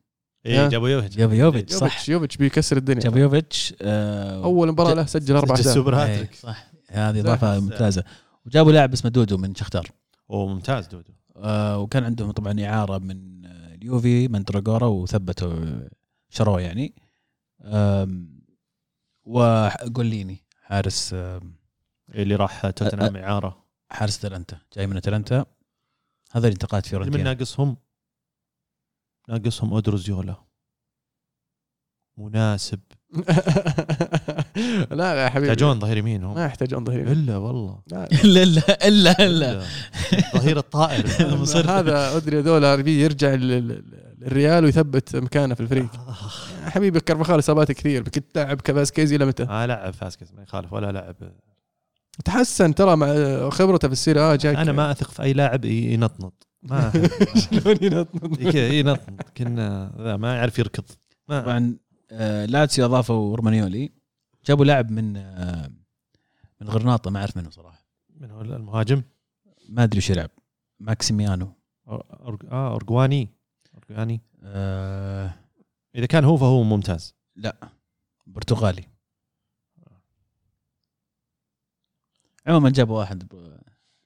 اي 0.47 0.69
جابوا 0.69 0.89
يوفيتش. 0.89 1.17
جابوا 1.17 1.35
يوفيتش 1.35 1.73
صح. 1.73 1.83
يوفيتش 1.83 2.09
يوفيتش 2.09 2.37
بيكسر 2.37 2.77
الدنيا. 2.77 3.01
جابوا 3.01 3.19
يوفيتش 3.19 3.75
آه، 3.83 4.45
أول 4.45 4.69
مباراة 4.69 4.95
له 4.95 5.07
سجل 5.07 5.37
أربع 5.37 5.55
سجل 5.55 5.61
أهداف. 5.61 5.75
سوبر 5.75 5.97
إيه، 5.97 6.15
هاتريك. 6.15 6.35
صح. 6.35 6.71
هذه 6.89 7.21
إضافة. 7.21 7.61
ممتازة. 7.61 8.05
وجابوا 8.47 8.73
لاعب 8.73 8.93
اسمه 8.93 9.11
دودو 9.11 9.37
من 9.37 9.55
شختار. 9.55 9.91
أوه 10.31 10.47
ممتاز 10.47 10.87
دودو. 10.87 11.13
آه، 11.37 11.79
وكان 11.79 12.05
عندهم 12.05 12.31
طبعا 12.31 12.65
إعارة 12.65 12.99
من 12.99 13.47
آه، 13.47 13.75
اليوفي 13.75 14.29
من 14.29 14.45
دراجورا 14.45 14.87
وثبتوا 14.87 15.89
شروه 16.29 16.61
يعني. 16.61 16.95
وجوليني 19.25 20.45
حارس 20.63 21.15
اللي 22.09 22.37
راح 22.37 22.71
توتنهام 22.71 23.17
إعارة. 23.17 23.65
حارس 23.91 24.25
أتلانتا 24.25 24.59
جاي 24.77 24.87
من 24.87 24.97
أتلانتا. 24.97 25.47
هذا 26.33 26.49
انتقالات 26.49 26.85
من 26.85 26.91
فيورنتينا 26.91 27.35
ناقصهم 27.35 27.77
ناقصهم 29.29 29.73
اودروزيولا 29.73 30.37
مناسب. 32.17 32.81
لا 34.91 35.15
يا 35.15 35.29
حبيبي. 35.29 35.49
يحتاجون 35.49 35.81
ظهير 35.81 35.97
يمين 35.97 36.25
هم. 36.25 36.35
ما 36.35 36.45
يحتاجون 36.45 36.85
ظهير 36.85 37.01
يمين. 37.01 37.13
إلا 37.13 37.37
والله. 37.37 37.79
لا. 37.87 38.09
إلا 38.25 38.43
إلا 38.43 38.87
إلا 38.89 39.27
إلا. 39.27 39.63
ظهير 40.37 40.59
الطائر. 40.59 41.07
هذا 41.71 42.19
دولار 42.41 42.83
بي 42.83 43.01
يرجع 43.01 43.35
للريال 43.35 44.65
ويثبت 44.65 45.17
مكانه 45.17 45.55
في 45.55 45.61
الفريق. 45.61 45.89
يا 46.65 46.71
حبيبي 46.71 47.01
كرفخال 47.01 47.39
إصابات 47.39 47.73
كثير 47.73 48.03
كنت 48.03 48.25
تلعب 48.35 48.61
كفاسكيزي 48.61 49.17
إلى 49.17 49.25
متى؟ 49.27 49.45
ما 49.45 49.67
لعب 49.67 49.93
فاسكس 49.93 50.33
ما 50.33 50.43
يخالف 50.43 50.73
ولا 50.73 50.93
لعب 50.93 51.17
تحسن 52.25 52.75
ترى 52.75 52.97
مع 52.97 53.09
خبرته 53.51 53.89
في 53.89 53.93
السير 53.93 54.21
آه 54.21 54.37
جاك. 54.37 54.57
أنا 54.57 54.73
ما 54.73 54.91
أثق 54.91 55.11
في 55.11 55.23
أي 55.23 55.33
لاعب 55.33 55.65
ينطنط. 55.65 56.47
ما 56.63 56.93
شلون 57.35 57.77
ينطنط؟ 57.83 58.55
ينطنط. 58.55 59.21
كنا 59.37 59.93
ذا 60.01 60.17
ما 60.17 60.37
يعرف 60.37 60.59
يركض. 60.59 60.85
ما 61.29 61.41
طبعا 61.41 61.59
آه، 61.59 61.84
لاتسيو 62.47 62.85
اضافوا 62.85 63.37
رومانيولي. 63.37 63.93
جابوا 64.47 64.65
لاعب 64.65 64.91
من 64.91 65.17
آه، 65.17 65.71
من 66.61 66.69
غرناطة 66.69 67.11
ما 67.11 67.21
أعرف 67.21 67.37
منه 67.37 67.51
صراحة. 67.51 67.87
من 68.21 68.31
هو 68.31 68.41
المهاجم؟ 68.41 69.03
ما 69.69 69.85
أدري 69.85 69.99
وش 69.99 70.11
يلعب. 70.11 70.31
ماكسيميانو. 70.81 71.53
آه 71.89 72.73
اورجواني 72.73 73.29
اورجواني 73.75 74.21
آه، 74.43 75.35
إذا 75.95 76.07
كان 76.07 76.25
هو 76.25 76.37
فهو 76.37 76.63
ممتاز. 76.63 77.15
لا. 77.37 77.57
برتغالي. 78.27 78.85
عموما 82.47 82.71
جابوا 82.71 82.99
واحد 82.99 83.33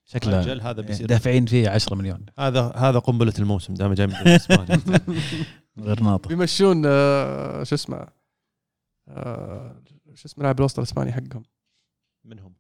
شكله 0.04 0.70
هذا 0.70 0.82
بيصير. 0.82 1.06
دافعين 1.06 1.46
فيه 1.46 1.68
10 1.68 1.96
مليون. 1.96 2.26
هذا 2.38 2.72
هذا 2.76 2.98
قنبلة 2.98 3.34
الموسم 3.38 3.74
دام 3.74 3.92
جاي 3.92 4.06
من 4.06 4.14
الإسباني. 5.78 6.00
غرناطه 6.00 6.28
بيمشون 6.28 6.82
آه، 6.86 7.62
شو 7.64 7.74
اسمه 7.74 8.06
آه، 9.08 9.82
شو 10.14 10.28
اسمه 10.28 10.42
لاعب 10.42 10.58
الوسط 10.58 10.78
الأسباني 10.78 11.12
حقهم. 11.12 11.42
منهم؟ 12.24 12.52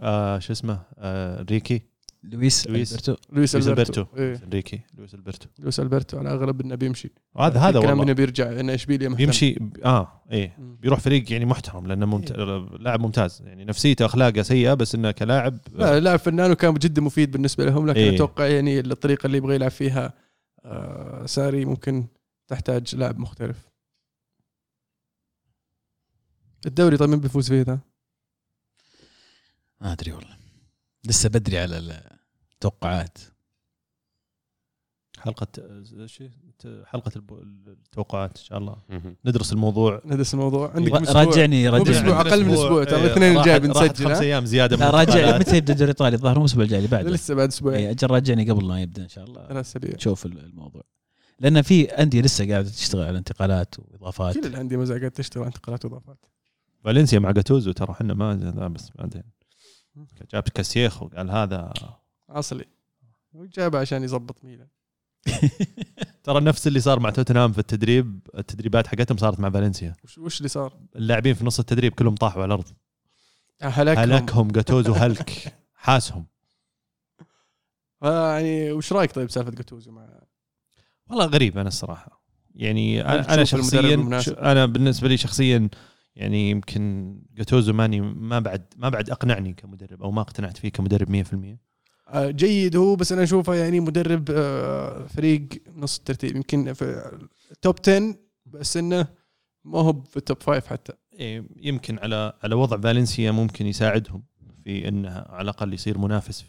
آه 0.00 0.38
شو 0.38 0.52
اسمه 0.52 0.82
آه 0.98 1.42
ريكي؟ 1.42 1.82
لويس 2.22 2.66
لويس. 2.66 2.92
ألبرتو. 2.92 3.16
لويس 3.32 3.54
لويس 3.54 3.68
ألبرتو. 3.68 4.00
ألبرتو. 4.00 4.22
إيه. 4.22 4.40
ريكي 4.52 4.80
لويس 4.98 5.14
ألبرتو. 5.14 5.48
لويس 5.58 5.80
ألبرتو 5.80 6.18
على 6.18 6.30
اغلب 6.30 6.60
إنه 6.60 6.74
بيمشي. 6.74 7.12
هذا 7.38 7.70
كلام 7.70 7.84
والله. 7.84 8.02
إنه 8.02 8.12
بيرجع 8.12 8.60
إنه 8.60 8.74
اشبيليا 8.74 9.08
مهتم. 9.08 9.24
بيمشي 9.24 9.58
آه 9.84 10.22
إيه. 10.32 10.56
بيروح 10.58 11.00
فريق 11.00 11.32
يعني 11.32 11.44
محترم 11.44 11.86
لأنه 11.86 12.06
ممت... 12.06 12.32
لاعب 12.80 13.00
ممتاز. 13.00 13.42
يعني 13.46 13.64
نفسيته 13.64 14.04
أخلاقه 14.04 14.42
سيئة 14.42 14.74
بس 14.74 14.94
إنه 14.94 15.10
كلاعب 15.10 15.58
لا 15.72 16.00
لاعب 16.00 16.18
فنان 16.18 16.50
وكان 16.50 16.74
جدا 16.74 17.02
مفيد 17.02 17.30
بالنسبة 17.30 17.64
لهم 17.64 17.86
لكن 17.86 18.00
إيه. 18.00 18.14
أتوقع 18.14 18.46
يعني 18.46 18.80
الطريقة 18.80 19.26
اللي 19.26 19.36
يبغى 19.38 19.54
يلعب 19.54 19.70
فيها 19.70 20.12
آه، 20.64 21.26
ساري 21.26 21.64
ممكن 21.64 22.06
تحتاج 22.48 22.94
لاعب 22.96 23.18
مختلف. 23.18 23.68
الدوري 26.66 26.96
طيب 26.96 27.08
مين 27.08 27.20
بيفوز 27.20 27.48
فيه 27.48 27.62
ذا؟ 27.62 27.78
ما 29.80 29.92
أدري 29.92 30.12
والله. 30.12 30.36
لسه 31.04 31.28
بدري 31.28 31.58
على 31.58 32.02
التوقعات. 32.54 33.18
حلقة 35.18 35.46
آه، 35.58 36.06
شيء 36.06 36.30
حلقة 36.84 37.10
الب- 37.16 37.68
التوقعات 37.68 38.38
إن 38.38 38.44
شاء 38.44 38.58
الله. 38.58 38.76
ندرس 39.24 39.52
الموضوع. 39.52 40.02
ندرس 40.04 40.34
الموضوع. 40.34 40.70
عندك 40.74 40.92
مو 40.92 40.98
رجعني 40.98 41.70
بأسبوع، 41.70 42.20
أقل 42.20 42.44
من 42.44 42.52
أسبوع، 42.52 42.84
ترى 42.84 42.96
إيه، 42.96 43.04
الاثنين 43.06 43.38
الجاي 43.38 43.60
بنسجل، 43.60 44.04
خمس؟ 44.04 44.18
أيام 44.20 44.46
زيادة 44.46 44.76
من 44.76 44.82
لا 44.82 44.90
راجع. 44.90 45.38
متى 45.38 45.56
يبدأ 45.56 45.72
الدوري 45.72 45.90
الإيطالي؟ 45.90 46.16
الظاهر 46.16 46.34
مو 46.34 46.40
الأسبوع 46.40 46.64
الجاي 46.64 46.78
اللي 46.78 46.90
بعده. 46.90 47.10
لسه 47.10 47.34
بعد 47.34 47.48
أسبوعين. 47.48 47.88
أجل 47.88 48.10
راجعني 48.10 48.50
قبل 48.50 48.64
ما 48.64 48.82
يبدأ 48.82 49.02
إن 49.02 49.08
شاء 49.08 49.24
الله. 49.24 49.48
ثلاث 49.48 49.66
اسابيع 49.66 49.90
تشوف 49.92 50.26
الموضوع. 50.26 50.82
لأن 51.38 51.62
في 51.62 51.84
أندية 51.84 52.20
لسه 52.20 52.48
قاعدة 52.48 52.68
تشتغل 52.68 53.06
على 53.06 53.18
انتقالات 53.18 53.74
وإضافات. 53.78 54.38
كل 54.38 54.46
الأندية 54.46 54.76
مزاج 54.76 54.98
قاعد 54.98 55.10
تشتغل 55.10 55.42
على 55.42 55.48
انتقالات 55.48 55.84
وإضافات. 55.84 56.26
فالنسيا 56.84 57.18
مع 57.18 57.30
جاتوزو 57.30 57.72
ترى 57.72 57.92
إحنا 57.92 58.14
ما 58.14 58.34
لا 58.34 58.68
بس 58.68 58.90
بعدين. 58.94 59.22
جاب 60.32 60.42
كاسيخ 60.42 61.02
وقال 61.02 61.30
هذا 61.30 61.72
أصلي. 62.30 62.64
وجابه 63.32 63.78
عشان 63.78 64.04
يظبط 64.04 64.44
ميلان. 64.44 64.68
ترى 66.24 66.40
نفس 66.40 66.66
اللي 66.66 66.80
صار 66.80 67.00
مع 67.00 67.10
توتنهام 67.10 67.52
في 67.52 67.58
التدريب 67.58 68.20
التدريبات 68.38 68.86
حقتهم 68.86 69.16
صارت 69.18 69.40
مع 69.40 69.50
فالنسيا 69.50 69.94
وش, 70.04 70.18
وش 70.18 70.38
اللي 70.38 70.48
صار؟ 70.48 70.78
اللاعبين 70.96 71.34
في 71.34 71.44
نص 71.44 71.58
التدريب 71.58 71.92
كلهم 71.92 72.14
طاحوا 72.14 72.42
على 72.42 72.54
الأرض. 72.54 72.68
هلكهم. 73.60 74.12
هلكهم 74.12 74.48
جاتوزو 74.48 74.92
هلك. 74.92 75.54
حاسهم. 75.74 76.26
آه 78.02 78.32
يعني 78.32 78.72
وش 78.72 78.92
رأيك 78.92 79.12
طيب 79.12 79.30
سالفه 79.30 79.50
جاتوزو 79.50 79.92
مع 79.92 80.20
والله 81.10 81.26
غريب 81.26 81.58
أنا 81.58 81.68
الصراحة. 81.68 82.22
يعني 82.54 83.00
أنا 83.00 83.44
شخصيا 83.44 83.94
أنا 84.38 84.66
بالنسبة 84.66 85.08
لي 85.08 85.16
شخصيا 85.16 85.68
يعني 86.16 86.50
يمكن 86.50 87.14
جاتوزو 87.34 87.72
ماني 87.72 88.00
ما 88.00 88.38
بعد 88.38 88.74
ما 88.76 88.88
بعد 88.88 89.10
أقنعني 89.10 89.52
كمدرب 89.52 90.02
أو 90.02 90.10
ما 90.10 90.20
اقتنعت 90.20 90.56
فيه 90.56 90.68
كمدرب 90.68 91.10
100% 91.10 91.58
آه، 92.08 92.30
جيد 92.30 92.76
هو 92.76 92.96
بس 92.96 93.12
أنا 93.12 93.22
أشوفه 93.22 93.54
يعني 93.54 93.80
مدرب 93.80 94.30
آه، 94.30 95.06
فريق 95.06 95.48
نص 95.76 95.98
الترتيب. 95.98 96.36
يمكن 96.36 96.72
في 96.72 97.18
top 97.62 97.74
10 97.88 98.14
بس 98.46 98.76
إنه 98.76 99.06
ما 99.64 99.78
هو 99.78 100.02
في 100.02 100.16
ال 100.16 100.23
top 100.23 100.42
5 100.42 100.68
حتى. 100.68 100.92
إيه، 101.12 101.44
يمكن 101.56 101.98
على 101.98 102.32
على 102.42 102.54
وضع 102.54 102.76
فالنسيا 102.76 103.30
ممكن 103.30 103.66
يساعدهم 103.66 104.22
في 104.64 104.88
إنه 104.88 105.10
على 105.10 105.42
الأقل 105.42 105.74
يصير 105.74 105.98
منافس 105.98 106.44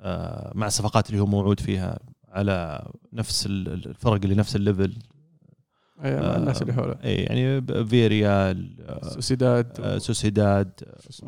آه، 0.00 0.52
مع 0.54 0.66
الصفقات 0.66 1.10
اللي 1.10 1.20
هو 1.20 1.26
موعود 1.26 1.60
فيها. 1.60 1.98
على 2.32 2.88
نفس 3.12 3.46
ال- 3.46 3.68
الفرق 3.68 4.20
اللي 4.24 4.34
نفس 4.34 4.56
ال 4.56 4.62
level. 4.62 4.96
إيه، 6.04 6.20
مع 6.20 6.36
الناس 6.36 6.62
اللي 6.62 6.72
حوله. 6.72 6.92
اي 7.04 7.14
يعني 7.14 7.62
فياريال 7.86 8.76
آه، 8.80 9.08
سوسيداد 9.08 9.80
آه، 9.80 9.98
سوسيداد 9.98 10.72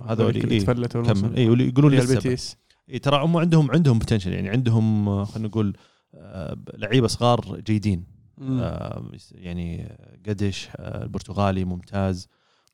هذول 0.06 0.36
اللي 0.36 0.60
تفلتوا 0.60 1.02
كمل 1.02 1.36
اي 1.36 1.48
واللي 1.48 1.68
يقولون 1.68 1.90
بيتيس. 2.06 2.56
اي 2.90 2.98
ترى 2.98 3.24
هم 3.24 3.36
عندهم 3.36 3.70
عندهم 3.70 3.98
potential 3.98 4.32
يعني 4.32 4.48
عندهم 4.48 5.08
آه، 5.08 5.24
خلينا 5.24 5.48
نقول 5.48 5.76
آه، 6.14 6.56
لعيبة 6.74 7.06
صغار 7.06 7.60
جيدين. 7.60 8.06
آه، 8.42 9.10
يعني 9.32 9.96
جيديش 10.28 10.68
آه، 10.76 11.02
البرتغالي 11.02 11.64
ممتاز. 11.64 12.28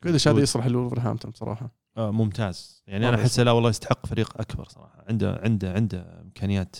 جيديش 0.06 0.28
هذا 0.28 0.40
يصلح 0.40 0.66
لولفرهامبتون 0.66 1.30
بصراحه 1.30 1.74
آه، 1.96 2.10
ممتاز. 2.10 2.82
يعني 2.86 3.08
أنا 3.08 3.16
مرة 3.16 3.22
احس 3.22 3.40
لا 3.40 3.50
والله 3.50 3.70
يستحق 3.70 4.06
فريق 4.06 4.40
أكبر 4.40 4.64
صراحة. 4.68 5.04
عنده 5.08 5.40
عنده 5.44 5.72
عنده 5.72 6.20
إمكانيات 6.22 6.76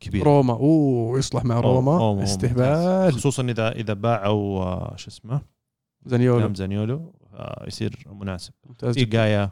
كبيره 0.00 0.24
روما. 0.24 0.52
أوه 0.52 1.18
يصلح 1.18 1.44
مع 1.44 1.60
روما. 1.60 1.98
روما 1.98 2.22
استهبال. 2.22 3.12
خصوصا 3.12 3.42
اذا 3.42 3.72
إذا 3.72 3.92
باعوا 3.92 4.62
آه، 4.62 4.96
شو 4.96 5.08
اسمه؟ 5.08 5.40
زانيولو. 6.06 6.40
نعم 6.40 6.54
زانيولو. 6.54 7.14
آه، 7.32 7.64
يصير 7.66 8.04
مناسب. 8.12 8.52
ممتاز. 8.66 8.98
جايا 8.98 9.50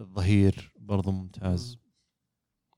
الظهير 0.00 0.72
برضو 0.80 1.10
ممتاز. 1.12 1.78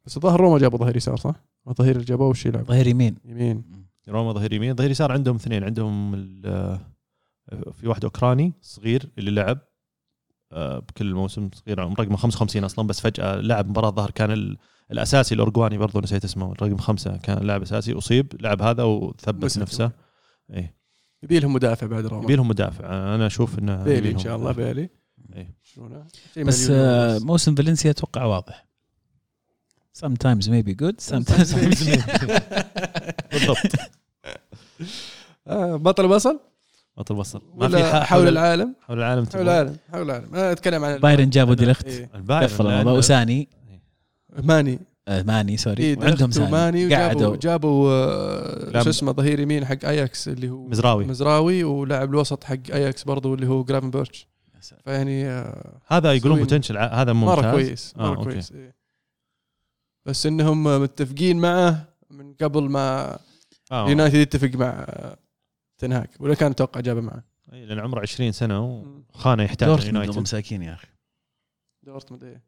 بس 0.06 0.16
الظاهر 0.16 0.40
روما 0.40 0.58
جابوا 0.58 0.78
ظهير 0.78 0.96
يسار 0.96 1.16
صح؟ 1.16 1.34
الظهير 1.68 1.94
اللي 1.94 2.04
جابوه 2.06 2.28
وش 2.28 2.46
يلعب؟ 2.46 2.64
ظهير 2.64 2.86
يمين. 2.86 3.16
يمين. 3.24 3.64
روما 4.08 4.32
ظهير 4.32 4.52
يمين. 4.52 4.74
ظهير 4.76 4.90
يسار 4.90 5.12
عندهم 5.12 5.36
اثنين. 5.36 5.64
عندهم 5.64 6.14
ال- 6.14 6.46
آه، 6.46 6.80
في 7.72 7.88
واحد 7.88 8.04
أوكراني 8.04 8.52
صغير 8.62 9.10
اللي 9.18 9.30
لعب 9.30 9.58
بكل 10.52 11.06
الموسم 11.08 11.50
صغير 11.54 11.78
رقمه 11.78 12.16
55 12.16 12.64
أصلا 12.64 12.86
بس 12.86 13.00
فجأة 13.00 13.36
لعب 13.36 13.68
مباراة 13.68 13.90
ظهر 13.90 14.10
كان 14.10 14.30
ال- 14.30 14.56
الأساسي 14.92 15.34
الأورجواني 15.34 15.78
برضو 15.78 16.00
نسيت 16.00 16.24
اسمه 16.24 16.52
الرقم 16.52 16.76
خمسة 16.78 17.16
كان 17.16 17.38
لاعب 17.38 17.62
أساسي 17.62 17.92
أصيب 17.92 18.32
لعب 18.40 18.62
هذا 18.62 18.82
وثبت 18.82 19.58
نفسه. 19.58 19.90
إيه. 20.50 20.74
يبي 21.22 21.38
لهم 21.38 21.52
مدافع 21.52 21.86
بعد 21.86 22.06
روما 22.06 22.24
يبي 22.24 22.36
لهم 22.36 22.48
مدافع. 22.48 23.14
أنا 23.14 23.26
أشوف 23.26 23.58
إنه 23.58 23.84
بيلي 23.84 24.10
إن 24.10 24.18
شاء 24.18 24.36
الله. 24.36 24.52
بيلي. 24.52 24.88
إيه. 25.36 25.54
بس 26.36 26.68
آه،. 26.70 27.18
موسم 27.18 27.54
فالنسيا 27.54 27.90
أتوقع 27.90 28.24
واضح. 28.24 28.66
Sometimes 29.98 30.46
maybe 30.46 30.72
good 30.82 30.96
sometimes 31.12 31.54
بالضبط. 33.32 33.58
آه، 35.46 35.76
بطل 35.76 36.08
بصل 36.08 36.40
بطل 36.96 37.14
بصل 37.14 37.42
ما 37.54 37.68
في 37.68 37.84
ح- 37.84 38.02
حول 38.02 38.28
العالم؟ 38.28 38.74
حول 38.80 38.98
العالم 38.98 39.26
حول 39.26 39.42
العالم 39.42 39.76
حول 39.92 40.02
العالم. 40.02 40.34
أنا 40.34 40.52
أتكلم 40.52 40.84
عن 40.84 40.98
بايرن 40.98 41.30
جابوا 41.30 41.54
إيه. 41.86 42.10
البايرن 42.14 42.44
قفل 42.44 42.66
الموضوع 42.66 42.92
لأنه- 42.94 42.98
وساني 42.98 43.48
ماني. 44.42 44.78
آه، 45.08 45.22
ماني 45.22 45.56
sorry. 45.56 45.82
إيه 45.82 45.96
ماني 45.96 46.32
ساني 46.32 46.86
وجابوا 46.86 47.06
قعدوا. 47.06 47.36
جابوا 47.36 47.90
آه، 47.90 48.82
شو 48.82 48.90
اسمه 48.90 49.12
ظهير 49.12 49.40
يمين 49.40 49.64
حق 49.66 49.84
اياكس 49.84 50.28
اللي 50.28 50.50
هو 50.50 50.66
مزراوي. 50.66 51.04
مزراوي 51.04 51.64
ولاعب 51.64 52.10
الوسط 52.10 52.44
حق 52.44 52.70
اياكس 52.72 53.04
برضو 53.04 53.34
اللي 53.34 53.46
هو 53.46 53.64
جرافنبيرتش 53.64 54.28
فيعني 54.84 55.26
آه، 55.26 55.80
هذا 55.86 56.12
يقولون 56.12 56.38
potential 56.38 56.78
هذا 56.78 57.12
ممتاز 57.12 57.38
مرة 57.38 57.50
كويس 57.52 57.94
آه، 57.98 58.00
مرة 58.02 58.16
okay. 58.18 58.30
كويس 58.30 58.52
إيه. 58.52 58.74
بس 60.06 60.26
إنهم 60.26 60.82
متفقين 60.82 61.40
معه 61.40 61.88
من 62.10 62.34
قبل 62.34 62.62
ما 62.68 63.18
آه. 63.72 63.88
يونايتد 63.88 64.14
يتفق 64.14 64.50
مع 64.54 64.66
آه، 64.66 65.16
تنهاك 65.78 66.10
ولا 66.20 66.34
كان 66.34 66.50
أتوقع 66.50 66.80
جابه 66.80 67.00
معه. 67.00 67.24
إيه، 67.52 67.64
لأن 67.64 67.78
عمره 67.78 68.00
20 68.00 68.32
سنة 68.32 68.84
وخانة 69.14 69.42
يحتاج 69.42 69.68
دورتموند 69.68 69.94
يونايتد 69.94 70.18
مساكين 70.18 70.62
يا 70.62 70.74
أخي. 70.74 70.88
دورتموند 71.82 72.24
إيه. 72.24 72.42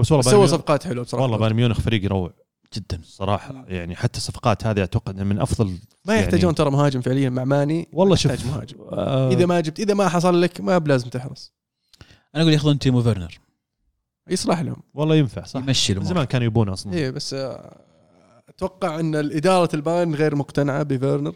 بس 0.00 0.12
والله 0.12 0.30
سوى 0.30 0.46
ميونخ- 0.46 0.50
صفقات 0.50 0.86
حلوة 0.86 1.04
بصراحة. 1.04 1.22
والله 1.22 1.38
بايرن 1.38 1.56
ميونخ 1.56 1.80
فريق 1.80 2.04
يروع 2.04 2.32
جدا. 2.74 3.00
صراحة. 3.04 3.64
يعني 3.68 3.96
حتى 3.96 4.18
الصفقات 4.18 4.66
هذه 4.66 4.80
اعتقد 4.80 5.20
من 5.20 5.40
أفضل 5.40 5.78
ما 6.04 6.16
يحتاجون 6.16 6.54
ترى 6.54 6.70
مهاجم 6.70 7.00
فعليا 7.00 7.30
مع 7.30 7.44
ماني 7.44 7.88
والله 7.92 8.14
يحتاج 8.14 8.38
شوف 8.38 8.46
مهاجم. 8.56 8.76
آه 8.92 9.30
إذا 9.32 9.46
ما 9.46 9.60
جبت 9.60 9.80
إذا 9.80 9.94
ما 9.94 10.08
حصل 10.08 10.42
لك 10.42 10.60
ما 10.60 10.78
بلازم 10.78 11.08
تحرص. 11.08 11.52
أنا 12.34 12.42
أقول 12.42 12.52
ياخذون 12.52 12.78
تيمو 12.78 13.02
فيرنر. 13.02 13.38
يصلح 14.30 14.60
لهم. 14.60 14.76
والله 14.94 15.16
ينفع 15.16 15.44
صح. 15.44 15.60
يمشي 15.60 15.92
من 15.92 15.98
الأمور. 15.98 16.14
زمان 16.14 16.24
كانوا 16.26 16.46
يبون 16.46 16.68
أصلا. 16.68 16.92
إيه 16.92 17.10
بس 17.10 17.34
آه، 17.34 17.80
أتوقع 18.48 19.00
أن 19.00 19.14
الإدارة 19.16 19.68
البايرن 19.76 20.14
غير 20.14 20.36
مقتنعة 20.36 20.82
بفيرنر. 20.82 21.34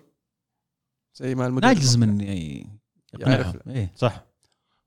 زي 1.14 1.34
ما 1.34 1.46
المدرب 1.46 1.64
ناجلزمان 1.68 1.96
مقتنع. 1.96 2.12
من 2.14 2.20
ي- 2.20 2.66
يقنعهم. 3.14 3.32
يعرف. 3.40 3.68
إيه. 3.68 3.92
صح. 3.96 4.24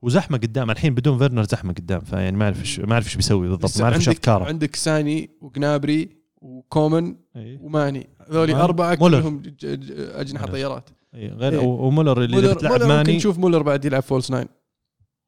وزحمة 0.01 0.37
قدام 0.37 0.71
الحين 0.71 0.95
بدون 0.95 1.17
فيرنر 1.17 1.43
زحمة 1.43 1.73
قدام 1.73 1.99
فيعني 2.01 2.37
ما 2.37 2.45
أعرف 2.45 2.59
إيش 2.59 2.79
ما 2.79 2.93
أعرف 2.93 3.05
إيش 3.05 3.15
بيسوي 3.15 3.49
بالضبط 3.49 3.77
ما 3.77 3.83
أعرف 3.83 3.95
إيش 3.95 4.09
أفكاره. 4.09 4.45
عندك 4.45 4.75
ساني 4.75 5.29
وجنابري 5.41 6.09
وكومن 6.35 7.15
إيه. 7.35 7.57
وماني. 7.59 8.09
هذول. 8.29 8.51
أربعة. 8.51 8.95
كلهم 8.95 9.41
ج- 9.41 9.47
ج- 9.65 9.91
أجنحة 9.91 10.41
مولر. 10.45 10.53
طيارات. 10.57 10.89
إيه، 11.13 11.29
غير. 11.33 11.59
و- 11.59 11.87
ومولر 11.87 12.23
اللي 12.23 12.35
مولر, 12.35 12.53
بتلعب 12.53 12.71
مولر 12.71 12.83
ممكن 12.85 12.95
ماني. 12.95 13.17
نشوف 13.17 13.37
مولر 13.37 13.61
بعد 13.61 13.85
يلعب 13.85 14.01
false 14.01 14.31
nine. 14.31 14.47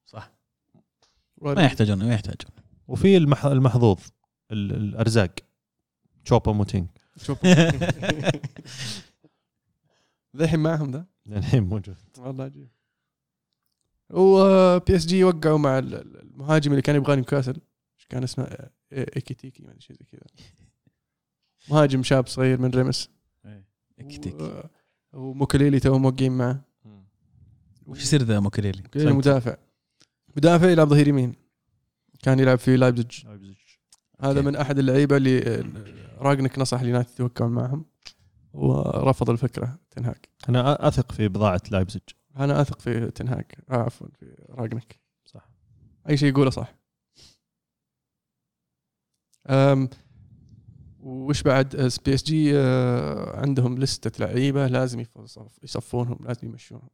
صح. 0.05 0.31
ما 1.41 1.63
يحتاجون 1.63 1.97
ما 2.05 2.13
يحتاجون. 2.13 2.51
وفي 2.87 3.17
المح... 3.17 3.45
المحظوظ 3.45 3.99
ال- 4.51 4.71
الأرزاق 4.75 5.31
تشوبا 6.25 6.51
موتينج 6.51 6.87
ذحين 10.37 10.59
معهم 10.59 10.91
ذا 10.91 11.05
الحين 11.27 11.63
موجود. 11.63 11.95
والله 12.19 12.43
عجيب. 12.43 12.69
و 14.13 14.95
PSG 14.95 15.23
وقعوا 15.23 15.57
مع 15.57 15.79
ال- 15.79 15.95
ال- 15.95 16.21
المهاجم 16.21 16.71
اللي 16.71 16.81
كان 16.81 16.95
يبغى 16.95 17.15
نيوكاسل 17.15 17.53
إيش 17.97 18.05
كان 18.09 18.23
اسمه؟ 18.23 18.45
إيه- 18.45 18.67
إيكيتيكي 18.91 19.63
ما 19.63 19.69
أدري 19.69 19.81
شيء 19.81 19.95
زي 19.95 20.05
كذا. 20.05 20.21
مهاجم 21.69 22.03
شاب 22.03 22.27
صغير 22.27 22.61
من 22.61 22.69
ريمس. 22.69 23.09
أكيد 23.99 24.41
و- 24.41 24.61
وموكليلي 25.13 25.79
تو 25.79 25.97
موقعين 25.97 26.31
معه. 26.31 26.65
وش 27.85 28.01
يصير 28.01 28.23
ذا 28.23 28.39
موكريلي 28.39 28.81
موكليلي 28.81 29.11
مدافع. 29.13 29.55
مدافع 30.37 30.69
يلعب 30.69 30.87
ظهير 30.87 31.07
يمين. 31.07 31.35
كان 32.23 32.39
يلعب 32.39 32.57
في 32.57 32.77
لايبزيج. 32.77 33.11
هذا. 34.21 34.41
من 34.41 34.55
أحد 34.55 34.79
اللعيبة 34.79 35.17
اللي 35.17 35.39
راجنك 36.17 36.59
نصح 36.59 36.79
اليونايتد 36.79 37.11
يتوكلون 37.11 37.51
معهم. 37.51 37.85
ورفض 38.53 39.29
الفكرة 39.29 39.79
تنهاك. 39.91 40.29
أنا 40.49 40.87
أثق 40.87 41.11
في 41.11 41.27
بضاعة 41.27 41.61
لايبزيج. 41.71 42.01
أنا 42.37 42.61
أثق 42.61 42.79
في 42.79 43.11
تنهاك 43.11 43.57
آه 43.69 43.75
عفوا 43.75 44.07
في 44.19 44.35
راجنك. 44.49 44.99
صح. 45.25 45.49
أي 46.09 46.17
شيء 46.17 46.29
يقوله 46.29 46.49
صح. 46.49 46.75
أم 49.49 49.89
وش 50.99 51.41
بعد؟ 51.41 51.75
PSG 52.05 52.57
عندهم 53.33 53.77
لستة 53.77 54.25
لعيبة 54.25 54.67
لازم 54.67 55.05
يصفونهم 55.63 56.19
لازم 56.25 56.47
يمشونهم. 56.47 56.89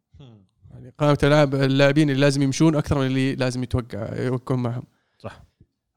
يعني 0.72 0.94
قائمة 0.98 1.18
اللاعب 1.24 1.56
اللاعبين 1.56 2.10
اللي 2.10 2.22
لازم 2.22 2.42
يمشون 2.42 2.76
أكثر 2.76 3.00
من 3.00 3.06
اللي 3.06 3.36
لازم 3.36 3.64
يتوقع 3.64 4.18
يوقعون 4.22 4.64
معهم. 4.64 4.84
صح. 5.20 5.44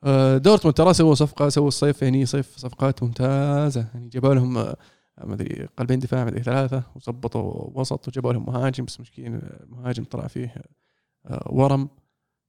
آه، 0.05 0.39
دورتموند 0.39 0.77
ترى 0.77 0.95
سووا 0.95 1.15
صفقة 1.15 1.49
سووا 1.49 1.69
الصيف 1.69 2.03
يعني 2.03 2.27
صيف 2.27 2.57
صفقات 2.57 3.03
ممتازة. 3.03 3.89
يعني 3.95 4.09
جابوا 4.09 4.35
لهم 4.35 4.59
آه، 4.59 4.77
ما 5.19 5.35
أدري 5.35 5.69
قلبين 5.77 5.99
دفاع 5.99 6.25
ما 6.25 6.31
أدري 6.31 6.43
ثلاثة 6.43 6.83
وظبطوا 6.95 7.71
وسط 7.81 8.09
وجابوا 8.09 8.33
لهم 8.33 8.47
مهاجم 8.47 8.85
بس 8.85 9.01
مسكين 9.01 9.35
المهاجم 9.35 10.05
طلع 10.05 10.27
فيه 10.27 10.55
آه، 11.27 11.47
ورم 11.51 11.89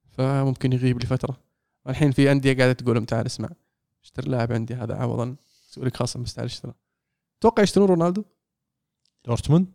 فممكن 0.10 0.74
يغيب 0.74 1.04
لفترة 1.04 1.38
الحين 1.90 2.12
في 2.12 2.32
أندية 2.32 2.58
قاعدة 2.58 2.74
تقول 2.74 2.96
لهم 2.96 3.06
تعال 3.06 3.26
اسمع 3.26 3.50
اشتري 4.04 4.30
لاعب 4.32 4.52
عندي 4.52 4.74
هذا 4.74 4.96
عوضا 4.96 5.36
أسوي 5.72 5.86
لك 5.86 5.98
خاصة 5.98 6.20
بس 6.20 6.34
تعال 6.34 6.46
اشتري 6.46 6.74
أتوقع 7.40 7.64
يشترون 7.64 7.88
رونالدو 7.88 8.24
دورتموند. 9.26 9.68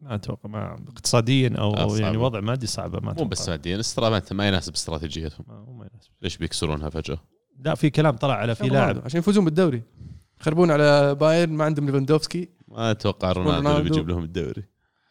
ما 0.00 0.14
أتوقع 0.14 0.48
ما 0.48 0.72
اقتصاديا 0.88 1.54
أو 1.58 1.74
آه، 1.74 1.88
صعبة. 1.88 1.98
يعني 2.00 2.16
وضع 2.16 2.40
مادي 2.40 2.66
صعبه 2.66 3.00
ما 3.00 3.14
مو. 3.18 3.24
بس 3.24 3.48
ماديا 3.48 3.80
استرا- 3.80 4.32
ما 4.32 4.48
يناسب 4.48 4.72
استراتيجيتهم 4.72 5.46
ما- 5.48 5.64
ما 5.72 5.88
يناسب. 5.92 6.10
ليش 6.22 6.36
بيكسرونها 6.36 6.88
فجأة؟ 6.90 7.18
لا 7.58 7.74
في 7.74 7.90
كلام 7.90 8.16
طلع 8.16 8.34
على 8.34 8.54
في 8.54 8.68
لاعب 8.68 9.04
عشان 9.04 9.18
يفوزون 9.18 9.44
بالدوري 9.44 9.82
يخربون 10.40 10.70
على 10.70 11.14
بايرن 11.14 11.52
ما 11.52 11.64
عندهم 11.64 11.86
ليفاندوفسكي. 11.86 12.48
ما 12.68 12.90
أتوقع 12.90 13.32
رونالدو 13.32 13.70
اللي. 13.70 13.82
بيجيب 13.90 14.08
لهم 14.08 14.24
الدوري. 14.24 14.64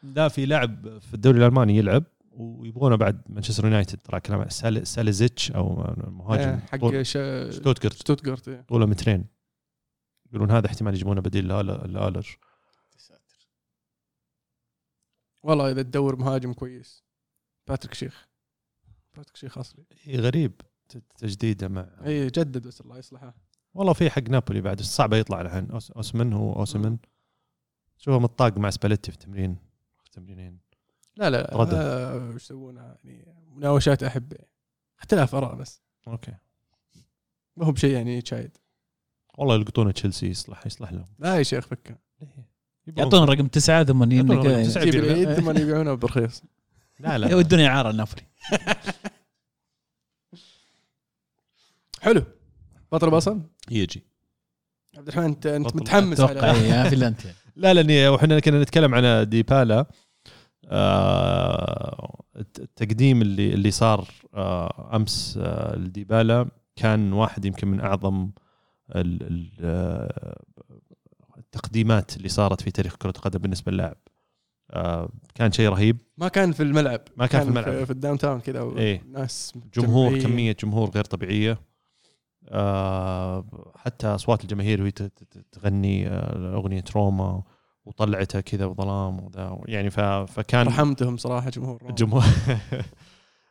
لا 0.04 0.28
في 0.28 0.46
لاعب 0.46 1.00
في 1.00 1.14
الدوري 1.14 1.38
الألماني 1.38 1.78
يلعب 1.78 2.04
ويبغونه 2.32 2.96
بعد 2.96 3.22
مانشستر 3.30 3.66
يونايتد. 3.66 4.00
طلع 4.00 4.20
كلام 4.20 4.50
سال- 4.50 4.88
ساليزيتش 4.88 5.52
أو 5.52 5.76
مهاجم 6.08 6.50
آه، 6.50 6.60
حق 6.60 7.02
شا- 7.02 7.52
شتوتغارت 7.52 7.96
شتوتغارت 7.96 8.48
إيه. 8.48 8.62
طوله 8.62 8.86
مترين. 8.86 9.26
يقولون 10.30 10.52
هذا 10.52 10.68
احتمال 10.68 10.94
يجيبونه 10.94 11.22
بديل 11.22 11.48
لهالر. 11.48 12.38
والله 15.44 15.72
إذا 15.72 15.82
تدور 15.82 16.16
مهاجم 16.16 16.54
كويس. 16.54 17.04
باتريك 17.68 17.94
شيخ. 17.94 18.28
باتريك 19.16 19.36
شيخ 19.38 19.58
أصلي. 19.58 19.86
إيه 20.08 20.20
غريب. 20.20 20.62
تجديده 21.18 21.68
مع 21.68 21.88
اي 22.06 22.28
جدد 22.28 22.68
بس 22.68 22.82
الله 22.82 22.98
يصلحه. 22.98 23.36
والله 23.78 23.94
في 23.94 24.10
حق 24.10 24.22
نابولي 24.30 24.62
بعد 24.62 24.82
صعبه 24.82 25.18
يطلع 25.18 25.42
الحين 25.42 25.68
أوس- 25.68 25.96
أوسمن 25.96 26.34
هو 26.34 26.54
أوسمن. 26.54 26.98
شوفه 27.98 28.20
مطاق 28.20 28.58
مع 28.58 28.70
سباليتي 28.70 29.12
في 29.12 29.18
التمرين؟ 29.18 29.58
في 30.04 30.12
تمرينين 30.12 30.60
لا 31.18 31.30
لا 31.30 31.50
ردة. 31.54 31.78
آه، 31.82 32.30
وش 32.30 32.36
يسوونها 32.44 32.98
يعني 33.04 33.36
مناوشات 33.56 34.04
احبه 34.04 34.38
اختلاف 35.00 35.36
آراء 35.36 35.56
بس. 35.56 35.82
أوكي. 36.08 36.34
ما 37.58 37.66
هو 37.66 37.72
بشيء 37.72 37.94
يعني 37.94 38.22
شايد. 38.26 38.58
والله 39.38 39.56
يلقطونه 39.56 39.92
تشيلسي 39.92 40.28
يصلح 40.28 40.66
يصلح 40.66 40.92
لهم. 40.94 41.06
لا 41.20 41.38
يا 41.38 41.44
شيخ 41.44 41.68
فكه؟ 41.68 41.96
يعطون 42.88 43.24
رقم 43.30 43.36
ثم 43.42 43.48
تسعة. 43.48 43.82
العيد 44.84 45.34
ثم 45.40 45.50
يبيعونه 45.58 45.94
برخيص 45.94 46.44
لا 47.00 47.18
لا. 47.18 47.30
يودون 47.32 47.60
اعاره 47.60 47.90
النافري 47.90 48.22
حلو. 52.02 52.24
بطل 52.92 53.10
بصل 53.10 53.42
يجي 53.72 54.04
عبد 54.98 55.08
الرحمن 55.08 55.26
انت 55.26 55.46
انت. 55.46 55.76
متحمس 55.76 56.20
أتوقع 56.20 56.54
في 56.90 56.96
الأنت 56.96 57.26
يعني. 57.26 57.38
لا 57.56 57.74
لاني 57.74 58.08
وحنا 58.08 58.40
كنا 58.40 58.62
نتكلم 58.62 58.96
عن 58.96 59.30
ديبالا 59.30 59.86
آه 60.66 62.24
التقديم 62.36 63.22
اللي 63.22 63.54
اللي 63.54 63.72
صار 63.72 64.08
آه 64.34 64.96
أمس 64.96 65.40
آه 65.42 65.76
لديبالا 65.76 66.48
كان 66.76 67.14
واحد 67.14 67.46
يمكن 67.46 67.68
من 67.68 67.80
أعظم 67.80 68.30
ال- 68.96 69.24
ال- 69.24 70.12
التقديمات 71.38 72.18
اللي 72.18 72.30
صارت 72.30 72.62
في 72.62 72.72
تاريخ 72.72 72.96
كرة 72.96 73.10
القدم 73.18 73.40
بالنسبة 73.40 73.72
للاعب 73.72 73.98
كان 75.36 75.52
شيء 75.52 75.70
رهيب 75.70 75.98
ما 76.18 76.28
كان 76.28 76.52
في 76.52 76.64
الملعب 76.64 77.02
ما 77.18 77.26
كان 77.28 77.42
في 77.44 77.48
الملعب. 77.50 77.84
في 77.84 77.92
الداون 77.92 78.18
تاون 78.18 78.40
كذا 78.40 78.62
إيه. 78.78 79.04
ناس 79.12 79.54
جمهور 79.74 80.06
مجمعين. 80.12 80.28
كمية 80.28 80.56
جمهور 80.64 80.90
غير 80.90 81.04
طبيعية 81.04 81.60
حتى 83.76 84.08
أصوات 84.08 84.44
الجماهير 84.44 84.82
وهي 84.82 84.92
تغني 85.52 86.08
آه 86.08 86.56
أغنية 86.56 86.84
روما 86.96 87.44
وطلعتها 87.86 88.42
كذا 88.42 88.66
وظلام 88.66 89.20
وذا 89.20 89.60
يعني 89.66 89.90
فكان 90.28 90.68
رحمتهم 90.68 91.18
صراحة 91.18 91.50
جمهور 91.50 91.82
الجمهور 91.90 92.24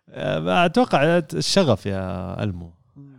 أتوقع 0.09 1.23
الشغف 1.35 1.87
يا 1.87 2.43
ألمو. 2.43 2.73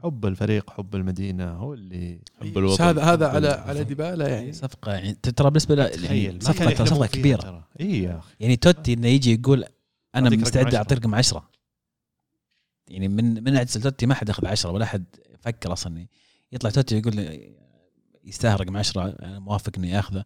حب 0.03 0.25
الفريق 0.25 0.69
حب 0.69 0.95
المدينة 0.95 1.51
هو 1.51 1.73
اللي 1.73 2.19
حب 2.41 2.51
بس 2.51 2.57
الوطن. 2.57 2.83
هذا 2.83 3.03
هذا 3.03 3.27
على. 3.27 3.47
على 3.47 3.83
ديبالا 3.83 4.27
يعني. 4.27 4.53
صفقة 4.53 4.91
يعني 4.91 5.13
ترى 5.13 5.49
بالنسبة 5.49 5.75
له 5.75 5.87
تخيل 5.87 6.25
يعني 6.25 6.39
صفقه 6.39 6.85
صفقة 6.85 7.07
كبيرة. 7.07 7.67
اي 7.79 8.03
يا 8.03 8.17
أخي. 8.17 8.35
يعني 8.39 8.55
توتي 8.55 8.93
إنه 8.93 9.07
يجي 9.07 9.33
يقول 9.33 9.65
أنا 10.15 10.29
مستعد 10.29 10.65
عشرة. 10.65 10.77
أعطي 10.77 10.95
رقم 10.95 11.15
10 11.15 11.49
يعني 12.87 13.07
من 13.07 13.43
من 13.43 13.57
عدسل 13.57 13.81
توتي 13.81 14.05
ما 14.05 14.13
حد 14.13 14.29
اخذ 14.29 14.47
10 14.47 14.71
ولا 14.71 14.85
حد 14.85 15.05
فكر 15.39 15.73
أصلا 15.73 16.07
يطلع 16.51 16.69
توتي 16.69 16.97
يقول 16.97 17.15
لي 17.15 17.55
يستاهل 18.23 18.61
رقم 18.61 18.77
10 18.77 19.15
أنا 19.23 19.39
موافق 19.39 19.71
اني 19.77 19.99
اخذه 19.99 20.23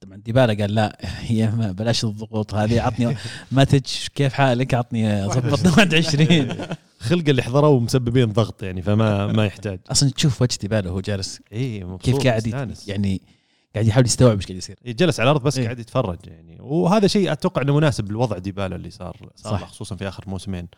طبعا 0.00 0.16
ديبالا 0.16 0.54
قال 0.54 0.74
لا 0.74 0.98
هي 1.28 1.50
ما 1.50 1.72
بلاش 1.72 2.04
الضغوط 2.04 2.54
هذه 2.54 2.80
عطني 2.80 3.16
ماتج 3.52 3.86
كيف 4.14 4.32
حالك 4.32 4.74
عطني 4.74 5.26
ظبطنا 5.26 5.70
21 5.70 6.48
خلق 7.00 7.28
اللي 7.28 7.42
حضروا 7.42 7.80
مسببين 7.80 8.32
ضغط 8.32 8.62
يعني 8.62 8.82
فما 8.82 9.26
ما 9.26 9.46
يحتاج. 9.46 9.80
أصلا 9.90 10.10
تشوف 10.10 10.42
وجه 10.42 10.58
ديبالا 10.60 10.90
وهو 10.90 11.00
جالس 11.00 11.40
اي 11.52 11.98
كيف 12.02 12.16
قاعد. 12.16 12.46
يعني 12.86 13.22
قاعد 13.74 13.86
يحاول 13.86 14.06
يستوعب 14.06 14.36
إيش 14.36 14.46
قاعد 14.46 14.58
يصير. 14.58 14.78
إيه، 14.86 14.92
جلس 14.92 15.20
على 15.20 15.30
الأرض 15.30 15.42
بس 15.42 15.58
إيه. 15.58 15.64
قاعد 15.64 15.78
يتفرج 15.78 16.18
يعني. 16.26 16.56
وهذا 16.60 17.06
شيء 17.06 17.32
أتوقع 17.32 17.62
إنه 17.62 17.76
مناسب 17.76 18.10
للوضع 18.10 18.38
ديبالا 18.38 18.76
اللي 18.76 18.90
صار 18.90 19.30
صار 19.36 19.58
خصوصا 19.58 19.96
في 19.96 20.08
آخر 20.08 20.24
موسمين. 20.26 20.68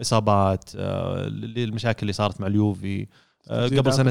إصابات 0.00 0.70
آه، 0.76 1.26
اللي- 1.26 1.64
المشاكل 1.64 1.98
اللي 2.02 2.12
صارت 2.12 2.40
مع 2.40 2.46
اليوفي. 2.46 3.06
آه، 3.50 3.66
قبل 3.66 3.92
سنه 3.92 4.10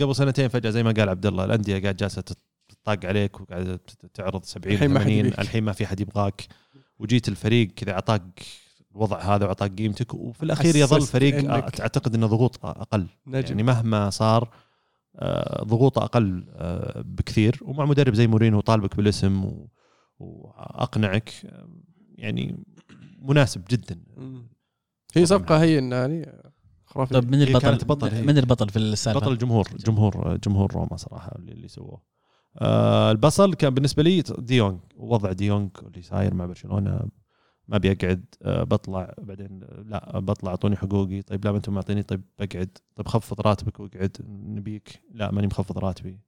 قبل 0.00 0.16
سنتين 0.16 0.48
فجأة 0.48 0.70
زي 0.70 0.82
ما 0.82 0.92
قال 0.92 1.08
عبد 1.08 1.26
الله 1.26 1.44
الأندية 1.44 1.82
قاعد 1.82 1.96
جالسة 1.96 2.24
تطاق 2.68 3.06
عليك 3.06 3.40
وقاعدة 3.40 3.80
تعرض 4.14 4.44
70 4.44 4.74
الحين 4.74 4.90
ما 4.90 5.00
حد 5.00 5.04
80 5.06 5.18
يبيك. 5.26 5.38
الحين 5.40 5.64
ما 5.64 5.72
في 5.72 5.86
حد 5.86 6.00
يبغاك. 6.00 6.46
وجيت 6.98 7.28
الفريق 7.28 7.68
كذا 7.76 7.92
أعطاك 7.92 8.42
الوضع 8.92 9.20
هذا 9.20 9.44
وأعطاك 9.44 9.74
قيمتك 9.78 10.14
وفي 10.14 10.42
الأخير 10.42 10.76
يظل 10.76 11.00
فريق 11.00 11.50
أعتقد 11.52 12.14
إنه 12.14 12.26
ضغوط 12.26 12.66
أقل. 12.66 13.06
نجم. 13.26 13.46
يعني 13.48 13.62
مهما 13.62 14.10
صار 14.10 14.48
آه، 15.16 15.64
ضغوطه 15.64 16.04
أقل 16.04 16.44
بكثير. 17.04 17.58
ومع 17.62 17.84
مدرب 17.84 18.14
زي 18.14 18.26
مورينو 18.26 18.60
طالبك 18.60 18.96
بالاسم 18.96 19.50
وأقنعك 20.18 21.32
يعني 22.14 22.64
مناسب 23.22 23.62
جدا. 23.70 24.00
هي 25.16 25.26
صفقه 25.26 25.62
هي 25.62 25.74
يعني 25.90 26.32
خرافية. 26.84 27.18
طيب 27.18 27.30
من 27.30 27.42
البطل 27.42 27.58
كانت 27.60 27.84
بطل 27.84 28.08
هي. 28.08 28.22
من 28.22 28.38
البطل 28.38 28.68
في 28.68 28.78
السالفة؟ 28.78 29.20
بطل 29.20 29.32
الجمهور 29.32 29.68
جمهور 29.86 30.36
جمهور 30.36 30.72
روما 30.72 30.96
صراحة 30.96 31.32
اللي, 31.38 31.52
اللي 31.52 31.68
سووه. 31.68 32.02
آه 32.58 33.10
البطل 33.10 33.54
كان 33.54 33.74
بالنسبة 33.74 34.02
لي 34.02 34.22
ديونج 34.38 34.78
وضع 34.96 35.32
ديونج 35.32 35.70
اللي 35.86 36.02
صاير 36.02 36.34
مع 36.34 36.46
برشلونة 36.46 37.00
ما 37.68 37.78
بيقعد 37.78 38.24
آه 38.42 38.62
بطلع 38.62 39.14
بعدين 39.18 39.60
لا 39.86 40.18
بطلع 40.18 40.50
أعطوني 40.50 40.76
حقوقي 40.76 41.22
طيب 41.22 41.44
لا 41.44 41.50
ما 41.50 41.56
أنتم 41.56 41.74
معطيني 41.74 42.02
طيب 42.02 42.22
بقعد 42.38 42.78
طيب 42.96 43.08
خفض 43.08 43.40
راتبك 43.40 43.80
واقعد 43.80 44.16
نبيك 44.28 45.02
لا 45.12 45.30
ماني 45.32 45.46
مخفض 45.46 45.78
راتبي. 45.78 46.18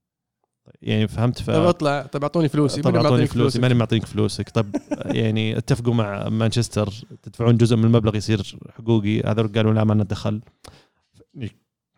يعني 0.83 1.09
فهمت؟ 1.09 1.43
ف... 1.43 1.47
طيب 1.51 1.63
اطلع. 1.63 2.03
طيب 2.03 2.23
اعطوني 2.23 2.49
فلوسي. 2.49 2.83
طب 2.83 2.97
اعطوني 2.97 3.27
فلوسي 3.27 3.59
ماني 3.61 3.75
معطيك 3.75 4.07
فلوسك. 4.07 4.49
طب 4.49 4.67
يعني 5.21 5.59
اتفقوا 5.59 5.95
مع 5.95 6.29
مانشستر؟ 6.29 6.93
تدفعون 7.23 7.57
جزء 7.57 7.77
من 7.77 7.85
المبلغ 7.85 8.17
يصير 8.17 8.57
حقوقي؟ 8.79 9.21
هذا 9.21 9.43
قالوا 9.47 9.73
لا 9.75 9.85
ما 9.85 9.93
لنا 9.95 10.05
دخل؟ 10.05 10.41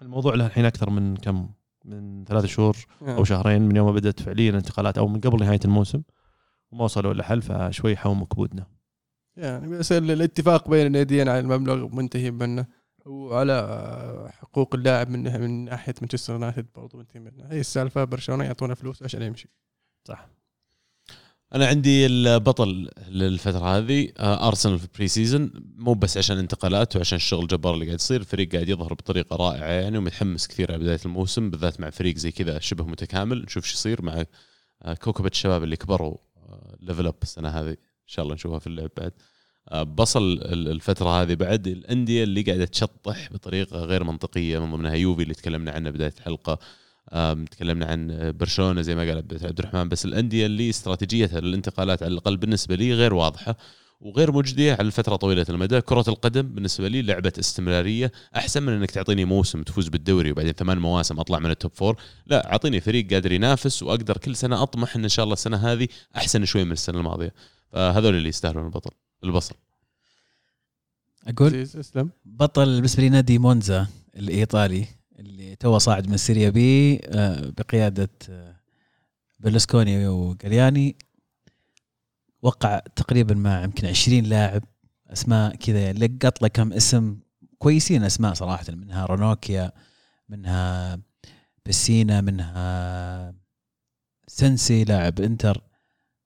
الموضوع 0.02 0.34
له 0.34 0.46
الحين 0.46 0.64
أكثر 0.64 0.90
من 0.90 1.16
كم؟ 1.16 1.48
من 1.84 2.24
ثلاث 2.24 2.44
شهور 2.44 2.76
أو 3.02 3.24
شهرين 3.24 3.62
من 3.62 3.76
يوم 3.76 3.86
ما 3.86 3.92
بدأت 3.92 4.20
فعليا 4.20 4.50
انتقالات 4.50 4.98
أو 4.98 5.08
من 5.08 5.20
قبل 5.20 5.40
نهاية 5.44 5.60
الموسم. 5.64 6.02
وما 6.70 6.84
وصلوا 6.84 7.14
لحل 7.14 7.42
فشوي 7.42 7.96
حوم 7.96 8.24
كبودنا. 8.24 8.66
يعني 9.36 9.68
بس 9.68 9.92
ال- 9.92 10.10
الاتفاق 10.10 10.68
بين 10.70 10.86
الناديين 10.86 11.28
على 11.28 11.40
المبلغ 11.40 11.88
منتهي 11.94 12.30
منه 12.30 12.66
وعلى 13.08 14.30
حقوق 14.32 14.74
اللاعب 14.74 15.10
من 15.10 15.40
من 15.40 15.64
ناحية 15.64 15.94
مانشستر 16.00 16.32
يونايتد 16.32 16.66
برضو 16.74 16.98
منتهي 16.98 17.20
منه 17.20 17.44
هي 17.50 17.60
السالفة 17.60 18.04
برشلونة 18.04 18.44
يعطونا 18.44 18.74
فلوس 18.74 19.02
عشان 19.02 19.22
يمشي. 19.22 19.48
صح. 20.04 20.28
أنا 21.54 21.66
عندي 21.66 22.06
البطل 22.06 22.90
للفترة 23.08 23.78
هذه 23.78 24.12
آه، 24.18 24.48
ارسنال 24.48 24.78
في 24.78 24.84
ال 24.84 25.08
pre-season 25.08 25.50
مو 25.76 25.94
بس 25.94 26.18
عشان 26.18 26.38
انتقالات 26.38 26.96
وعشان 26.96 27.16
الشغل 27.16 27.42
الجبار 27.42 27.74
اللي 27.74 27.86
قاعد 27.86 27.98
يصير 27.98 28.20
الفريق 28.20 28.52
قاعد 28.52 28.68
يظهر 28.68 28.94
بطريقة 28.94 29.36
رائعة 29.36 29.66
يعني 29.66 29.98
ومتحمس 29.98 30.46
كثير 30.46 30.72
على 30.72 30.82
بداية 30.82 31.00
الموسم 31.04 31.50
بالذات 31.50 31.80
مع 31.80 31.90
فريق 31.90 32.16
زي 32.16 32.32
كذا 32.32 32.58
شبه 32.58 32.84
متكامل. 32.84 33.42
نشوف 33.42 33.64
شو 33.64 33.74
يصير 33.74 34.02
مع 34.02 34.24
آه، 34.82 34.94
كوكبه 34.94 35.28
الشباب 35.28 35.62
اللي 35.62 35.76
كبروا 35.76 36.16
level 36.80 37.06
up 37.06 37.14
السنة 37.22 37.48
هذه. 37.48 37.70
إن 37.70 37.76
شاء 38.06 38.22
الله 38.22 38.34
نشوفها 38.34 38.58
في 38.58 38.66
اللعب 38.66 38.90
بعد. 38.96 39.12
آه، 39.12 39.37
بطل 39.72 40.22
ال- 40.32 40.68
الفترة 40.68 41.22
هذه 41.22 41.34
بعد 41.34 41.66
الأندية 41.66 42.24
اللي 42.24 42.42
قاعدة 42.42 42.64
تشطح 42.64 43.32
بطريقة 43.32 43.78
غير 43.78 44.04
منطقية 44.04 44.58
من 44.58 44.70
ضمنها 44.72 44.94
يوفي 44.94 45.22
اللي 45.22 45.34
تكلمنا 45.34 45.70
عنه 45.72 45.90
بداية 45.90 46.14
الحلقة. 46.18 46.58
تكلمنا 47.50 47.86
عن 47.86 48.32
برشلونة 48.38 48.82
زي 48.82 48.94
ما 48.94 49.00
قال 49.00 49.16
عبد 49.16 49.44
عبد 49.44 49.58
الرحمن 49.58 49.88
بس 49.88 50.04
الأندية 50.04 50.46
اللي 50.46 50.70
استراتيجيتها 50.70 51.40
للانتقالات 51.40 52.02
على 52.02 52.12
الأقل 52.12 52.36
بالنسبة 52.36 52.74
لي 52.74 52.94
غير 52.94 53.14
واضحة 53.14 53.56
وغير 54.00 54.32
مجدية 54.32 54.72
على 54.72 54.86
الفترة 54.86 55.16
طويلة 55.16 55.46
المدى، 55.48 55.80
كرة 55.80 56.04
القدم 56.08 56.42
بالنسبة 56.42 56.88
لي 56.88 57.02
لعبة 57.02 57.32
استمرارية 57.38 58.12
أحسن 58.36 58.62
من 58.62 58.72
إنك 58.72 58.90
تعطيني 58.90 59.24
موسم 59.24 59.62
تفوز 59.62 59.88
بالدوري 59.88 60.30
وبعدين 60.32 60.52
ثمان 60.52 60.78
مواسم 60.78 61.20
أطلع 61.20 61.38
من 61.38 61.50
ال 61.50 61.55
top 61.55 61.70
four، 61.74 61.96
لا 62.26 62.52
أعطيني 62.52 62.80
فريق 62.80 63.12
قادر 63.12 63.32
ينافس 63.32 63.82
وأقدر 63.82 64.16
كل 64.16 64.36
سنة 64.36 64.62
أطمح 64.62 64.96
إن 64.96 65.02
إن 65.02 65.08
شاء 65.08 65.24
الله 65.24 65.32
السنة 65.32 65.56
هذه 65.56 65.88
أحسن 66.16 66.44
شوي 66.44 66.64
من 66.64 66.72
السنة 66.72 66.98
الماضية، 66.98 67.34
فهذول 67.72 68.14
اللي 68.14 68.28
يستاهلون 68.28 68.64
البطل. 68.64 68.90
البصل. 69.24 69.54
أقول 71.26 71.54
اسلم 71.54 72.10
بطل 72.24 72.76
بالنسبة 72.76 73.02
لي 73.02 73.08
نادي 73.08 73.38
مونزا 73.38 73.86
الإيطالي 74.16 74.86
اللي 75.18 75.56
تو 75.56 75.78
صاعد 75.78 76.08
من 76.08 76.16
سيريا 76.16 76.50
بي 76.50 77.00
آه، 77.04 77.52
بقيادة 77.58 78.10
آه، 78.30 78.56
بيرلسكوني 79.40 80.08
وجالياني 80.08 80.96
وقع 82.42 82.78
تقريبا 82.78 83.34
مع 83.34 83.62
يمكن 83.62 83.86
20 83.86 84.22
لاعب 84.24 84.62
أسماء 85.06 85.56
كذا 85.56 85.92
لقط 85.92 86.42
له 86.42 86.48
كم 86.48 86.72
اسم 86.72 87.18
كويسين 87.58 88.02
أسماء 88.02 88.34
صراحة 88.34 88.64
منها 88.68 89.06
رانوكيا 89.06 89.72
منها 90.28 90.98
بسينا 91.66 92.20
منها 92.20 93.34
سنسي 94.26 94.84
لاعب 94.84 95.20
إنتر. 95.20 95.62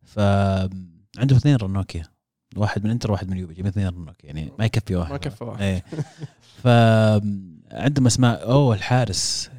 فعنده 0.03 1.37
اثنين 1.37 1.57
رانوكيا. 1.57 2.12
واحد 2.57 2.85
من 2.85 2.91
انتر 2.91 3.13
واحد 3.13 3.31
من 3.31 3.37
يوفي 3.37 3.55
جايبين 3.55 3.85
اثنين 3.85 4.07
يعني 4.25 4.53
ما 4.59 4.65
يكفي 4.65 4.97
واحد. 4.97 5.11
ما 5.13 5.17
كفى 5.17 5.45
واحد. 5.45 5.63
إيه. 5.63 5.85
فعندهم 6.63 8.07
أسماء 8.07 8.51
اوه 8.51 8.75
الحارس 8.75 9.51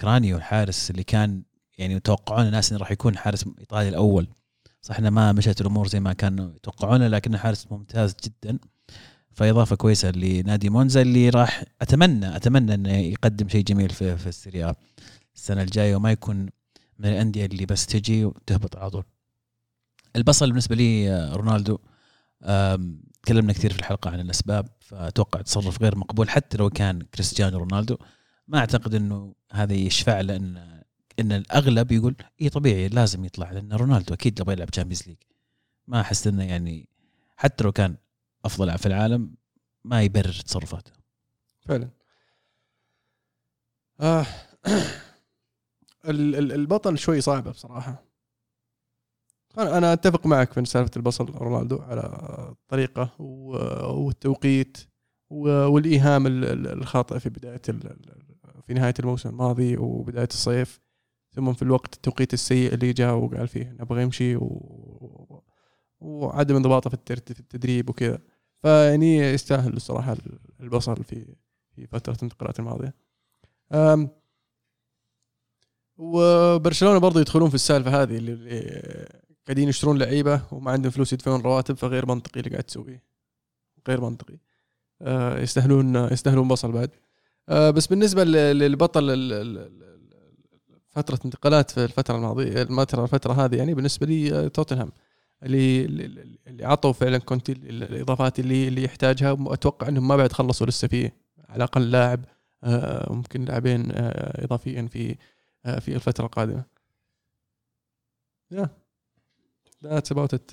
كرانيو 0.00 0.36
الحارس 0.36 0.90
اللي 0.90 1.04
كان 1.04 1.42
يعني 1.78 1.94
يتوقعون 1.94 2.46
الناس 2.46 2.70
إنه 2.72 2.80
راح 2.80 2.90
يكون 2.90 3.16
حارس 3.16 3.44
إيطالي 3.58 3.88
الأول. 3.88 4.28
صح 4.82 4.98
إنه 4.98 5.10
ما 5.10 5.32
مشت 5.32 5.60
الأمور 5.60 5.88
زي 5.88 6.00
ما 6.00 6.12
كانوا 6.12 6.50
يتوقعونه 6.56 7.08
لكنه 7.08 7.38
حارس 7.38 7.66
ممتاز 7.70 8.14
جدا. 8.24 8.58
فإضافة 9.32 9.76
كويسة 9.76 10.10
لنادي 10.10 10.70
مونزا 10.70 11.02
اللي 11.02 11.28
راح 11.28 11.64
أتمنى 11.82 12.36
أتمنى 12.36 12.74
إنه 12.74 12.92
يقدم 12.92 13.48
شيء 13.48 13.64
جميل 13.64 13.90
في 13.90 14.16
في 14.16 14.26
السيريا. 14.26 14.74
السنة 15.34 15.62
الجاية 15.62 15.96
وما 15.96 16.12
يكون 16.12 16.36
من 16.98 17.08
الأندية 17.08 17.46
اللي 17.46 17.66
بس 17.66 17.86
تجي 17.86 18.24
وتهبط 18.24 18.76
على 18.76 18.90
طول. 18.90 19.04
البصل 20.16 20.48
بالنسبة 20.48 20.76
لي 20.76 21.10
آه، 21.10 21.36
رونالدو. 21.36 21.78
تكلمنا 23.22 23.52
كثير 23.52 23.72
في 23.72 23.78
الحلقة 23.78 24.10
عن 24.10 24.20
الأسباب 24.20 24.68
فأتوقع 24.80 25.40
تصرف 25.40 25.82
غير 25.82 25.98
مقبول 25.98 26.30
حتى 26.30 26.56
لو 26.58 26.70
كان 26.70 27.02
كريستيانو 27.02 27.58
رونالدو. 27.58 27.96
ما 28.48 28.58
أعتقد 28.58 28.94
إنه 28.94 29.34
هذا 29.52 29.72
يشفع 29.74 30.20
له 30.20 30.36
إن 31.20 31.32
الأغلب 31.32 31.92
يقول 31.92 32.16
إيه 32.40 32.48
طبيعي 32.48 32.88
لازم 32.88 33.24
يطلع 33.24 33.50
لأن 33.52 33.72
رونالدو 33.72 34.14
أكيد 34.14 34.40
يبغى 34.40 34.52
يلعب 34.52 34.70
Champions 34.70 35.08
League 35.08 35.16
ما 35.86 36.00
أحس 36.00 36.26
إنه 36.26 36.44
يعني 36.44 36.88
حتى 37.36 37.64
لو 37.64 37.72
كان 37.72 37.96
أفضل 38.44 38.66
لاعب 38.66 38.78
في 38.78 38.86
العالم 38.86 39.34
ما 39.84 40.02
يبرر 40.02 40.32
تصرفاته. 40.32 40.92
فعلا. 41.66 41.88
آه. 44.00 44.26
ال- 46.08 46.34
ال- 46.36 46.52
البطل 46.52 46.98
شوي 46.98 47.20
صعبة 47.20 47.50
بصراحة. 47.50 48.09
أنا 49.62 49.78
أنا 49.78 49.92
أتفق 49.92 50.26
معك 50.26 50.52
في 50.52 50.64
سالفة 50.64 50.90
البصل 50.96 51.24
رونالدو 51.34 51.78
على 51.78 52.00
الطريقة 52.50 53.10
والتوقيت 53.98 54.78
والإيهام 55.30 56.26
ال- 56.26 56.44
ال- 56.44 56.66
الخاطئ 56.72 57.18
في 57.18 57.28
بداية 57.28 57.62
في 58.66 58.74
نهاية 58.74 58.94
الموسم 59.00 59.28
الماضي 59.28 59.76
وبداية 59.76 60.28
الصيف. 60.30 60.80
ثم 61.32 61.52
في 61.52 61.62
الوقت 61.62 61.94
التوقيت 61.94 62.34
السيء 62.34 62.74
اللي 62.74 62.92
جاء 62.92 63.14
وقال 63.14 63.48
فيه 63.48 63.76
نبغى 63.80 64.02
يمشي 64.02 64.36
و... 64.36 65.42
وعدم 66.00 66.56
انضباطه 66.56 66.90
في 66.90 66.96
في 67.34 67.40
التدريب 67.40 67.90
وكذا. 67.90 68.18
فيعني 68.62 69.16
يستاهل 69.18 69.72
الصراحة 69.72 70.16
البصل 70.60 71.04
في 71.04 71.34
في 71.76 71.86
فترة 71.86 72.14
الانتقالات 72.14 72.58
الماضية. 72.58 72.94
وبرشلونة 75.96 76.98
برضو 76.98 77.18
يدخلون 77.20 77.48
في 77.48 77.54
السالفة 77.54 78.02
هذه 78.02 78.16
اللي 78.16 79.19
قاعدين 79.50 79.68
يشترون 79.68 79.98
لعيبة 79.98 80.42
وما 80.52 80.70
عندهم 80.70 80.90
فلوس 80.90 81.12
يدفعون 81.12 81.40
رواتب 81.40 81.74
فغير 81.76 82.06
منطقي 82.06 82.40
اللي 82.40 82.50
قاعد 82.50 82.62
تسويه. 82.64 83.02
غير 83.88 84.00
منطقي. 84.00 84.36
أه 85.02 85.38
يستاهلون 85.38 85.94
يستاهلون 85.96 86.48
بصل 86.48 86.72
بعد. 86.72 86.90
أه 87.48 87.70
بس 87.70 87.86
بالنسبة 87.86 88.24
لل- 88.24 88.58
للبطل 88.58 89.10
فترة 90.88 91.18
انتقالات 91.24 91.70
في 91.70 91.84
الفترة 91.84 92.16
الماضية 92.16 92.62
الفترة 92.62 93.02
الفترة 93.04 93.32
هذه 93.32 93.56
يعني 93.56 93.74
بالنسبة 93.74 94.06
لي 94.06 94.32
آه، 94.38 94.48
توتنهام. 94.48 94.92
اللي 95.42 95.84
اللي 96.46 96.64
عطوا 96.64 96.92
فعلا 96.92 97.18
كونتي 97.18 97.52
ال- 97.52 97.82
الإضافات 97.82 98.40
اللي 98.40 98.68
اللي 98.68 98.84
يحتاجها 98.84 99.32
وأتوقع 99.32 99.88
إنهم 99.88 100.08
ما 100.08 100.16
بعد 100.16 100.32
خلصوا 100.32 100.66
لسه 100.66 100.88
فيه. 100.88 101.12
على 101.48 101.56
الأقل 101.56 101.90
لاعب 101.90 102.24
آه، 102.64 103.12
ممكن 103.12 103.44
لاعبين 103.44 103.90
آه، 103.92 104.44
اضافيا 104.44 104.88
في 104.92 105.16
آه، 105.66 105.78
في 105.78 105.94
الفترة 105.94 106.24
القادمة. 106.26 106.64
yeah. 108.50 108.68
that's 109.84 110.12
about 110.12 110.34
it 110.34 110.50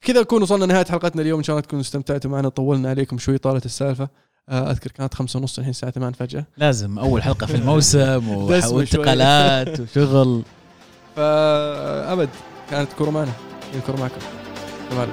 كذا 0.00 0.20
نكون 0.20 0.42
وصلنا 0.42 0.66
نهايه 0.66 0.84
حلقتنا 0.84 1.22
اليوم. 1.22 1.38
إن 1.38 1.44
شاء 1.44 1.54
الله 1.56 1.66
تكونوا 1.66 1.82
استمتعتوا 1.82 2.30
معنا. 2.30 2.48
طولنا 2.48 2.90
عليكم 2.90 3.18
شوي 3.18 3.38
طالت 3.38 3.66
السالفة. 3.66 4.08
آه، 4.48 4.70
أذكر 4.70 4.90
كانت 4.90 5.14
خمسة 5.14 5.38
ونص 5.38 5.58
الحين 5.58 5.70
الساعة 5.70 5.92
8 5.92 6.14
فجأة. 6.14 6.44
لازم. 6.56 6.98
أول 6.98 7.22
حلقة 7.22 7.46
في 7.46 7.54
الموسم. 7.60 8.28
وانتقالات 8.28 9.80
وشغل. 9.80 10.42
فأبد 11.16 12.28
كانت 12.70 12.90
الكوره 12.90 13.10
معكم. 13.10 14.20
تمام 14.90 15.08